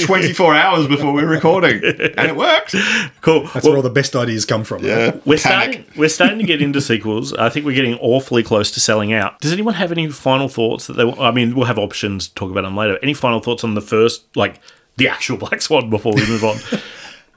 24 0.00 0.54
hours 0.54 0.88
before 0.88 1.14
we're 1.14 1.28
recording, 1.28 1.80
and 1.88 2.28
it 2.28 2.36
worked. 2.36 2.74
cool. 3.20 3.42
That's 3.44 3.64
Well, 3.64 3.72
where 3.72 3.76
all 3.76 3.82
the 3.82 3.90
best 3.90 4.14
ideas 4.14 4.44
come 4.44 4.64
from. 4.64 4.84
Yeah, 4.84 5.16
we're 5.24 5.36
Panic. 5.38 5.40
starting. 5.40 5.84
We're 5.96 6.08
starting 6.08 6.38
to 6.38 6.44
get 6.44 6.60
into 6.62 6.80
sequels. 6.80 7.32
I 7.34 7.48
think 7.48 7.64
we're 7.66 7.74
getting 7.74 7.94
awfully 8.00 8.42
close 8.42 8.70
to 8.72 8.80
selling 8.80 9.12
out. 9.12 9.40
Does 9.40 9.52
anyone 9.52 9.74
have 9.74 9.92
any 9.92 10.08
final 10.08 10.48
thoughts 10.48 10.86
that 10.86 10.94
they? 10.94 11.10
I 11.12 11.30
mean, 11.30 11.54
we'll 11.54 11.66
have 11.66 11.78
options 11.78 12.28
to 12.28 12.34
talk 12.34 12.50
about 12.50 12.62
them 12.62 12.76
later. 12.76 12.98
Any 13.02 13.14
final 13.14 13.40
thoughts 13.40 13.64
on 13.64 13.74
the 13.74 13.80
first, 13.80 14.24
like 14.36 14.60
the 14.96 15.08
actual 15.08 15.36
Black 15.44 15.62
Swan, 15.62 15.90
before 15.90 16.12
we 16.14 16.26
move 16.26 16.44
on? 16.44 16.56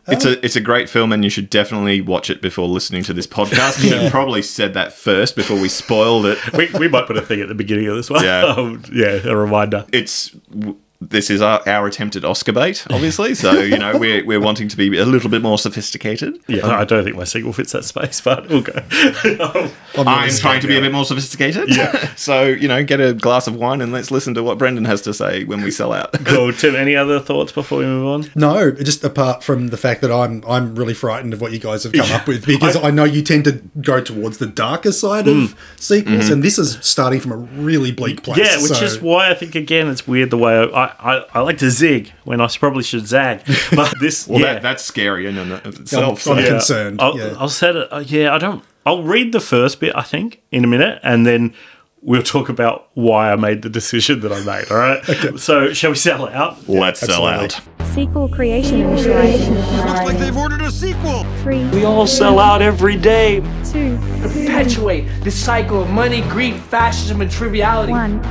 It's 0.08 0.26
a 0.26 0.44
it's 0.44 0.56
a 0.56 0.60
great 0.62 0.90
film, 0.90 1.12
and 1.14 1.24
you 1.24 1.30
should 1.30 1.48
definitely 1.50 2.02
watch 2.02 2.32
it 2.32 2.42
before 2.42 2.68
listening 2.68 3.04
to 3.04 3.14
this 3.14 3.28
podcast. 3.28 3.84
You 3.84 3.90
should 3.92 4.12
probably 4.12 4.42
said 4.42 4.74
that 4.74 4.94
first 4.94 5.36
before 5.36 5.62
we 5.62 5.70
spoiled 5.70 6.26
it. 6.26 6.40
we, 6.54 6.70
we 6.72 6.88
might 6.88 7.06
put 7.06 7.18
a 7.18 7.22
thing 7.22 7.40
at 7.40 7.48
the 7.48 7.54
beginning 7.54 7.86
of 7.88 7.96
this 7.96 8.10
one. 8.10 8.24
Yeah. 8.24 8.46
Um, 8.46 8.82
yeah, 8.92 9.20
a 9.24 9.36
reminder. 9.36 9.86
It's 9.94 10.30
w- 10.50 10.76
this 11.02 11.32
is 11.32 11.42
our, 11.42 11.68
our 11.68 11.88
attempt 11.88 12.16
at 12.16 12.24
Oscar 12.24 12.52
bait, 12.52 12.86
obviously. 12.92 13.34
So 13.34 13.60
you 13.60 13.78
know 13.78 13.98
we're 13.98 14.24
we're 14.24 14.40
wanting 14.40 14.68
to 14.70 14.78
be 14.78 14.96
a 14.98 15.06
little 15.06 15.30
bit 15.30 15.42
more 15.42 15.58
sophisticated. 15.58 16.40
Yeah, 16.48 16.68
I 16.68 16.86
don't 16.86 17.04
think 17.04 17.16
my 17.16 17.24
sequel 17.24 17.54
fits 17.54 17.72
that 17.72 17.84
space, 17.86 18.22
but 18.22 18.48
we'll 18.48 18.62
go. 18.62 18.74
I'm, 19.98 20.30
trying 20.30 20.62
to 20.62 20.68
be 20.68 20.78
a 20.78 20.82
bit 20.82 20.92
more 20.92 21.06
sophisticated. 21.06 21.70
Yeah. 21.70 22.14
so 22.16 22.44
you 22.46 22.68
know, 22.68 22.84
get 22.84 23.02
a 23.02 23.14
glass 23.14 23.48
of 23.48 23.56
wine 23.56 23.82
and 23.82 23.92
let's 23.92 24.12
listen 24.12 24.34
to 24.36 24.44
what 24.44 24.58
Brendan 24.58 24.86
has 24.86 25.02
to 25.04 25.14
say 25.14 25.44
when 25.44 25.62
we 25.62 25.72
sell 25.72 25.92
out. 25.92 26.14
cool. 26.26 26.54
Tim, 26.54 26.76
any 26.76 26.96
other 26.96 27.20
thoughts 27.20 27.52
before 27.52 27.80
we 27.80 27.86
move 27.86 28.06
on? 28.08 28.32
No, 28.36 28.72
just 28.72 29.04
apart 29.04 29.44
from 29.44 29.70
the 29.70 29.78
fact 29.78 30.02
that 30.02 30.12
I'm 30.12 30.44
I'm 30.48 30.76
really 30.76 30.94
frightened 30.94 31.34
of 31.34 31.42
what 31.42 31.52
you 31.52 31.60
guys 31.60 31.84
have 31.84 31.94
come 31.94 32.08
Yeah. 32.08 32.18
up 32.18 32.28
with 32.28 32.46
because 32.46 32.76
I, 32.76 32.88
I- 32.90 32.92
know 32.92 33.06
you 33.06 33.22
tend 33.22 33.46
to 33.46 33.54
go 33.82 34.02
towards 34.02 34.38
the 34.38 34.46
darker 34.46 34.92
side 34.92 35.26
of 35.28 35.56
sequels, 35.78 36.26
Mhm. 36.28 36.32
and 36.34 36.44
this 36.44 36.60
is 36.60 36.78
starting 36.82 37.22
from 37.22 37.32
a 37.32 37.38
really 37.38 37.92
bleak 37.94 38.22
place. 38.22 38.38
Yeah, 38.38 38.58
which 38.62 38.74
so- 38.74 38.84
is 38.84 39.00
why 39.02 39.30
I 39.30 39.34
think 39.34 39.56
again 39.56 39.88
it's 39.88 40.06
weird 40.06 40.30
the 40.30 40.38
way 40.38 40.58
I, 40.58 40.64
I, 40.66 40.91
I 41.00 41.26
I 41.34 41.40
like 41.42 41.58
to 41.60 41.70
zig 41.72 42.12
when 42.24 42.42
I 42.42 42.48
probably 42.48 42.84
should 42.84 43.08
zag. 43.08 43.42
But 43.76 43.94
this, 44.00 44.28
Well, 44.28 44.40
yeah, 44.40 44.54
that, 44.54 44.62
that's 44.62 44.84
scary 44.84 45.26
in 45.28 45.38
and 45.38 45.52
of 45.54 45.80
itself. 45.80 46.28
I'm 46.28 46.38
so- 46.44 46.48
concerned. 46.50 47.02
I'll, 47.02 47.18
yeah. 47.18 47.36
I'll 47.40 47.50
set 47.50 47.76
it. 47.76 47.88
Uh, 47.92 48.04
yeah, 48.06 48.34
I 48.34 48.38
don't. 48.38 48.64
I'll 48.86 49.04
read 49.04 49.32
the 49.32 49.40
first 49.40 49.80
bit. 49.80 49.94
I 49.96 50.02
think 50.04 50.42
in 50.52 50.64
a 50.64 50.68
minute, 50.68 51.00
and 51.04 51.26
then 51.26 51.54
we'll 52.02 52.24
talk 52.24 52.50
about 52.50 52.90
why 52.94 53.32
I 53.32 53.36
made 53.36 53.62
the 53.62 53.70
decision 53.70 54.22
that 54.22 54.32
I 54.32 54.44
made. 54.44 54.72
All 54.72 54.78
right. 54.78 55.40
So, 55.40 55.74
shall 55.74 55.92
we 55.92 55.96
sell 55.98 56.28
out? 56.28 56.68
Let's 56.68 57.00
sell 57.00 57.26
out. 57.26 57.60
Sequel 57.94 58.30
creation 58.30 58.80
initializing. 58.82 59.56
Looks 59.86 60.06
like 60.06 60.18
they've 60.18 60.38
ordered 60.38 60.62
a 60.62 60.72
sequel. 60.72 61.24
Three. 61.44 61.66
We 61.70 61.84
all 61.84 62.08
sell 62.08 62.40
out 62.40 62.62
every 62.62 62.96
day. 62.96 63.42
Two. 63.66 63.98
Perpetuate 64.22 65.08
this 65.24 65.36
cycle 65.36 65.82
of 65.82 65.90
money, 65.90 66.22
greed, 66.22 66.56
fascism, 66.56 67.22
and 67.22 67.30
triviality. 67.30 67.92
One. 67.92 68.24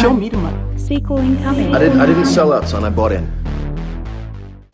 Show 0.00 0.12
me 0.12 0.28
the 0.28 0.36
money. 0.36 0.78
Sequel 0.78 1.18
incoming. 1.18 1.74
I 1.74 1.78
didn't. 1.78 2.00
I 2.00 2.06
didn't 2.06 2.26
sell 2.26 2.52
out, 2.52 2.68
son. 2.68 2.84
I 2.84 2.90
bought 2.90 3.12
in. 3.12 3.24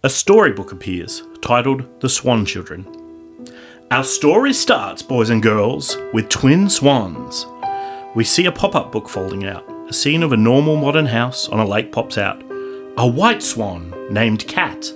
A 0.03 0.11
storybook 0.11 0.73
appears 0.73 1.23
titled 1.41 2.01
The 2.01 2.09
Swan 2.09 2.45
Children. 2.45 2.87
Our 3.93 4.03
story 4.03 4.53
starts, 4.53 5.03
boys 5.03 5.31
and 5.31 5.41
girls, 5.43 5.97
with 6.13 6.29
twin 6.29 6.69
swans. 6.69 7.47
We 8.15 8.25
see 8.25 8.45
a 8.45 8.53
pop 8.53 8.75
up 8.75 8.93
book 8.93 9.09
folding 9.09 9.47
out. 9.47 9.67
A 9.89 9.93
scene 9.93 10.23
of 10.23 10.33
a 10.33 10.37
normal 10.37 10.77
modern 10.77 11.07
house 11.07 11.49
on 11.49 11.59
a 11.59 11.65
lake 11.67 11.93
pops 11.93 12.19
out. 12.19 12.43
A 12.99 13.07
white 13.07 13.43
swan 13.43 13.95
named 14.11 14.47
Cat. 14.47 14.93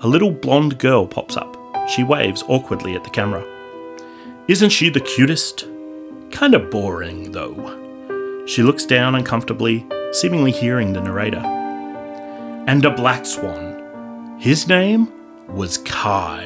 A 0.00 0.08
little 0.08 0.32
blonde 0.32 0.78
girl 0.78 1.06
pops 1.06 1.36
up. 1.36 1.56
She 1.88 2.02
waves 2.02 2.42
awkwardly 2.48 2.96
at 2.96 3.04
the 3.04 3.10
camera. 3.10 3.44
Isn't 4.48 4.70
she 4.70 4.88
the 4.88 5.00
cutest? 5.00 5.66
Kinda 6.32 6.58
boring, 6.58 7.30
though. 7.30 8.44
She 8.46 8.64
looks 8.64 8.84
down 8.84 9.14
uncomfortably, 9.14 9.86
seemingly 10.10 10.50
hearing 10.50 10.92
the 10.92 11.00
narrator. 11.00 11.44
And 12.66 12.84
a 12.84 12.90
black 12.90 13.26
swan. 13.26 14.38
His 14.40 14.66
name 14.66 15.12
was 15.48 15.78
Kai. 15.78 16.42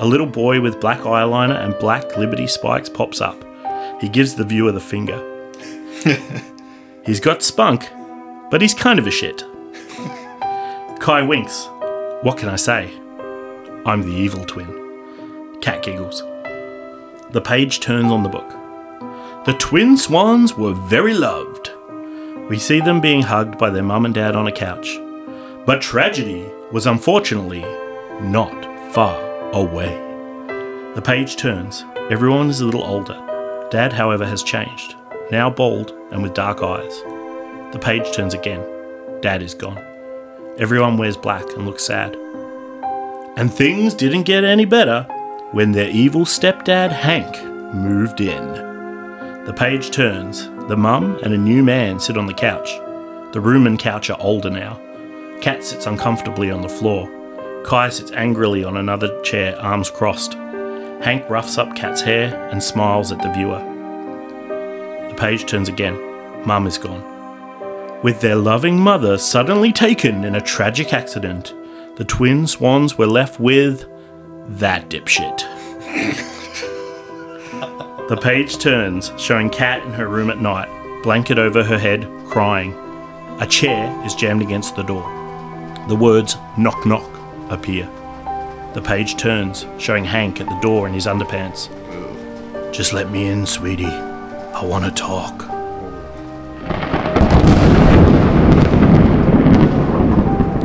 A 0.00 0.06
little 0.06 0.26
boy 0.26 0.60
with 0.60 0.80
black 0.80 1.00
eyeliner 1.00 1.58
and 1.64 1.78
black 1.78 2.18
Liberty 2.18 2.46
spikes 2.46 2.90
pops 2.90 3.22
up. 3.22 3.42
He 4.00 4.08
gives 4.08 4.34
the 4.34 4.44
viewer 4.44 4.72
the 4.72 4.80
finger. 4.80 5.18
he's 7.04 7.20
got 7.20 7.42
spunk, 7.42 7.88
but 8.50 8.62
he's 8.62 8.74
kind 8.74 8.98
of 8.98 9.06
a 9.06 9.10
shit. 9.10 9.44
Kai 11.00 11.22
winks. 11.22 11.68
What 12.22 12.38
can 12.38 12.48
I 12.48 12.56
say? 12.56 12.92
I'm 13.86 14.02
the 14.02 14.14
evil 14.14 14.44
twin. 14.44 15.58
Cat 15.60 15.82
giggles. 15.82 16.22
The 17.30 17.40
page 17.40 17.80
turns 17.80 18.10
on 18.10 18.22
the 18.22 18.28
book. 18.28 18.48
The 19.46 19.56
twin 19.58 19.96
swans 19.96 20.54
were 20.54 20.74
very 20.74 21.14
loved. 21.14 21.70
We 22.48 22.58
see 22.58 22.80
them 22.80 23.00
being 23.00 23.22
hugged 23.22 23.58
by 23.58 23.70
their 23.70 23.82
mum 23.82 24.04
and 24.04 24.14
dad 24.14 24.36
on 24.36 24.46
a 24.46 24.52
couch. 24.52 24.98
But 25.66 25.80
tragedy 25.80 26.46
was 26.72 26.86
unfortunately 26.86 27.62
not 28.20 28.64
far 28.92 29.20
away. 29.52 29.94
The 30.94 31.02
page 31.02 31.36
turns. 31.36 31.84
Everyone 32.10 32.48
is 32.48 32.60
a 32.60 32.64
little 32.64 32.82
older. 32.82 33.27
Dad, 33.70 33.92
however, 33.92 34.24
has 34.24 34.42
changed, 34.42 34.94
now 35.30 35.50
bald 35.50 35.92
and 36.10 36.22
with 36.22 36.34
dark 36.34 36.62
eyes. 36.62 37.02
The 37.72 37.78
page 37.78 38.10
turns 38.14 38.32
again. 38.32 38.64
Dad 39.20 39.42
is 39.42 39.52
gone. 39.52 39.84
Everyone 40.58 40.96
wears 40.96 41.16
black 41.16 41.44
and 41.54 41.66
looks 41.66 41.84
sad. 41.84 42.16
And 43.36 43.52
things 43.52 43.92
didn't 43.94 44.22
get 44.22 44.42
any 44.42 44.64
better 44.64 45.02
when 45.52 45.72
their 45.72 45.90
evil 45.90 46.22
stepdad, 46.22 46.90
Hank, 46.90 47.42
moved 47.74 48.20
in. 48.20 48.46
The 49.44 49.54
page 49.54 49.90
turns. 49.90 50.48
The 50.68 50.76
mum 50.76 51.18
and 51.22 51.34
a 51.34 51.38
new 51.38 51.62
man 51.62 52.00
sit 52.00 52.16
on 52.16 52.26
the 52.26 52.34
couch. 52.34 52.70
The 53.32 53.40
room 53.40 53.66
and 53.66 53.78
couch 53.78 54.08
are 54.10 54.20
older 54.20 54.50
now. 54.50 54.80
Cat 55.40 55.62
sits 55.62 55.86
uncomfortably 55.86 56.50
on 56.50 56.62
the 56.62 56.68
floor. 56.68 57.08
Kai 57.64 57.90
sits 57.90 58.12
angrily 58.12 58.64
on 58.64 58.76
another 58.76 59.20
chair, 59.22 59.58
arms 59.60 59.90
crossed. 59.90 60.36
Hank 61.00 61.28
roughs 61.30 61.58
up 61.58 61.76
Cat's 61.76 62.00
hair 62.00 62.48
and 62.50 62.62
smiles 62.62 63.12
at 63.12 63.22
the 63.22 63.32
viewer. 63.32 63.60
The 65.08 65.14
page 65.16 65.46
turns 65.46 65.68
again. 65.68 65.96
Mum 66.44 66.66
is 66.66 66.76
gone. 66.76 67.02
With 68.02 68.20
their 68.20 68.36
loving 68.36 68.78
mother 68.78 69.16
suddenly 69.16 69.72
taken 69.72 70.24
in 70.24 70.34
a 70.34 70.40
tragic 70.40 70.92
accident, 70.92 71.54
the 71.96 72.04
twin 72.04 72.46
swans 72.46 72.98
were 72.98 73.06
left 73.06 73.40
with 73.40 73.86
that 74.58 74.88
dipshit. 74.88 75.38
the 78.08 78.18
page 78.20 78.58
turns, 78.58 79.12
showing 79.16 79.50
Cat 79.50 79.82
in 79.84 79.92
her 79.92 80.08
room 80.08 80.30
at 80.30 80.40
night, 80.40 80.68
blanket 81.02 81.38
over 81.38 81.62
her 81.62 81.78
head, 81.78 82.08
crying. 82.28 82.72
A 83.40 83.46
chair 83.46 84.04
is 84.04 84.14
jammed 84.14 84.42
against 84.42 84.74
the 84.74 84.82
door. 84.82 85.02
The 85.88 85.96
words 85.96 86.36
knock 86.56 86.84
knock 86.86 87.08
appear. 87.50 87.88
The 88.78 88.84
page 88.84 89.16
turns, 89.16 89.66
showing 89.78 90.04
Hank 90.04 90.40
at 90.40 90.48
the 90.48 90.58
door 90.60 90.86
in 90.86 90.94
his 90.94 91.06
underpants. 91.06 91.68
Just 92.72 92.92
let 92.92 93.10
me 93.10 93.26
in, 93.26 93.44
sweetie. 93.44 93.86
I 93.86 94.64
want 94.64 94.84
to 94.84 94.92
talk. 94.92 95.48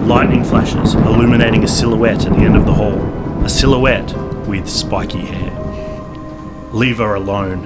Lightning 0.08 0.44
flashes, 0.44 0.94
illuminating 0.94 1.64
a 1.64 1.68
silhouette 1.68 2.28
at 2.28 2.34
the 2.34 2.42
end 2.42 2.56
of 2.56 2.68
the 2.68 2.74
hall. 2.76 3.00
A 3.44 3.50
silhouette 3.50 4.16
with 4.48 4.70
spiky 4.70 5.22
hair. 5.22 6.70
Leave 6.72 7.00
her 7.00 7.16
alone. 7.16 7.66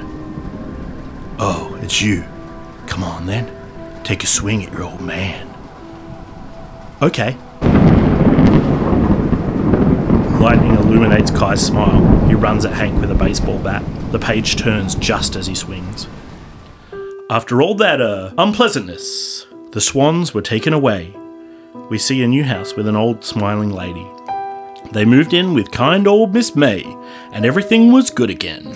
Oh, 1.40 1.78
it's 1.82 2.02
you. 2.02 2.24
Come 2.86 3.04
on 3.04 3.26
then. 3.26 3.52
Take 4.06 4.24
a 4.24 4.28
swing 4.28 4.64
at 4.64 4.72
your 4.72 4.84
old 4.84 5.02
man. 5.02 5.54
Okay. 7.02 7.36
Lightning 10.40 10.76
illuminates 10.76 11.32
Kai's 11.32 11.62
smile. 11.62 12.28
He 12.28 12.36
runs 12.36 12.64
at 12.64 12.74
Hank 12.74 13.02
with 13.02 13.10
a 13.10 13.16
baseball 13.16 13.58
bat. 13.58 13.84
The 14.12 14.20
page 14.20 14.56
turns 14.56 14.94
just 14.94 15.36
as 15.36 15.48
he 15.48 15.56
swings. 15.56 16.08
After 17.32 17.60
all 17.60 17.74
that 17.76 18.00
uh, 18.00 18.34
unpleasantness, 18.38 19.48
the 19.72 19.82
swans 19.82 20.36
were 20.36 20.44
taken 20.44 20.74
away. 20.74 21.12
We 21.90 21.98
see 21.98 22.22
a 22.22 22.28
new 22.28 22.44
house 22.44 22.76
with 22.76 22.88
an 22.88 22.96
old 22.96 23.26
smiling 23.26 23.72
lady. 23.72 24.06
They 24.92 25.06
moved 25.06 25.34
in 25.34 25.56
with 25.56 25.72
kind 25.72 26.08
old 26.08 26.36
Miss 26.36 26.56
May, 26.56 26.84
and 27.32 27.44
everything 27.44 27.92
was 27.92 28.12
good 28.12 28.30
again. 28.30 28.74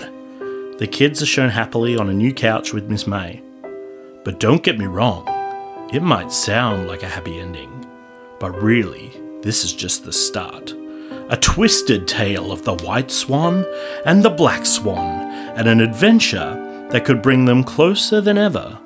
The 0.78 0.88
kids 0.90 1.22
are 1.22 1.26
shown 1.26 1.50
happily 1.50 1.96
on 1.96 2.10
a 2.10 2.14
new 2.14 2.34
couch 2.34 2.74
with 2.74 2.90
Miss 2.90 3.06
May. 3.06 3.40
But 4.24 4.40
don't 4.40 4.64
get 4.64 4.78
me 4.78 4.86
wrong, 4.86 5.24
it 5.92 6.02
might 6.02 6.32
sound 6.32 6.88
like 6.88 7.04
a 7.04 7.08
happy 7.08 7.38
ending, 7.38 7.86
but 8.40 8.50
really, 8.60 9.12
this 9.42 9.64
is 9.64 9.72
just 9.72 10.04
the 10.04 10.12
start. 10.12 10.74
A 11.28 11.36
twisted 11.36 12.06
tale 12.06 12.52
of 12.52 12.64
the 12.64 12.74
white 12.74 13.10
swan 13.10 13.64
and 14.04 14.22
the 14.22 14.30
black 14.30 14.66
swan, 14.66 15.30
and 15.56 15.68
an 15.68 15.80
adventure 15.80 16.86
that 16.90 17.04
could 17.04 17.22
bring 17.22 17.44
them 17.44 17.64
closer 17.64 18.20
than 18.20 18.36
ever. 18.36 18.78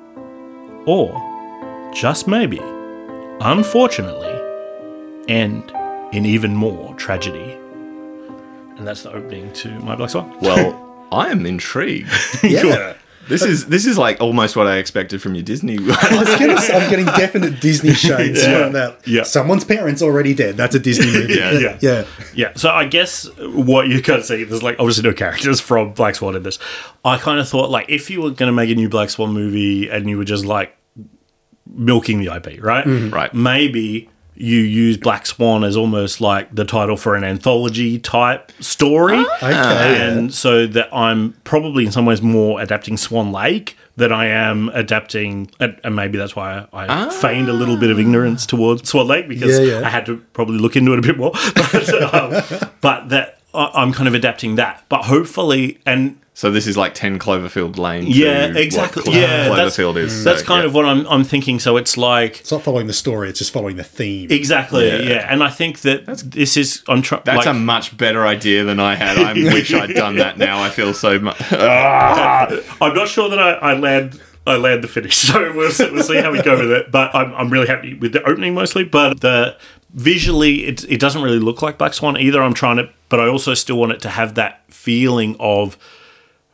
Or, 0.85 1.91
just 1.93 2.27
maybe, 2.27 2.59
unfortunately, 3.41 4.33
end 5.27 5.71
in 6.13 6.25
even 6.25 6.55
more 6.55 6.93
tragedy. 6.95 7.57
And 8.77 8.87
that's 8.87 9.03
the 9.03 9.11
opening 9.11 9.51
to 9.53 9.69
My 9.79 9.95
Black 9.95 10.11
Swan. 10.11 10.37
Well, 10.39 11.07
I 11.11 11.29
am 11.29 11.45
intrigued. 11.45 12.11
Yeah. 12.43 12.93
This 13.27 13.43
is 13.43 13.65
this 13.67 13.85
is 13.85 13.97
like 13.97 14.21
almost 14.21 14.55
what 14.55 14.67
I 14.67 14.77
expected 14.77 15.21
from 15.21 15.35
your 15.35 15.43
Disney. 15.43 15.77
I 15.79 16.17
was 16.17 16.39
gonna 16.39 16.59
say, 16.61 16.77
I'm 16.79 16.89
getting 16.89 17.05
definite 17.05 17.59
Disney 17.59 17.93
shades 17.93 18.41
Yeah. 18.43 18.63
from 18.63 18.73
that. 18.73 19.07
Yeah. 19.07 19.23
Someone's 19.23 19.63
parents 19.65 20.01
already 20.01 20.33
dead. 20.33 20.57
That's 20.57 20.75
a 20.75 20.79
Disney 20.79 21.11
movie. 21.11 21.33
Yeah, 21.35 21.51
yeah. 21.51 21.77
yeah. 21.81 22.05
Yeah, 22.33 22.51
so 22.55 22.69
I 22.69 22.85
guess 22.85 23.27
what 23.39 23.87
you 23.87 24.01
can 24.01 24.21
see, 24.23 24.43
there's 24.43 24.63
like 24.63 24.77
obviously 24.79 25.03
no 25.03 25.13
characters 25.13 25.59
from 25.59 25.93
Black 25.93 26.15
Swan 26.15 26.35
in 26.35 26.43
this. 26.43 26.59
I 27.03 27.17
kind 27.17 27.39
of 27.39 27.47
thought 27.49 27.69
like 27.69 27.89
if 27.89 28.09
you 28.09 28.21
were 28.21 28.31
going 28.31 28.47
to 28.47 28.53
make 28.53 28.69
a 28.69 28.75
new 28.75 28.89
Black 28.89 29.09
Swan 29.09 29.33
movie 29.33 29.89
and 29.89 30.09
you 30.09 30.17
were 30.17 30.25
just 30.25 30.45
like 30.45 30.77
milking 31.69 32.19
the 32.23 32.33
IP, 32.33 32.63
right? 32.63 32.85
Mm-hmm. 32.85 33.13
Right. 33.13 33.33
Maybe 33.33 34.09
you 34.39 34.59
use 34.59 34.97
Black 34.97 35.25
Swan 35.25 35.63
as 35.63 35.75
almost 35.75 36.21
like 36.21 36.53
the 36.53 36.65
title 36.65 36.97
for 36.97 37.15
an 37.15 37.23
anthology 37.23 37.99
type 37.99 38.51
story. 38.59 39.25
Okay, 39.41 40.01
and 40.01 40.33
so 40.33 40.67
that 40.67 40.93
I'm 40.95 41.33
probably 41.43 41.85
in 41.85 41.91
some 41.91 42.05
ways 42.05 42.21
more 42.21 42.61
adapting 42.61 42.97
Swan 42.97 43.31
Lake 43.31 43.77
than 43.95 44.11
I 44.11 44.27
am 44.27 44.69
adapting, 44.69 45.49
and, 45.59 45.95
maybe 45.95 46.19
that's 46.19 46.35
why 46.35 46.67
I, 46.71 47.07
I 47.07 47.09
feigned 47.09 47.49
a 47.49 47.53
little 47.53 47.77
bit 47.77 47.89
of 47.89 47.99
ignorance 47.99 48.45
towards 48.45 48.87
Swan 48.87 49.07
Lake 49.07 49.27
because 49.27 49.57
Yeah, 49.57 49.79
yeah. 49.79 49.85
I 49.85 49.89
had 49.89 50.05
to 50.05 50.17
probably 50.33 50.59
look 50.59 50.75
into 50.75 50.93
it 50.93 50.99
a 50.99 51.01
bit 51.01 51.17
more. 51.17 51.31
but, 51.55 52.13
um, 52.13 52.69
but 52.79 53.09
that 53.09 53.39
I'm 53.55 53.91
kind 53.93 54.07
of 54.07 54.13
adapting 54.13 54.55
that. 54.55 54.85
But 54.87 55.05
hopefully, 55.05 55.79
and 55.85 56.19
So 56.37 56.51
this 56.51 56.67
is 56.67 56.77
like 56.77 56.93
10 56.93 57.17
Cloverfield 57.17 57.79
Lane. 57.79 58.05
to 58.05 58.11
yeah, 58.11 58.49
what 58.49 58.57
exactly. 58.57 59.01
Clo- 59.01 59.11
yeah, 59.11 59.49
that's, 59.49 59.75
Cloverfield 59.75 59.95
is. 59.97 60.23
That's 60.23 60.41
So, 60.41 60.45
kind 60.45 60.61
yeah. 60.61 60.67
of 60.67 60.75
what 60.75 60.85
I'm, 60.85 61.07
I'm 61.07 61.23
thinking. 61.23 61.57
So 61.57 61.77
it's 61.77 61.97
like 61.97 62.41
It's 62.41 62.51
not 62.51 62.61
following 62.61 62.85
the 62.85 62.93
story; 62.93 63.27
it's 63.29 63.39
just 63.39 63.51
following 63.51 63.75
the 63.75 63.83
theme. 63.83 64.29
exactly, 64.29 64.85
Yeah. 64.87 64.97
yeah. 64.99 65.27
And 65.33 65.43
I 65.43 65.49
think 65.49 65.79
that 65.81 66.05
this 66.05 66.55
is 66.55 66.83
I'm 66.87 67.01
trying. 67.01 67.23
That's 67.25 67.37
like, 67.37 67.47
a 67.47 67.53
much 67.55 67.97
better 67.97 68.23
idea 68.27 68.63
than 68.63 68.79
I 68.79 68.93
had. 68.93 69.17
I 69.17 69.33
wish 69.51 69.73
I'd 69.73 69.95
done 69.95 70.17
that 70.17 70.37
now. 70.37 70.61
I 70.61 70.69
feel 70.69 70.93
so 70.93 71.17
much. 71.17 71.41
Ah! 71.51 72.47
I'm 72.81 72.93
not 72.93 73.07
sure 73.07 73.29
that 73.29 73.39
I, 73.39 73.53
I 73.53 73.73
land 73.73 74.21
I 74.45 74.57
land 74.57 74.83
the 74.83 74.87
finish, 74.87 75.15
so 75.27 75.51
we'll, 75.55 75.71
see- 75.71 75.89
we'll 75.89 76.03
see 76.03 76.17
how 76.21 76.31
we 76.31 76.43
go 76.43 76.55
with 76.59 76.69
it. 76.69 76.91
But 76.91 77.15
I'm, 77.15 77.33
I'm 77.33 77.49
really 77.49 77.65
happy 77.67 77.95
with 77.95 78.13
the 78.13 78.21
opening 78.29 78.53
mostly. 78.53 78.83
But 78.83 79.21
the 79.21 79.57
visually, 79.91 80.65
it, 80.67 80.83
it 80.87 80.99
doesn't 80.99 81.23
really 81.23 81.39
look 81.39 81.63
like 81.63 81.79
Black 81.79 81.95
Swan 81.95 82.15
either. 82.15 82.43
I'm 82.43 82.53
trying 82.53 82.77
to, 82.77 82.89
but 83.09 83.19
I 83.19 83.27
also 83.27 83.55
still 83.55 83.77
want 83.79 83.93
it 83.93 84.01
to 84.01 84.09
have 84.09 84.35
that 84.35 84.61
feeling 84.71 85.35
of 85.39 85.77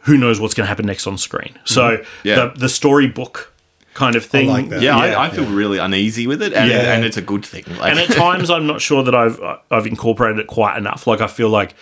who 0.04 0.18
knows 0.18 0.40
what's 0.40 0.54
going 0.54 0.66
to 0.66 0.70
happen 0.70 0.86
next 0.86 1.08
on 1.08 1.18
screen. 1.18 1.58
So 1.66 1.98
Mm-hmm. 1.98 2.28
Yeah. 2.28 2.36
the 2.36 2.60
the 2.60 2.70
storybook 2.70 3.54
kind 3.94 4.16
of 4.16 4.26
thing. 4.26 4.48
like 4.48 4.70
that. 4.70 4.82
Yeah, 4.82 4.98
I, 4.98 5.26
I 5.26 5.30
feel 5.30 5.46
really 5.46 5.78
uneasy 5.78 6.26
with 6.28 6.42
it, 6.42 6.52
and, 6.54 6.70
Yeah. 6.70 6.94
and 6.94 7.06
it's 7.06 7.18
a 7.18 7.22
good 7.22 7.46
thing. 7.46 7.64
Like, 7.78 7.92
and 7.92 8.00
at 8.00 8.10
times 8.18 8.50
I'm 8.50 8.66
not 8.68 8.82
sure 8.82 9.04
that 9.04 9.14
I've 9.16 9.40
I've 9.70 9.86
incorporated 9.88 10.40
it 10.40 10.48
quite 10.48 10.78
enough. 10.78 11.06
Like 11.08 11.22
I 11.22 11.28
feel 11.28 11.50
like 11.50 11.76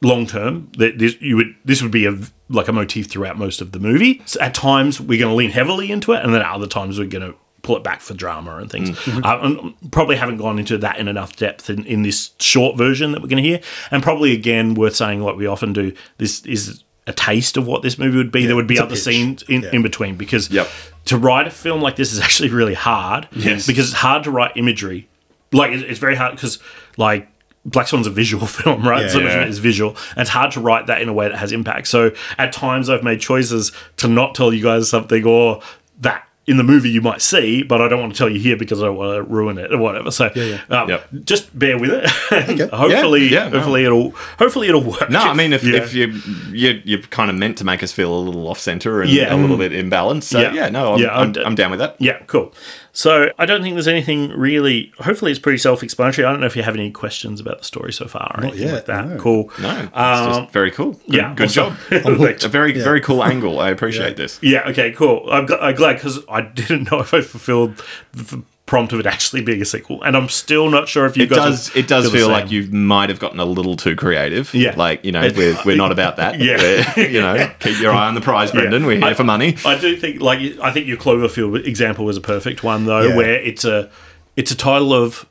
long 0.00 0.26
term 0.26 0.70
that 0.78 0.98
this 0.98 1.20
you 1.20 1.36
would 1.36 1.54
this 1.64 1.80
would 1.82 1.92
be 1.92 2.06
a 2.06 2.18
like 2.48 2.68
a 2.68 2.72
motif 2.72 3.06
throughout 3.08 3.38
most 3.38 3.60
of 3.60 3.72
the 3.72 3.78
movie. 3.78 4.20
So 4.26 4.40
at 4.40 4.52
times 4.54 5.00
we're 5.00 5.18
going 5.20 5.30
to 5.30 5.36
lean 5.36 5.50
heavily 5.50 5.90
into 5.92 6.12
it, 6.12 6.22
and 6.24 6.34
then 6.34 6.42
at 6.42 6.50
other 6.50 6.66
times 6.66 6.98
we're 6.98 7.06
going 7.06 7.30
to 7.32 7.38
pull 7.62 7.76
it 7.76 7.84
back 7.84 8.00
for 8.00 8.12
drama 8.12 8.56
and 8.56 8.68
things. 8.68 8.98
Uh, 9.06 9.38
and 9.40 9.92
probably 9.92 10.16
haven't 10.16 10.38
gone 10.38 10.58
into 10.58 10.76
that 10.78 10.98
in 10.98 11.06
enough 11.06 11.36
depth 11.36 11.70
in, 11.70 11.86
in 11.86 12.02
this 12.02 12.32
short 12.40 12.76
version 12.76 13.12
that 13.12 13.22
we're 13.22 13.28
going 13.28 13.40
to 13.42 13.48
hear. 13.48 13.60
And 13.92 14.02
probably 14.02 14.32
again 14.32 14.74
worth 14.74 14.96
saying, 14.96 15.22
like 15.22 15.36
we 15.36 15.46
often 15.46 15.72
do, 15.72 15.92
this 16.18 16.44
is 16.44 16.82
a 17.06 17.12
taste 17.12 17.56
of 17.56 17.66
what 17.66 17.82
this 17.82 17.98
movie 17.98 18.16
would 18.16 18.30
be. 18.32 18.46
there 18.46 18.54
would 18.56 18.66
be 18.68 18.78
other 18.78 18.94
pitch. 18.94 19.04
scenes 19.04 19.42
in, 19.48 19.62
Yeah. 19.62 19.70
in 19.72 19.82
between 19.82 20.14
because 20.16 20.50
Yep. 20.50 20.68
to 21.06 21.16
write 21.18 21.46
a 21.46 21.50
film 21.50 21.80
like 21.82 21.96
this 21.96 22.12
is 22.12 22.20
actually 22.20 22.50
really 22.50 22.74
hard. 22.74 23.26
Yes. 23.32 23.66
Because 23.66 23.86
it's 23.90 23.98
hard 23.98 24.22
to 24.24 24.30
write 24.30 24.52
imagery. 24.56 25.08
Like 25.50 25.72
it's, 25.72 25.82
it's 25.82 25.98
very 25.98 26.14
hard 26.14 26.34
because 26.36 26.58
like 26.96 27.28
Black 27.64 27.86
Swan's 27.88 28.06
a 28.06 28.10
visual 28.10 28.46
film, 28.58 28.86
right? 28.88 29.02
Yeah. 29.02 29.08
so 29.08 29.18
much 29.20 29.30
of 29.30 29.36
Yeah. 29.36 29.42
it 29.42 29.48
is 29.48 29.58
visual, 29.58 29.96
and 30.10 30.18
it's 30.20 30.30
hard 30.30 30.50
to 30.52 30.60
write 30.60 30.86
that 30.86 31.02
in 31.02 31.08
a 31.08 31.12
way 31.12 31.28
that 31.28 31.38
has 31.38 31.50
impact. 31.52 31.88
So 31.88 32.12
at 32.38 32.52
times 32.52 32.88
I've 32.88 33.02
made 33.02 33.20
choices 33.20 33.72
to 33.98 34.08
not 34.08 34.34
tell 34.34 34.52
you 34.54 34.62
guys 34.62 34.88
something 34.88 35.24
or 35.24 35.60
that 36.00 36.26
in 36.46 36.56
the 36.56 36.64
movie 36.64 36.90
you 36.90 37.00
might 37.00 37.22
see, 37.22 37.62
but 37.62 37.80
I 37.80 37.86
don't 37.86 38.00
want 38.00 38.12
to 38.14 38.18
tell 38.18 38.28
you 38.28 38.40
here 38.40 38.56
because 38.56 38.82
I 38.82 38.86
don't 38.86 38.96
want 38.96 39.14
to 39.16 39.22
ruin 39.22 39.58
it 39.58 39.72
or 39.72 39.78
whatever. 39.78 40.10
So 40.10 40.26
um, 40.70 40.88
Yep. 40.88 41.08
just 41.24 41.56
bear 41.56 41.78
with 41.78 41.90
it. 41.92 42.04
Okay. 42.32 42.68
hopefully, 42.76 43.28
Yeah, 43.28 43.44
yeah, 43.44 43.48
no. 43.48 43.58
hopefully 43.58 43.84
it'll 43.84 44.10
hopefully 44.38 44.68
it'll 44.68 44.82
work. 44.82 45.08
no, 45.08 45.20
I 45.20 45.34
mean, 45.34 45.52
if, 45.52 45.62
Yeah. 45.62 45.76
if 45.82 45.94
you 45.94 46.08
you 46.52 46.80
you're 46.84 47.00
kind 47.02 47.30
of 47.30 47.36
meant 47.36 47.58
to 47.58 47.64
make 47.64 47.82
us 47.84 47.92
feel 47.92 48.12
a 48.12 48.18
little 48.18 48.48
off 48.48 48.58
center 48.58 49.02
and 49.02 49.10
Yeah. 49.10 49.32
a 49.32 49.36
little 49.36 49.56
bit 49.56 49.70
imbalanced, 49.70 50.24
so 50.24 50.40
Yeah. 50.40 50.52
yeah, 50.52 50.68
no, 50.68 50.94
I'm, 50.94 51.00
Yeah, 51.00 51.14
I'm 51.14 51.22
I'm, 51.22 51.32
d- 51.32 51.42
I'm 51.46 51.54
down 51.54 51.70
with 51.70 51.78
that. 51.80 51.94
Yeah, 52.00 52.18
cool. 52.26 52.52
So 52.94 53.30
I 53.38 53.46
don't 53.46 53.62
think 53.62 53.74
there's 53.74 53.88
anything 53.88 54.28
really. 54.30 54.92
Hopefully, 54.98 55.30
it's 55.30 55.40
pretty 55.40 55.56
self-explanatory. 55.56 56.26
I 56.26 56.30
don't 56.30 56.40
know 56.40 56.46
if 56.46 56.54
you 56.56 56.62
have 56.62 56.74
any 56.74 56.90
questions 56.90 57.40
about 57.40 57.58
the 57.60 57.64
story 57.64 57.90
so 57.92 58.06
far 58.06 58.30
or 58.36 58.42
Not 58.42 58.50
anything 58.50 58.66
yet, 58.68 58.74
like 58.74 58.84
that. 58.86 59.08
no. 59.08 59.18
Cool. 59.18 59.50
No, 59.60 59.70
it's 59.80 59.96
Um, 59.96 60.42
just 60.42 60.52
very 60.52 60.70
cool. 60.70 60.92
Good, 60.92 61.00
yeah, 61.14 61.34
good 61.34 61.46
awesome. 61.46 61.76
job. 61.90 62.18
Thanks. 62.18 62.44
a 62.44 62.48
very 62.48 62.72
very 62.72 63.00
cool 63.00 63.24
angle. 63.24 63.60
I 63.60 63.70
appreciate 63.70 64.16
this. 64.16 64.38
Yeah. 64.42 64.68
Okay. 64.68 64.92
Cool. 64.92 65.26
I'm, 65.32 65.46
gl- 65.46 65.58
I'm 65.62 65.74
glad 65.74 65.94
because 65.94 66.18
I 66.28 66.40
didn't 66.54 66.90
know 66.90 67.00
if 67.00 67.14
I 67.14 67.22
fulfilled 67.22 67.82
the 68.12 68.42
prompt 68.72 68.94
of 68.94 69.00
it 69.00 69.04
actually 69.04 69.42
being 69.42 69.60
a 69.60 69.66
sequel, 69.66 70.02
and 70.02 70.16
I'm 70.16 70.30
still 70.30 70.70
not 70.70 70.88
sure 70.88 71.04
if 71.04 71.14
you 71.14 71.24
It 71.24 71.28
guys. 71.28 71.68
does. 71.68 71.76
It 71.76 71.86
does 71.88 72.04
the 72.04 72.10
feel 72.16 72.30
like 72.30 72.50
you 72.50 72.62
might 72.72 73.10
have 73.10 73.18
gotten 73.18 73.38
a 73.38 73.44
little 73.44 73.76
too 73.76 73.94
creative. 73.96 74.54
Yeah. 74.54 74.72
like 74.76 75.04
you 75.04 75.12
know, 75.12 75.20
It- 75.22 75.36
we're, 75.36 75.58
we're 75.66 75.76
not 75.76 75.92
about 75.92 76.16
that. 76.16 76.40
Yeah. 76.48 76.56
We're, 76.96 77.08
you 77.08 77.20
know, 77.20 77.50
keep 77.60 77.78
your 77.80 77.92
eye 77.92 78.08
on 78.08 78.14
the 78.14 78.22
prize, 78.22 78.48
Yeah. 78.54 78.60
Brendan. 78.60 78.86
We're 78.86 78.96
here 78.96 79.04
I- 79.08 79.12
for 79.14 79.24
money. 79.24 79.56
I 79.66 79.76
do 79.78 79.94
think, 79.94 80.22
like, 80.22 80.40
I 80.60 80.70
think 80.72 80.86
your 80.86 80.96
Cloverfield 80.96 81.66
example 81.66 82.06
was 82.06 82.16
a 82.16 82.22
perfect 82.22 82.64
one, 82.64 82.86
though, 82.86 83.08
Yeah. 83.08 83.16
where 83.16 83.34
it's 83.34 83.64
a 83.66 83.90
it's 84.36 84.50
a 84.50 84.56
title 84.56 84.94
of 84.94 85.26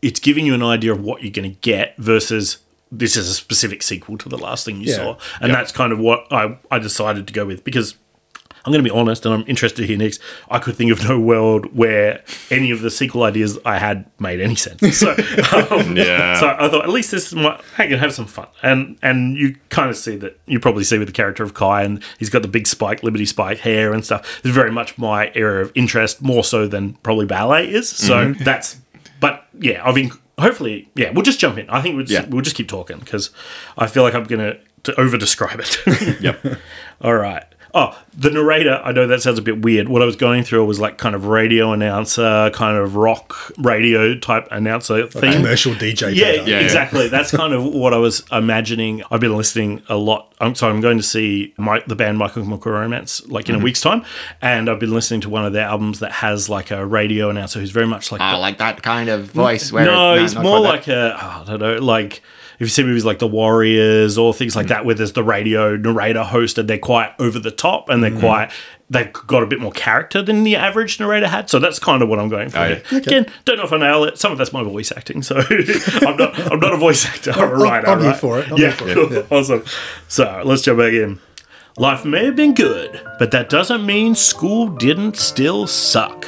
it's 0.00 0.20
giving 0.20 0.46
you 0.46 0.54
an 0.54 0.62
idea 0.62 0.92
of 0.92 1.00
what 1.00 1.22
you're 1.24 1.32
going 1.32 1.50
to 1.52 1.58
get 1.62 1.96
versus 1.98 2.58
this 2.92 3.16
is 3.16 3.28
a 3.28 3.34
specific 3.34 3.82
sequel 3.82 4.16
to 4.18 4.28
the 4.28 4.38
last 4.38 4.64
thing 4.64 4.76
you 4.80 4.90
Yeah. 4.90 4.96
saw, 4.96 5.16
and 5.40 5.52
that's 5.52 5.72
kind 5.72 5.92
of 5.92 5.98
what 5.98 6.26
I 6.32 6.58
I 6.70 6.78
decided 6.78 7.26
to 7.26 7.32
go 7.32 7.44
with 7.44 7.64
because. 7.64 7.96
I'm 8.64 8.72
going 8.72 8.82
to 8.82 8.90
be 8.90 8.94
honest, 8.96 9.26
and 9.26 9.34
I'm 9.34 9.44
interested 9.46 9.78
here 9.84 9.96
hear 9.96 9.98
next. 10.06 10.20
I 10.50 10.58
could 10.58 10.74
think 10.76 10.90
of 10.90 11.06
no 11.06 11.20
world 11.20 11.76
where 11.76 12.22
any 12.50 12.70
of 12.70 12.80
the 12.80 12.90
sequel 12.90 13.22
ideas 13.24 13.58
I 13.66 13.78
had 13.78 14.06
made 14.18 14.40
any 14.40 14.54
sense. 14.54 14.80
So, 14.98 15.10
um, 15.70 15.96
Yeah. 15.96 16.40
so 16.40 16.48
I 16.58 16.68
thought 16.68 16.84
at 16.84 16.88
least 16.88 17.10
this 17.10 17.32
might 17.34 17.60
I 17.78 17.86
can 17.86 17.98
have 17.98 18.14
some 18.14 18.26
fun, 18.26 18.46
and 18.62 18.96
and 19.02 19.36
you 19.36 19.56
kind 19.68 19.90
of 19.90 19.96
see 19.96 20.16
that 20.16 20.38
you 20.46 20.58
probably 20.60 20.84
see 20.84 20.98
with 20.98 21.08
the 21.08 21.12
character 21.12 21.42
of 21.42 21.52
Kai, 21.54 21.82
and 21.82 22.02
he's 22.18 22.30
got 22.30 22.42
the 22.42 22.48
big 22.48 22.66
spike, 22.66 23.02
Liberty 23.02 23.26
Spike 23.26 23.58
hair 23.58 23.92
and 23.92 24.04
stuff. 24.04 24.40
It's 24.44 24.54
very 24.54 24.70
much 24.72 24.96
my 24.96 25.30
area 25.34 25.62
of 25.62 25.70
interest, 25.74 26.22
more 26.22 26.42
so 26.44 26.66
than 26.66 26.94
probably 27.02 27.26
ballet 27.26 27.70
is. 27.70 27.88
So 27.90 28.32
that's, 28.40 28.78
but 29.20 29.44
yeah, 29.58 29.86
I've 29.86 29.96
hopefully 30.38 30.88
yeah, 30.94 31.10
we'll 31.10 31.22
just 31.22 31.38
jump 31.38 31.58
in. 31.58 31.68
I 31.70 31.80
think 31.82 31.96
we'll 31.96 32.06
just, 32.06 32.22
Yeah. 32.24 32.28
we'll 32.30 32.42
just 32.42 32.56
keep 32.56 32.68
talking 32.68 32.98
because 32.98 33.30
I 33.78 33.86
feel 33.86 34.02
like 34.02 34.14
I'm 34.14 34.24
gonna 34.24 34.56
to 34.84 35.00
over 35.00 35.16
describe 35.18 35.60
it. 35.60 35.78
Yep. 36.20 36.58
All 37.02 37.14
right. 37.14 37.44
Oh, 37.76 38.00
the 38.16 38.30
narrator, 38.30 38.80
I 38.84 38.92
know 38.92 39.08
that 39.08 39.20
sounds 39.20 39.38
a 39.38 39.42
bit 39.42 39.62
weird. 39.62 39.88
What 39.88 40.00
I 40.00 40.04
was 40.04 40.14
going 40.14 40.44
through 40.44 40.64
was 40.64 40.78
like 40.78 40.96
kind 40.96 41.16
of 41.16 41.26
radio 41.26 41.72
announcer, 41.72 42.50
kind 42.54 42.78
of 42.78 42.94
rock 42.94 43.52
radio 43.58 44.16
type 44.16 44.46
announcer 44.52 45.08
thing. 45.08 45.32
Commercial 45.32 45.72
DJ. 45.74 46.14
Yeah, 46.14 46.36
better. 46.36 46.50
yeah. 46.50 46.60
exactly. 46.60 47.08
That's 47.08 47.30
kind 47.36 47.52
of 47.52 47.64
what 47.64 47.92
I 47.92 47.96
was 47.96 48.22
imagining. 48.30 49.02
I've 49.10 49.18
been 49.18 49.36
listening 49.36 49.82
a 49.88 49.96
lot. 49.96 50.32
I'm 50.40 50.54
sorry, 50.54 50.72
I'm 50.72 50.80
going 50.80 50.98
to 50.98 51.02
see 51.02 51.52
my, 51.56 51.82
the 51.86 51.96
band 51.96 52.18
My 52.18 52.28
Chemical 52.28 52.70
Romance 52.70 53.26
like 53.26 53.48
in 53.48 53.56
a 53.56 53.58
mm-hmm. 53.58 53.64
week's 53.64 53.80
time, 53.80 54.04
and 54.40 54.70
I've 54.70 54.78
been 54.78 54.94
listening 54.94 55.20
to 55.22 55.28
one 55.28 55.44
of 55.44 55.52
their 55.52 55.66
albums 55.66 55.98
that 55.98 56.12
has 56.12 56.48
like 56.48 56.70
a 56.70 56.86
radio 56.86 57.28
announcer 57.28 57.58
who's 57.58 57.70
very 57.72 57.88
much 57.88 58.12
like 58.12 58.20
I 58.20 58.32
the- 58.32 58.38
like 58.38 58.58
that 58.58 58.82
kind 58.82 59.08
of 59.08 59.32
voice. 59.32 59.72
Where 59.72 59.84
no, 59.84 60.14
it- 60.14 60.20
he's 60.20 60.36
more 60.36 60.60
quite 60.60 60.68
like 60.68 60.88
a 60.88 61.18
oh, 61.20 61.42
I 61.42 61.44
don't 61.44 61.60
know, 61.60 61.78
like 61.78 62.22
if 62.54 62.60
you 62.60 62.66
see 62.68 62.82
movies 62.84 63.04
like 63.04 63.18
The 63.18 63.26
Warriors 63.26 64.16
or 64.18 64.32
things 64.34 64.52
Mm. 64.54 64.56
like 64.56 64.66
that, 64.68 64.84
where 64.84 64.94
there's 64.94 65.12
the 65.12 65.22
radio 65.24 65.76
narrator 65.76 66.22
hosted, 66.22 66.66
they're 66.66 66.78
quite 66.78 67.12
over 67.18 67.38
the 67.38 67.50
top 67.50 67.88
and 67.88 68.02
they're 68.02 68.10
Mm. 68.10 68.20
quite 68.20 68.50
they've 68.90 69.10
got 69.14 69.42
a 69.42 69.46
bit 69.46 69.60
more 69.60 69.72
character 69.72 70.20
than 70.20 70.44
the 70.44 70.54
average 70.54 71.00
narrator 71.00 71.26
had. 71.26 71.48
So 71.48 71.58
that's 71.58 71.78
kind 71.78 72.02
of 72.02 72.08
what 72.10 72.18
I'm 72.18 72.28
going 72.28 72.50
for. 72.50 72.58
Oh, 72.58 72.66
here. 72.68 72.82
yeah. 72.92 72.98
Again, 72.98 73.26
don't 73.46 73.56
know 73.56 73.64
if 73.64 73.72
I 73.72 73.78
nail 73.78 74.04
it. 74.04 74.18
Some 74.18 74.30
of 74.30 74.36
that's 74.38 74.52
my 74.52 74.62
voice 74.62 74.92
acting, 74.94 75.22
so 75.22 75.36
I'm 76.06 76.16
not 76.18 76.52
I'm 76.52 76.60
not 76.60 76.74
a 76.74 76.76
voice 76.76 77.06
actor. 77.06 77.32
I'm 77.32 77.38
a 77.38 77.42
I'm- 77.52 77.60
writer. 77.62 77.88
I'm 77.88 78.00
here 78.00 78.10
right? 78.10 78.20
for 78.20 78.38
it. 78.40 78.52
I'm 78.52 78.58
yeah, 78.58 78.72
here 78.72 78.72
for 78.72 78.88
it. 78.88 79.10
Yeah. 79.12 79.22
awesome. 79.38 79.64
So 80.08 80.42
let's 80.44 80.60
jump 80.62 80.78
back 80.80 80.92
in. 80.92 81.18
Life 81.78 82.04
may 82.04 82.26
have 82.26 82.36
been 82.36 82.54
good, 82.54 83.00
but 83.18 83.30
that 83.32 83.48
doesn't 83.48 83.84
mean 83.84 84.14
school 84.14 84.68
didn't 84.68 85.16
still 85.16 85.66
suck. 85.66 86.26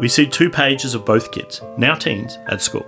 We 0.00 0.08
see 0.08 0.26
two 0.26 0.48
pages 0.50 0.94
of 0.94 1.04
both 1.04 1.30
kids, 1.32 1.60
now 1.76 1.94
teens, 1.94 2.38
at 2.46 2.62
school. 2.62 2.86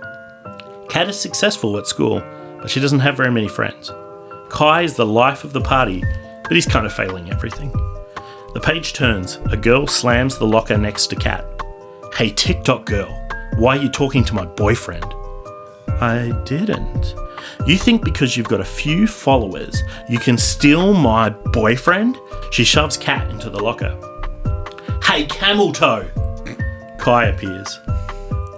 Kat 0.89 1.09
is 1.09 1.19
successful 1.19 1.77
at 1.77 1.85
school, 1.85 2.23
but 2.65 2.71
she 2.71 2.79
doesn't 2.79 3.01
have 3.01 3.15
very 3.15 3.29
many 3.29 3.47
friends. 3.47 3.91
Kai 4.49 4.81
is 4.81 4.95
the 4.95 5.05
life 5.05 5.43
of 5.43 5.53
the 5.53 5.61
party, 5.61 6.03
but 6.41 6.53
he's 6.53 6.65
kind 6.65 6.83
of 6.83 6.91
failing 6.91 7.31
everything. 7.31 7.71
The 8.55 8.59
page 8.59 8.93
turns, 8.93 9.35
a 9.51 9.55
girl 9.55 9.85
slams 9.85 10.39
the 10.39 10.47
locker 10.47 10.75
next 10.75 11.05
to 11.11 11.15
Kat. 11.15 11.45
Hey, 12.15 12.31
TikTok 12.31 12.85
girl, 12.85 13.15
why 13.57 13.77
are 13.77 13.83
you 13.83 13.87
talking 13.87 14.23
to 14.23 14.33
my 14.33 14.47
boyfriend? 14.47 15.05
I 16.01 16.31
didn't. 16.43 17.13
You 17.67 17.77
think 17.77 18.03
because 18.03 18.35
you've 18.35 18.47
got 18.47 18.61
a 18.61 18.65
few 18.65 19.05
followers, 19.05 19.83
you 20.09 20.17
can 20.17 20.35
steal 20.35 20.95
my 20.95 21.29
boyfriend? 21.29 22.17
She 22.49 22.63
shoves 22.63 22.97
Kat 22.97 23.29
into 23.29 23.51
the 23.51 23.61
locker. 23.61 23.95
Hey, 25.03 25.27
camel 25.27 25.71
toe! 25.71 26.07
Kai 26.97 27.25
appears. 27.25 27.79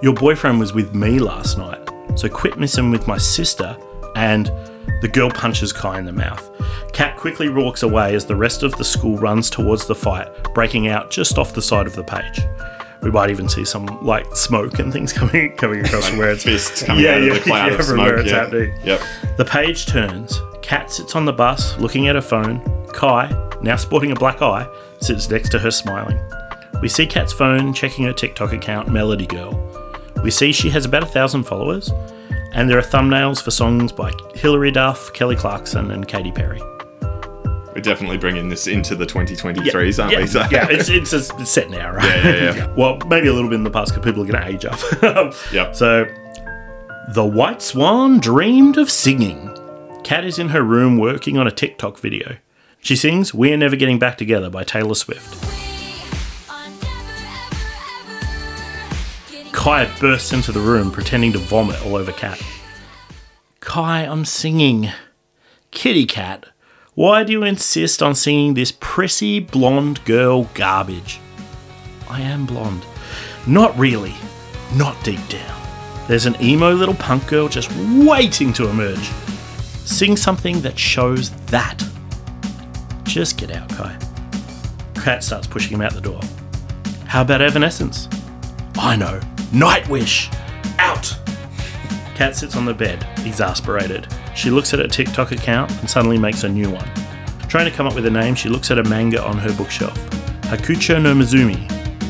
Your 0.00 0.14
boyfriend 0.14 0.60
was 0.60 0.72
with 0.72 0.94
me 0.94 1.18
last 1.18 1.58
night, 1.58 1.86
so 2.14 2.26
quit 2.30 2.58
messing 2.58 2.90
with 2.90 3.06
my 3.06 3.18
sister. 3.18 3.76
And 4.18 4.46
the 5.00 5.06
girl 5.06 5.30
punches 5.30 5.72
Kai 5.72 6.00
in 6.00 6.04
the 6.04 6.12
mouth. 6.12 6.50
Kat 6.92 7.16
quickly 7.16 7.48
walks 7.48 7.84
away 7.84 8.16
as 8.16 8.26
the 8.26 8.34
rest 8.34 8.64
of 8.64 8.76
the 8.76 8.84
school 8.84 9.16
runs 9.16 9.48
towards 9.48 9.86
the 9.86 9.94
fight, 9.94 10.28
breaking 10.54 10.88
out 10.88 11.10
just 11.10 11.38
off 11.38 11.54
the 11.54 11.62
side 11.62 11.86
of 11.86 11.94
the 11.94 12.02
page. 12.02 12.40
We 13.00 13.12
might 13.12 13.30
even 13.30 13.48
see 13.48 13.64
some 13.64 13.86
like 14.04 14.26
smoke 14.34 14.80
and 14.80 14.92
things 14.92 15.12
coming 15.20 15.54
coming 15.56 15.84
across 15.84 16.08
from 16.08 16.18
where 16.18 16.32
it's 16.32 16.42
Fists 16.42 16.82
coming 16.82 17.06
out 17.06 17.22
of 17.22 17.32
the 17.34 17.40
cloud 17.40 17.72
of 17.72 17.86
from 17.86 17.98
where 17.98 18.18
it's 18.18 18.30
yeah. 18.30 18.40
happening. 18.40 18.74
Yep. 18.82 19.00
The 19.36 19.44
page 19.44 19.86
turns. 19.86 20.40
Kat 20.62 20.90
sits 20.90 21.14
on 21.14 21.24
the 21.24 21.32
bus, 21.32 21.78
looking 21.78 22.08
at 22.08 22.16
her 22.16 22.20
phone. 22.20 22.60
Kai, 22.88 23.30
now 23.62 23.76
sporting 23.76 24.10
a 24.10 24.16
black 24.16 24.42
eye, 24.42 24.66
sits 25.00 25.30
next 25.30 25.50
to 25.50 25.60
her, 25.60 25.70
smiling. 25.70 26.18
We 26.82 26.88
see 26.88 27.06
Kat's 27.06 27.32
phone 27.32 27.72
checking 27.72 28.04
her 28.06 28.12
TikTok 28.12 28.52
account, 28.52 28.88
Melody 28.88 29.26
Girl. 29.26 29.54
We 30.24 30.32
see 30.32 30.50
she 30.50 30.70
has 30.70 30.84
about 30.84 31.04
a 31.04 31.06
thousand 31.06 31.44
followers, 31.44 31.92
and 32.52 32.68
there 32.68 32.78
are 32.78 32.82
thumbnails 32.82 33.42
for 33.42 33.50
songs 33.50 33.92
by 33.92 34.12
Hilary 34.34 34.70
Duff, 34.70 35.12
Kelly 35.12 35.36
Clarkson, 35.36 35.90
and 35.90 36.06
Katy 36.06 36.32
Perry. 36.32 36.60
We're 37.74 37.82
definitely 37.82 38.18
bringing 38.18 38.48
this 38.48 38.66
into 38.66 38.96
the 38.96 39.06
2023s, 39.06 40.02
aren't 40.02 40.12
yeah, 40.12 40.20
we? 40.20 40.26
So- 40.26 40.46
yeah, 40.50 40.66
it's, 40.68 40.88
it's, 40.88 41.12
it's 41.12 41.50
set 41.50 41.70
now, 41.70 41.92
right? 41.92 42.04
Yeah, 42.04 42.34
yeah, 42.34 42.54
yeah. 42.54 42.66
well, 42.76 42.98
maybe 43.06 43.28
a 43.28 43.32
little 43.32 43.48
bit 43.48 43.56
in 43.56 43.64
the 43.64 43.70
past 43.70 43.92
because 43.92 44.04
people 44.04 44.22
are 44.22 44.26
going 44.26 44.42
to 44.42 44.48
age 44.48 44.64
up. 44.64 45.34
Yep. 45.52 45.76
So, 45.76 46.04
the 47.14 47.24
White 47.24 47.62
Swan 47.62 48.18
dreamed 48.18 48.78
of 48.78 48.90
singing. 48.90 49.54
Kat 50.02 50.24
is 50.24 50.38
in 50.38 50.48
her 50.48 50.62
room 50.62 50.98
working 50.98 51.38
on 51.38 51.46
a 51.46 51.50
TikTok 51.50 51.98
video. 51.98 52.38
She 52.80 52.96
sings 52.96 53.32
We're 53.32 53.56
Never 53.56 53.76
Getting 53.76 53.98
Back 53.98 54.18
Together 54.18 54.50
by 54.50 54.64
Taylor 54.64 54.94
Swift. 54.94 55.67
Kai 59.58 59.90
bursts 59.98 60.32
into 60.32 60.52
the 60.52 60.60
room 60.60 60.92
pretending 60.92 61.32
to 61.32 61.38
vomit 61.38 61.84
all 61.84 61.96
over 61.96 62.12
Kat. 62.12 62.40
Kai, 63.58 64.04
I'm 64.04 64.24
singing. 64.24 64.90
Kitty 65.72 66.06
Cat, 66.06 66.46
why 66.94 67.24
do 67.24 67.32
you 67.32 67.42
insist 67.42 68.00
on 68.00 68.14
singing 68.14 68.54
this 68.54 68.72
prissy 68.78 69.40
blonde 69.40 70.04
girl 70.04 70.44
garbage? 70.54 71.18
I 72.08 72.20
am 72.20 72.46
blonde. 72.46 72.86
Not 73.48 73.76
really. 73.76 74.14
Not 74.76 75.02
deep 75.02 75.26
down. 75.28 75.60
There's 76.06 76.26
an 76.26 76.40
emo 76.40 76.72
little 76.72 76.94
punk 76.94 77.26
girl 77.26 77.48
just 77.48 77.72
waiting 78.06 78.52
to 78.52 78.68
emerge. 78.68 79.10
Sing 79.84 80.16
something 80.16 80.60
that 80.60 80.78
shows 80.78 81.30
that. 81.46 81.82
Just 83.02 83.36
get 83.36 83.50
out, 83.50 83.68
Kai. 83.70 83.98
Kat 84.94 85.24
starts 85.24 85.48
pushing 85.48 85.72
him 85.72 85.82
out 85.82 85.94
the 85.94 86.00
door. 86.00 86.20
How 87.06 87.22
about 87.22 87.42
Evanescence? 87.42 88.08
I 88.76 88.94
know. 88.94 89.20
Nightwish! 89.50 90.30
Out! 90.78 91.16
Cat 92.14 92.36
sits 92.36 92.54
on 92.54 92.66
the 92.66 92.74
bed, 92.74 93.06
exasperated. 93.24 94.06
She 94.34 94.50
looks 94.50 94.74
at 94.74 94.80
her 94.80 94.86
TikTok 94.86 95.32
account 95.32 95.70
and 95.80 95.88
suddenly 95.88 96.18
makes 96.18 96.44
a 96.44 96.48
new 96.48 96.70
one. 96.70 96.90
Trying 97.48 97.70
to 97.70 97.74
come 97.74 97.86
up 97.86 97.94
with 97.94 98.04
a 98.04 98.10
name, 98.10 98.34
she 98.34 98.50
looks 98.50 98.70
at 98.70 98.78
a 98.78 98.84
manga 98.84 99.24
on 99.24 99.38
her 99.38 99.52
bookshelf. 99.54 99.96
Hakucho 100.42 101.00
no 101.00 101.14
Mizumi. 101.14 101.58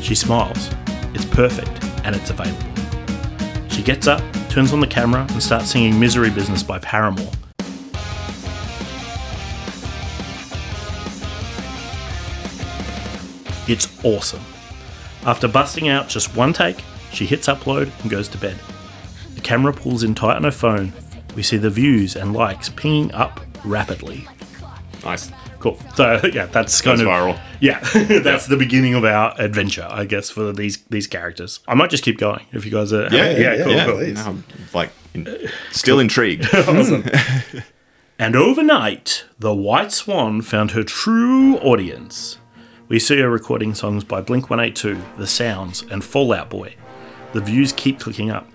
She 0.03 0.15
smiles. 0.15 0.69
It's 1.13 1.23
perfect, 1.23 1.81
and 2.03 2.13
it's 2.13 2.29
available. 2.29 3.69
She 3.69 3.83
gets 3.83 4.05
up, 4.05 4.21
turns 4.49 4.73
on 4.73 4.81
the 4.81 4.87
camera, 4.87 5.25
and 5.29 5.41
starts 5.41 5.71
singing 5.71 5.97
Misery 5.97 6.29
Business 6.29 6.61
by 6.61 6.79
Paramore. 6.79 7.31
It's 13.69 13.87
awesome. 14.03 14.41
After 15.23 15.47
busting 15.47 15.87
out 15.87 16.09
just 16.09 16.35
one 16.35 16.51
take, 16.51 16.83
she 17.11 17.25
hits 17.25 17.47
upload 17.47 17.91
and 18.01 18.09
goes 18.09 18.27
to 18.29 18.37
bed. 18.37 18.57
The 19.35 19.41
camera 19.41 19.73
pulls 19.73 20.03
in 20.03 20.15
tight 20.15 20.35
on 20.35 20.43
her 20.43 20.51
phone. 20.51 20.93
We 21.35 21.43
see 21.43 21.57
the 21.57 21.69
views 21.69 22.15
and 22.15 22.33
likes 22.33 22.69
pinging 22.69 23.11
up 23.13 23.39
rapidly. 23.63 24.27
Nice. 25.03 25.31
Cool. 25.59 25.77
So 25.95 26.19
yeah, 26.33 26.45
that's 26.47 26.81
kind 26.81 26.97
Goes 26.99 27.01
of 27.01 27.07
viral. 27.07 27.39
Yeah, 27.61 27.79
that's 28.23 28.47
the 28.47 28.55
beginning 28.55 28.93
of 28.93 29.03
our 29.03 29.33
adventure, 29.37 29.85
I 29.89 30.05
guess, 30.05 30.29
for 30.29 30.53
these 30.53 30.77
these 30.83 31.07
characters. 31.07 31.59
I 31.67 31.73
might 31.73 31.89
just 31.89 32.03
keep 32.05 32.17
going 32.17 32.45
if 32.53 32.63
you 32.63 32.71
guys 32.71 32.93
are. 32.93 33.09
Yeah, 33.13 33.37
yeah, 33.37 33.63
cool, 33.85 33.97
cool. 33.97 34.07
No, 34.13 34.21
I'm 34.23 34.43
like 34.73 34.91
in- 35.13 35.49
still 35.71 35.99
intrigued. 35.99 36.47
Awesome. 36.53 37.03
And 38.17 38.35
overnight, 38.35 39.25
the 39.39 39.53
White 39.53 39.91
Swan 39.91 40.41
found 40.41 40.71
her 40.71 40.83
true 40.83 41.57
audience. 41.57 42.37
We 42.87 42.99
see 42.99 43.19
her 43.19 43.29
recording 43.29 43.73
songs 43.75 44.03
by 44.03 44.19
Blink 44.21 44.49
182, 44.49 45.01
The 45.17 45.27
Sounds, 45.27 45.83
and 45.83 46.03
Fall 46.03 46.33
Out 46.33 46.49
Boy. 46.49 46.75
The 47.33 47.41
views 47.41 47.71
keep 47.73 47.99
clicking 47.99 48.31
up. 48.31 48.49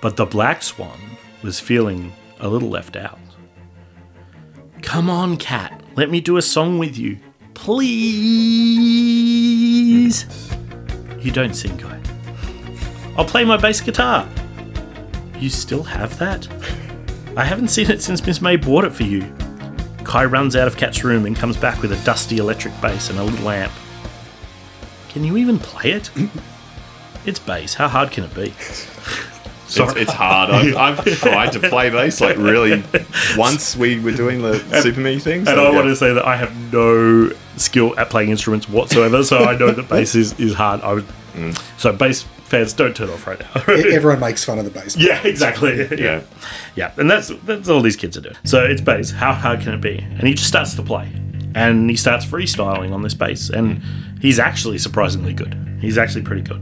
But 0.00 0.16
the 0.16 0.26
Black 0.26 0.62
Swan 0.62 0.98
was 1.42 1.58
feeling 1.60 2.12
a 2.40 2.48
little 2.48 2.68
left 2.68 2.96
out. 2.96 3.18
Come 4.82 5.08
on, 5.10 5.36
cat, 5.36 5.82
let 5.96 6.10
me 6.10 6.20
do 6.20 6.36
a 6.36 6.42
song 6.42 6.78
with 6.78 6.96
you. 6.98 7.18
Please. 7.54 8.12
You 11.20 11.30
don't 11.30 11.54
sing, 11.54 11.78
Kai. 11.78 12.00
I'll 13.16 13.24
play 13.24 13.44
my 13.44 13.56
bass 13.56 13.80
guitar. 13.80 14.28
You 15.38 15.48
still 15.48 15.82
have 15.82 16.18
that? 16.18 16.48
I 17.36 17.44
haven't 17.44 17.68
seen 17.68 17.90
it 17.90 18.02
since 18.02 18.26
Miss 18.26 18.40
May 18.40 18.56
bought 18.56 18.84
it 18.84 18.92
for 18.92 19.04
you. 19.04 19.22
Kai 20.04 20.24
runs 20.24 20.56
out 20.56 20.66
of 20.66 20.76
Cat's 20.76 21.04
room 21.04 21.26
and 21.26 21.36
comes 21.36 21.56
back 21.56 21.80
with 21.80 21.92
a 21.92 22.04
dusty 22.04 22.38
electric 22.38 22.78
bass 22.80 23.10
and 23.10 23.18
a 23.18 23.22
little 23.22 23.44
lamp. 23.44 23.72
Can 25.08 25.24
you 25.24 25.36
even 25.36 25.58
play 25.58 25.92
it? 25.92 26.10
It's 27.24 27.38
bass. 27.38 27.74
How 27.74 27.88
hard 27.88 28.10
can 28.10 28.24
it 28.24 28.34
be? 28.34 28.54
It's, 29.74 29.96
it's 29.96 30.12
hard. 30.12 30.50
I've, 30.50 30.76
I've 30.76 31.04
tried 31.18 31.52
to 31.52 31.60
play 31.60 31.88
bass 31.88 32.20
like 32.20 32.36
really. 32.36 32.84
Once 33.36 33.74
we 33.74 33.98
were 34.00 34.12
doing 34.12 34.42
the 34.42 34.58
Super 34.82 35.00
Me 35.00 35.18
thing, 35.18 35.40
and 35.40 35.48
so, 35.48 35.64
I 35.64 35.70
yeah. 35.70 35.74
want 35.74 35.86
to 35.86 35.96
say 35.96 36.12
that 36.12 36.26
I 36.26 36.36
have 36.36 36.54
no 36.72 37.32
skill 37.56 37.98
at 37.98 38.10
playing 38.10 38.30
instruments 38.30 38.68
whatsoever, 38.68 39.24
so 39.24 39.38
I 39.38 39.56
know 39.56 39.70
that 39.70 39.88
bass 39.88 40.14
is, 40.14 40.38
is 40.38 40.54
hard. 40.54 40.82
I 40.82 40.92
would, 40.94 41.06
mm. 41.34 41.80
So 41.80 41.92
bass 41.92 42.22
fans, 42.44 42.74
don't 42.74 42.94
turn 42.94 43.08
off 43.08 43.26
right 43.26 43.40
now. 43.40 43.62
Everyone 43.66 44.20
makes 44.20 44.44
fun 44.44 44.58
of 44.58 44.66
the 44.66 44.70
bass. 44.70 44.94
Yeah, 44.94 45.26
exactly. 45.26 45.88
Yeah. 45.98 46.22
yeah. 46.76 46.92
And 46.98 47.10
that's 47.10 47.28
that's 47.44 47.70
all 47.70 47.80
these 47.80 47.96
kids 47.96 48.18
are 48.18 48.20
doing. 48.20 48.36
So 48.44 48.62
it's 48.62 48.82
bass. 48.82 49.10
How 49.10 49.32
hard 49.32 49.62
can 49.62 49.72
it 49.72 49.80
be? 49.80 49.98
And 49.98 50.24
he 50.24 50.34
just 50.34 50.48
starts 50.48 50.74
to 50.74 50.82
play. 50.82 51.10
And 51.54 51.88
he 51.88 51.96
starts 51.96 52.26
freestyling 52.26 52.92
on 52.92 53.00
this 53.00 53.14
bass. 53.14 53.48
And 53.48 53.82
he's 54.20 54.38
actually 54.38 54.76
surprisingly 54.78 55.32
good. 55.32 55.56
He's 55.80 55.96
actually 55.96 56.22
pretty 56.22 56.42
good. 56.42 56.60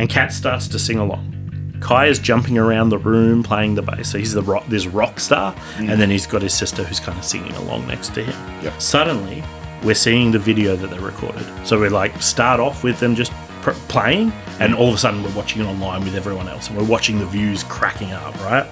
And 0.00 0.08
Kat 0.08 0.32
starts 0.32 0.66
to 0.68 0.78
sing 0.78 0.96
along. 0.96 1.78
Kai 1.80 2.06
is 2.06 2.18
jumping 2.18 2.56
around 2.56 2.88
the 2.88 2.96
room 2.96 3.42
playing 3.42 3.74
the 3.74 3.82
bass. 3.82 4.10
So 4.10 4.18
he's 4.18 4.32
the 4.32 4.42
rock, 4.42 4.66
this 4.66 4.86
rock 4.86 5.20
star. 5.20 5.54
And 5.76 6.00
then 6.00 6.08
he's 6.08 6.26
got 6.26 6.40
his 6.40 6.54
sister 6.54 6.82
who's 6.82 6.98
kind 6.98 7.18
of 7.18 7.24
singing 7.24 7.52
along 7.52 7.86
next 7.86 8.14
to 8.14 8.24
him. 8.24 8.64
Yep. 8.64 8.80
Suddenly, 8.80 9.44
we're 9.82 9.94
seeing 9.94 10.30
the 10.30 10.38
video 10.38 10.74
that 10.74 10.88
they 10.88 10.98
recorded. 10.98 11.46
So 11.66 11.78
we 11.78 11.90
like 11.90 12.22
start 12.22 12.60
off 12.60 12.82
with 12.82 12.98
them 12.98 13.14
just 13.14 13.30
pr- 13.60 13.72
playing, 13.88 14.32
and 14.58 14.74
all 14.74 14.88
of 14.88 14.94
a 14.94 14.98
sudden 14.98 15.22
we're 15.22 15.34
watching 15.34 15.60
it 15.60 15.66
online 15.66 16.02
with 16.02 16.14
everyone 16.14 16.48
else, 16.48 16.68
and 16.68 16.78
we're 16.78 16.84
watching 16.84 17.18
the 17.18 17.26
views 17.26 17.62
cracking 17.64 18.12
up, 18.12 18.34
right? 18.42 18.66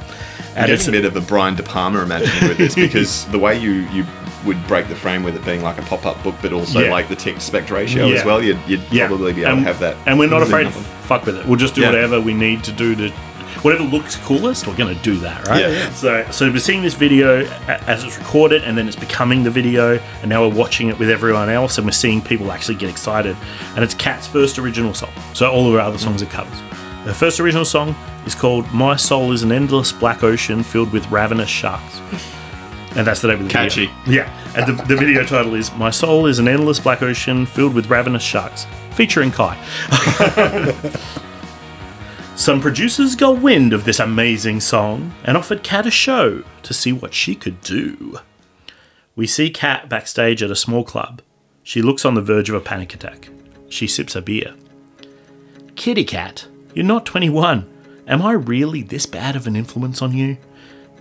I'm 0.57 0.67
getting 0.67 0.89
a 0.89 0.93
bit 0.93 1.05
of 1.05 1.15
a 1.15 1.21
Brian 1.21 1.55
De 1.57 1.63
Palma 1.63 2.03
imagining 2.03 2.49
with 2.49 2.59
this 2.59 2.75
because 2.87 3.27
the 3.27 3.39
way 3.39 3.59
you 3.59 3.73
you 3.91 4.05
would 4.45 4.65
break 4.67 4.89
the 4.89 4.95
frame 4.97 5.23
with 5.23 5.37
it 5.37 5.45
being 5.45 5.63
like 5.63 5.79
a 5.79 5.83
pop 5.83 6.07
up 6.07 6.23
book, 6.23 6.35
but 6.43 6.53
also 6.53 6.81
Yeah. 6.81 6.91
like 6.91 7.09
the 7.09 7.17
text 7.17 7.47
spec 7.47 7.71
ratio 7.71 8.07
Yeah. 8.07 8.17
as 8.21 8.25
well, 8.25 8.43
you'd, 8.43 8.59
you'd 8.67 8.83
probably 9.09 9.33
be 9.33 9.43
able 9.43 9.53
and, 9.57 9.61
to 9.67 9.73
have 9.73 9.81
that. 9.81 9.97
And 10.07 10.19
we're 10.19 10.29
not 10.29 10.43
afraid 10.43 10.65
to 10.65 10.71
fuck 10.71 11.27
with 11.27 11.37
it. 11.37 11.47
We'll 11.47 11.59
just 11.59 11.75
do 11.75 11.83
whatever 11.83 12.21
we 12.21 12.35
need 12.35 12.65
to 12.65 12.73
do 12.73 12.95
to. 12.95 13.13
Whatever 13.63 13.83
looks 13.83 14.15
coolest, 14.15 14.69
we're 14.69 14.77
going 14.77 14.95
to 14.95 15.03
do 15.03 15.17
that, 15.17 15.49
right? 15.49 15.63
Yeah, 15.63 15.69
yeah. 15.71 15.91
So, 15.91 16.25
so 16.31 16.49
we're 16.49 16.61
seeing 16.61 16.81
this 16.81 16.95
video 16.95 17.45
as 17.67 18.05
it's 18.05 18.17
recorded, 18.17 18.63
and 18.63 18.79
then 18.79 18.87
it's 18.87 18.97
becoming 18.97 19.43
the 19.43 19.51
video, 19.51 19.99
and 20.23 20.29
now 20.29 20.47
we're 20.47 20.55
watching 20.55 20.89
it 20.91 20.99
with 21.01 21.11
everyone 21.11 21.49
else, 21.49 21.77
and 21.77 21.85
we're 21.85 21.91
seeing 21.91 22.23
people 22.23 22.53
actually 22.53 22.77
get 22.77 22.89
excited. 22.89 23.37
And 23.75 23.83
it's 23.83 23.95
Cat's 23.95 24.29
first 24.29 24.61
original 24.61 24.95
song. 24.95 25.11
So 25.33 25.51
all 25.51 25.67
of 25.69 25.75
our 25.75 25.81
other 25.81 25.99
songs 25.99 26.23
are 26.23 26.27
covers. 26.27 26.57
Her 27.05 27.13
first 27.13 27.41
original 27.41 27.65
song 27.65 27.97
is 28.27 28.35
called 28.37 28.71
"My 28.73 28.95
Soul 28.95 29.33
Is 29.33 29.43
an 29.43 29.51
Endless 29.51 29.91
Black 29.91 30.23
Ocean 30.23 30.63
Filled 30.63 30.93
with 30.93 31.11
Ravenous 31.11 31.49
Sharks." 31.49 32.01
And 32.99 33.07
that's 33.07 33.21
the 33.21 33.29
name 33.29 33.39
of 33.39 33.45
the 33.45 33.53
Catchy. 33.53 33.87
video. 34.05 34.25
Yeah. 34.25 34.55
And 34.57 34.67
the, 34.67 34.83
the 34.87 34.97
video 34.97 35.23
title 35.23 35.55
is 35.55 35.73
My 35.75 35.89
Soul 35.89 36.27
is 36.27 36.41
an 36.41 36.49
Endless 36.49 36.81
Black 36.81 37.01
Ocean 37.01 37.47
Filled 37.47 37.73
with 37.73 37.89
Ravenous 37.89 38.25
Sharks, 38.25 38.67
featuring 38.91 39.31
Kai. 39.31 39.57
Some 42.35 42.61
producers 42.61 43.15
got 43.15 43.41
wind 43.41 43.73
of 43.73 43.85
this 43.85 44.01
amazing 44.01 44.59
song 44.59 45.15
and 45.23 45.37
offered 45.37 45.63
Kat 45.63 45.87
a 45.87 45.93
show 45.93 46.43
to 46.65 46.75
see 46.75 46.93
what 46.93 47.15
she 47.15 47.37
could 47.37 47.61
do. 47.61 48.19
We 49.15 49.29
see 49.29 49.49
Kat 49.49 49.89
backstage 49.89 50.43
at 50.43 50.51
a 50.51 50.57
small 50.57 50.83
club. 50.83 51.23
She 51.63 51.81
looks 51.83 52.05
on 52.05 52.15
the 52.15 52.21
verge 52.21 52.51
of 52.51 52.57
a 52.57 52.61
panic 52.61 52.95
attack. 52.95 53.29
She 53.69 53.87
sips 53.87 54.17
a 54.17 54.23
beer. 54.23 54.57
Kitty 55.77 56.03
Cat, 56.03 56.49
you're 56.75 56.85
not 56.85 57.07
21. 57.07 57.65
Am 58.09 58.23
I 58.23 58.33
really 58.33 58.83
this 58.83 59.07
bad 59.07 59.37
of 59.37 59.47
an 59.47 59.55
influence 59.55 60.03
on 60.03 60.13
you? 60.17 60.37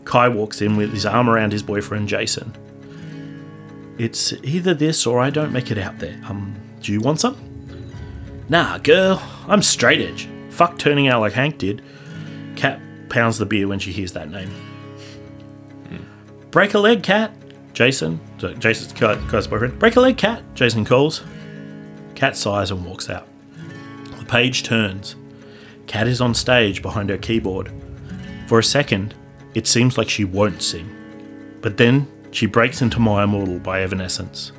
Kai 0.07 0.29
walks 0.29 0.61
in 0.61 0.77
with 0.77 0.93
his 0.93 1.05
arm 1.05 1.29
around 1.29 1.51
his 1.51 1.61
boyfriend 1.61 2.07
Jason. 2.07 2.53
It's 3.97 4.31
either 4.41 4.73
this 4.73 5.05
or 5.05 5.19
I 5.19 5.29
don't 5.29 5.51
make 5.51 5.69
it 5.69 5.77
out 5.77 5.99
there. 5.99 6.17
Um, 6.29 6.55
do 6.79 6.93
you 6.93 7.01
want 7.01 7.19
some? 7.19 7.35
Nah, 8.47 8.77
girl, 8.77 9.21
I'm 9.47 9.61
straight 9.61 9.99
edge. 9.99 10.29
Fuck 10.49 10.79
turning 10.79 11.09
out 11.09 11.19
like 11.19 11.33
Hank 11.33 11.57
did. 11.57 11.83
Cat 12.55 12.79
pounds 13.09 13.37
the 13.37 13.45
beer 13.45 13.67
when 13.67 13.79
she 13.79 13.91
hears 13.91 14.13
that 14.13 14.29
name. 14.29 14.49
Break 16.51 16.73
a 16.73 16.79
leg, 16.79 17.03
Cat. 17.03 17.33
Jason, 17.73 18.21
Jason's 18.37 18.93
Kai's 18.93 19.47
boyfriend. 19.47 19.77
Break 19.77 19.97
a 19.97 19.99
leg, 19.99 20.17
Cat. 20.17 20.41
Jason 20.55 20.85
calls. 20.85 21.21
Cat 22.15 22.37
sighs 22.37 22.71
and 22.71 22.85
walks 22.85 23.09
out. 23.09 23.27
The 24.17 24.25
page 24.25 24.63
turns. 24.63 25.17
Cat 25.85 26.07
is 26.07 26.21
on 26.21 26.33
stage 26.33 26.81
behind 26.81 27.09
her 27.09 27.17
keyboard. 27.17 27.71
For 28.47 28.59
a 28.59 28.63
second, 28.63 29.13
it 29.57 29.65
seems 29.65 29.97
like 29.97 30.07
she 30.07 30.23
won't 30.23 30.61
sing. 30.61 30.87
But 31.61 31.77
then 31.77 32.07
she 32.29 32.45
breaks 32.45 32.83
into 32.83 32.99
My 32.99 33.23
Immortal 33.23 33.57
by 33.57 33.81
Evanescence. 33.81 34.51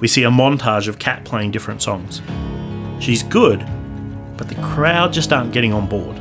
We 0.00 0.06
see 0.06 0.24
a 0.24 0.30
montage 0.30 0.86
of 0.86 0.98
Cat 0.98 1.24
playing 1.24 1.52
different 1.52 1.80
songs. 1.80 2.20
She's 3.00 3.22
good, 3.22 3.60
but 4.36 4.50
the 4.50 4.56
crowd 4.56 5.14
just 5.14 5.32
aren't 5.32 5.54
getting 5.54 5.72
on 5.72 5.88
board. 5.88 6.20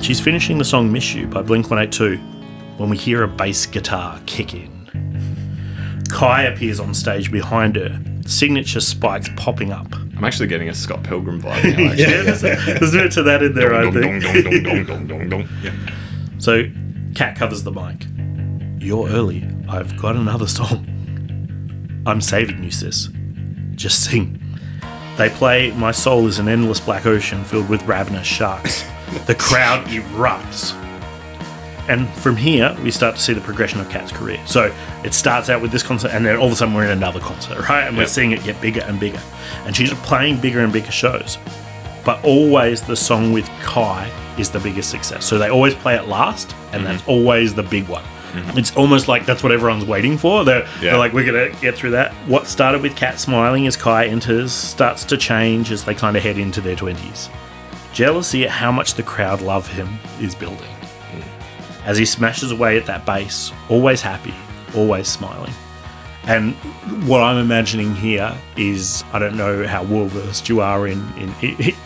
She's 0.00 0.20
finishing 0.20 0.58
the 0.58 0.64
song 0.64 0.92
Miss 0.92 1.12
You 1.12 1.26
by 1.26 1.42
Blink 1.42 1.68
182 1.70 2.18
when 2.76 2.88
we 2.88 2.96
hear 2.96 3.24
a 3.24 3.28
bass 3.28 3.66
guitar 3.66 4.20
kick 4.26 4.54
in. 4.54 6.04
Kai 6.10 6.44
appears 6.44 6.78
on 6.78 6.94
stage 6.94 7.32
behind 7.32 7.74
her, 7.74 8.00
signature 8.26 8.80
spikes 8.80 9.28
popping 9.34 9.72
up. 9.72 9.92
I'm 10.16 10.22
actually 10.22 10.46
getting 10.46 10.68
a 10.68 10.74
Scott 10.74 11.02
Pilgrim 11.02 11.42
vibe 11.42 11.76
now. 11.76 11.92
Yeah, 11.94 12.22
there's, 12.22 12.44
a, 12.44 12.96
bit 12.96 13.10
to 13.12 13.24
that 13.24 13.42
in 13.42 13.54
there, 13.54 13.74
I 13.74 13.90
think. 13.90 14.22
So, 16.40 16.62
Cat 17.14 17.36
covers 17.36 17.62
the 17.62 17.70
mic. 17.70 18.06
You're 18.82 19.08
early. 19.08 19.48
I've 19.68 19.96
got 19.96 20.16
another 20.16 20.48
song. 20.48 20.84
I'm 22.06 22.20
saving 22.20 22.64
you, 22.64 22.72
sis. 22.72 23.08
Just 23.76 24.04
sing. 24.04 24.40
They 25.16 25.30
play 25.30 25.70
My 25.72 25.92
Soul 25.92 26.26
is 26.26 26.40
an 26.40 26.48
Endless 26.48 26.80
Black 26.80 27.06
Ocean 27.06 27.44
filled 27.44 27.68
with 27.68 27.86
ravenous 27.86 28.26
sharks. 28.26 28.82
the 29.26 29.34
crowd 29.36 29.86
erupts. 29.86 30.74
And 31.88 32.08
from 32.14 32.36
here, 32.36 32.76
we 32.82 32.90
start 32.90 33.14
to 33.14 33.22
see 33.22 33.32
the 33.32 33.40
progression 33.40 33.78
of 33.78 33.88
Cat's 33.90 34.10
career. 34.10 34.40
So 34.46 34.74
it 35.04 35.14
starts 35.14 35.48
out 35.50 35.62
with 35.62 35.70
this 35.70 35.84
concert, 35.84 36.10
and 36.12 36.26
then 36.26 36.36
all 36.36 36.46
of 36.46 36.52
a 36.52 36.56
sudden 36.56 36.74
we're 36.74 36.84
in 36.84 36.90
another 36.90 37.20
concert, 37.20 37.68
right? 37.68 37.86
And 37.86 37.96
we're 37.96 38.06
seeing 38.06 38.32
it 38.32 38.42
get 38.42 38.60
bigger 38.60 38.80
and 38.80 38.98
bigger. 38.98 39.20
And 39.66 39.76
she's 39.76 39.92
playing 39.94 40.40
bigger 40.40 40.60
and 40.60 40.72
bigger 40.72 40.90
shows. 40.90 41.38
But 42.04 42.22
always 42.24 42.82
the 42.82 42.96
song 42.96 43.32
with 43.32 43.48
Kai 43.60 44.10
is 44.38 44.50
the 44.50 44.60
biggest 44.60 44.90
success. 44.90 45.24
So 45.24 45.38
they 45.38 45.48
always 45.48 45.74
play 45.74 45.96
it 45.96 46.06
last, 46.06 46.54
and 46.72 46.82
mm-hmm. 46.82 46.84
that's 46.84 47.08
always 47.08 47.54
the 47.54 47.62
big 47.62 47.88
one. 47.88 48.04
Mm-hmm. 48.32 48.58
It's 48.58 48.76
almost 48.76 49.06
like 49.06 49.26
that's 49.26 49.42
what 49.42 49.52
everyone's 49.52 49.84
waiting 49.84 50.18
for. 50.18 50.44
They're, 50.44 50.66
they're 50.80 50.98
like, 50.98 51.12
we're 51.12 51.24
going 51.24 51.52
to 51.52 51.60
get 51.60 51.76
through 51.76 51.92
that. 51.92 52.12
What 52.26 52.46
started 52.48 52.82
with 52.82 52.96
Cat 52.96 53.20
smiling 53.20 53.66
as 53.68 53.76
Kai 53.76 54.06
enters 54.06 54.52
starts 54.52 55.04
to 55.04 55.16
change 55.16 55.70
as 55.70 55.84
they 55.84 55.94
kind 55.94 56.16
of 56.16 56.22
head 56.22 56.36
into 56.36 56.60
their 56.60 56.74
20s. 56.74 57.30
Jealousy 57.92 58.44
at 58.44 58.50
how 58.50 58.72
much 58.72 58.94
the 58.94 59.04
crowd 59.04 59.40
love 59.40 59.68
him 59.68 59.88
is 60.20 60.34
building. 60.34 60.58
Mm. 61.12 61.24
As 61.84 61.96
he 61.96 62.04
smashes 62.04 62.50
away 62.50 62.76
at 62.76 62.86
that 62.86 63.06
bass, 63.06 63.52
always 63.68 64.02
happy, 64.02 64.34
always 64.74 65.06
smiling. 65.06 65.52
And 66.26 66.54
what 67.06 67.22
I'm 67.22 67.36
imagining 67.36 67.94
here 67.94 68.34
is 68.56 69.04
I 69.12 69.18
don't 69.18 69.36
know 69.36 69.66
how 69.66 69.82
well 69.82 70.06
versed 70.06 70.48
you 70.48 70.60
are 70.60 70.86
in, 70.86 71.00
in 71.18 71.34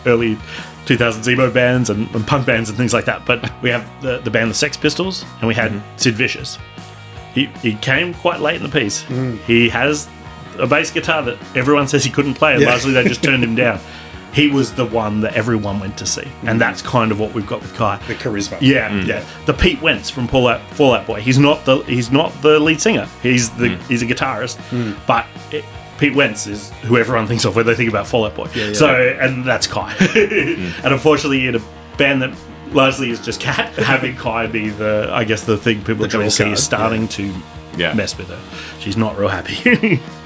early 0.05 0.35
2000s 0.85 1.27
emo 1.27 1.51
bands 1.51 1.89
and, 1.89 2.09
and 2.15 2.25
punk 2.25 2.45
bands 2.45 2.69
and 2.69 2.77
things 2.77 2.93
like 2.93 3.05
that, 3.05 3.25
but 3.25 3.51
we 3.61 3.69
have 3.69 3.87
the, 4.01 4.19
the 4.19 4.31
band 4.31 4.49
The 4.49 4.55
Sex 4.55 4.77
Pistols 4.77 5.25
and 5.39 5.47
we 5.47 5.53
had 5.53 5.71
mm-hmm. 5.71 5.97
Sid 5.97 6.15
Vicious. 6.15 6.57
He, 7.33 7.45
he 7.61 7.75
came 7.75 8.13
quite 8.15 8.39
late 8.39 8.55
in 8.55 8.63
the 8.63 8.69
piece. 8.69 9.03
Mm. 9.03 9.37
He 9.39 9.69
has 9.69 10.09
a 10.57 10.67
bass 10.67 10.89
guitar 10.91 11.21
that 11.23 11.37
everyone 11.55 11.87
says 11.87 12.03
he 12.03 12.09
couldn't 12.09 12.33
play, 12.33 12.53
and 12.53 12.61
Yeah. 12.61 12.69
largely 12.69 12.91
they 12.91 13.03
just 13.03 13.23
turned 13.23 13.43
him 13.43 13.55
down. 13.55 13.79
He 14.33 14.49
was 14.49 14.73
the 14.73 14.85
one 14.85 15.21
that 15.21 15.33
everyone 15.33 15.79
went 15.79 15.97
to 15.97 16.05
see, 16.05 16.21
and 16.21 16.31
mm-hmm. 16.31 16.57
that's 16.59 16.81
kind 16.81 17.11
of 17.11 17.19
what 17.19 17.33
we've 17.33 17.47
got 17.47 17.61
with 17.61 17.73
Kai. 17.75 17.97
The 18.07 18.13
charisma. 18.15 18.57
Yeah, 18.61 18.93
yeah. 19.03 19.21
Mm. 19.21 19.45
The 19.45 19.53
Pete 19.53 19.81
Wentz 19.81 20.09
from 20.09 20.27
Fallout 20.27 20.61
Fall 20.71 20.93
Out 20.93 21.07
Boy. 21.07 21.21
He's 21.21 21.39
not 21.39 21.65
the 21.65 21.77
he's 21.79 22.11
not 22.11 22.31
the 22.41 22.59
lead 22.59 22.79
singer. 22.79 23.07
He's 23.23 23.49
the 23.51 23.69
mm. 23.69 23.87
he's 23.87 24.01
a 24.01 24.05
guitarist, 24.05 24.57
mm. 24.69 24.95
but 25.07 25.25
it, 25.51 25.65
Pete 25.97 26.15
Wentz 26.15 26.47
is 26.47 26.71
who 26.83 26.97
everyone 26.97 27.27
thinks 27.27 27.43
of 27.45 27.55
when 27.55 27.65
they 27.65 27.75
think 27.75 27.89
about 27.89 28.07
Fall 28.07 28.25
Out 28.25 28.35
Boy. 28.35 28.49
yeah. 28.55 28.73
So 28.73 28.87
and 28.87 29.43
that's 29.43 29.67
Kai. 29.67 29.95
And 30.83 30.93
unfortunately, 30.93 31.47
in 31.47 31.55
a 31.55 31.61
band 31.97 32.21
that 32.21 32.33
largely 32.71 33.09
is 33.09 33.19
just 33.19 33.41
Cat, 33.41 33.73
having 33.75 34.15
Kai 34.15 34.47
be 34.47 34.69
the 34.69 35.09
I 35.11 35.23
guess 35.23 35.43
the 35.43 35.57
thing 35.57 35.79
people 35.79 35.95
The 35.95 36.05
are 36.05 36.07
going 36.07 36.25
to 36.25 36.31
see 36.31 36.51
is 36.51 36.63
starting 36.63 37.07
to 37.09 37.33
Yeah. 37.77 37.93
mess 37.93 38.17
with 38.17 38.29
her. 38.29 38.39
She's 38.79 38.97
not 38.97 39.17
real 39.17 39.29
happy. 39.29 40.01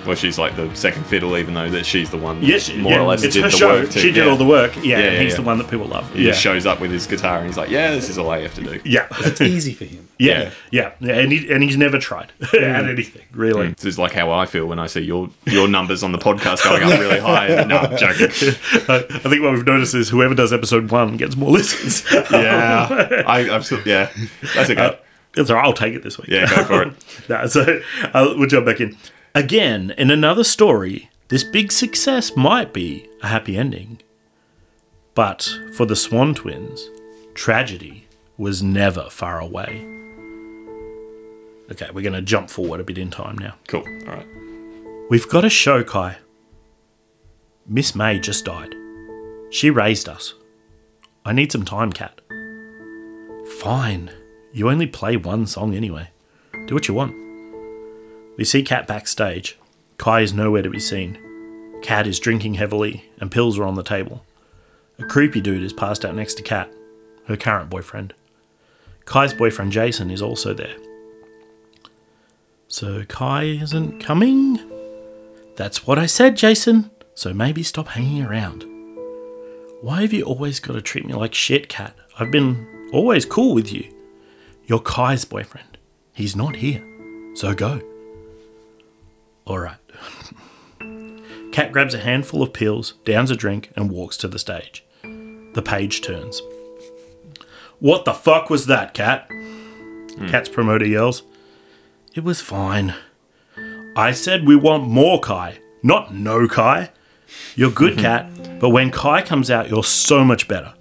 Yeah. 0.00 0.06
Well, 0.06 0.16
she's 0.16 0.38
like 0.38 0.56
the 0.56 0.74
second 0.74 1.04
fiddle, 1.04 1.36
even 1.36 1.54
though 1.54 1.70
that 1.70 1.86
she's 1.86 2.10
the 2.10 2.18
one 2.18 2.40
that 2.40 2.46
yes, 2.46 2.68
yeah, 2.68 2.80
more 2.80 2.98
or 2.98 3.06
less 3.06 3.22
it's 3.22 3.34
did 3.34 3.44
her 3.44 3.50
the 3.50 3.56
show. 3.56 3.68
work. 3.68 3.90
To, 3.90 3.98
she 3.98 4.12
did 4.12 4.24
yeah. 4.24 4.30
all 4.30 4.36
the 4.36 4.46
work. 4.46 4.76
Yeah, 4.76 4.82
Yeah, 4.82 4.98
and 4.98 5.14
yeah, 5.14 5.22
he's 5.22 5.36
the 5.36 5.42
one 5.42 5.58
that 5.58 5.70
people 5.70 5.86
love. 5.86 6.12
He 6.12 6.24
yeah. 6.24 6.30
just 6.30 6.42
shows 6.42 6.66
up 6.66 6.80
with 6.80 6.90
his 6.90 7.06
guitar 7.06 7.38
and 7.38 7.46
he's 7.46 7.56
like, 7.56 7.70
"Yeah, 7.70 7.90
this 7.92 8.08
is 8.08 8.18
all 8.18 8.30
I 8.30 8.40
have 8.40 8.54
to 8.54 8.62
do." 8.62 8.80
yeah. 8.84 9.06
It's 9.20 9.40
easy 9.40 9.74
for 9.74 9.84
him. 9.84 10.06
Yeah, 10.20 10.50
yeah, 10.70 10.92
yeah, 11.00 11.14
and, 11.14 11.32
he, 11.32 11.50
and 11.50 11.62
he's 11.62 11.78
never 11.78 11.98
tried 11.98 12.30
at 12.52 12.84
anything 12.84 13.22
really. 13.32 13.68
This 13.68 13.86
is 13.86 13.98
like 13.98 14.12
how 14.12 14.30
I 14.30 14.44
feel 14.44 14.66
when 14.66 14.78
I 14.78 14.86
see 14.86 15.00
your 15.00 15.30
your 15.46 15.66
numbers 15.66 16.02
on 16.02 16.12
the 16.12 16.18
podcast 16.18 16.62
going 16.62 16.82
up 16.82 17.00
really 17.00 17.20
high. 17.20 17.64
No, 17.64 17.78
I'm 17.78 17.96
joking. 17.96 18.26
I, 18.86 19.06
I 19.08 19.28
think 19.30 19.42
what 19.42 19.54
we've 19.54 19.64
noticed 19.64 19.94
is 19.94 20.10
whoever 20.10 20.34
does 20.34 20.52
episode 20.52 20.90
one 20.90 21.16
gets 21.16 21.36
more 21.36 21.50
listens. 21.50 22.04
Yeah, 22.30 23.22
I, 23.26 23.48
I'm 23.48 23.62
still, 23.62 23.80
yeah, 23.86 24.10
that's 24.54 24.68
okay. 24.68 24.88
Uh, 24.88 24.96
it's 25.36 25.48
all 25.48 25.56
right. 25.56 25.64
I'll 25.64 25.72
take 25.72 25.94
it 25.94 26.02
this 26.02 26.18
week. 26.18 26.28
Yeah, 26.28 26.54
go 26.54 26.64
for 26.64 26.82
it. 26.82 27.28
no, 27.30 27.46
so 27.46 27.80
uh, 28.12 28.34
we'll 28.36 28.46
jump 28.46 28.66
back 28.66 28.80
in 28.80 28.98
again 29.34 29.92
in 29.96 30.10
another 30.10 30.44
story. 30.44 31.10
This 31.28 31.44
big 31.44 31.70
success 31.70 32.36
might 32.36 32.72
be 32.72 33.08
a 33.22 33.28
happy 33.28 33.56
ending, 33.56 34.00
but 35.14 35.48
for 35.76 35.86
the 35.86 35.94
Swan 35.96 36.34
twins, 36.34 36.88
tragedy 37.34 38.06
was 38.36 38.62
never 38.62 39.04
far 39.10 39.38
away. 39.38 39.86
Okay, 41.70 41.88
we're 41.92 42.02
going 42.02 42.14
to 42.14 42.22
jump 42.22 42.50
forward 42.50 42.80
a 42.80 42.84
bit 42.84 42.98
in 42.98 43.10
time 43.10 43.38
now. 43.38 43.54
cool. 43.68 43.84
All 44.08 44.14
right. 44.16 44.26
We've 45.08 45.28
got 45.28 45.44
a 45.44 45.50
show, 45.50 45.84
Kai. 45.84 46.18
Miss 47.66 47.94
May 47.94 48.18
just 48.18 48.44
died. 48.44 48.74
She 49.50 49.70
raised 49.70 50.08
us. 50.08 50.34
I 51.24 51.32
need 51.32 51.52
some 51.52 51.64
time, 51.64 51.92
Cat. 51.92 52.20
Fine. 53.60 54.10
You 54.52 54.68
only 54.68 54.86
play 54.86 55.16
one 55.16 55.46
song 55.46 55.74
anyway. 55.74 56.10
Do 56.66 56.74
what 56.74 56.88
you 56.88 56.94
want. 56.94 57.14
We 58.40 58.46
see 58.46 58.62
Cat 58.62 58.86
backstage. 58.86 59.58
Kai 59.98 60.22
is 60.22 60.32
nowhere 60.32 60.62
to 60.62 60.70
be 60.70 60.80
seen. 60.80 61.18
Cat 61.82 62.06
is 62.06 62.18
drinking 62.18 62.54
heavily, 62.54 63.04
and 63.20 63.30
pills 63.30 63.58
are 63.58 63.64
on 63.64 63.74
the 63.74 63.82
table. 63.82 64.24
A 64.98 65.04
creepy 65.04 65.42
dude 65.42 65.62
is 65.62 65.74
passed 65.74 66.06
out 66.06 66.14
next 66.14 66.36
to 66.36 66.42
Cat, 66.42 66.72
her 67.26 67.36
current 67.36 67.68
boyfriend. 67.68 68.14
Kai's 69.04 69.34
boyfriend 69.34 69.72
Jason 69.72 70.10
is 70.10 70.22
also 70.22 70.54
there. 70.54 70.74
So 72.66 73.04
Kai 73.04 73.42
isn't 73.42 74.00
coming? 74.00 74.58
That's 75.56 75.86
what 75.86 75.98
I 75.98 76.06
said, 76.06 76.38
Jason. 76.38 76.90
So 77.14 77.34
maybe 77.34 77.62
stop 77.62 77.88
hanging 77.88 78.22
around. 78.22 78.64
Why 79.82 80.00
have 80.00 80.14
you 80.14 80.24
always 80.24 80.60
got 80.60 80.72
to 80.72 80.80
treat 80.80 81.04
me 81.04 81.12
like 81.12 81.34
shit, 81.34 81.68
Cat? 81.68 81.94
I've 82.18 82.30
been 82.30 82.88
always 82.90 83.26
cool 83.26 83.54
with 83.54 83.70
you. 83.70 83.94
You're 84.64 84.80
Kai's 84.80 85.26
boyfriend. 85.26 85.76
He's 86.14 86.34
not 86.34 86.56
here. 86.56 86.82
So 87.34 87.52
go. 87.52 87.82
Alright. 89.50 89.78
Cat 91.50 91.72
grabs 91.72 91.92
a 91.92 91.98
handful 91.98 92.40
of 92.40 92.52
pills, 92.52 92.94
downs 93.04 93.32
a 93.32 93.36
drink, 93.36 93.72
and 93.74 93.90
walks 93.90 94.16
to 94.18 94.28
the 94.28 94.38
stage. 94.38 94.84
The 95.02 95.62
page 95.62 96.02
turns. 96.02 96.40
What 97.80 98.04
the 98.04 98.14
fuck 98.14 98.48
was 98.48 98.66
that, 98.66 98.94
Cat? 98.94 99.28
Cat's 100.28 100.48
hmm. 100.48 100.54
promoter 100.54 100.86
yells. 100.86 101.24
It 102.14 102.22
was 102.22 102.40
fine. 102.40 102.94
I 103.96 104.12
said 104.12 104.46
we 104.46 104.54
want 104.54 104.86
more 104.86 105.18
Kai, 105.18 105.58
not 105.82 106.14
no 106.14 106.46
Kai. 106.46 106.90
You're 107.56 107.72
good, 107.72 107.94
mm-hmm. 107.94 108.02
Cat, 108.02 108.60
but 108.60 108.68
when 108.68 108.92
Kai 108.92 109.22
comes 109.22 109.50
out, 109.50 109.68
you're 109.68 109.82
so 109.82 110.24
much 110.24 110.46
better. 110.46 110.74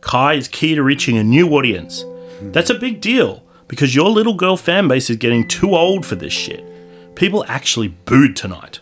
Kai 0.00 0.34
is 0.34 0.48
key 0.48 0.74
to 0.74 0.82
reaching 0.82 1.16
a 1.16 1.22
new 1.22 1.48
audience. 1.50 2.04
That's 2.42 2.70
a 2.70 2.74
big 2.74 3.00
deal 3.00 3.44
because 3.68 3.94
your 3.94 4.10
little 4.10 4.34
girl 4.34 4.56
fan 4.56 4.88
base 4.88 5.10
is 5.10 5.16
getting 5.16 5.46
too 5.46 5.76
old 5.76 6.04
for 6.04 6.16
this 6.16 6.32
shit. 6.32 6.64
People 7.16 7.44
actually 7.48 7.88
booed 7.88 8.36
tonight. 8.36 8.80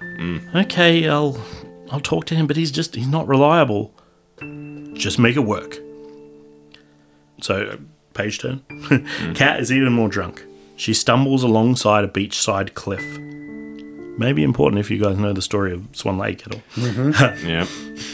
Hmm. 0.00 0.38
Okay, 0.54 1.08
I'll 1.08 1.42
I'll 1.90 2.00
talk 2.00 2.24
to 2.26 2.34
him, 2.34 2.46
but 2.46 2.56
he's 2.56 2.70
just 2.70 2.94
he's 2.94 3.08
not 3.08 3.26
reliable. 3.26 3.92
Just 4.94 5.18
make 5.18 5.36
it 5.36 5.40
work. 5.40 5.76
So, 7.40 7.78
page 8.14 8.40
turn. 8.40 8.58
Hmm. 8.70 9.32
Cat 9.32 9.60
is 9.60 9.70
even 9.72 9.92
more 9.92 10.08
drunk. 10.08 10.44
She 10.76 10.92
stumbles 10.94 11.42
alongside 11.42 12.04
a 12.04 12.08
beachside 12.08 12.74
cliff. 12.74 13.04
Maybe 14.18 14.42
important 14.42 14.80
if 14.80 14.90
you 14.90 14.98
guys 14.98 15.16
know 15.16 15.32
the 15.32 15.42
story 15.42 15.72
of 15.72 15.86
Swan 15.92 16.18
Lake 16.18 16.44
at 16.46 16.54
all. 16.54 16.62
Mm-hmm. 16.74 17.46
Yeah. 17.48 17.66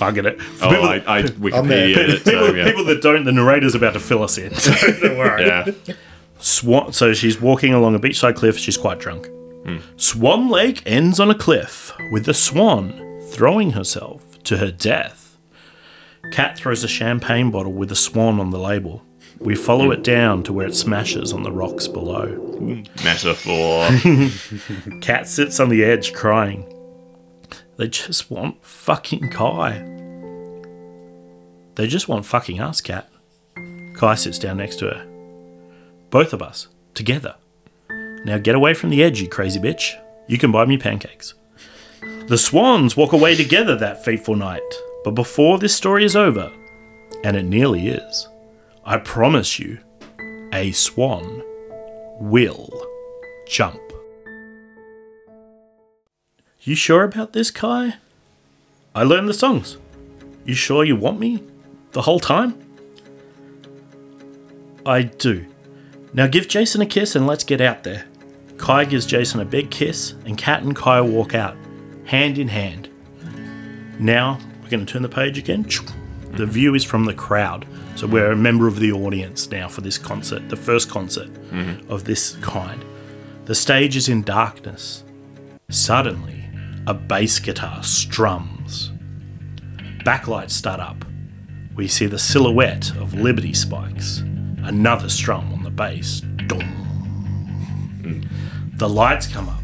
I 0.06 0.10
get 0.12 0.26
it. 0.26 0.40
For 0.42 0.66
Oh, 0.66 0.70
people, 0.70 0.84
I, 0.84 1.02
I 1.06 1.22
there. 1.22 1.30
Wikipedia 1.32 1.96
it. 1.96 2.24
people, 2.24 2.32
So, 2.48 2.54
yeah. 2.54 2.64
people 2.66 2.84
that 2.84 3.00
don't, 3.00 3.24
the 3.24 3.32
narrator's 3.32 3.74
about 3.74 3.94
to 3.94 4.00
fill 4.00 4.22
us 4.22 4.36
in. 4.36 4.54
So 4.54 4.72
don't 5.00 5.16
worry. 5.16 5.46
yeah. 5.46 5.64
Swan. 6.38 6.92
So 6.92 7.14
she's 7.14 7.40
walking 7.40 7.72
along 7.74 7.94
a 7.94 7.98
beachside 7.98 8.36
cliff. 8.36 8.58
She's 8.58 8.76
quite 8.76 8.98
drunk. 8.98 9.26
Hmm. 9.64 9.78
Swan 9.96 10.50
Lake 10.50 10.82
ends 10.84 11.18
on 11.18 11.30
a 11.30 11.34
cliff 11.34 11.92
with 12.12 12.26
the 12.26 12.34
swan 12.34 13.20
throwing 13.30 13.72
herself 13.72 14.42
to 14.44 14.58
her 14.58 14.70
death. 14.70 15.38
Cat 16.32 16.56
throws 16.56 16.84
a 16.84 16.88
champagne 16.88 17.50
bottle 17.50 17.72
with 17.72 17.90
a 17.92 17.96
swan 17.96 18.40
on 18.40 18.50
the 18.50 18.58
label. 18.58 19.02
We 19.40 19.54
follow 19.54 19.90
it 19.90 20.02
down 20.02 20.42
to 20.44 20.52
where 20.52 20.66
it 20.66 20.74
smashes 20.74 21.32
on 21.32 21.42
the 21.42 21.52
rocks 21.52 21.88
below. 21.88 22.26
Metaphor. 23.04 23.88
Cat 25.00 25.28
sits 25.28 25.60
on 25.60 25.68
the 25.68 25.84
edge 25.84 26.12
crying. 26.12 26.70
They 27.76 27.88
just 27.88 28.30
want 28.30 28.64
fucking 28.64 29.30
Kai. 29.30 29.82
They 31.74 31.86
just 31.88 32.08
want 32.08 32.24
fucking 32.24 32.60
us, 32.60 32.80
Cat. 32.80 33.10
Kai 33.96 34.14
sits 34.14 34.38
down 34.38 34.58
next 34.58 34.76
to 34.76 34.86
her. 34.86 35.13
Both 36.14 36.32
of 36.32 36.40
us, 36.40 36.68
together. 36.94 37.34
Now 38.24 38.38
get 38.38 38.54
away 38.54 38.72
from 38.72 38.90
the 38.90 39.02
edge, 39.02 39.20
you 39.20 39.28
crazy 39.28 39.58
bitch. 39.58 40.00
You 40.28 40.38
can 40.38 40.52
buy 40.52 40.64
me 40.64 40.78
pancakes. 40.78 41.34
The 42.28 42.38
swans 42.38 42.96
walk 42.96 43.12
away 43.12 43.34
together 43.34 43.74
that 43.74 44.04
fateful 44.04 44.36
night, 44.36 44.62
but 45.02 45.16
before 45.16 45.58
this 45.58 45.74
story 45.74 46.04
is 46.04 46.14
over, 46.14 46.52
and 47.24 47.36
it 47.36 47.42
nearly 47.42 47.88
is. 47.88 48.28
I 48.84 48.98
promise 48.98 49.58
you, 49.58 49.80
a 50.52 50.70
swan 50.70 51.42
will 52.20 52.70
jump. 53.48 53.80
You 56.60 56.76
sure 56.76 57.02
about 57.02 57.32
this, 57.32 57.50
Kai? 57.50 57.94
I 58.94 59.02
learned 59.02 59.28
the 59.28 59.34
songs. 59.34 59.78
You 60.44 60.54
sure 60.54 60.84
you 60.84 60.94
want 60.94 61.18
me 61.18 61.42
the 61.90 62.02
whole 62.02 62.20
time? 62.20 62.56
I 64.86 65.02
do. 65.02 65.46
Now 66.14 66.28
give 66.28 66.46
Jason 66.46 66.80
a 66.80 66.86
kiss 66.86 67.16
and 67.16 67.26
let's 67.26 67.42
get 67.42 67.60
out 67.60 67.82
there. 67.82 68.06
Kai 68.56 68.84
gives 68.84 69.04
Jason 69.04 69.40
a 69.40 69.44
big 69.44 69.70
kiss, 69.70 70.12
and 70.24 70.38
Kat 70.38 70.62
and 70.62 70.76
Kai 70.76 71.00
walk 71.00 71.34
out, 71.34 71.56
hand 72.04 72.38
in 72.38 72.46
hand. 72.46 72.88
Now 73.98 74.38
we're 74.62 74.70
going 74.70 74.86
to 74.86 74.92
turn 74.92 75.02
the 75.02 75.08
page 75.08 75.38
again. 75.38 75.66
The 76.30 76.46
view 76.46 76.74
is 76.74 76.84
from 76.84 77.04
the 77.04 77.14
crowd. 77.14 77.66
So 77.96 78.06
we're 78.06 78.32
a 78.32 78.36
member 78.36 78.66
of 78.66 78.80
the 78.80 78.92
audience 78.92 79.50
now 79.50 79.68
for 79.68 79.80
this 79.80 79.98
concert, 79.98 80.48
the 80.48 80.56
first 80.56 80.88
concert 80.88 81.28
mm-hmm. 81.28 81.90
of 81.90 82.04
this 82.04 82.36
kind. 82.36 82.84
The 83.44 83.54
stage 83.54 83.96
is 83.96 84.08
in 84.08 84.22
darkness. 84.22 85.04
Suddenly, 85.68 86.44
a 86.86 86.94
bass 86.94 87.38
guitar 87.38 87.82
strums. 87.82 88.92
Backlights 90.04 90.50
start 90.50 90.80
up. 90.80 91.04
We 91.74 91.88
see 91.88 92.06
the 92.06 92.18
silhouette 92.18 92.90
of 92.96 93.14
Liberty 93.14 93.52
Spikes. 93.52 94.18
Another 94.62 95.08
strum 95.08 95.63
The 98.76 98.88
lights 98.88 99.26
come 99.26 99.48
up. 99.48 99.62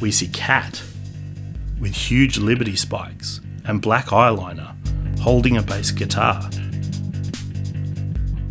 We 0.00 0.10
see 0.10 0.28
Cat 0.28 0.82
with 1.80 1.94
huge 1.94 2.38
Liberty 2.38 2.76
Spikes 2.76 3.40
and 3.66 3.82
black 3.82 4.06
eyeliner 4.06 4.74
holding 5.18 5.56
a 5.56 5.62
bass 5.62 5.90
guitar. 5.90 6.48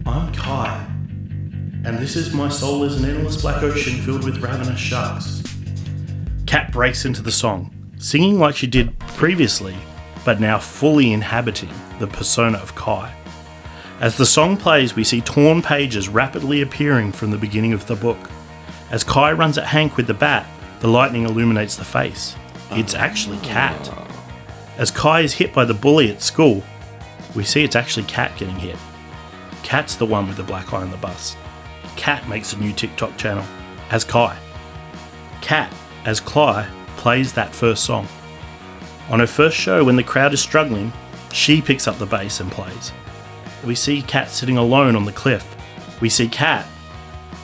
I'm 0.06 0.34
Kai, 0.34 0.86
and 1.86 1.98
this 1.98 2.16
is 2.16 2.34
my 2.34 2.50
soul 2.50 2.84
is 2.84 3.02
an 3.02 3.10
endless 3.10 3.42
black 3.42 3.64
ocean 3.64 4.02
filled 4.02 4.24
with 4.24 4.38
ravenous 4.38 4.80
sharks. 4.80 5.44
Cat 6.46 6.72
breaks 6.72 7.06
into 7.06 7.22
the 7.22 7.32
song, 7.32 7.74
singing 7.98 8.38
like 8.38 8.56
she 8.56 8.68
did 8.68 8.98
previously, 9.00 9.76
but 10.26 10.40
now 10.40 10.60
fully 10.60 11.14
inhabiting 11.14 11.72
the 12.00 12.08
persona 12.08 12.58
of 12.58 12.76
Kai. 12.76 13.14
As 14.04 14.18
the 14.18 14.26
song 14.26 14.58
plays, 14.58 14.98
we 14.98 15.06
see 15.06 15.22
torn 15.22 15.62
pages 15.62 16.10
rapidly 16.10 16.62
appearing 16.62 17.14
from 17.14 17.32
the 17.32 17.38
beginning 17.38 17.72
of 17.72 17.88
the 17.88 17.96
book. 17.96 18.18
As 18.92 19.02
Kai 19.02 19.32
runs 19.32 19.58
at 19.58 19.64
Hank 19.64 19.96
with 19.96 20.08
the 20.08 20.14
bat, 20.14 20.46
the 20.82 20.90
lightning 20.90 21.24
illuminates 21.24 21.78
the 21.78 21.86
face. 21.86 22.36
It's 22.72 22.96
actually 22.96 23.38
Cat. 23.38 23.90
As 24.76 24.92
Kai 24.92 25.22
is 25.22 25.32
hit 25.32 25.54
by 25.54 25.64
the 25.64 25.74
bully 25.74 26.12
at 26.12 26.22
school, 26.22 26.62
we 27.34 27.46
see 27.46 27.64
it's 27.64 27.78
actually 27.78 28.04
Cat 28.04 28.36
getting 28.38 28.58
hit. 28.58 28.76
Cat's 29.64 29.96
the 29.96 30.06
one 30.06 30.28
with 30.28 30.36
the 30.36 30.44
black 30.44 30.74
eye 30.74 30.82
on 30.82 30.92
the 30.92 30.98
bus. 30.98 31.38
Cat 31.96 32.28
makes 32.28 32.52
a 32.52 32.60
new 32.60 32.74
TikTok 32.74 33.16
channel 33.16 33.46
as 33.90 34.04
Kai. 34.04 34.38
Cat, 35.40 35.74
as 36.04 36.20
Kai, 36.20 36.68
plays 36.98 37.32
that 37.32 37.56
first 37.56 37.86
song. 37.86 38.10
On 39.10 39.22
her 39.22 39.28
first 39.28 39.56
show, 39.56 39.86
when 39.86 39.96
the 39.96 40.04
crowd 40.04 40.34
is 40.34 40.42
struggling, 40.42 40.92
she 41.32 41.62
picks 41.62 41.88
up 41.88 41.98
the 42.00 42.06
bass 42.06 42.42
and 42.42 42.52
plays. 42.52 42.92
We 43.66 43.76
see 43.76 44.02
Cat 44.02 44.30
sitting 44.30 44.58
alone 44.58 44.96
on 44.96 45.06
the 45.06 45.12
cliff. 45.12 45.56
We 46.02 46.10
see 46.10 46.28
Cat, 46.28 46.68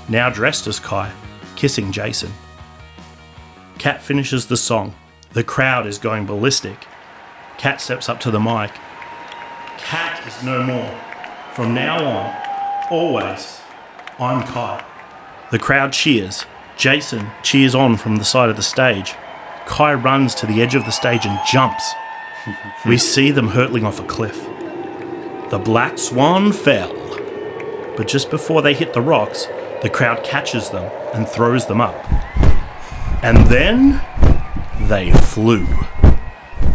now 0.10 0.30
dressed 0.30 0.68
as 0.68 0.80
Kai, 0.80 1.12
kissing 1.56 1.92
Jason. 1.92 2.32
Cat 3.78 4.02
finishes 4.02 4.48
the 4.48 4.58
song. 4.58 4.94
The 5.32 5.44
crowd 5.44 5.88
is 5.88 5.98
going 5.98 6.26
ballistic. 6.26 6.86
Cat 7.58 7.80
steps 7.80 8.10
up 8.10 8.20
to 8.22 8.32
the 8.32 8.40
mic. 8.40 8.72
Cat 9.78 10.28
is 10.28 10.44
no 10.44 10.62
more. 10.64 11.00
From 11.54 11.74
now 11.74 12.04
on, 12.04 12.90
always, 12.92 13.62
I'm 14.20 14.44
Kai. 14.44 14.84
The 15.52 15.60
crowd 15.60 15.94
cheers. 15.94 16.46
Jason 16.76 17.30
cheers 17.44 17.76
on 17.76 17.96
from 17.96 18.18
the 18.18 18.26
side 18.26 18.50
of 18.50 18.58
the 18.58 18.62
stage. 18.62 19.14
Kai 19.66 19.94
runs 19.94 20.36
to 20.36 20.46
the 20.46 20.62
edge 20.62 20.76
of 20.76 20.84
the 20.84 20.92
stage 20.92 21.26
and 21.26 21.40
jumps. 21.50 21.94
we 22.86 22.98
see 22.98 23.32
them 23.32 23.50
hurtling 23.50 23.86
off 23.86 24.00
a 24.00 24.04
cliff. 24.04 24.49
The 25.50 25.58
black 25.58 25.98
swan 25.98 26.52
fell. 26.52 26.94
But 27.98 28.08
just 28.08 28.30
before 28.30 28.62
they 28.62 28.74
hit 28.74 28.94
the 28.94 29.02
rocks, 29.02 29.48
the 29.82 29.90
crowd 29.90 30.24
catches 30.24 30.70
them 30.70 30.92
and 31.14 31.28
throws 31.28 31.66
them 31.66 31.82
up. 31.82 31.96
And 33.24 33.38
then 33.48 34.02
they 34.88 35.12
flew. 35.12 35.66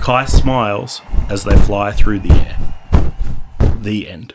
Kai 0.00 0.24
smiles 0.24 1.02
as 1.30 1.44
they 1.44 1.56
fly 1.56 1.92
through 1.92 2.18
the 2.18 2.32
air. 2.32 2.58
The 3.80 4.08
end. 4.08 4.34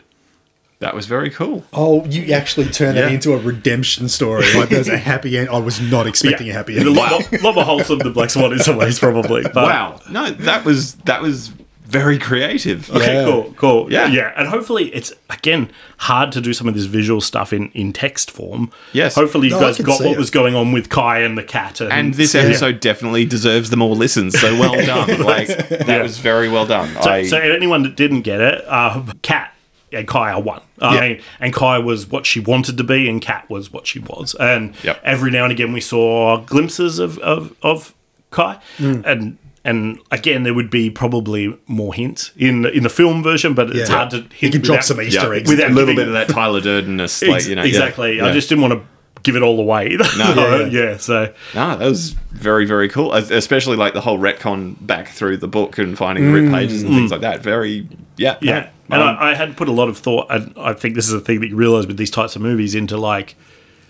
That 0.80 0.94
was 0.94 1.04
very 1.04 1.28
cool. 1.28 1.62
Oh, 1.74 2.06
you 2.06 2.32
actually 2.32 2.70
turned 2.70 2.96
that 2.96 3.12
into 3.12 3.34
a 3.34 3.36
redemption 3.36 4.08
story. 4.08 4.46
Like 4.54 4.70
there's 4.70 4.88
a 4.88 4.96
happy 4.96 5.36
end. 5.36 5.50
I 5.50 5.58
was 5.58 5.78
not 5.78 6.06
expecting 6.06 6.48
a 6.48 6.54
happy 6.54 6.78
end. 6.78 6.86
A 6.86 6.88
end. 6.88 6.96
lot, 6.96 7.10
more, 7.10 7.40
lot 7.42 7.54
more 7.54 7.64
wholesome 7.64 7.98
than 7.98 8.14
Black 8.14 8.30
Swan 8.30 8.52
in 8.54 8.60
some 8.60 8.76
ways, 8.76 8.98
probably. 8.98 9.42
But, 9.42 9.56
wow. 9.56 10.00
No, 10.10 10.30
that 10.30 10.64
was 10.64 10.94
that 10.94 11.20
was 11.20 11.52
very 11.90 12.18
creative. 12.18 12.90
Okay, 12.90 13.24
cool, 13.24 13.52
cool. 13.56 13.92
Yeah. 13.92 14.06
yeah. 14.08 14.32
And 14.36 14.48
hopefully, 14.48 14.94
it's 14.94 15.12
again 15.28 15.70
hard 15.98 16.32
to 16.32 16.40
do 16.40 16.52
some 16.54 16.68
of 16.68 16.74
this 16.74 16.84
visual 16.86 17.20
stuff 17.20 17.52
in, 17.52 17.70
in 17.72 17.92
text 17.92 18.30
form. 18.30 18.70
Yes. 18.92 19.14
Hopefully, 19.16 19.48
you 19.48 19.54
No, 19.54 19.60
guys 19.60 19.78
got 19.78 20.00
what 20.00 20.12
it. 20.12 20.18
was 20.18 20.30
going 20.30 20.54
on 20.54 20.72
with 20.72 20.88
Kai 20.88 21.18
and 21.20 21.36
the 21.36 21.42
cat. 21.42 21.80
And, 21.80 21.92
And 21.92 22.14
this 22.14 22.34
Yeah. 22.34 22.42
episode 22.42 22.80
definitely 22.80 23.24
deserves 23.26 23.70
the 23.70 23.76
more 23.76 23.94
listens. 23.96 24.38
So 24.40 24.58
well 24.58 24.74
done. 24.86 25.20
Like 25.22 25.48
that 25.48 25.86
Yeah. 25.88 26.02
was 26.02 26.18
very 26.18 26.48
well 26.48 26.66
done. 26.66 26.94
So, 27.02 27.10
I, 27.10 27.26
so 27.26 27.36
anyone 27.38 27.82
that 27.82 27.96
didn't 27.96 28.22
get 28.22 28.40
it, 28.40 28.64
uh, 28.68 29.02
Cat 29.22 29.54
and 29.92 30.06
Kai 30.06 30.32
are 30.32 30.40
one. 30.40 30.60
Uh, 30.80 30.92
Yeah. 30.94 31.02
and, 31.02 31.20
and 31.40 31.52
Kai 31.52 31.78
was 31.78 32.06
what 32.06 32.24
she 32.24 32.38
wanted 32.40 32.78
to 32.78 32.84
be, 32.84 33.08
and 33.08 33.20
Cat 33.20 33.50
was 33.50 33.72
what 33.72 33.86
she 33.86 33.98
was. 33.98 34.34
And 34.38 34.74
every 35.04 35.30
now 35.30 35.42
and 35.44 35.52
again, 35.52 35.72
we 35.72 35.80
saw 35.80 36.36
glimpses 36.38 36.98
of 36.98 37.18
of, 37.18 37.54
of 37.62 37.92
Kai, 38.30 38.58
Mm. 38.78 39.04
and 39.04 39.36
and 39.64 39.98
again, 40.10 40.42
there 40.42 40.54
would 40.54 40.70
be 40.70 40.88
probably 40.90 41.58
more 41.66 41.92
hints 41.94 42.32
in 42.36 42.62
the, 42.62 42.70
in 42.70 42.82
the 42.82 42.88
film 42.88 43.22
version, 43.22 43.52
but 43.54 43.70
it's 43.70 43.90
Yeah. 43.90 43.96
hard 43.96 44.10
to 44.10 44.16
You 44.18 44.24
hint 44.30 44.52
could 44.54 44.62
drop 44.62 44.82
some 44.82 45.00
Easter 45.00 45.26
yeah, 45.32 45.38
eggs. 45.40 45.50
without 45.50 45.70
A 45.70 45.74
little 45.74 45.82
giving- 45.94 45.96
bit 45.96 46.06
of 46.08 46.14
that 46.14 46.28
Tyler 46.28 46.60
Durden-ness, 46.60 47.22
like, 47.22 47.46
you 47.46 47.54
know, 47.56 47.62
yeah. 47.62 47.68
exactly. 47.68 48.20
I 48.20 48.32
just 48.32 48.48
didn't 48.48 48.62
want 48.62 48.74
to 48.74 48.80
give 49.22 49.36
it 49.36 49.42
all 49.42 49.60
away. 49.60 49.90
either. 49.90 50.04
No, 50.16 50.64
yeah. 50.72 50.96
So 50.96 51.30
No, 51.54 51.76
that 51.76 51.86
was 51.86 52.12
very, 52.32 52.64
very 52.64 52.88
cool. 52.88 53.12
Especially 53.12 53.76
like 53.76 53.92
the 53.92 54.00
whole 54.00 54.18
retcon 54.18 54.76
back 54.80 55.08
through 55.08 55.36
the 55.36 55.48
book 55.48 55.76
and 55.76 55.96
finding 55.98 56.24
the 56.26 56.32
rip 56.40 56.50
Mm. 56.50 56.54
pages 56.54 56.82
and 56.82 56.94
things 56.94 57.10
Mm. 57.10 57.12
like 57.12 57.20
that. 57.20 57.42
Very, 57.42 57.86
yeah, 58.16 58.36
Yeah, 58.40 58.68
no, 58.88 58.96
and 58.96 59.02
um, 59.02 59.16
I, 59.20 59.32
I 59.32 59.34
had 59.34 59.58
put 59.58 59.68
a 59.68 59.72
lot 59.72 59.90
of 59.90 59.98
thought, 59.98 60.26
and 60.30 60.54
I 60.56 60.72
think 60.72 60.94
this 60.94 61.06
is 61.06 61.12
a 61.12 61.20
thing 61.20 61.40
that 61.40 61.48
you 61.48 61.56
realize 61.56 61.86
with 61.86 61.98
these 61.98 62.10
types 62.10 62.34
of 62.34 62.40
movies 62.40 62.74
into 62.74 62.96
like, 62.96 63.34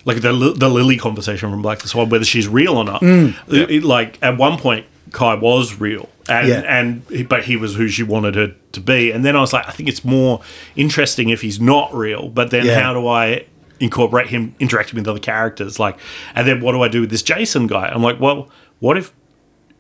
like 0.05 0.21
the 0.21 0.33
the 0.57 0.69
Lily 0.69 0.97
conversation 0.97 1.49
from 1.51 1.63
Black 1.63 1.79
the 1.79 1.87
Swan, 1.89 2.09
whether 2.09 2.25
she's 2.25 2.49
real 2.49 2.77
or 2.77 2.85
not. 2.85 3.01
Mm. 3.03 3.35
It- 3.49 3.71
it- 3.71 3.85
like 3.85 4.19
at 4.23 4.37
one 4.37 4.59
point, 4.59 4.87
Kai 5.13 5.35
was 5.35 5.79
real, 5.81 6.09
and 6.29 6.49
Yeah. 6.49 6.61
and 6.67 7.29
but 7.29 7.45
he 7.45 7.57
was 7.57 7.75
who 7.77 7.89
she 7.89 8.03
wanted 8.03 8.35
her 8.37 8.55
to 8.73 8.81
be, 8.81 9.11
and 9.11 9.25
then 9.25 9.37
I 9.37 9.41
was 9.41 9.53
like, 9.53 9.67
I 9.69 9.73
think 9.73 9.89
it's 9.89 10.05
more 10.05 10.41
interesting 10.77 11.29
if 11.31 11.41
he's 11.43 11.61
not 11.61 11.93
real. 11.95 12.29
But 12.29 12.51
then 12.51 12.67
Yeah. 12.67 12.81
how 12.81 12.93
do 12.95 13.07
I? 13.07 13.47
incorporate 13.83 14.27
him 14.27 14.55
interacting 14.61 14.97
with 14.99 15.09
other 15.09 15.19
characters 15.19 15.79
like 15.81 15.97
and 16.35 16.47
then 16.47 16.61
what 16.61 16.73
do 16.73 16.83
i 16.83 16.87
do 16.89 17.01
with 17.01 17.09
this 17.09 17.23
jason 17.23 17.67
guy 17.67 17.89
i'm 17.89 18.03
like 18.03 18.21
well 18.21 18.47
what 18.79 18.99
if 18.99 19.11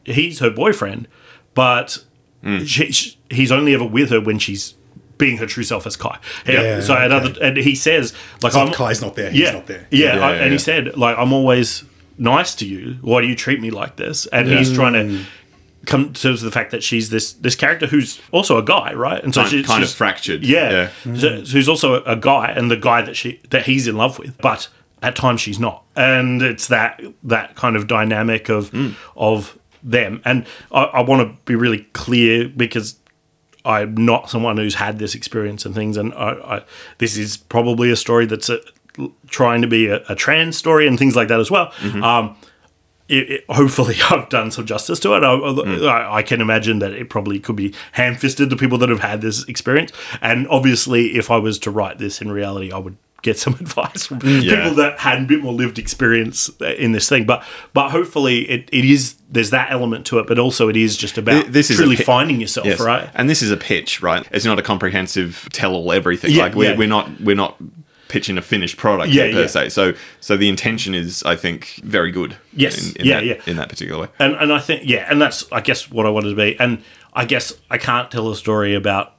he's 0.04 0.38
her 0.38 0.48
boyfriend 0.48 1.06
but 1.52 2.02
mm. 2.42 2.66
she, 2.66 2.90
she- 2.92 3.18
he's 3.28 3.52
only 3.52 3.74
ever 3.74 3.84
with 3.84 4.08
her 4.08 4.18
when 4.18 4.38
she's 4.38 4.72
being 5.18 5.36
her 5.36 5.44
true 5.44 5.62
self 5.62 5.86
as 5.86 5.96
Kai. 5.96 6.18
Yeah. 6.46 6.62
Yeah, 6.62 6.80
so 6.80 6.96
another, 6.96 7.34
and 7.42 7.58
he 7.58 7.74
says 7.74 8.14
like, 8.42 8.54
So 8.54 8.66
if 8.68 8.72
Kai's 8.74 9.02
not 9.02 9.16
there, 9.16 9.30
he's 9.30 9.40
yeah, 9.42 9.50
not 9.52 9.66
there. 9.66 9.86
Yeah, 9.90 10.16
Yeah, 10.16 10.24
I- 10.26 10.34
yeah, 10.36 10.42
and 10.44 10.52
he 10.52 10.58
said 10.58 10.96
like, 10.96 11.18
I'm 11.18 11.34
always 11.34 11.84
nice 12.20 12.54
to 12.56 12.66
you. 12.66 12.98
Why 13.00 13.20
do 13.22 13.26
you 13.26 13.34
treat 13.34 13.60
me 13.60 13.70
like 13.70 13.96
this? 13.96 14.26
And 14.26 14.48
Yeah. 14.48 14.58
he's 14.58 14.72
trying 14.72 14.92
Mm. 14.94 15.18
to 15.18 15.86
come 15.86 16.12
to 16.12 16.20
terms 16.22 16.42
with 16.42 16.52
the 16.52 16.56
fact 16.56 16.70
that 16.72 16.82
she's 16.84 17.08
this 17.10 17.32
this 17.32 17.56
character 17.56 17.86
who's 17.86 18.20
also 18.30 18.58
a 18.58 18.62
guy, 18.62 18.92
right? 18.92 19.22
And 19.24 19.34
so 19.34 19.40
Kind- 19.40 19.50
she's 19.50 19.66
kind 19.66 19.82
of 19.82 19.90
fractured. 19.90 20.44
Yeah, 20.44 20.90
Yeah. 21.04 21.16
So, 21.16 21.44
so 21.44 21.52
who's 21.52 21.68
also 21.68 21.94
a, 22.04 22.12
a 22.12 22.16
guy, 22.16 22.52
and 22.54 22.70
the 22.70 22.76
guy 22.76 23.00
that 23.02 23.16
she 23.16 23.40
that 23.50 23.64
he's 23.66 23.88
in 23.88 23.96
love 23.96 24.18
with, 24.18 24.36
but 24.38 24.68
at 25.02 25.16
times 25.16 25.40
she's 25.40 25.58
not, 25.58 25.82
and 25.96 26.42
it's 26.42 26.66
that 26.68 27.00
that 27.24 27.54
kind 27.56 27.74
of 27.76 27.86
dynamic 27.86 28.48
of 28.50 28.70
Mm. 28.72 28.94
of 29.16 29.58
them. 29.82 30.20
And 30.26 30.44
I, 30.70 30.82
I 30.84 31.00
want 31.00 31.26
to 31.26 31.36
be 31.46 31.54
really 31.54 31.86
clear 31.94 32.46
because 32.48 32.96
I'm 33.64 33.94
not 33.94 34.28
someone 34.30 34.56
who's 34.58 34.74
had 34.76 34.98
this 34.98 35.14
experience 35.14 35.64
and 35.66 35.74
things, 35.74 35.96
and 35.96 36.12
I, 36.14 36.30
I, 36.56 36.60
this 36.98 37.16
is 37.16 37.38
probably 37.38 37.90
a 37.90 37.96
story 37.96 38.26
that's 38.26 38.48
a, 38.50 38.58
trying 39.28 39.62
to 39.62 39.68
be 39.68 39.86
a, 39.88 40.02
a 40.08 40.14
trans 40.14 40.56
story 40.56 40.86
and 40.86 40.98
things 40.98 41.14
like 41.16 41.28
that 41.28 41.40
as 41.40 41.50
well. 41.50 41.68
Mhm. 41.80 42.02
Um, 42.02 42.36
it, 43.08 43.30
it, 43.30 43.44
hopefully, 43.48 43.96
I've 44.10 44.28
done 44.28 44.50
some 44.50 44.66
justice 44.66 45.00
to 45.00 45.14
it. 45.14 45.24
I, 45.24 45.32
I, 45.32 46.16
I 46.18 46.22
can 46.22 46.40
imagine 46.40 46.78
that 46.78 46.92
it 46.92 47.10
probably 47.10 47.40
could 47.40 47.56
be 47.56 47.74
ham 47.92 48.14
fisted 48.14 48.50
to 48.50 48.56
people 48.56 48.78
that 48.78 48.88
have 48.88 49.00
had 49.00 49.20
this 49.20 49.44
experience. 49.48 49.92
And 50.20 50.46
obviously, 50.48 51.16
if 51.16 51.30
I 51.30 51.38
was 51.38 51.58
to 51.60 51.70
write 51.70 51.98
this 51.98 52.20
in 52.22 52.30
reality, 52.30 52.70
I 52.70 52.78
would 52.78 52.96
get 53.22 53.36
some 53.38 53.52
advice 53.60 54.06
from 54.06 54.20
Mm. 54.20 54.42
Yeah. 54.44 54.54
people 54.56 54.74
that 54.76 55.00
had 55.00 55.22
a 55.22 55.26
bit 55.26 55.42
more 55.42 55.52
lived 55.52 55.78
experience 55.78 56.48
in 56.78 56.92
this 56.92 57.08
thing. 57.08 57.24
But 57.26 57.42
but 57.74 57.90
hopefully 57.90 58.48
it, 58.48 58.68
it 58.72 58.84
is 58.84 59.16
there's 59.28 59.50
that 59.50 59.70
element 59.72 60.06
to 60.06 60.20
it, 60.20 60.26
but 60.28 60.38
also 60.38 60.68
it 60.68 60.76
is 60.76 60.96
just 60.96 61.18
about 61.18 61.46
this 61.52 61.68
is 61.70 61.76
truly 61.78 61.96
pi- 61.96 62.04
finding 62.04 62.40
yourself, 62.40 62.66
Yes. 62.66 62.80
right? 62.80 63.10
And 63.14 63.28
this 63.28 63.42
is 63.42 63.50
a 63.50 63.56
pitch, 63.56 64.00
right? 64.02 64.26
It's 64.30 64.44
not 64.44 64.58
a 64.58 64.62
comprehensive 64.62 65.48
tell 65.52 65.74
all 65.74 65.92
everything. 65.92 66.30
Yeah, 66.30 66.44
like 66.44 66.54
we're, 66.54 66.70
yeah. 66.70 66.76
we're 66.78 66.88
not 66.88 67.20
we're 67.20 67.36
not 67.36 67.56
pitching 68.10 68.36
a 68.36 68.42
finished 68.42 68.76
product 68.76 69.12
Yeah, 69.12 69.30
per 69.32 69.40
yeah. 69.40 69.46
se. 69.46 69.68
So 69.70 69.94
so 70.20 70.36
the 70.36 70.48
intention 70.48 70.94
is, 70.94 71.22
I 71.22 71.36
think, 71.36 71.80
very 71.82 72.10
good. 72.10 72.36
Yes. 72.52 72.90
In, 72.90 73.00
in 73.00 73.06
Yeah, 73.06 73.14
that, 73.14 73.26
yeah. 73.26 73.40
In 73.46 73.56
that 73.56 73.68
particular 73.68 74.02
way. 74.02 74.08
And 74.18 74.34
and 74.34 74.52
I 74.52 74.58
think 74.58 74.82
yeah, 74.84 75.06
and 75.10 75.20
that's 75.22 75.50
I 75.52 75.60
guess 75.60 75.90
what 75.90 76.04
I 76.06 76.10
wanted 76.10 76.30
to 76.30 76.36
be. 76.36 76.58
And 76.58 76.82
I 77.14 77.24
guess 77.24 77.52
I 77.70 77.78
can't 77.78 78.10
tell 78.10 78.30
a 78.30 78.36
story 78.36 78.74
about 78.74 79.14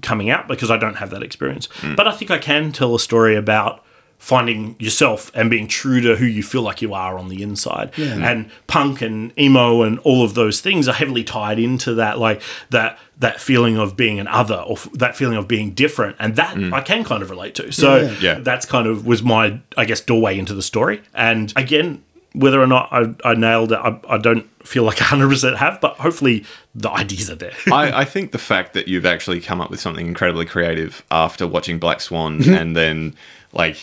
coming 0.00 0.30
out 0.30 0.48
because 0.48 0.70
I 0.70 0.76
don't 0.78 0.96
have 0.96 1.10
that 1.10 1.22
experience. 1.22 1.68
Mm. 1.80 1.96
But 1.96 2.08
I 2.08 2.12
think 2.12 2.30
I 2.30 2.38
can 2.38 2.72
tell 2.72 2.94
a 2.94 3.00
story 3.00 3.36
about 3.36 3.84
finding 4.18 4.76
yourself 4.78 5.32
and 5.34 5.50
being 5.50 5.66
true 5.66 6.00
to 6.00 6.14
who 6.14 6.24
you 6.24 6.44
feel 6.44 6.62
like 6.62 6.80
you 6.80 6.94
are 6.94 7.18
on 7.18 7.28
the 7.28 7.42
inside. 7.42 7.90
Yeah. 7.96 8.30
And 8.30 8.50
punk 8.68 9.02
and 9.02 9.36
emo 9.36 9.82
and 9.82 9.98
all 10.00 10.24
of 10.24 10.34
those 10.34 10.60
things 10.60 10.86
are 10.86 10.94
heavily 10.94 11.24
tied 11.24 11.58
into 11.58 11.94
that 11.94 12.20
like 12.20 12.40
that 12.70 12.98
that 13.22 13.40
feeling 13.40 13.76
of 13.78 13.96
being 13.96 14.20
an 14.20 14.28
other 14.28 14.56
or 14.56 14.76
f- 14.76 14.88
that 14.94 15.16
feeling 15.16 15.36
of 15.38 15.46
being 15.48 15.70
different 15.72 16.16
and 16.18 16.36
that 16.36 16.56
I 16.72 16.80
can 16.80 17.02
kind 17.04 17.22
of 17.22 17.30
relate 17.30 17.54
to. 17.56 17.72
So 17.72 17.96
Yeah. 17.96 18.14
Yeah. 18.20 18.34
that's 18.40 18.66
kind 18.66 18.86
of 18.86 19.06
was 19.06 19.22
my 19.22 19.58
I 19.76 19.84
guess 19.84 20.00
doorway 20.00 20.38
into 20.38 20.54
the 20.54 20.62
story. 20.62 21.00
And 21.14 21.52
again, 21.56 22.02
whether 22.34 22.60
or 22.62 22.66
not 22.66 22.88
I, 22.92 23.14
I 23.24 23.34
nailed 23.34 23.72
it, 23.72 23.78
I, 23.78 23.98
I 24.08 24.18
don't 24.18 24.46
feel 24.66 24.84
like 24.84 25.00
I 25.12 25.16
100% 25.16 25.56
have, 25.56 25.80
but 25.80 25.96
hopefully 25.96 26.44
the 26.74 26.90
ideas 26.90 27.28
are 27.30 27.34
there. 27.34 27.52
I, 27.72 27.92
I 28.02 28.04
think 28.04 28.32
the 28.32 28.38
fact 28.38 28.72
that 28.74 28.88
you've 28.88 29.06
actually 29.06 29.40
come 29.40 29.60
up 29.60 29.70
with 29.70 29.80
something 29.80 30.06
incredibly 30.06 30.46
creative 30.46 31.02
after 31.10 31.46
watching 31.46 31.78
Black 31.78 32.00
Swan 32.00 32.38
Mm-hmm. 32.40 32.54
and 32.54 32.76
then 32.76 33.14
like 33.52 33.76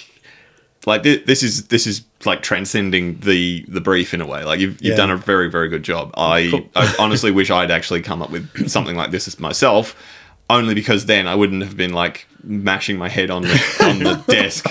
like 0.85 1.03
thi- 1.03 1.23
this 1.25 1.43
is 1.43 1.67
this 1.67 1.85
is 1.85 2.01
like 2.25 2.41
transcending 2.41 3.19
the 3.19 3.63
the 3.67 3.81
brief 3.81 4.13
in 4.13 4.21
a 4.21 4.25
way. 4.27 4.43
Like 4.43 4.59
you've 4.59 4.73
you've 4.81 4.91
Yeah. 4.91 4.95
done 4.95 5.11
a 5.11 5.17
very 5.17 5.49
very 5.49 5.69
good 5.69 5.83
job. 5.83 6.11
I, 6.17 6.67
I 6.75 6.93
honestly 6.99 7.31
wish 7.31 7.49
I'd 7.49 7.71
actually 7.71 8.01
come 8.01 8.21
up 8.21 8.29
with 8.29 8.69
something 8.69 8.95
like 8.95 9.11
this 9.11 9.39
myself. 9.39 9.95
Only 10.51 10.73
because 10.73 11.05
then 11.05 11.27
I 11.27 11.35
wouldn't 11.35 11.61
have 11.63 11.77
been 11.77 11.93
like 11.93 12.25
mashing 12.43 12.97
my 12.97 13.07
head 13.07 13.29
on 13.29 13.43
the 13.43 13.75
on 13.87 13.99
the 13.99 14.15
desk 14.27 14.65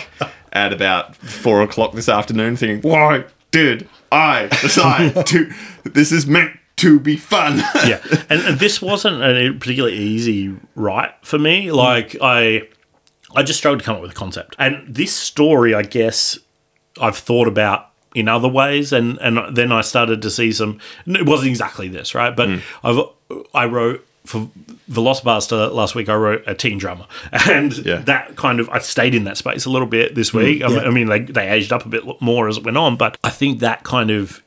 at 0.53 0.72
about 0.72 1.14
four 1.16 1.62
o'clock 1.62 1.92
this 1.92 2.09
afternoon, 2.09 2.57
thinking, 2.57 2.80
"Why 2.90 3.24
did 3.53 3.88
I 4.11 4.49
decide 4.61 5.24
to? 5.26 5.53
This 5.84 6.11
is 6.11 6.26
meant 6.26 6.51
to 6.78 6.99
be 6.99 7.16
fun." 7.16 7.59
yeah, 7.86 8.01
and, 8.28 8.40
and 8.42 8.59
this 8.59 8.82
wasn't 8.82 9.22
a 9.22 9.53
particularly 9.59 9.96
easy 9.96 10.57
write 10.74 11.12
for 11.22 11.38
me. 11.38 11.70
Like 11.70 12.16
I, 12.20 12.66
I 13.36 13.44
just 13.44 13.61
struggled 13.61 13.78
to 13.78 13.86
come 13.86 13.94
up 13.96 14.03
with 14.03 14.11
a 14.11 14.14
concept, 14.14 14.57
and 14.59 14.82
this 14.92 15.12
story, 15.14 15.74
I 15.74 15.82
guess, 15.82 16.40
I've 17.01 17.16
thought 17.16 17.49
about 17.49 17.90
in 18.14 18.28
other 18.28 18.49
ways, 18.49 18.92
and 18.92 19.18
and 19.18 19.57
then 19.57 19.72
I 19.72 19.82
started 19.82 20.22
to 20.22 20.30
see 20.30 20.53
some. 20.53 20.78
It 21.07 21.26
wasn't 21.26 21.51
exactly 21.51 21.88
this, 21.88 22.14
right? 22.14 22.34
But 22.34 22.49
mm. 22.49 22.62
I've 22.82 23.44
I 23.55 23.66
wrote 23.66 24.07
for 24.24 24.51
Velocipastor 24.90 25.72
last 25.72 25.94
week. 25.94 26.09
I 26.09 26.14
wrote 26.14 26.44
a 26.46 26.55
teen 26.55 26.78
drama, 26.78 27.07
and 27.49 27.76
Yeah. 27.78 27.96
that 27.99 28.36
kind 28.36 28.61
of 28.61 28.68
I 28.70 28.78
stayed 28.78 29.14
in 29.14 29.24
that 29.24 29.36
space 29.36 29.64
a 29.64 29.70
little 29.70 29.88
bit 29.88 30.14
this 30.14 30.30
mm. 30.30 30.42
week. 30.42 30.62
I, 30.62 30.68
mean, 30.68 30.78
I 30.78 30.90
mean, 30.90 31.07
they 31.09 31.20
they 31.20 31.49
aged 31.49 31.72
up 31.72 31.84
a 31.84 31.88
bit 31.88 32.05
more 32.20 32.49
as 32.49 32.57
it 32.57 32.64
went 32.64 32.76
on, 32.76 32.96
but 32.96 33.18
I 33.22 33.30
think 33.30 33.61
that 33.61 33.84
kind 33.84 34.11
of 34.11 34.42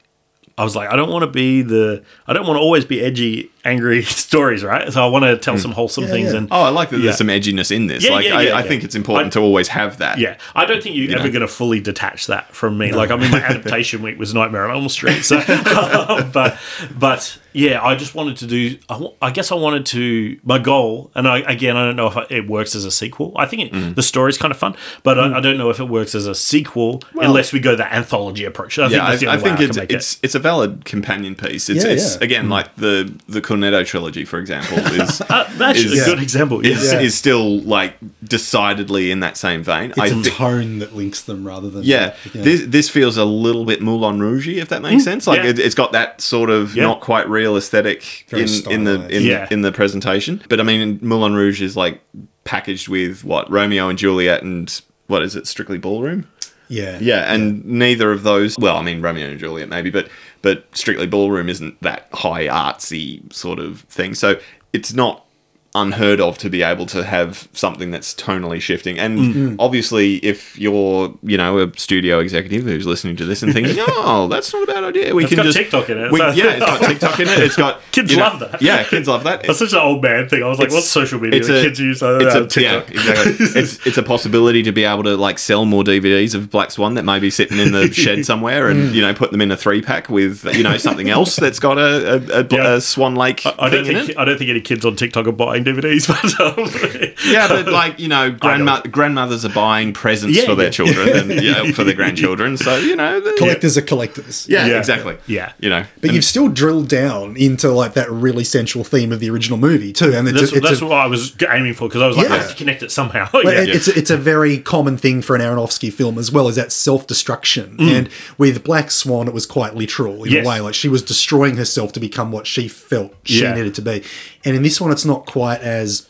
I 0.58 0.64
was 0.64 0.76
like, 0.76 0.90
I 0.90 0.96
don't 0.96 1.10
want 1.10 1.24
to 1.24 1.28
be 1.28 1.62
the, 1.62 2.04
I 2.28 2.34
don't 2.34 2.46
want 2.46 2.58
to 2.58 2.62
always 2.62 2.86
be 2.86 3.02
edgy, 3.02 3.51
angry 3.64 4.02
stories, 4.04 4.64
right? 4.64 4.92
So 4.92 5.04
I 5.04 5.08
want 5.10 5.26
to 5.26 5.38
tell 5.38 5.56
hmm. 5.56 5.60
some 5.60 5.72
wholesome 5.72 6.08
things. 6.08 6.32
yeah. 6.32 6.40
And 6.40 6.48
Oh, 6.52 6.62
I 6.64 6.70
like 6.70 6.90
that 6.90 6.98
Yeah. 6.98 7.06
there's 7.06 7.18
some 7.18 7.28
edginess 7.28 7.72
in 7.76 7.88
this. 7.88 8.04
Yeah, 8.04 8.12
like 8.12 8.26
yeah, 8.26 8.38
I, 8.38 8.42
yeah, 8.44 8.58
I 8.58 8.64
think 8.64 8.84
it's 8.84 8.96
important 8.96 9.28
I- 9.28 9.40
to 9.40 9.40
always 9.40 9.68
have 9.70 9.98
that. 9.98 10.18
yeah, 10.18 10.38
I 10.56 10.66
don't 10.66 10.82
think 10.82 10.96
you're 10.96 11.18
ever 11.18 11.30
going 11.30 11.42
to 11.42 11.48
fully 11.48 11.80
detach 11.80 12.28
that 12.28 12.54
from 12.56 12.78
me. 12.78 12.92
Like, 12.92 13.12
I 13.12 13.16
mean, 13.16 13.32
my 13.32 13.42
adaptation 13.42 14.02
week 14.02 14.18
was 14.20 14.34
Nightmare 14.34 14.66
on 14.66 14.72
Elm 14.76 14.90
Street. 14.90 15.24
So, 15.24 15.38
um, 16.08 16.32
but, 16.32 16.58
but 16.98 17.38
yeah, 17.54 17.84
I 17.84 17.96
just 17.96 18.16
wanted 18.16 18.38
to 18.38 18.48
do. 18.48 18.78
I, 18.90 19.08
I 19.22 19.32
guess 19.32 19.52
I 19.52 19.56
wanted 19.56 19.86
to. 19.88 20.40
My 20.44 20.58
goal, 20.58 21.12
and 21.16 21.28
I 21.28 21.40
again, 21.40 21.76
I 21.76 21.86
don't 21.86 21.96
know 21.96 22.08
if 22.08 22.32
it 22.32 22.48
works 22.48 22.76
as 22.76 22.86
a 22.86 22.92
sequel. 22.92 23.34
I 23.36 23.46
think 23.46 23.62
it, 23.64 23.72
Mm. 23.72 23.96
the 23.96 24.04
story's 24.04 24.38
kind 24.38 24.52
of 24.52 24.58
fun, 24.58 24.76
but 25.04 25.18
I, 25.18 25.28
hmm. 25.30 25.34
I 25.36 25.40
don't 25.40 25.58
know 25.58 25.70
if 25.70 25.80
it 25.80 25.86
works 25.86 26.14
as 26.14 26.28
a 26.28 26.36
sequel 26.36 27.02
unless 27.16 27.54
we 27.54 27.60
go 27.60 27.76
the 27.76 27.92
anthology 27.94 28.44
approach. 28.46 28.78
I 28.80 28.84
think 28.90 28.94
Yeah, 28.98 29.06
I, 29.06 29.10
that's 29.12 29.22
the 29.22 29.28
I 29.28 29.32
only 29.36 29.44
way 29.44 29.50
think 29.50 29.60
I 29.60 29.64
it's 29.64 29.78
make 29.78 29.92
it's 29.94 30.20
it's 30.24 30.36
a 30.36 30.40
valid 30.40 30.84
companion 30.86 31.36
piece. 31.36 31.70
It's, 31.70 31.84
Yeah, 31.86 31.92
it's 31.92 32.16
yeah. 32.18 32.24
again 32.24 32.46
hmm. 32.46 32.52
like 32.52 32.76
the 32.76 33.14
the 33.28 33.40
Cornetto 33.52 33.86
trilogy, 33.86 34.24
for 34.26 34.40
example, 34.40 34.78
is 35.02 35.22
Uh, 35.22 35.50
that's 35.58 35.80
is- 35.80 36.02
a 36.02 36.06
good 36.06 36.22
example. 36.22 36.66
is, 36.66 36.92
Yeah. 36.92 37.00
is 37.02 37.16
still 37.16 37.60
like 37.62 37.96
decidedly 38.24 39.12
in 39.12 39.20
that 39.20 39.38
same 39.38 39.64
vein. 39.64 39.90
It's 39.92 40.00
I 40.00 40.08
a 40.08 40.10
think. 40.12 40.26
tone 40.28 40.80
that 40.80 40.96
links 40.96 41.22
them 41.22 41.46
rather 41.46 41.70
than 41.70 41.84
Yeah, 41.84 42.14
this 42.34 42.64
this 42.66 42.90
feels 42.90 43.18
a 43.18 43.26
little 43.26 43.66
bit 43.66 43.82
Moulin 43.82 44.20
Rouge, 44.20 44.48
if 44.48 44.70
that 44.70 44.82
makes 44.82 45.04
sense. 45.04 45.28
Like 45.28 45.42
Mm. 45.42 45.44
yeah. 45.44 45.50
it, 45.52 45.60
it's 45.60 45.76
got 45.76 45.92
that 45.92 46.22
sort 46.22 46.50
of 46.50 46.76
Yeah. 46.76 46.84
not 46.84 47.02
quite 47.02 47.30
real 47.30 47.58
aesthetic 47.58 48.26
Very 48.30 48.44
in, 48.44 48.72
in 48.72 48.84
the 48.86 49.08
in. 49.10 49.24
Yeah. 49.24 49.48
in 49.52 49.62
the 49.62 49.72
presentation. 49.72 50.42
But 50.50 50.60
I 50.60 50.64
mean, 50.64 51.00
Moulin 51.02 51.34
Rouge 51.36 51.62
is 51.62 51.76
like 51.76 52.02
packaged 52.44 52.88
with 52.88 53.24
what 53.24 53.50
Romeo 53.52 53.90
and 53.90 53.98
Juliet 54.00 54.44
and 54.44 54.82
what 55.08 55.22
is 55.24 55.36
it, 55.36 55.46
Strictly 55.48 55.78
Ballroom? 55.78 56.26
yeah, 56.70 56.98
Yeah, 57.02 57.32
and 57.34 57.66
neither 57.66 58.12
of 58.14 58.24
those. 58.24 58.56
Well, 58.58 58.78
I 58.78 58.82
mean 58.82 59.02
Romeo 59.02 59.28
and 59.28 59.38
Juliet 59.40 59.68
maybe, 59.70 59.90
but 59.90 60.08
but 60.42 60.66
Strictly 60.76 61.08
Ballroom 61.08 61.50
isn't 61.50 61.82
that 61.82 62.08
high 62.14 62.48
artsy 62.48 63.32
sort 63.34 63.60
of 63.60 63.82
thing. 63.82 64.16
So 64.16 64.40
it's 64.74 64.94
not 64.94 65.26
unheard 65.74 66.20
of 66.20 66.38
to 66.38 66.50
be 66.50 66.62
able 66.64 66.86
to 66.86 67.02
have 67.04 67.48
something 67.54 67.92
that's 67.92 68.14
tonally 68.14 68.60
shifting. 68.60 69.00
And 69.00 69.20
Mm. 69.20 69.56
obviously, 69.58 70.16
if 70.18 70.60
you're 70.60 71.14
you 71.24 71.38
know 71.38 71.60
a 71.60 71.72
studio 71.78 72.20
executive 72.20 72.64
who's 72.64 72.86
listening 72.86 73.16
to 73.18 73.26
this 73.26 73.42
and 73.42 73.54
thinking, 73.54 73.78
oh, 73.88 74.28
that's 74.30 74.54
not 74.54 74.64
a 74.64 74.66
bad 74.68 74.84
idea, 74.84 75.16
we 75.16 75.24
It's 75.24 75.30
can 75.30 75.38
got 75.38 75.44
just 75.46 75.58
TikTok 75.58 75.90
in 75.90 75.98
it, 75.98 76.12
we- 76.12 76.18
so- 76.20 76.32
yeah, 76.32 76.52
it's 76.52 76.66
got 76.66 76.82
TikTok 76.82 77.20
in 77.22 77.28
it. 77.30 77.40
It's 77.40 77.56
got 77.56 77.80
Kids 77.92 78.12
you 78.12 78.18
know- 78.18 78.24
love 78.24 78.40
that. 78.42 78.62
Yeah, 78.62 78.84
kids 78.84 79.08
love 79.08 79.24
that. 79.24 79.44
That's 79.48 79.60
such 79.60 79.72
an 79.74 79.80
old 79.80 80.04
man 80.04 80.28
thing. 80.28 80.44
I 80.44 80.48
was 80.48 80.60
like, 80.60 80.68
It's- 80.68 80.76
what's 80.78 80.90
social 80.90 81.20
media 81.22 81.40
it's 81.40 81.48
a- 81.50 81.62
kids 81.62 81.80
use? 81.80 82.04
Uh, 82.04 82.20
it's 82.22 82.36
a, 82.36 82.48
TikTok. 82.48 82.90
Yeah, 82.94 83.00
exactly. 83.12 83.62
it's 83.62 83.88
it's 83.88 83.98
a 83.98 84.04
possibility 84.04 84.64
to 84.64 84.72
be 84.74 84.84
able 84.84 85.04
to 85.04 85.16
like 85.16 85.40
sell 85.40 85.64
more 85.66 85.84
DVDs 85.84 86.36
of 86.36 86.50
Black 86.50 86.72
Swan 86.72 86.96
that 86.96 87.04
may 87.06 87.20
be 87.20 87.30
sitting 87.30 87.58
in 87.60 87.72
the 87.72 87.92
shed 87.94 88.26
somewhere, 88.26 88.66
Mm. 88.68 88.72
and 88.72 88.96
you 88.96 89.02
know 89.02 89.14
put 89.14 89.32
them 89.32 89.40
in 89.42 89.52
a 89.52 89.58
three 89.58 89.82
pack 89.82 90.10
with 90.10 90.44
you 90.56 90.64
know 90.64 90.78
something 90.78 91.10
else 91.10 91.38
that's 91.38 91.60
got 91.60 91.78
a 91.78 92.16
a, 92.16 92.40
a, 92.42 92.48
Yeah. 92.52 92.74
a 92.76 92.82
Swan 92.82 93.16
Lake 93.16 93.46
I 93.46 93.52
don't 93.70 93.72
thing 93.72 93.86
in 93.86 93.96
think 94.00 94.10
it. 94.10 94.18
I 94.18 94.26
don't 94.26 94.38
think 94.38 94.50
any 94.50 94.62
kids 94.62 94.84
on 94.86 94.96
TikTok 94.98 95.28
are 95.28 95.32
buying 95.32 95.61
DVDs, 95.64 96.08
but 96.12 96.40
um, 96.40 97.14
Yeah, 97.32 97.48
but 97.48 97.68
like 97.72 98.00
you 98.00 98.08
know, 98.16 98.32
grandma- 98.32 98.82
grandmothers 98.82 99.46
are 99.46 99.50
buying 99.54 99.94
presents 99.94 100.38
Yeah, 100.38 100.46
for 100.46 100.56
their 100.56 100.66
yeah. 100.68 100.72
children 100.72 101.10
and 101.10 101.32
you 101.44 101.52
know, 101.52 101.72
for 101.74 101.84
their 101.84 101.94
grandchildren. 101.96 102.58
So 102.58 102.78
you 102.78 102.96
know, 102.96 103.20
the- 103.20 103.34
collectors 103.38 103.78
are 103.78 103.82
collectors. 103.82 104.48
yeah, 104.50 104.66
Yeah. 104.68 104.78
exactly. 104.80 105.18
Yeah. 105.28 105.54
you 105.60 105.70
know, 105.70 105.84
But 106.02 106.06
and- 106.10 106.16
you've 106.16 106.26
still 106.26 106.48
drilled 106.48 106.88
down 106.90 107.36
into 107.38 107.70
like 107.72 107.94
that 107.94 108.10
really 108.12 108.44
central 108.44 108.84
theme 108.84 109.12
of 109.12 109.20
the 109.20 109.30
original 109.30 109.58
movie 109.58 109.94
too, 109.94 110.14
and 110.14 110.28
it's 110.28 110.40
that's, 110.40 110.52
a, 110.52 110.56
it's 110.58 110.68
that's 110.70 110.82
a, 110.82 110.86
what 110.86 110.98
I 110.98 111.08
was 111.08 111.36
aiming 111.50 111.74
for 111.74 111.88
because 111.88 112.02
I 112.02 112.08
was 112.08 112.18
like, 112.18 112.30
I 112.30 112.38
have 112.38 112.50
to 112.50 112.56
connect 112.56 112.84
it 112.84 112.92
somehow. 112.92 113.28
Yeah. 113.34 113.52
it- 113.52 113.70
it's 113.70 113.88
it's 113.88 114.10
a 114.10 114.18
very 114.18 114.58
common 114.60 114.98
thing 114.98 115.22
for 115.22 115.36
an 115.36 115.42
Aronofsky 115.42 115.92
film 115.92 116.18
as 116.18 116.32
well, 116.32 116.48
as 116.48 116.56
that 116.56 116.72
self 116.72 117.08
destruction. 117.08 117.78
Mm. 117.78 117.92
And 117.92 118.10
with 118.38 118.64
Black 118.64 118.92
Swan, 118.92 119.28
it 119.28 119.34
was 119.34 119.46
quite 119.46 119.76
literal 119.76 120.24
in 120.24 120.32
Yes. 120.32 120.46
a 120.46 120.50
way. 120.50 120.60
Like 120.62 120.74
she 120.74 120.88
was 120.90 121.02
destroying 121.04 121.58
herself 121.58 121.92
to 121.94 122.00
become 122.00 122.32
what 122.32 122.48
she 122.48 122.68
felt 122.68 123.14
she 123.24 123.42
Yeah. 123.42 123.54
needed 123.54 123.76
to 123.76 123.82
be. 123.82 124.04
And 124.44 124.56
in 124.56 124.64
this 124.64 124.80
one, 124.82 124.92
it's 124.92 125.06
not 125.06 125.26
quite 125.26 125.51
as 125.58 126.08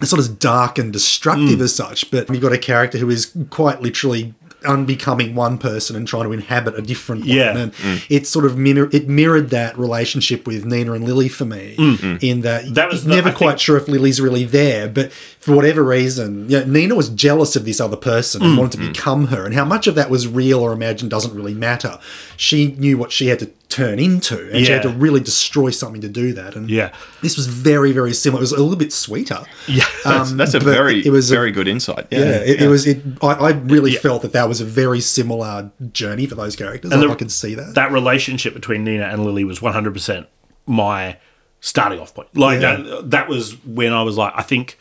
it's 0.00 0.12
not 0.12 0.18
as 0.18 0.28
dark 0.28 0.78
and 0.78 0.92
destructive 0.92 1.58
Mm. 1.58 1.62
as 1.62 1.74
such. 1.74 2.10
But 2.10 2.30
you've 2.30 2.40
got 2.40 2.52
a 2.52 2.58
character 2.58 2.96
who 2.98 3.10
is 3.10 3.32
quite 3.50 3.82
literally 3.82 4.34
unbecoming 4.64 5.34
one 5.34 5.58
person 5.58 5.96
and 5.96 6.06
trying 6.06 6.24
to 6.24 6.32
inhabit 6.32 6.78
a 6.78 6.82
different 6.82 7.22
one. 7.22 7.30
Yeah. 7.30 7.56
And 7.56 7.72
it 8.08 8.26
sort 8.26 8.44
of 8.44 8.56
mirror, 8.58 8.88
it 8.92 9.08
mirrored 9.08 9.50
that 9.50 9.78
relationship 9.78 10.46
with 10.46 10.64
Nina 10.64 10.92
and 10.92 11.04
Lily 11.04 11.28
for 11.28 11.44
me 11.44 11.74
in 12.20 12.42
that, 12.42 12.64
Mm. 12.64 12.74
That 12.74 12.90
was 12.90 13.04
the- 13.04 13.10
never 13.14 13.30
I 13.30 13.32
quite 13.32 13.50
think- 13.52 13.60
sure 13.60 13.76
if 13.76 13.88
Lily's 13.88 14.20
really 14.20 14.44
there, 14.44 14.88
but 14.88 15.12
for 15.38 15.54
whatever 15.54 15.82
reason, 15.82 16.44
yeah, 16.48 16.64
Nina 16.66 16.94
was 16.94 17.08
jealous 17.08 17.56
of 17.56 17.64
this 17.64 17.80
other 17.80 17.96
person 17.96 18.40
Mm. 18.42 18.44
and 18.46 18.58
wanted 18.58 18.80
to 18.80 18.86
become 18.88 19.28
her. 19.28 19.44
And 19.46 19.54
how 19.54 19.64
much 19.64 19.86
of 19.86 19.94
that 19.94 20.10
was 20.10 20.26
real 20.28 20.60
or 20.60 20.72
imagined 20.72 21.10
doesn't 21.10 21.34
really 21.34 21.54
matter. 21.54 21.98
She 22.36 22.74
knew 22.78 22.96
what 22.98 23.12
she 23.12 23.28
had 23.28 23.38
to 23.40 23.50
turn 23.68 24.00
into, 24.00 24.50
and 24.52 24.66
she 24.66 24.72
had 24.72 24.82
to 24.82 24.88
really 24.88 25.20
destroy 25.20 25.70
something 25.70 26.00
to 26.02 26.08
do 26.08 26.32
that. 26.32 26.56
And 26.56 26.68
Yeah. 26.68 26.90
this 27.22 27.36
was 27.36 27.46
very, 27.46 27.92
very 27.92 28.12
similar. 28.12 28.40
It 28.40 28.42
was 28.42 28.52
a 28.52 28.56
little 28.56 28.74
bit 28.76 28.92
sweeter. 28.92 29.42
yeah. 29.68 29.84
that's, 30.04 30.30
um, 30.32 30.36
that's 30.36 30.54
a 30.54 30.60
very 30.60 31.06
it 31.06 31.10
was 31.10 31.30
a- 31.30 31.34
very 31.34 31.52
good 31.52 31.68
insight. 31.68 32.06
Yeah, 32.10 32.18
Yeah, 32.18 32.24
it, 32.50 32.62
it 32.62 32.68
was. 32.68 32.86
It, 32.86 33.00
I, 33.22 33.26
I 33.32 33.50
really 33.52 33.92
Yeah. 33.92 34.00
felt 34.00 34.22
that 34.22 34.32
that 34.32 34.48
was 34.50 34.60
a 34.60 34.66
very 34.66 35.00
similar 35.00 35.70
journey 35.92 36.26
for 36.26 36.34
those 36.34 36.54
characters. 36.56 36.92
And 36.92 37.00
I, 37.02 37.06
the- 37.06 37.12
I 37.12 37.16
could 37.16 37.32
see 37.32 37.54
that. 37.54 37.74
that 37.76 37.90
relationship 37.92 38.52
between 38.52 38.84
Nina 38.84 39.04
and 39.04 39.24
Lily 39.24 39.44
was 39.44 39.60
100% 39.60 40.26
my 40.66 41.16
starting 41.60 41.98
off 41.98 42.14
point. 42.14 42.28
Like 42.36 42.60
Yeah. 42.60 42.76
that, 42.76 43.10
that 43.10 43.28
was 43.28 43.52
when 43.64 43.92
I 43.94 44.02
was 44.02 44.16
like, 44.18 44.32
I 44.36 44.42
think 44.42 44.78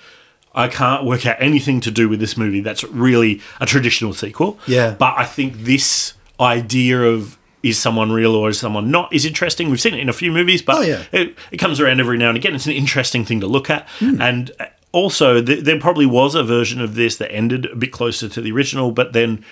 I 0.54 0.68
can't 0.68 1.06
work 1.06 1.26
out 1.26 1.38
anything 1.40 1.80
to 1.82 1.92
do 1.92 2.10
with 2.10 2.20
this 2.20 2.36
movie 2.36 2.60
that's 2.62 2.84
really 2.84 3.42
a 3.62 3.66
traditional 3.66 4.14
sequel. 4.14 4.60
Yeah. 4.68 4.96
But 4.98 5.14
I 5.18 5.26
think 5.26 5.54
this 5.60 6.14
idea 6.40 7.02
of 7.04 7.38
is 7.62 7.78
someone 7.78 8.12
real 8.12 8.34
or 8.36 8.50
is 8.50 8.58
someone 8.60 8.90
not 8.90 9.12
is 9.14 9.26
interesting. 9.26 9.70
We've 9.70 9.82
seen 9.82 9.94
it 9.94 10.00
in 10.00 10.08
a 10.10 10.14
few 10.14 10.32
movies, 10.32 10.62
but 10.62 10.78
Oh, 10.78 10.82
yeah. 10.82 11.04
it, 11.12 11.38
it 11.52 11.58
comes 11.58 11.80
around 11.82 12.00
every 12.00 12.18
now 12.18 12.30
and 12.30 12.38
again. 12.38 12.56
It's 12.56 12.66
an 12.68 12.72
interesting 12.74 13.26
thing 13.26 13.42
to 13.42 13.48
look 13.48 13.70
at. 13.70 13.88
Hmm. 14.00 14.22
And 14.22 14.52
also 14.92 15.42
th- 15.42 15.64
there 15.64 15.80
probably 15.80 16.06
was 16.06 16.36
a 16.36 16.44
version 16.44 16.82
of 16.82 16.96
this 16.96 17.18
that 17.18 17.32
ended 17.32 17.66
a 17.68 17.76
bit 17.76 17.92
closer 17.92 18.28
to 18.30 18.42
the 18.42 18.52
original, 18.52 18.92
but 18.92 19.14
then 19.14 19.44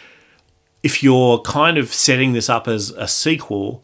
if 0.84 1.04
you're 1.04 1.40
kind 1.40 1.78
of 1.78 1.94
setting 1.94 2.34
this 2.34 2.50
up 2.50 2.68
as 2.68 2.92
a 2.92 3.08
sequel, 3.08 3.84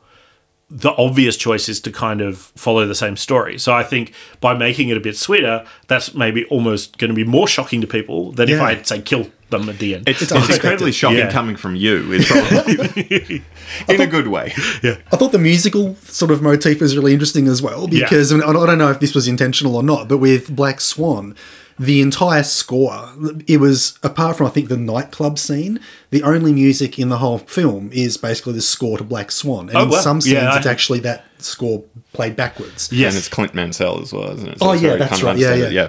the 0.69 0.91
obvious 0.97 1.37
choice 1.37 1.69
is 1.69 1.79
to 1.81 1.91
kind 1.91 2.19
of 2.21 2.37
follow 2.37 2.87
the 2.87 2.95
same 2.95 3.15
story. 3.15 3.59
So 3.59 3.73
I 3.73 3.83
think 3.83 4.11
by 4.41 4.55
making 4.55 4.89
it 4.89 4.97
a 4.97 4.99
bit 4.99 5.15
sweeter, 5.15 5.65
that's 5.87 6.15
maybe 6.15 6.45
almost 6.45 6.97
going 6.97 7.09
to 7.09 7.15
be 7.15 7.23
more 7.23 7.47
shocking 7.47 7.79
to 7.81 7.87
people 7.87 8.31
than 8.31 8.49
if 8.49 8.55
Yeah. 8.57 8.63
I 8.63 8.81
say 8.81 9.01
kill 9.01 9.27
them 9.51 9.69
at 9.69 9.77
the 9.77 9.93
end. 9.93 10.09
It's, 10.09 10.23
it's 10.23 10.31
incredibly 10.31 10.91
shocking 10.91 11.19
Yeah. 11.19 11.31
coming 11.31 11.57
from 11.57 11.75
you. 11.75 12.11
It's 12.13 12.27
probably 12.27 13.43
in 13.95 14.01
a 14.01 14.07
good 14.07 14.27
way. 14.29 14.53
Yeah. 14.81 14.95
I 15.11 15.17
thought 15.17 15.31
the 15.31 15.37
musical 15.37 15.95
sort 16.05 16.31
of 16.31 16.41
motif 16.41 16.81
was 16.81 16.95
really 16.97 17.13
interesting 17.13 17.47
as 17.47 17.61
well 17.61 17.87
Yeah. 17.91 18.05
because 18.05 18.31
and 18.31 18.41
I 18.43 18.51
don't 18.51 18.77
know 18.79 18.89
if 18.89 18.99
this 18.99 19.13
was 19.13 19.27
intentional 19.27 19.75
or 19.75 19.83
not, 19.83 20.07
but 20.07 20.17
with 20.17 20.55
Black 20.55 20.81
Swan, 20.81 21.35
the 21.79 22.01
entire 22.01 22.43
score, 22.43 23.09
it 23.47 23.57
was 23.59 23.97
apart 24.03 24.37
from 24.37 24.47
I 24.47 24.49
think 24.51 24.69
the 24.69 24.77
nightclub 24.77 25.39
scene, 25.39 25.79
the 26.11 26.21
only 26.23 26.53
music 26.53 26.99
in 26.99 27.09
the 27.09 27.17
whole 27.17 27.39
film 27.39 27.89
is 27.93 28.17
basically 28.17 28.53
the 28.53 28.61
score 28.61 28.97
to 28.97 29.03
Black 29.03 29.31
Swan, 29.31 29.69
and 29.69 29.77
Oh, 29.77 29.83
in 29.83 29.89
wow. 29.89 29.99
some 30.01 30.21
scenes 30.21 30.33
Yeah, 30.33 30.53
I- 30.53 30.57
it's 30.57 30.65
actually 30.67 30.99
that 31.01 31.25
score 31.39 31.83
played 32.13 32.35
backwards. 32.35 32.89
Yeah, 32.91 33.07
And 33.09 33.17
it's 33.17 33.27
Clint 33.27 33.53
Mansell 33.53 34.01
as 34.01 34.13
well, 34.13 34.31
isn't 34.35 34.47
it? 34.49 34.57
Oh, 34.61 34.73
yeah, 34.73 34.95
that's 34.97 35.21
right. 35.23 35.37
Yeah, 35.37 35.47
understated, 35.51 35.73
yeah. 35.73 35.87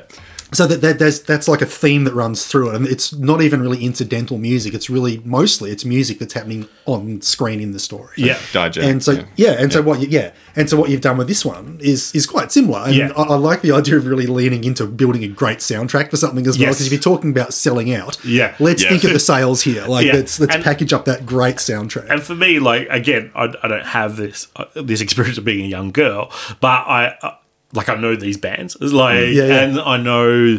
So 0.54 0.66
that, 0.66 0.80
that 0.80 0.98
there's 0.98 1.20
that's 1.22 1.48
like 1.48 1.60
a 1.62 1.66
theme 1.66 2.04
that 2.04 2.14
runs 2.14 2.46
through 2.46 2.70
it, 2.70 2.76
and 2.76 2.86
it's 2.86 3.12
not 3.12 3.42
even 3.42 3.60
really 3.60 3.84
incidental 3.84 4.38
music. 4.38 4.72
It's 4.74 4.88
really 4.88 5.20
mostly 5.24 5.70
it's 5.70 5.84
music 5.84 6.18
that's 6.20 6.32
happening 6.34 6.68
on 6.86 7.20
screen 7.22 7.60
in 7.60 7.72
the 7.72 7.78
story. 7.78 8.14
Yeah. 8.16 8.38
Digest, 8.52 8.86
and 8.88 9.02
so 9.02 9.12
yeah. 9.12 9.24
yeah, 9.36 9.50
and 9.58 9.72
so 9.72 9.82
what 9.82 10.00
you, 10.00 10.08
yeah, 10.08 10.32
and 10.56 10.70
so 10.70 10.76
what 10.78 10.90
you've 10.90 11.00
done 11.00 11.16
with 11.16 11.28
this 11.28 11.44
one 11.44 11.78
is 11.80 12.14
is 12.14 12.26
quite 12.26 12.52
similar. 12.52 12.80
And 12.86 12.94
Yeah. 12.94 13.12
I, 13.16 13.22
I 13.24 13.36
like 13.36 13.62
the 13.62 13.72
idea 13.72 13.96
of 13.96 14.06
really 14.06 14.26
leaning 14.26 14.64
into 14.64 14.86
building 14.86 15.24
a 15.24 15.28
great 15.28 15.58
soundtrack 15.58 16.10
for 16.10 16.16
something 16.16 16.46
as 16.46 16.58
well. 16.58 16.68
Yes. 16.68 16.76
Because 16.76 16.86
if 16.86 16.92
you're 16.92 17.00
talking 17.14 17.30
about 17.30 17.52
selling 17.52 17.92
out, 17.92 18.22
Yeah. 18.24 18.54
let's 18.60 18.82
Yeah. 18.82 18.90
think 18.90 19.04
of 19.04 19.12
the 19.12 19.18
sales 19.34 19.62
here. 19.62 19.84
Like 19.86 20.06
Yeah. 20.06 20.14
let's 20.14 20.38
let's 20.40 20.54
And- 20.54 20.64
package 20.64 20.92
up 20.92 21.04
that 21.06 21.26
great 21.26 21.56
soundtrack. 21.56 22.08
And 22.10 22.22
for 22.22 22.34
me, 22.34 22.58
like 22.60 22.86
again, 22.90 23.30
I, 23.34 23.52
I 23.62 23.68
don't 23.68 23.86
have 23.86 24.16
this 24.16 24.48
uh, 24.56 24.64
this 24.74 25.00
experience 25.00 25.38
of 25.38 25.44
being 25.44 25.64
a 25.64 25.68
young 25.68 25.90
girl, 25.90 26.30
but 26.60 26.68
I 26.86 27.14
uh, 27.22 27.32
like 27.74 27.88
I 27.88 27.94
know 27.96 28.16
these 28.16 28.36
bands, 28.36 28.76
It's 28.80 28.92
like, 28.92 29.16
Mm. 29.16 29.34
Yeah, 29.34 29.44
yeah. 29.46 29.60
and 29.62 29.80
I 29.80 29.96
know, 29.96 30.58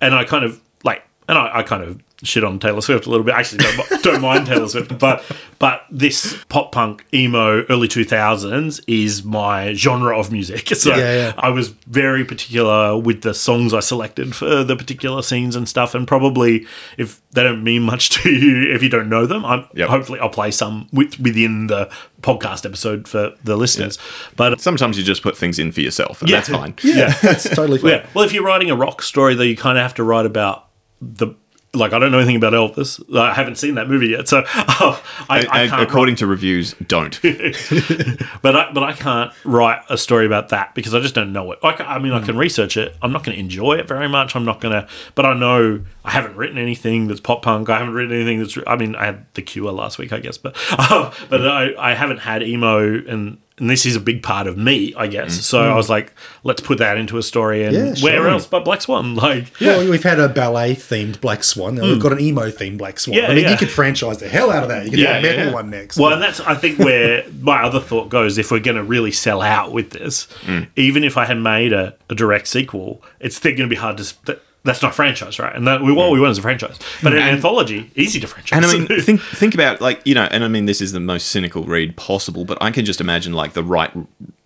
and 0.00 0.14
I 0.14 0.24
kind 0.24 0.44
of 0.44 0.60
like, 0.84 1.02
and 1.28 1.36
I, 1.38 1.58
I 1.58 1.62
kind 1.62 1.82
of 1.82 2.00
shit 2.22 2.44
on 2.44 2.58
Taylor 2.58 2.80
Swift 2.80 3.06
a 3.06 3.10
little 3.10 3.24
bit. 3.24 3.34
Actually, 3.34 3.58
don't, 3.58 4.02
don't 4.02 4.20
mind 4.22 4.46
Taylor 4.46 4.68
Swift, 4.68 4.98
but 4.98 5.24
but 5.58 5.84
this 5.90 6.36
pop 6.48 6.72
punk 6.72 7.04
emo 7.14 7.62
early 7.64 7.88
two 7.88 8.04
thousands 8.04 8.80
is 8.86 9.24
my 9.24 9.72
genre 9.74 10.18
of 10.18 10.30
music. 10.32 10.68
So 10.82 10.90
Yeah, 10.96 11.14
yeah. 11.14 11.32
I 11.38 11.50
was 11.50 11.68
very 11.68 12.24
particular 12.24 12.96
with 12.98 13.22
the 13.22 13.34
songs 13.34 13.72
I 13.74 13.80
selected 13.80 14.34
for 14.34 14.64
the 14.64 14.74
particular 14.76 15.22
scenes 15.22 15.54
and 15.54 15.68
stuff. 15.68 15.94
And 15.94 16.06
probably 16.08 16.66
if 16.98 17.20
they 17.30 17.42
don't 17.44 17.62
mean 17.62 17.82
much 17.82 18.10
to 18.22 18.30
you, 18.30 18.72
if 18.74 18.82
you 18.82 18.88
don't 18.88 19.08
know 19.08 19.26
them, 19.26 19.44
I'm 19.44 19.66
hopefully 19.88 20.18
I'll 20.20 20.28
play 20.28 20.50
some 20.50 20.88
with, 20.92 21.18
within 21.20 21.66
the 21.68 21.88
podcast 22.22 22.64
episode 22.66 23.06
for 23.08 23.32
the 23.44 23.56
listeners. 23.56 23.98
But 24.36 24.60
Sometimes 24.60 24.96
you 24.98 25.04
just 25.04 25.22
put 25.22 25.36
things 25.36 25.58
in 25.58 25.70
for 25.72 25.80
yourself, 25.80 26.20
and 26.22 26.30
Yeah. 26.30 26.36
that's 26.38 26.48
fine. 26.48 26.74
Yeah, 26.82 27.12
that's 27.22 27.48
totally 27.48 27.78
fine. 27.78 27.90
yeah. 27.90 28.06
Well, 28.14 28.24
if 28.24 28.32
you're 28.32 28.44
writing 28.44 28.70
a 28.70 28.76
rock 28.76 29.02
story, 29.02 29.34
though, 29.34 29.42
you 29.44 29.56
kind 29.56 29.78
of 29.78 29.82
have 29.82 29.94
to 29.94 30.04
write 30.04 30.26
about 30.26 30.68
the. 31.00 31.28
Like 31.74 31.94
I 31.94 31.98
don't 31.98 32.12
know 32.12 32.18
anything 32.18 32.36
about 32.36 32.52
Elvis. 32.52 33.02
I 33.16 33.32
haven't 33.32 33.56
seen 33.56 33.76
that 33.76 33.88
movie 33.88 34.08
yet, 34.08 34.28
so 34.28 34.44
I, 34.46 35.00
I 35.28 35.38
and 35.62 35.70
can't. 35.70 35.82
according 35.82 36.16
to 36.16 36.26
reviews, 36.26 36.74
don't. 36.86 37.18
but 38.42 38.56
I, 38.56 38.70
but 38.72 38.82
I 38.82 38.92
can't 38.92 39.32
write 39.44 39.80
a 39.88 39.96
story 39.96 40.26
about 40.26 40.50
that 40.50 40.74
because 40.74 40.94
I 40.94 41.00
just 41.00 41.14
don't 41.14 41.32
know 41.32 41.50
it. 41.52 41.58
I, 41.62 41.70
I 41.70 41.98
mean, 41.98 42.12
I 42.12 42.20
can 42.20 42.36
research 42.36 42.76
it. 42.76 42.94
I'm 43.00 43.10
not 43.10 43.24
going 43.24 43.36
to 43.36 43.40
enjoy 43.40 43.78
it 43.78 43.88
very 43.88 44.06
much. 44.06 44.36
I'm 44.36 44.44
not 44.44 44.60
going 44.60 44.72
to, 44.72 44.86
but 45.14 45.24
I 45.24 45.32
know 45.32 45.82
I 46.04 46.10
haven't 46.10 46.36
written 46.36 46.58
anything 46.58 47.06
that's 47.06 47.20
pop 47.20 47.40
punk. 47.42 47.70
I 47.70 47.78
haven't 47.78 47.94
written 47.94 48.14
anything 48.14 48.40
that's. 48.40 48.58
I 48.66 48.76
mean, 48.76 48.94
I 48.94 49.06
had 49.06 49.24
the 49.32 49.40
Cure 49.40 49.72
last 49.72 49.96
week, 49.96 50.12
I 50.12 50.18
guess, 50.18 50.36
but 50.36 50.54
uh, 50.72 51.10
but 51.30 51.46
I, 51.46 51.74
I 51.78 51.94
haven't 51.94 52.18
had 52.18 52.42
emo, 52.42 52.98
and 53.06 53.38
and 53.58 53.68
this 53.68 53.84
is 53.84 53.96
a 53.96 54.00
big 54.00 54.22
part 54.22 54.46
of 54.46 54.56
me, 54.56 54.94
I 54.96 55.06
guess. 55.06 55.36
Mm. 55.38 55.42
So 55.42 55.62
I 55.62 55.66
mm. 55.66 55.76
was 55.76 55.90
like, 55.90 56.12
let's 56.42 56.60
put 56.60 56.78
that 56.78 56.96
into 56.96 57.18
a 57.18 57.22
story, 57.22 57.64
and 57.64 57.74
Yeah, 57.98 58.04
where 58.04 58.28
else 58.28 58.46
but 58.46 58.64
Black 58.64 58.82
Swan? 58.82 59.14
Like, 59.22 59.52
Well, 59.60 59.88
we've 59.88 60.02
had 60.02 60.18
a 60.18 60.28
ballet 60.28 60.74
themed 60.74 61.20
Black 61.20 61.44
Swan. 61.44 61.76
Now 61.76 61.82
we've 61.82 61.98
mm. 61.98 62.02
got 62.02 62.12
an 62.12 62.20
emo 62.20 62.50
themed 62.50 62.78
Black 62.78 62.98
Swan. 62.98 63.16
Yeah, 63.16 63.26
I 63.26 63.34
mean, 63.34 63.44
yeah. 63.44 63.50
you 63.52 63.56
could 63.56 63.70
franchise 63.70 64.18
the 64.18 64.28
hell 64.28 64.50
out 64.50 64.64
of 64.64 64.68
that. 64.70 64.84
You 64.84 64.90
could 64.90 64.98
Yeah, 65.00 65.20
do 65.20 65.26
a 65.28 65.30
metal 65.30 65.46
yeah. 65.46 65.52
one 65.52 65.70
next. 65.70 65.98
Well, 65.98 66.12
and 66.12 66.22
that's 66.22 66.40
I 66.40 66.54
think 66.54 66.78
where 66.78 67.24
my 67.40 67.62
other 67.62 67.80
thought 67.80 68.08
goes. 68.08 68.38
If 68.38 68.50
we're 68.50 68.60
going 68.60 68.76
to 68.76 68.82
really 68.82 69.12
sell 69.12 69.42
out 69.42 69.72
with 69.72 69.90
this, 69.90 70.26
Mm. 70.42 70.68
even 70.76 71.04
if 71.04 71.16
I 71.16 71.26
had 71.26 71.38
made 71.38 71.72
a, 71.72 71.94
a 72.10 72.14
direct 72.14 72.48
sequel, 72.48 73.02
it's 73.20 73.36
still 73.36 73.52
going 73.52 73.68
to 73.68 73.68
be 73.68 73.76
hard 73.76 73.98
to. 73.98 74.14
That, 74.26 74.42
that's 74.64 74.82
not 74.82 74.94
franchise, 74.94 75.38
right? 75.38 75.54
And 75.54 75.66
that 75.66 75.82
we 75.82 75.92
what 75.92 76.10
we 76.12 76.20
want 76.20 76.32
is 76.32 76.38
a 76.38 76.42
franchise, 76.42 76.78
but 77.02 77.12
an 77.12 77.18
And- 77.18 77.30
anthology, 77.36 77.90
easy 77.96 78.20
to 78.20 78.26
franchise. 78.26 78.56
And 78.56 78.64
I 78.66 78.94
mean, 78.94 79.00
think 79.02 79.20
think 79.20 79.54
about 79.54 79.80
like 79.80 80.00
you 80.04 80.14
know, 80.14 80.28
and 80.30 80.44
I 80.44 80.48
mean, 80.48 80.66
this 80.66 80.80
is 80.80 80.92
the 80.92 81.00
most 81.00 81.28
cynical 81.28 81.64
read 81.64 81.96
possible, 81.96 82.44
but 82.44 82.58
I 82.60 82.70
can 82.70 82.84
just 82.84 83.00
imagine 83.00 83.32
like 83.32 83.54
the 83.54 83.62
right 83.64 83.90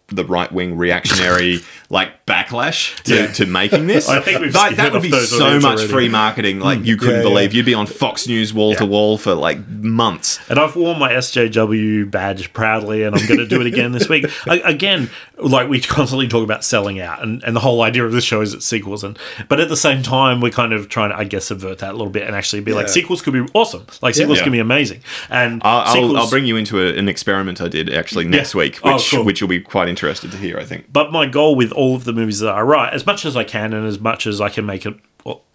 the 0.08 0.24
right 0.24 0.52
wing 0.52 0.76
reactionary 0.76 1.60
like 1.88 2.26
backlash 2.26 3.00
to, 3.04 3.14
Yeah. 3.14 3.26
to 3.32 3.46
making 3.46 3.86
this. 3.86 4.08
I 4.16 4.20
think 4.20 4.40
we've 4.40 4.52
that, 4.52 4.92
would 4.92 5.02
be 5.02 5.10
so 5.10 5.60
much 5.60 5.78
already. 5.78 5.88
free 5.88 6.08
marketing, 6.08 6.60
like 6.60 6.80
mm. 6.80 6.86
you 6.86 6.96
couldn't 6.96 7.16
Yeah, 7.16 7.22
believe. 7.22 7.52
yeah. 7.52 7.58
You'd 7.58 7.66
be 7.66 7.74
on 7.74 7.86
Fox 7.86 8.26
News 8.26 8.52
wall 8.52 8.74
to 8.74 8.86
wall 8.86 9.18
for 9.18 9.34
like 9.34 9.66
months. 9.68 10.38
And 10.48 10.58
I've 10.58 10.74
worn 10.74 10.98
my 10.98 11.12
SJW 11.12 12.10
badge 12.10 12.52
proudly, 12.52 13.02
and 13.04 13.14
I'm 13.14 13.26
going 13.26 13.38
to 13.38 13.46
do 13.46 13.60
it 13.60 13.66
again 13.66 13.92
this 13.92 14.08
week. 14.08 14.26
I, 14.48 14.56
again, 14.64 15.10
like 15.38 15.68
we 15.68 15.80
constantly 15.80 16.28
talk 16.28 16.42
about 16.42 16.64
selling 16.64 17.00
out, 17.00 17.22
and, 17.22 17.42
and 17.44 17.54
the 17.54 17.60
whole 17.60 17.82
idea 17.82 18.04
of 18.04 18.12
this 18.12 18.24
show 18.24 18.40
is 18.40 18.54
it's 18.54 18.66
sequels, 18.66 19.04
and 19.04 19.18
but 19.48 19.60
at 19.60 19.68
the 19.68 19.76
same 19.76 20.02
time, 20.02 20.40
we're 20.40 20.50
kind 20.50 20.72
of 20.72 20.88
trying 20.88 21.10
to, 21.10 21.16
I 21.16 21.24
guess, 21.24 21.46
subvert 21.46 21.78
that 21.78 21.90
a 21.90 21.96
little 21.96 22.10
bit 22.10 22.26
and 22.26 22.34
actually 22.34 22.62
be 22.62 22.72
like 22.72 22.88
sequels 22.88 23.22
could 23.22 23.32
be 23.32 23.46
awesome, 23.54 23.86
like 24.02 24.14
sequels 24.14 24.40
can 24.40 24.52
be 24.52 24.58
amazing, 24.58 25.00
and 25.30 25.62
I'll, 25.64 25.80
I'll, 25.80 25.92
sequels, 25.92 26.16
I'll 26.16 26.30
bring 26.30 26.46
you 26.46 26.56
into 26.56 26.80
a, 26.80 26.96
an 26.96 27.08
experiment 27.08 27.60
I 27.60 27.68
did 27.68 27.92
actually 27.92 28.24
next 28.26 28.54
week, 28.54 28.80
Oh, 28.82 28.94
which 28.94 29.10
cool. 29.10 29.24
which 29.24 29.40
you'll 29.40 29.48
be 29.48 29.60
quite 29.60 29.88
interested 29.88 30.30
to 30.32 30.36
hear. 30.36 30.58
I 30.58 30.64
think. 30.64 30.92
But 30.92 31.12
my 31.12 31.26
goal 31.26 31.54
with 31.54 31.72
all 31.76 31.94
of 31.94 32.04
the 32.04 32.12
movies 32.12 32.40
that 32.40 32.52
I 32.54 32.60
write, 32.62 32.92
as 32.94 33.06
much 33.06 33.24
as 33.24 33.36
I 33.36 33.44
can 33.44 33.72
and 33.72 33.86
as 33.86 34.00
much 34.00 34.26
as 34.26 34.40
I 34.40 34.48
can 34.48 34.66
make 34.66 34.84
it 34.86 34.94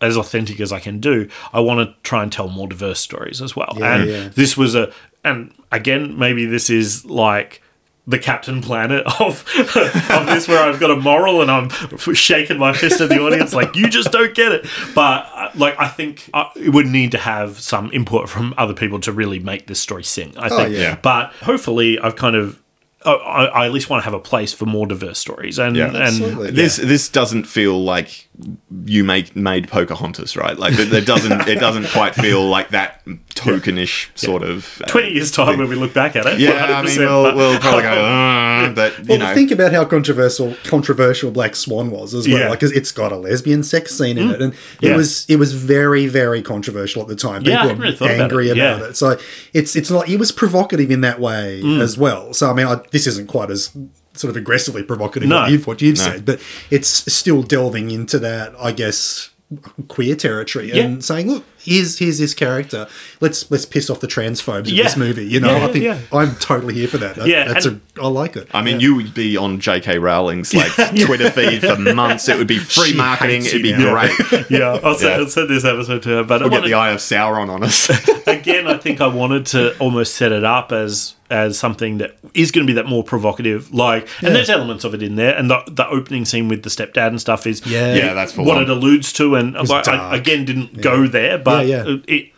as 0.01 0.17
authentic 0.17 0.59
as 0.59 0.71
I 0.71 0.79
can 0.79 0.99
do, 0.99 1.29
I 1.53 1.59
want 1.61 1.87
to 1.87 1.95
try 2.03 2.23
and 2.23 2.31
tell 2.31 2.47
more 2.49 2.67
diverse 2.67 2.99
stories 2.99 3.41
as 3.41 3.55
well. 3.55 3.73
Yeah, 3.77 3.95
and 3.95 4.09
yeah. 4.09 4.29
this 4.33 4.57
was 4.57 4.75
a, 4.75 4.91
and 5.23 5.53
again, 5.71 6.17
maybe 6.19 6.45
this 6.45 6.69
is 6.69 7.05
like 7.05 7.61
the 8.07 8.17
Captain 8.19 8.61
Planet 8.61 9.05
of 9.21 9.45
of 9.55 10.25
this, 10.25 10.47
where 10.47 10.61
I've 10.61 10.79
got 10.79 10.91
a 10.91 10.95
moral 10.97 11.41
and 11.41 11.49
I'm 11.51 11.69
shaking 12.13 12.57
my 12.57 12.73
fist 12.73 12.99
at 12.99 13.09
the 13.09 13.21
audience, 13.21 13.53
like 13.53 13.75
you 13.75 13.87
just 13.89 14.11
don't 14.11 14.33
get 14.35 14.51
it. 14.51 14.67
But 14.93 15.27
uh, 15.33 15.51
like 15.55 15.79
I 15.79 15.87
think 15.87 16.29
uh, 16.33 16.49
it 16.55 16.69
would 16.71 16.87
need 16.87 17.11
to 17.11 17.17
have 17.19 17.59
some 17.59 17.91
input 17.93 18.27
from 18.27 18.53
other 18.57 18.73
people 18.73 18.99
to 19.01 19.11
really 19.13 19.39
make 19.39 19.67
this 19.67 19.79
story 19.79 20.03
sing. 20.03 20.33
I 20.37 20.49
Oh, 20.49 20.57
think, 20.57 20.75
yeah. 20.75 20.97
but 21.01 21.31
hopefully, 21.43 21.97
I've 21.99 22.15
kind 22.17 22.35
of. 22.35 22.60
I, 23.05 23.11
I 23.11 23.45
I 23.45 23.65
at 23.65 23.71
least 23.71 23.89
want 23.89 24.01
to 24.01 24.05
have 24.05 24.13
a 24.13 24.19
place 24.19 24.53
for 24.53 24.65
more 24.65 24.87
diverse 24.87 25.19
stories, 25.19 25.59
and 25.59 25.75
Yeah. 25.75 25.87
and 25.87 25.95
Absolutely. 25.97 26.51
This 26.51 26.77
this 26.77 27.09
doesn't 27.09 27.45
feel 27.45 27.83
like 27.83 28.29
you 28.85 29.03
make 29.03 29.35
made 29.35 29.67
Pocahontas, 29.67 30.35
right? 30.35 30.57
Like 30.57 30.73
it, 30.79 30.91
it 30.93 31.05
doesn't 31.05 31.47
it 31.47 31.59
doesn't 31.59 31.87
quite 31.89 32.15
feel 32.15 32.43
like 32.47 32.69
that 32.69 33.03
tokenish 33.35 34.09
sort 34.17 34.43
of 34.43 34.81
uh, 34.83 34.87
twenty 34.87 35.11
years 35.11 35.31
time 35.31 35.57
when 35.59 35.69
we 35.69 35.75
look 35.75 35.93
back 35.93 36.15
at 36.15 36.25
it. 36.25 36.39
Yeah, 36.39 36.51
I 36.79 36.81
mean 36.83 36.97
we'll, 36.97 37.35
we'll 37.35 37.59
probably 37.59 37.83
go, 37.83 37.89
uh, 38.05 38.73
but 38.73 38.97
you 38.99 39.05
Well, 39.09 39.19
know, 39.19 39.33
think 39.33 39.51
about 39.51 39.71
how 39.73 39.85
controversial 39.85 40.55
controversial 40.63 41.31
Black 41.31 41.55
Swan 41.55 41.91
was 41.91 42.13
as 42.13 42.27
well. 42.27 42.37
Yeah. 42.39 42.45
Mm. 42.47 42.49
Like 42.49 42.59
'cause 42.61 42.71
it's 42.71 42.91
got 42.91 43.11
a 43.11 43.17
lesbian 43.17 43.63
sex 43.63 43.95
scene 43.97 44.17
in 44.17 44.31
it, 44.31 44.41
and 44.41 44.53
Yeah. 44.79 44.93
it 44.93 44.97
was 44.97 45.25
it 45.29 45.35
was 45.37 45.53
very 45.53 46.07
very 46.07 46.41
controversial 46.41 47.01
at 47.01 47.07
the 47.07 47.15
time. 47.15 47.43
Yeah, 47.43 47.51
I 47.51 47.55
People 47.55 47.67
hadn't 47.67 47.77
were 47.77 47.83
really 47.83 47.95
thought 47.97 48.09
about 48.11 48.21
angry 48.21 48.49
it. 48.49 48.57
about, 48.57 48.79
Yeah. 48.81 48.85
it. 48.87 48.97
So 48.97 49.17
it's 49.53 49.75
it's 49.75 49.91
not 49.91 50.09
it 50.09 50.17
was 50.17 50.31
provocative 50.31 50.89
in 50.91 51.01
that 51.01 51.19
way 51.19 51.61
Mm. 51.63 51.79
as 51.81 51.97
well. 51.97 52.33
So 52.33 52.49
I 52.49 52.53
mean, 52.53 52.65
I, 52.67 52.79
this 52.91 53.05
isn't 53.07 53.27
quite 53.27 53.51
as 53.51 53.69
sort 54.13 54.29
of 54.29 54.37
aggressively 54.37 54.83
provocative 54.83 55.29
No. 55.29 55.41
what 55.41 55.51
you've 55.51 55.67
what 55.67 55.81
you've 55.81 55.97
No. 55.97 56.03
said, 56.03 56.25
but 56.25 56.39
it's 56.69 57.11
still 57.13 57.43
delving 57.43 57.91
into 57.91 58.19
that, 58.19 58.53
I 58.59 58.71
guess, 58.71 59.29
queer 59.87 60.15
territory 60.15 60.69
Yeah. 60.73 60.83
and 60.83 61.03
saying, 61.03 61.29
look, 61.31 61.43
here's 61.63 61.99
here's 61.99 62.17
this 62.19 62.33
character. 62.33 62.87
Let's 63.19 63.49
let's 63.51 63.65
piss 63.65 63.89
off 63.89 63.99
the 63.99 64.07
transphobes 64.07 64.67
in 64.69 64.75
Yeah. 64.75 64.83
this 64.83 64.97
movie. 64.97 65.25
You 65.25 65.39
know, 65.39 65.55
Yeah, 65.55 65.65
I 65.65 65.71
think 65.71 65.85
yeah. 65.85 65.99
I'm 66.11 66.35
totally 66.35 66.73
here 66.73 66.87
for 66.87 66.97
that. 66.99 67.15
That- 67.15 67.27
Yeah, 67.27 67.45
that's 67.45 67.65
and- 67.65 67.81
a 67.97 68.01
I 68.01 68.07
like 68.07 68.35
it. 68.35 68.47
I 68.53 68.61
mean, 68.61 68.79
you 68.79 68.95
would 68.95 69.13
be 69.13 69.35
on 69.37 69.59
J.K. 69.59 69.99
Rowling's 69.99 70.53
like 70.53 70.71
Twitter 71.05 71.29
feed 71.29 71.61
for 71.61 71.77
months. 71.93 72.27
It 72.29 72.37
would 72.37 72.47
be 72.47 72.57
free 72.57 72.91
She 72.91 72.97
marketing. 72.97 73.45
It'd 73.45 73.61
be 73.61 73.73
now. 73.73 73.91
great. 73.93 74.49
yeah, 74.49 74.79
I'll, 74.83 74.95
send, 74.95 75.21
I'll 75.21 75.27
send 75.27 75.49
this 75.49 75.65
episode 75.65 76.01
to 76.03 76.09
her. 76.09 76.23
But 76.23 76.41
I 76.41 76.45
We'll 76.45 76.49
get 76.51 76.55
wanted- 76.61 76.69
the 76.69 76.73
Eye 76.75 76.89
of 76.91 76.99
Sauron 76.99 77.49
on 77.49 77.63
us. 77.63 77.89
again, 78.27 78.67
I 78.67 78.77
think 78.77 79.01
I 79.01 79.07
wanted 79.07 79.45
to 79.47 79.77
almost 79.79 80.15
set 80.15 80.31
it 80.31 80.43
up 80.43 80.71
as 80.71 81.15
as 81.29 81.57
something 81.57 81.97
that 81.99 82.17
is 82.33 82.51
going 82.51 82.67
to 82.67 82.69
be 82.69 82.75
that 82.75 82.85
more 82.87 83.05
provocative. 83.05 83.73
Like, 83.73 84.03
and 84.19 84.27
Yeah. 84.27 84.29
there's 84.33 84.49
elements 84.49 84.83
of 84.83 84.93
it 84.93 85.01
in 85.01 85.15
there, 85.15 85.33
and 85.37 85.49
the 85.49 85.61
the 85.67 85.87
opening 85.87 86.25
scene 86.25 86.47
with 86.49 86.63
the 86.63 86.69
stepdad 86.69 87.07
and 87.07 87.21
stuff 87.21 87.45
is 87.47 87.65
Yeah. 87.65 87.93
Yeah, 87.95 88.13
that's 88.13 88.33
full 88.33 88.43
what 88.45 88.57
on. 88.57 88.63
it 88.63 88.69
alludes 88.69 89.13
to. 89.13 89.35
And 89.35 89.53
like, 89.69 89.87
I, 89.87 90.15
again, 90.17 90.43
didn't 90.45 90.81
go 90.81 91.07
there, 91.07 91.37
but 91.37 91.50
Yeah, 91.59 91.83
yeah. 91.85 91.97
it 92.07 92.31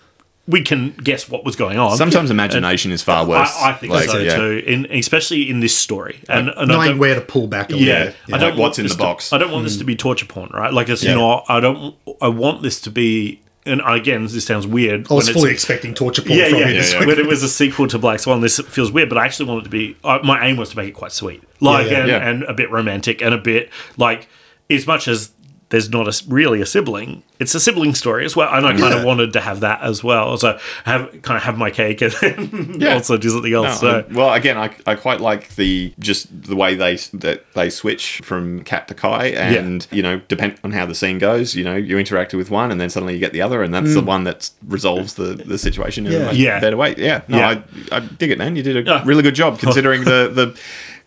we 0.45 0.61
can 0.61 0.89
guess 1.01 1.29
what 1.29 1.45
was 1.45 1.55
going 1.55 1.79
on. 1.79 1.95
Sometimes 1.95 2.29
imagination 2.29 2.91
is 2.91 3.01
far 3.01 3.25
worse. 3.25 3.49
I, 3.61 3.69
I 3.69 3.73
think 3.75 3.93
Like, 3.93 4.09
so 4.09 4.17
yeah. 4.17 4.35
too, 4.35 4.61
in, 4.65 4.87
especially 4.91 5.49
in 5.49 5.61
this 5.61 5.73
story. 5.77 6.19
And, 6.27 6.49
and 6.49 6.69
I 6.69 6.75
Knowing 6.75 6.87
don't- 6.89 6.97
where 6.99 7.15
to 7.15 7.21
pull 7.21 7.47
back 7.47 7.71
a 7.71 7.77
yeah, 7.77 7.93
little. 7.93 8.13
I 8.27 8.37
don't 8.37 8.39
Like, 8.39 8.49
want 8.49 8.57
what's 8.59 8.79
in 8.79 8.83
this 8.83 8.91
the 8.91 8.97
to- 8.97 9.03
box. 9.03 9.31
I 9.31 9.37
don't 9.37 9.51
want 9.51 9.63
this 9.63 9.77
to 9.77 9.85
be 9.85 9.95
torture 9.95 10.25
porn, 10.25 10.49
right? 10.53 10.73
Like 10.73 10.89
it's 10.89 11.01
Yeah. 11.01 11.15
not. 11.15 11.45
I 11.47 11.61
don't. 11.61 11.95
I 12.21 12.27
want 12.27 12.61
this 12.61 12.81
to 12.81 12.89
be. 12.91 13.39
And 13.65 13.81
again, 13.85 14.23
this 14.27 14.45
sounds 14.45 14.67
weird. 14.67 15.07
I 15.09 15.13
was 15.13 15.27
when 15.27 15.33
fully 15.35 15.49
it's- 15.51 15.63
expecting 15.63 15.93
torture 15.93 16.21
porn 16.23 16.37
yeah, 16.37 16.49
from 16.49 16.59
yeah, 16.59 16.67
you 16.67 16.73
this 16.73 16.91
yeah. 16.91 16.99
week. 16.99 17.07
When 17.07 17.19
it 17.19 17.25
was 17.27 17.41
a 17.43 17.47
sequel 17.47 17.87
to 17.87 17.97
Black 17.97 18.19
Swan, 18.19 18.41
this 18.41 18.59
feels 18.59 18.91
weird, 18.91 19.07
but 19.07 19.17
I 19.17 19.23
actually 19.23 19.47
wanted 19.47 19.63
to 19.63 19.69
be. 19.69 19.95
Uh, 20.03 20.19
my 20.25 20.45
aim 20.45 20.57
was 20.57 20.71
to 20.71 20.75
make 20.75 20.89
it 20.89 20.93
quite 20.93 21.13
sweet, 21.13 21.41
like 21.61 21.89
yeah. 21.89 21.99
and, 21.99 22.07
Yeah. 22.09 22.29
and 22.29 22.43
a 22.43 22.53
bit 22.53 22.69
romantic 22.69 23.21
and 23.21 23.33
a 23.33 23.37
bit 23.37 23.69
like 23.95 24.27
as 24.69 24.85
much 24.85 25.07
as 25.07 25.31
there's 25.73 25.89
not 25.89 26.05
a, 26.05 26.09
s- 26.09 26.23
really 26.27 26.61
a 26.61 26.67
sibling. 26.67 27.23
It's 27.39 27.55
a 27.55 27.59
sibling 27.59 27.95
story 27.95 28.25
as 28.25 28.35
well, 28.35 28.47
and 28.53 28.63
I 28.63 28.77
kind 28.77 28.93
of 28.93 29.03
wanted 29.03 29.33
to 29.33 29.41
have 29.41 29.61
that 29.61 29.81
as 29.81 30.03
well. 30.03 30.37
So 30.37 30.59
have 30.85 31.09
kind 31.23 31.35
of 31.35 31.41
have 31.41 31.57
my 31.57 31.71
cake 31.71 31.99
and 32.03 32.11
then 32.21 32.75
Yeah. 32.79 32.93
also 32.93 33.17
do 33.17 33.29
something 33.31 33.51
else. 33.51 33.81
No, 33.81 33.89
so 33.89 34.05
I- 34.07 34.13
well, 34.13 34.33
again, 34.35 34.55
I, 34.55 34.69
I 34.85 34.93
quite 34.93 35.19
like 35.19 35.55
the 35.55 35.91
just 35.97 36.27
the 36.43 36.55
way 36.55 36.75
they 36.75 36.97
that 37.13 37.51
they 37.55 37.71
switch 37.71 38.21
from 38.23 38.63
cat 38.63 38.87
to 38.89 38.93
Kai, 38.93 39.29
and 39.29 39.87
you 39.91 40.03
know, 40.03 40.21
depend 40.27 40.59
on 40.63 40.71
how 40.73 40.85
the 40.85 40.93
scene 40.93 41.17
goes. 41.17 41.55
You 41.55 41.63
know, 41.63 41.75
you 41.75 41.95
interacted 41.97 42.35
with 42.37 42.51
one, 42.51 42.71
and 42.71 42.79
then 42.79 42.91
suddenly 42.91 43.15
you 43.15 43.19
get 43.19 43.33
the 43.33 43.41
other, 43.41 43.63
and 43.63 43.73
that's 43.73 43.95
the 43.95 44.01
one 44.03 44.25
that 44.25 44.51
resolves 44.67 45.15
the, 45.15 45.33
the 45.33 45.57
situation 45.57 46.05
in 46.05 46.11
Yeah. 46.13 46.19
a 46.19 46.25
much 46.25 46.35
Mm. 46.35 46.39
Yeah. 46.39 46.59
better 46.59 46.77
way. 46.77 46.93
Yeah, 46.99 47.21
no, 47.27 47.37
Yeah. 47.39 47.61
I, 47.91 47.97
I 47.97 47.99
dig 48.01 48.29
it, 48.29 48.37
man. 48.37 48.55
You 48.55 48.61
did 48.61 48.77
a 48.77 48.83
Yeah. 48.83 49.01
really 49.05 49.23
good 49.23 49.33
job 49.35 49.57
considering 49.65 50.03
the 50.03 50.29
the 50.31 50.55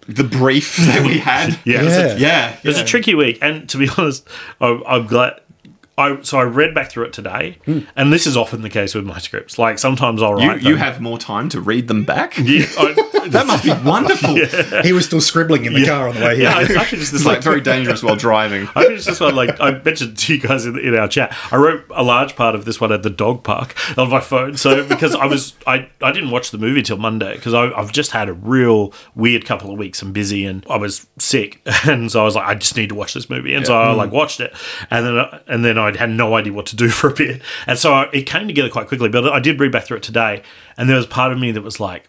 the 0.08 0.24
brief 0.24 0.76
that 0.76 1.04
we 1.04 1.18
had. 1.18 1.58
Yeah. 1.64 1.80
It 1.80 1.84
was 1.84 1.96
a- 1.96 2.00
Yeah. 2.00 2.16
yeah, 2.18 2.56
It 2.62 2.68
was 2.68 2.78
a 2.78 2.84
tricky 2.84 3.14
week, 3.14 3.38
and 3.42 3.68
to 3.70 3.76
be 3.78 3.88
honest, 3.98 4.26
I, 4.60 4.80
I'm 4.86 5.06
glad. 5.06 5.40
I 5.98 6.20
so 6.23 6.39
I 6.39 6.43
read 6.43 6.74
back 6.74 6.90
through 6.90 7.05
it 7.06 7.12
today, 7.12 7.59
Hmm. 7.64 7.81
and 7.97 8.12
this 8.12 8.27
is 8.27 8.36
often 8.36 8.62
the 8.62 8.68
case 8.68 8.94
with 8.94 9.05
my 9.06 9.18
scripts. 9.18 9.59
Like 9.59 9.78
sometimes 9.78 10.23
I'll 10.23 10.35
write. 10.35 10.62
you 10.62 10.70
them. 10.74 10.78
have 10.78 11.01
more 11.01 11.18
time 11.18 11.48
to 11.51 11.60
read 11.60 11.89
them 11.89 12.05
back. 12.05 12.36
Yeah, 12.39 12.66
I- 12.78 12.94
That 13.27 13.47
must 13.48 13.64
be 13.64 13.73
wonderful. 13.85 14.36
He 14.85 14.93
was 14.93 15.05
still 15.06 15.20
scribbling 15.20 15.64
in 15.64 15.73
the 15.74 15.85
car 15.85 16.09
on 16.09 16.14
the 16.14 16.20
way 16.20 16.36
here. 16.36 16.44
yeah, 16.44 16.56
I, 16.59 16.60
I 16.60 16.66
think 16.66 16.93
it's 16.93 17.02
It's 17.02 17.10
this 17.10 17.24
like 17.24 17.36
like 17.39 17.44
very 17.44 17.60
dangerous 17.60 18.01
while 18.02 18.14
driving. 18.14 18.68
I 18.77 18.82
think 18.85 18.93
it's 18.93 19.05
just 19.06 19.20
one 19.20 19.35
like 19.35 19.59
I 19.60 19.73
mentioned 19.82 20.16
to 20.16 20.35
you 20.35 20.40
guys 20.40 20.64
in, 20.64 20.78
in 20.78 20.94
our 20.94 21.09
chat. 21.09 21.36
I 21.51 21.56
wrote 21.56 21.85
a 21.94 22.05
large 22.05 22.36
part 22.36 22.55
of 22.55 22.64
this 22.66 22.81
one 22.81 22.93
at 22.93 23.02
the 23.02 23.10
dog 23.10 23.43
park 23.43 23.74
on 23.98 24.10
my 24.10 24.20
phone. 24.20 24.56
So 24.56 24.86
because 24.86 25.14
I 25.16 25.27
was 25.27 25.55
I, 25.66 25.89
I 26.02 26.12
didn't 26.12 26.31
watch 26.31 26.51
the 26.52 26.59
movie 26.59 26.82
till 26.82 26.98
Monday 26.98 27.35
because 27.35 27.52
I've 27.55 27.90
just 27.90 28.12
had 28.12 28.28
a 28.28 28.32
real 28.32 28.93
weird 29.16 29.44
couple 29.44 29.73
of 29.73 29.78
weeks. 29.78 30.02
I'm 30.02 30.12
busy 30.12 30.44
and 30.47 30.64
I 30.70 30.77
was 30.77 31.06
sick, 31.18 31.60
and 31.85 32.12
so 32.12 32.20
I 32.20 32.24
was 32.24 32.36
like 32.36 32.47
I 32.47 32.55
just 32.55 32.77
need 32.77 32.90
to 32.90 32.94
watch 32.94 33.12
this 33.14 33.28
movie, 33.28 33.55
and 33.55 33.66
so 33.66 33.74
I 33.77 33.90
like 33.93 34.12
watched 34.12 34.39
it, 34.40 34.55
and 34.90 35.05
then 35.05 35.40
and 35.48 35.64
then 35.64 35.78
I 35.78 35.85
had 35.94 36.10
no 36.10 36.34
idea 36.34 36.52
what 36.52 36.66
to 36.66 36.76
do 36.76 36.88
for 36.98 37.10
a 37.10 37.14
bit, 37.14 37.40
and 37.68 37.78
so 37.78 37.94
I, 37.94 38.10
it 38.12 38.22
came 38.22 38.48
together 38.48 38.68
quite 38.68 38.88
quickly. 38.88 39.08
But 39.08 39.32
I 39.32 39.38
did 39.38 39.60
read 39.60 39.70
back 39.70 39.84
through 39.84 39.98
it 39.98 40.02
today, 40.02 40.42
and 40.76 40.88
there 40.88 40.96
was 40.96 41.06
part 41.06 41.30
of 41.30 41.38
me 41.38 41.52
that 41.52 41.62
was 41.62 41.78
like 41.78 42.08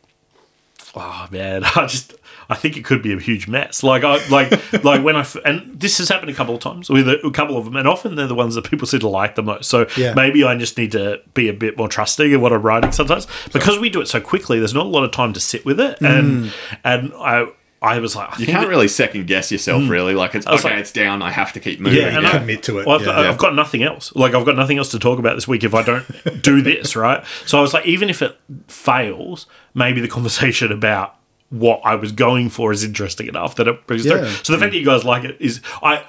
oh 0.98 1.28
man, 1.32 1.64
I 1.76 1.86
just 1.88 2.14
I 2.50 2.56
think 2.56 2.78
it 2.78 2.86
could 2.86 3.02
be 3.02 3.14
a 3.14 3.20
huge 3.20 3.48
mess. 3.48 3.84
Like 3.84 4.04
I 4.04 4.26
like 4.30 4.52
like 4.84 5.04
when 5.04 5.16
I 5.16 5.22
f- 5.22 5.38
and 5.46 5.80
this 5.80 5.98
has 6.00 6.10
happened 6.10 6.32
a 6.32 6.34
couple 6.34 6.56
of 6.56 6.62
times 6.62 6.90
with 6.90 7.08
a, 7.08 7.26
a 7.26 7.32
couple 7.32 7.58
of 7.58 7.66
them, 7.66 7.76
and 7.76 7.88
often 7.88 8.16
they're 8.16 8.28
the 8.28 8.36
ones 8.36 8.56
that 8.56 8.70
people 8.70 8.88
seem 8.88 9.02
to 9.02 9.08
like 9.08 9.36
the 9.36 9.44
most. 9.44 9.70
So 9.70 9.88
Yeah. 9.96 10.14
maybe 10.14 10.44
I 10.44 10.56
just 10.56 10.78
need 10.78 10.92
to 10.94 11.22
be 11.34 11.50
a 11.50 11.54
bit 11.54 11.78
more 11.78 11.88
trusting 11.88 12.32
in 12.32 12.42
what 12.42 12.54
I'm 12.54 12.62
writing 12.62 12.92
sometimes 12.92 13.28
because 13.54 13.80
we 13.80 13.90
do 13.90 14.02
it 14.02 14.08
so 14.08 14.20
quickly. 14.20 14.60
There's 14.60 14.74
not 14.74 14.86
a 14.86 14.90
lot 14.90 15.04
of 15.04 15.12
time 15.12 15.34
to 15.34 15.40
sit 15.40 15.66
with 15.66 15.80
it, 15.80 16.02
and 16.02 16.46
mm. 16.46 16.54
and 16.84 17.14
I 17.16 17.48
I 17.82 18.00
was 18.00 18.16
like 18.16 18.30
I 18.36 18.40
You 18.40 18.46
can't 18.48 18.66
it- 18.66 18.70
really 18.70 18.88
second 18.88 19.28
guess 19.28 19.52
yourself, 19.52 19.84
hmm. 19.84 19.90
really. 19.90 20.14
Like 20.16 20.34
it's 20.36 20.48
okay, 20.48 20.70
like- 20.70 20.80
it's 20.80 20.92
down. 20.92 21.22
I 21.22 21.32
have 21.32 21.54
to 21.54 21.60
keep 21.60 21.80
moving. 21.80 22.00
Yeah, 22.00 22.18
and 22.18 22.26
I- 22.26 22.40
Commit 22.40 22.64
to 22.64 22.80
it. 22.80 22.88
Well, 22.88 23.00
I've, 23.00 23.06
yeah. 23.06 23.30
I've 23.30 23.38
got 23.38 23.54
nothing 23.56 23.84
else. 23.84 24.14
Like 24.16 24.34
I've 24.34 24.46
got 24.46 24.56
nothing 24.56 24.78
else 24.78 24.90
to 24.92 25.00
talk 25.00 25.20
about 25.20 25.36
this 25.36 25.48
week 25.48 25.64
if 25.64 25.74
I 25.76 25.84
don't 25.84 26.06
do 26.42 26.62
this, 26.62 26.96
right? 26.96 27.24
So 27.46 27.58
I 27.58 27.62
was 27.62 27.74
like, 27.74 27.86
even 27.86 28.10
if 28.10 28.22
it 28.22 28.38
fails, 28.68 29.46
maybe 29.74 30.02
the 30.02 30.08
conversation 30.08 30.72
about 30.72 31.16
what 31.50 31.80
I 31.86 31.96
was 31.96 32.12
going 32.12 32.50
for 32.50 32.72
is 32.72 32.84
interesting 32.84 33.28
enough 33.28 33.56
that 33.56 33.68
it 33.68 33.88
brings 33.88 34.04
through. 34.06 34.28
So 34.44 34.54
the 34.54 34.60
fact 34.60 34.74
that 34.74 34.80
you 34.80 34.86
guys 34.86 35.04
like 35.06 35.24
it 35.24 35.38
is 35.40 35.62
I. 35.82 36.04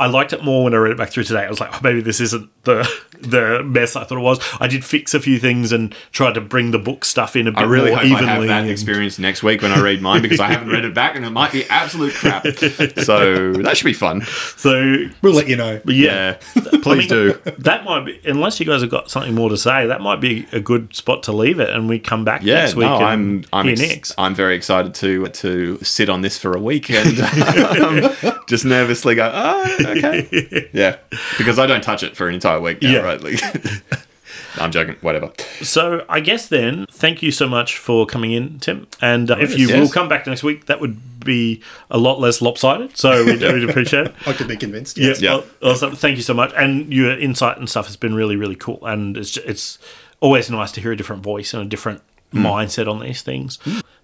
I 0.00 0.06
liked 0.06 0.32
it 0.32 0.42
more 0.42 0.64
when 0.64 0.74
I 0.74 0.78
read 0.78 0.92
it 0.92 0.98
back 0.98 1.10
through 1.10 1.24
today. 1.24 1.44
I 1.44 1.48
was 1.50 1.60
like, 1.60 1.72
oh, 1.74 1.78
maybe 1.82 2.00
this 2.00 2.20
isn't 2.20 2.50
the 2.64 2.88
the 3.20 3.62
mess 3.62 3.96
I 3.96 4.04
thought 4.04 4.16
it 4.18 4.22
was. 4.22 4.40
I 4.58 4.66
did 4.66 4.84
fix 4.84 5.12
a 5.14 5.20
few 5.20 5.38
things 5.38 5.72
and 5.72 5.94
tried 6.10 6.34
to 6.34 6.40
bring 6.40 6.70
the 6.70 6.78
book 6.78 7.04
stuff 7.04 7.36
in 7.36 7.46
a 7.46 7.52
bit 7.52 7.60
I 7.60 7.64
really 7.64 7.90
more 7.90 7.98
hope 7.98 8.06
evenly. 8.06 8.26
I 8.26 8.34
have 8.34 8.46
that 8.48 8.60
and- 8.62 8.70
experience 8.70 9.18
next 9.18 9.42
week 9.42 9.60
when 9.62 9.72
I 9.72 9.80
read 9.80 10.00
mine 10.02 10.22
because 10.22 10.40
I 10.40 10.48
haven't 10.48 10.70
read 10.70 10.84
it 10.86 10.94
back 10.94 11.16
and 11.16 11.24
it 11.24 11.30
might 11.30 11.52
be 11.52 11.64
absolute 11.68 12.14
crap. 12.14 12.44
So 13.04 13.52
that 13.52 13.76
should 13.76 13.84
be 13.84 13.92
fun. 13.92 14.22
so 14.56 14.96
We'll 15.22 15.34
let 15.34 15.48
you 15.48 15.56
know. 15.56 15.80
But 15.84 15.94
yeah, 15.94 16.34
Please 16.82 16.86
I 16.86 16.94
mean, 16.94 17.08
do. 17.08 17.32
That 17.58 17.84
might 17.84 18.06
be, 18.06 18.20
unless 18.24 18.58
you 18.60 18.66
guys 18.66 18.80
have 18.80 18.90
got 18.90 19.10
something 19.10 19.34
more 19.34 19.48
to 19.50 19.56
say, 19.56 19.86
that 19.86 20.00
might 20.00 20.20
be 20.20 20.46
a 20.52 20.60
good 20.60 20.94
spot 20.94 21.22
to 21.24 21.32
leave 21.32 21.60
it, 21.60 21.70
and 21.70 21.88
we 21.88 21.98
come 21.98 22.24
back 22.24 22.42
Yeah, 22.42 22.62
next 22.62 22.74
week. 22.74 22.86
no, 22.86 22.96
and 22.96 23.02
I'm 23.04 23.44
I'm 23.52 23.64
hear 23.66 23.72
ex- 23.72 23.80
next. 23.82 24.14
I'm 24.18 24.34
very 24.34 24.54
excited 24.56 24.94
to 24.96 25.26
to 25.28 25.78
sit 25.82 26.08
on 26.08 26.22
this 26.22 26.38
for 26.38 26.54
a 26.56 26.60
week 26.60 26.90
and 26.90 27.20
um, 28.20 28.36
just 28.48 28.64
nervously 28.64 29.14
go, 29.14 29.30
oh, 29.32 29.89
okay, 29.98 30.70
yeah, 30.72 30.96
because 31.38 31.58
I 31.58 31.66
don't 31.66 31.82
touch 31.82 32.02
it 32.02 32.16
for 32.16 32.28
an 32.28 32.34
entire 32.34 32.60
week 32.60 32.82
now, 32.82 32.90
Yeah. 32.90 32.98
right? 33.00 33.20
Like, 33.20 33.40
I'm 34.56 34.70
joking, 34.72 34.96
whatever. 35.00 35.32
So 35.62 36.04
I 36.08 36.20
guess 36.20 36.48
then, 36.48 36.86
thank 36.90 37.22
you 37.22 37.30
so 37.30 37.48
much 37.48 37.76
for 37.78 38.04
coming 38.06 38.32
in, 38.32 38.58
Tim. 38.58 38.86
And 39.00 39.30
uh, 39.30 39.36
if 39.38 39.56
you 39.56 39.68
Yes. 39.68 39.78
will 39.80 39.88
come 39.88 40.08
back 40.08 40.26
next 40.26 40.42
week, 40.42 40.66
that 40.66 40.80
would 40.80 41.20
be 41.24 41.62
a 41.90 41.98
lot 41.98 42.18
less 42.20 42.42
lopsided. 42.42 42.96
So 42.96 43.24
we'd, 43.24 43.40
we'd 43.42 43.68
appreciate 43.68 44.08
it. 44.08 44.14
I 44.26 44.32
could 44.32 44.48
be 44.48 44.56
convinced. 44.56 44.98
Yeah, 44.98 45.08
Yes. 45.08 45.20
Yeah. 45.22 45.30
well, 45.36 45.44
also, 45.62 45.90
thank 45.92 46.16
you 46.16 46.22
so 46.22 46.34
much, 46.34 46.52
and 46.56 46.92
your 46.92 47.16
insight 47.18 47.58
and 47.58 47.68
stuff 47.68 47.86
has 47.86 47.96
been 47.96 48.14
really, 48.14 48.36
really 48.36 48.56
cool. 48.56 48.84
And 48.84 49.16
it's 49.16 49.36
it's 49.38 49.78
always 50.20 50.50
nice 50.50 50.72
to 50.72 50.80
hear 50.80 50.92
a 50.92 50.96
different 50.96 51.22
voice 51.22 51.54
and 51.54 51.62
a 51.62 51.66
different 51.68 52.02
mindset 52.34 52.88
on 52.90 53.00
these 53.00 53.22
things. 53.22 53.58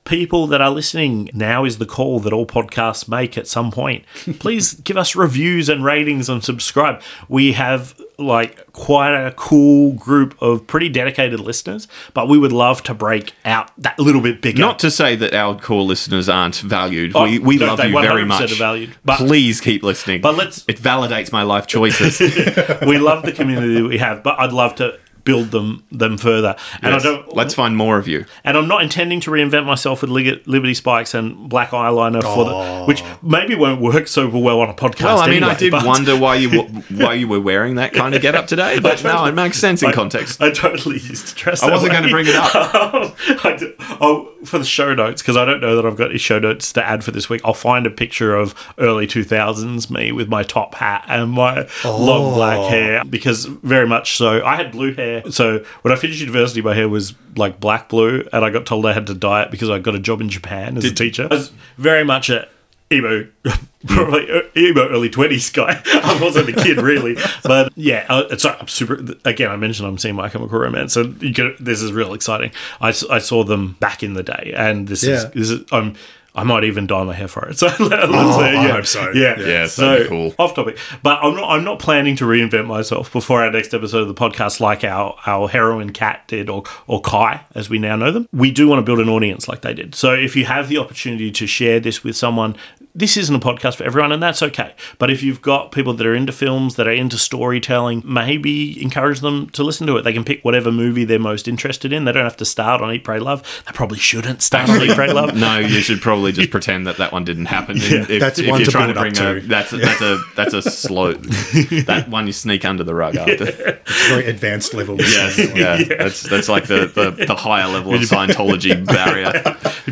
People 0.06 0.46
that 0.46 0.60
are 0.60 0.70
listening, 0.70 1.28
now 1.34 1.64
is 1.64 1.78
the 1.78 1.84
call 1.84 2.20
that 2.20 2.32
all 2.32 2.46
podcasts 2.46 3.08
make 3.08 3.36
at 3.36 3.46
some 3.46 3.70
point. 3.70 4.04
Please 4.38 4.74
give 4.74 4.96
us 4.96 5.14
reviews 5.16 5.68
and 5.68 5.84
ratings 5.84 6.28
and 6.28 6.42
subscribe. 6.42 7.02
We 7.28 7.52
have 7.52 8.00
like 8.18 8.72
quite 8.72 9.12
a 9.14 9.32
cool 9.32 9.92
group 9.92 10.40
of 10.40 10.66
pretty 10.66 10.88
dedicated 10.88 11.40
listeners, 11.40 11.86
but 12.14 12.28
we 12.28 12.38
would 12.38 12.52
love 12.52 12.82
to 12.84 12.94
break 12.94 13.32
out 13.44 13.70
that 13.76 13.98
little 13.98 14.20
bit 14.22 14.40
bigger. 14.40 14.60
Not 14.60 14.78
to 14.78 14.90
say 14.90 15.16
that 15.16 15.34
our 15.34 15.58
core 15.58 15.82
listeners 15.82 16.28
aren't 16.28 16.56
valued. 16.56 17.12
Oh, 17.14 17.24
we 17.24 17.38
we 17.40 17.56
no, 17.58 17.66
love 17.74 17.80
you 17.80 17.94
100% 17.94 18.02
very 18.02 18.22
are 18.22 18.26
much. 18.26 18.52
valued. 18.58 18.94
But- 19.04 19.18
Please 19.18 19.60
keep 19.60 19.82
listening. 19.82 20.20
But 20.22 20.36
let's- 20.36 20.64
it 20.68 20.78
validates 20.78 21.30
my 21.32 21.42
life 21.42 21.66
choices. 21.66 22.20
we 22.86 22.96
love 22.98 23.24
the 23.24 23.32
community 23.32 23.74
that 23.74 23.84
we 23.88 23.98
have, 23.98 24.22
but 24.22 24.38
I'd 24.38 24.52
love 24.52 24.76
to 24.76 24.98
build 25.26 25.50
them 25.50 25.84
them 25.92 26.16
further. 26.16 26.56
And 26.80 26.94
Yes. 26.94 27.04
I 27.04 27.08
don't 27.08 27.36
Let's 27.36 27.52
find 27.54 27.76
more 27.76 27.98
of 27.98 28.08
you. 28.08 28.24
and 28.44 28.56
I'm 28.56 28.66
not 28.68 28.82
intending 28.82 29.20
to 29.20 29.30
reinvent 29.30 29.66
myself 29.66 30.00
with 30.00 30.10
Liberty 30.10 30.72
Spikes 30.72 31.12
and 31.12 31.48
black 31.50 31.70
eyeliner 31.70 32.22
for 32.22 32.44
the, 32.46 32.52
oh. 32.54 32.84
which 32.86 33.02
maybe 33.22 33.54
won't 33.54 33.80
work 33.82 34.08
so 34.08 34.26
well 34.28 34.60
on 34.60 34.70
a 34.70 34.74
podcast. 34.74 35.04
Well, 35.04 35.18
I 35.18 35.28
mean, 35.28 35.42
I 35.42 35.54
did 35.54 35.72
but- 35.72 35.84
wonder 35.84 36.16
why 36.16 36.36
you 36.36 36.62
why 36.90 37.14
you 37.14 37.28
were 37.28 37.40
wearing 37.40 37.74
that 37.74 37.92
kind 37.92 38.14
of 38.14 38.22
get 38.22 38.34
up 38.34 38.46
today, 38.46 38.78
but 38.82 39.02
no, 39.04 39.26
it 39.26 39.32
makes 39.32 39.58
sense 39.58 39.82
in 39.82 39.92
context. 39.92 40.40
I 40.40 40.50
totally 40.50 40.96
used 41.00 41.28
to 41.28 41.34
dress. 41.34 41.62
I 41.62 41.70
wasn't 41.70 41.92
way. 41.92 41.98
gonna 42.00 42.10
bring 42.10 42.26
it 42.28 42.36
up. 42.36 42.54
I 43.44 43.56
did- 43.58 43.74
oh, 44.00 44.32
for 44.44 44.58
the 44.58 44.64
show 44.64 44.94
notes 44.94 45.20
because 45.20 45.36
I 45.36 45.44
don't 45.44 45.60
know 45.60 45.74
that 45.76 45.84
I've 45.84 45.96
got 45.96 46.10
any 46.10 46.18
show 46.18 46.38
notes 46.38 46.72
to 46.74 46.84
add 46.86 47.02
for 47.02 47.10
this 47.10 47.28
week. 47.28 47.40
I'll 47.44 47.52
find 47.52 47.84
a 47.86 47.90
picture 47.90 48.34
of 48.36 48.54
early 48.78 49.06
two 49.08 49.24
thousands 49.24 49.90
me 49.90 50.12
with 50.12 50.28
my 50.28 50.44
top 50.44 50.76
hat 50.76 51.04
and 51.08 51.30
my 51.32 51.68
long 51.84 52.34
black 52.34 52.58
Oh. 52.58 52.68
hair 52.68 53.04
because 53.04 53.44
very 53.46 53.86
much 53.88 54.16
so. 54.16 54.44
I 54.44 54.54
had 54.56 54.70
blue 54.72 54.94
hair, 54.94 55.15
so 55.30 55.64
when 55.82 55.92
I 55.92 55.96
finished 55.96 56.20
university, 56.20 56.62
my 56.62 56.74
hair 56.74 56.88
was 56.88 57.14
like 57.36 57.60
black 57.60 57.88
blue, 57.88 58.26
and 58.32 58.44
I 58.44 58.50
got 58.50 58.66
told 58.66 58.86
I 58.86 58.92
had 58.92 59.06
to 59.08 59.14
dye 59.14 59.42
it 59.42 59.50
because 59.50 59.70
I 59.70 59.78
got 59.78 59.94
a 59.94 60.00
job 60.00 60.20
in 60.20 60.28
Japan 60.28 60.76
as 60.76 60.84
a 60.84 60.94
teacher. 60.94 61.28
I 61.30 61.34
was 61.34 61.52
very 61.76 62.04
much 62.04 62.30
a 62.30 62.48
emo, 62.92 63.26
probably 63.86 64.28
emo 64.56 64.88
early 64.88 65.10
twenties 65.10 65.50
guy. 65.50 65.80
I 65.86 66.18
wasn't 66.20 66.48
a 66.48 66.52
kid 66.52 66.78
really, 66.78 67.16
but 67.42 67.72
yeah, 67.76 68.06
uh, 68.08 68.24
it's 68.30 68.44
I'm 68.44 68.68
super. 68.68 69.04
Again, 69.24 69.50
I 69.50 69.56
mentioned 69.56 69.88
I'm 69.88 69.98
seeing 69.98 70.14
My 70.14 70.28
Chemical 70.28 70.58
Romance, 70.58 70.92
so 70.92 71.04
this 71.04 71.82
is 71.82 71.92
real 71.92 72.14
exciting. 72.14 72.52
I 72.80 72.90
saw 72.90 73.44
them 73.44 73.76
back 73.80 74.02
in 74.02 74.14
the 74.14 74.22
day, 74.22 74.52
and 74.56 74.88
this 74.88 75.02
is 75.02 75.28
this 75.30 75.50
is 75.50 75.64
I'm. 75.72 75.94
I 76.36 76.44
might 76.44 76.64
even 76.64 76.86
dye 76.86 77.02
my 77.02 77.14
hair 77.14 77.26
for 77.28 77.48
it. 77.48 77.56
So 77.58 77.66
let's 77.80 77.80
Oh, 77.80 78.38
say, 78.38 78.50
I 78.56 78.66
yeah. 78.66 78.72
hope 78.72 78.86
so. 78.86 79.10
Yeah, 79.12 79.40
Yeah, 79.40 79.66
So 79.66 79.82
that'd 79.88 80.02
be 80.04 80.08
cool. 80.08 80.34
off 80.38 80.54
topic, 80.54 80.78
but 81.02 81.18
I'm 81.22 81.34
not. 81.34 81.50
I'm 81.50 81.64
not 81.64 81.78
planning 81.78 82.14
to 82.16 82.24
reinvent 82.24 82.66
myself 82.66 83.10
before 83.12 83.42
our 83.42 83.50
next 83.50 83.72
episode 83.74 84.02
of 84.02 84.08
the 84.08 84.14
podcast, 84.14 84.60
like 84.60 84.84
our 84.84 85.16
our 85.26 85.48
heroine 85.48 85.90
cat 85.90 86.24
did, 86.28 86.48
or 86.50 86.62
or 86.86 87.00
Kai, 87.00 87.40
as 87.54 87.70
we 87.70 87.78
now 87.78 87.96
know 87.96 88.12
them. 88.12 88.28
We 88.32 88.50
do 88.50 88.68
want 88.68 88.78
to 88.78 88.82
build 88.84 89.00
an 89.00 89.08
audience 89.08 89.48
like 89.48 89.62
they 89.62 89.72
did. 89.74 89.94
So 89.94 90.12
if 90.12 90.36
you 90.36 90.44
have 90.44 90.68
the 90.68 90.78
opportunity 90.78 91.30
to 91.32 91.46
share 91.46 91.80
this 91.80 92.04
with 92.04 92.16
someone, 92.16 92.54
this 92.98 93.18
isn't 93.18 93.34
a 93.34 93.38
podcast 93.38 93.76
for 93.76 93.84
everyone, 93.84 94.10
and 94.10 94.22
that's 94.22 94.42
okay. 94.42 94.74
But 94.98 95.10
if 95.10 95.22
you've 95.22 95.42
got 95.42 95.70
people 95.70 95.92
that 95.92 96.06
are 96.06 96.14
into 96.14 96.32
films, 96.32 96.76
that 96.76 96.88
are 96.88 96.92
into 96.92 97.18
storytelling, 97.18 98.02
maybe 98.06 98.82
encourage 98.82 99.20
them 99.20 99.50
to 99.50 99.62
listen 99.62 99.86
to 99.88 99.98
it. 99.98 100.02
They 100.02 100.14
can 100.14 100.24
pick 100.24 100.42
whatever 100.42 100.72
movie 100.72 101.04
they're 101.04 101.18
most 101.18 101.46
interested 101.46 101.92
in. 101.92 102.06
They 102.06 102.12
don't 102.12 102.24
have 102.24 102.38
to 102.38 102.46
start 102.46 102.80
on 102.80 102.90
Eat, 102.94 103.04
Pray, 103.04 103.18
Love. 103.18 103.42
They 103.66 103.72
probably 103.72 103.98
shouldn't 103.98 104.40
start 104.40 104.70
on 104.70 104.80
Eat, 104.80 104.92
Pray, 104.94 105.12
Love. 105.12 105.34
no, 105.36 105.58
you 105.58 105.80
should 105.80 106.00
probably 106.00 106.32
just 106.32 106.50
pretend 106.56 106.86
that 106.86 106.96
that 106.96 107.12
one 107.12 107.24
didn't 107.24 107.46
happen. 107.46 107.76
Yeah. 107.76 108.06
if, 108.08 108.18
That's 108.20 108.38
if 108.38 108.48
one 108.48 108.60
you're 108.60 108.64
to 108.66 108.70
trying 108.72 108.94
to 108.94 108.98
bring 108.98 109.12
up 109.18 109.36
a 109.36 109.40
to. 109.42 109.46
that's 109.46 109.72
a, 109.74 109.76
that's 109.76 110.00
a 110.00 110.22
that's 110.34 110.54
a 110.54 110.62
slow 110.62 111.12
that 111.84 112.06
one 112.08 112.26
you 112.26 112.32
sneak 112.32 112.64
under 112.64 112.82
the 112.82 112.94
rug 112.94 113.16
after. 113.16 113.44
It's 113.86 114.08
very 114.08 114.24
advanced 114.26 114.72
level. 114.72 114.96
Yes, 114.98 115.38
yeah, 115.54 115.82
that's 115.98 116.22
that's 116.22 116.48
like 116.48 116.66
the, 116.66 116.86
the, 116.86 117.26
the 117.26 117.34
higher 117.34 117.68
level 117.68 117.94
of 117.94 118.00
Scientology 118.00 118.84
barrier. 118.86 119.32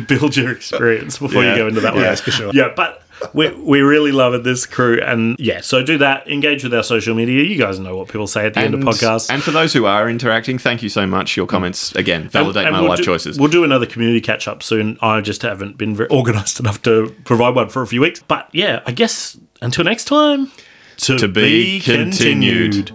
build 0.07 0.35
your 0.35 0.51
experience 0.51 1.17
before 1.19 1.43
Yeah. 1.43 1.51
you 1.51 1.57
go 1.57 1.67
into 1.67 1.81
that 1.81 1.93
one. 1.93 2.01
Yes, 2.03 2.21
for 2.21 2.31
sure. 2.31 2.51
Yeah, 2.53 2.73
but 2.75 2.94
we, 3.33 3.49
we 3.55 3.81
really 3.81 4.11
love 4.11 4.33
it, 4.33 4.43
this 4.43 4.65
crew. 4.65 5.01
And 5.01 5.35
yeah, 5.39 5.61
so 5.61 5.83
do 5.83 5.97
that. 5.99 6.27
Engage 6.27 6.63
with 6.63 6.73
our 6.73 6.83
social 6.83 7.15
media. 7.15 7.43
You 7.43 7.57
guys 7.57 7.79
know 7.79 7.95
what 7.97 8.07
people 8.09 8.27
say 8.27 8.45
at 8.45 8.53
the 8.53 8.59
end 8.61 8.73
of 8.73 8.81
podcasts. 8.81 9.29
And 9.29 9.41
for 9.43 9.51
those 9.51 9.73
who 9.73 9.85
are 9.85 10.09
interacting, 10.09 10.57
thank 10.57 10.83
you 10.83 10.89
so 10.89 11.05
much. 11.07 11.35
Your 11.37 11.47
comments 11.47 11.93
again 11.95 12.27
validate 12.29 12.65
And- 12.65 12.67
and 12.67 12.73
my 12.75 12.81
we'll 12.81 12.89
life 12.89 12.99
do- 12.99 13.05
choices. 13.05 13.39
We'll 13.39 13.49
do 13.49 13.63
another 13.63 13.85
community 13.85 14.21
catch 14.21 14.47
up 14.47 14.61
soon. 14.63 14.97
I 15.01 15.21
just 15.21 15.41
haven't 15.41 15.77
been 15.77 15.95
very 15.95 16.09
organised 16.09 16.59
enough 16.61 16.81
to 16.83 17.15
provide 17.25 17.55
one 17.55 17.69
for 17.69 17.81
a 17.81 17.87
few 17.87 18.01
weeks. 18.01 18.21
But 18.27 18.49
yeah, 18.51 18.81
I 18.85 18.91
guess 18.91 19.37
until 19.61 19.83
next 19.85 20.05
time, 20.05 20.51
to, 20.97 21.17
To 21.17 21.27
be 21.27 21.81
continued. 21.81 22.94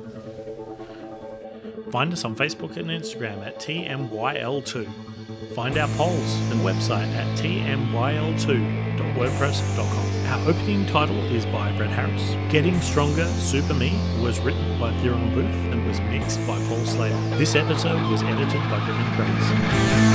Find 1.90 2.12
us 2.12 2.24
on 2.24 2.36
Facebook 2.36 2.76
and 2.76 2.88
Instagram 2.88 3.44
at 3.44 3.58
TMYL2. 3.58 4.88
Find 5.54 5.76
our 5.76 5.88
polls 5.96 6.34
and 6.52 6.60
website 6.60 7.12
at 7.14 7.26
tmyl2.wordpress.com. 7.36 10.26
Our 10.26 10.48
opening 10.48 10.86
title 10.86 11.18
is 11.34 11.44
by 11.46 11.72
Brett 11.76 11.90
Harris. 11.90 12.36
Getting 12.52 12.80
Stronger 12.80 13.26
Super 13.26 13.74
Me 13.74 13.90
was 14.22 14.38
written 14.38 14.78
by 14.78 14.92
Theron 15.00 15.34
Booth 15.34 15.52
and 15.72 15.84
was 15.88 15.98
mixed 16.02 16.38
by 16.46 16.56
Paul 16.68 16.84
Slater. 16.84 17.18
This 17.36 17.56
episode 17.56 18.08
was 18.08 18.22
edited 18.22 18.62
by 18.70 18.78
Brendan 18.86 19.12
Krebs. 19.16 20.09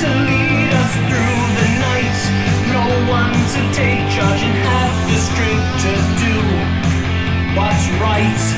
To 0.00 0.08
lead 0.08 0.70
us 0.74 0.92
through 1.08 1.40
the 1.58 1.68
night, 1.80 2.18
no 2.70 2.84
one 3.10 3.32
to 3.32 3.60
take 3.72 4.02
charge 4.12 4.42
and 4.42 4.56
have 4.68 4.94
the 5.08 5.18
strength 5.28 5.68
to 5.84 5.92
do 6.20 6.36
what's 7.56 7.88
right. 7.98 8.55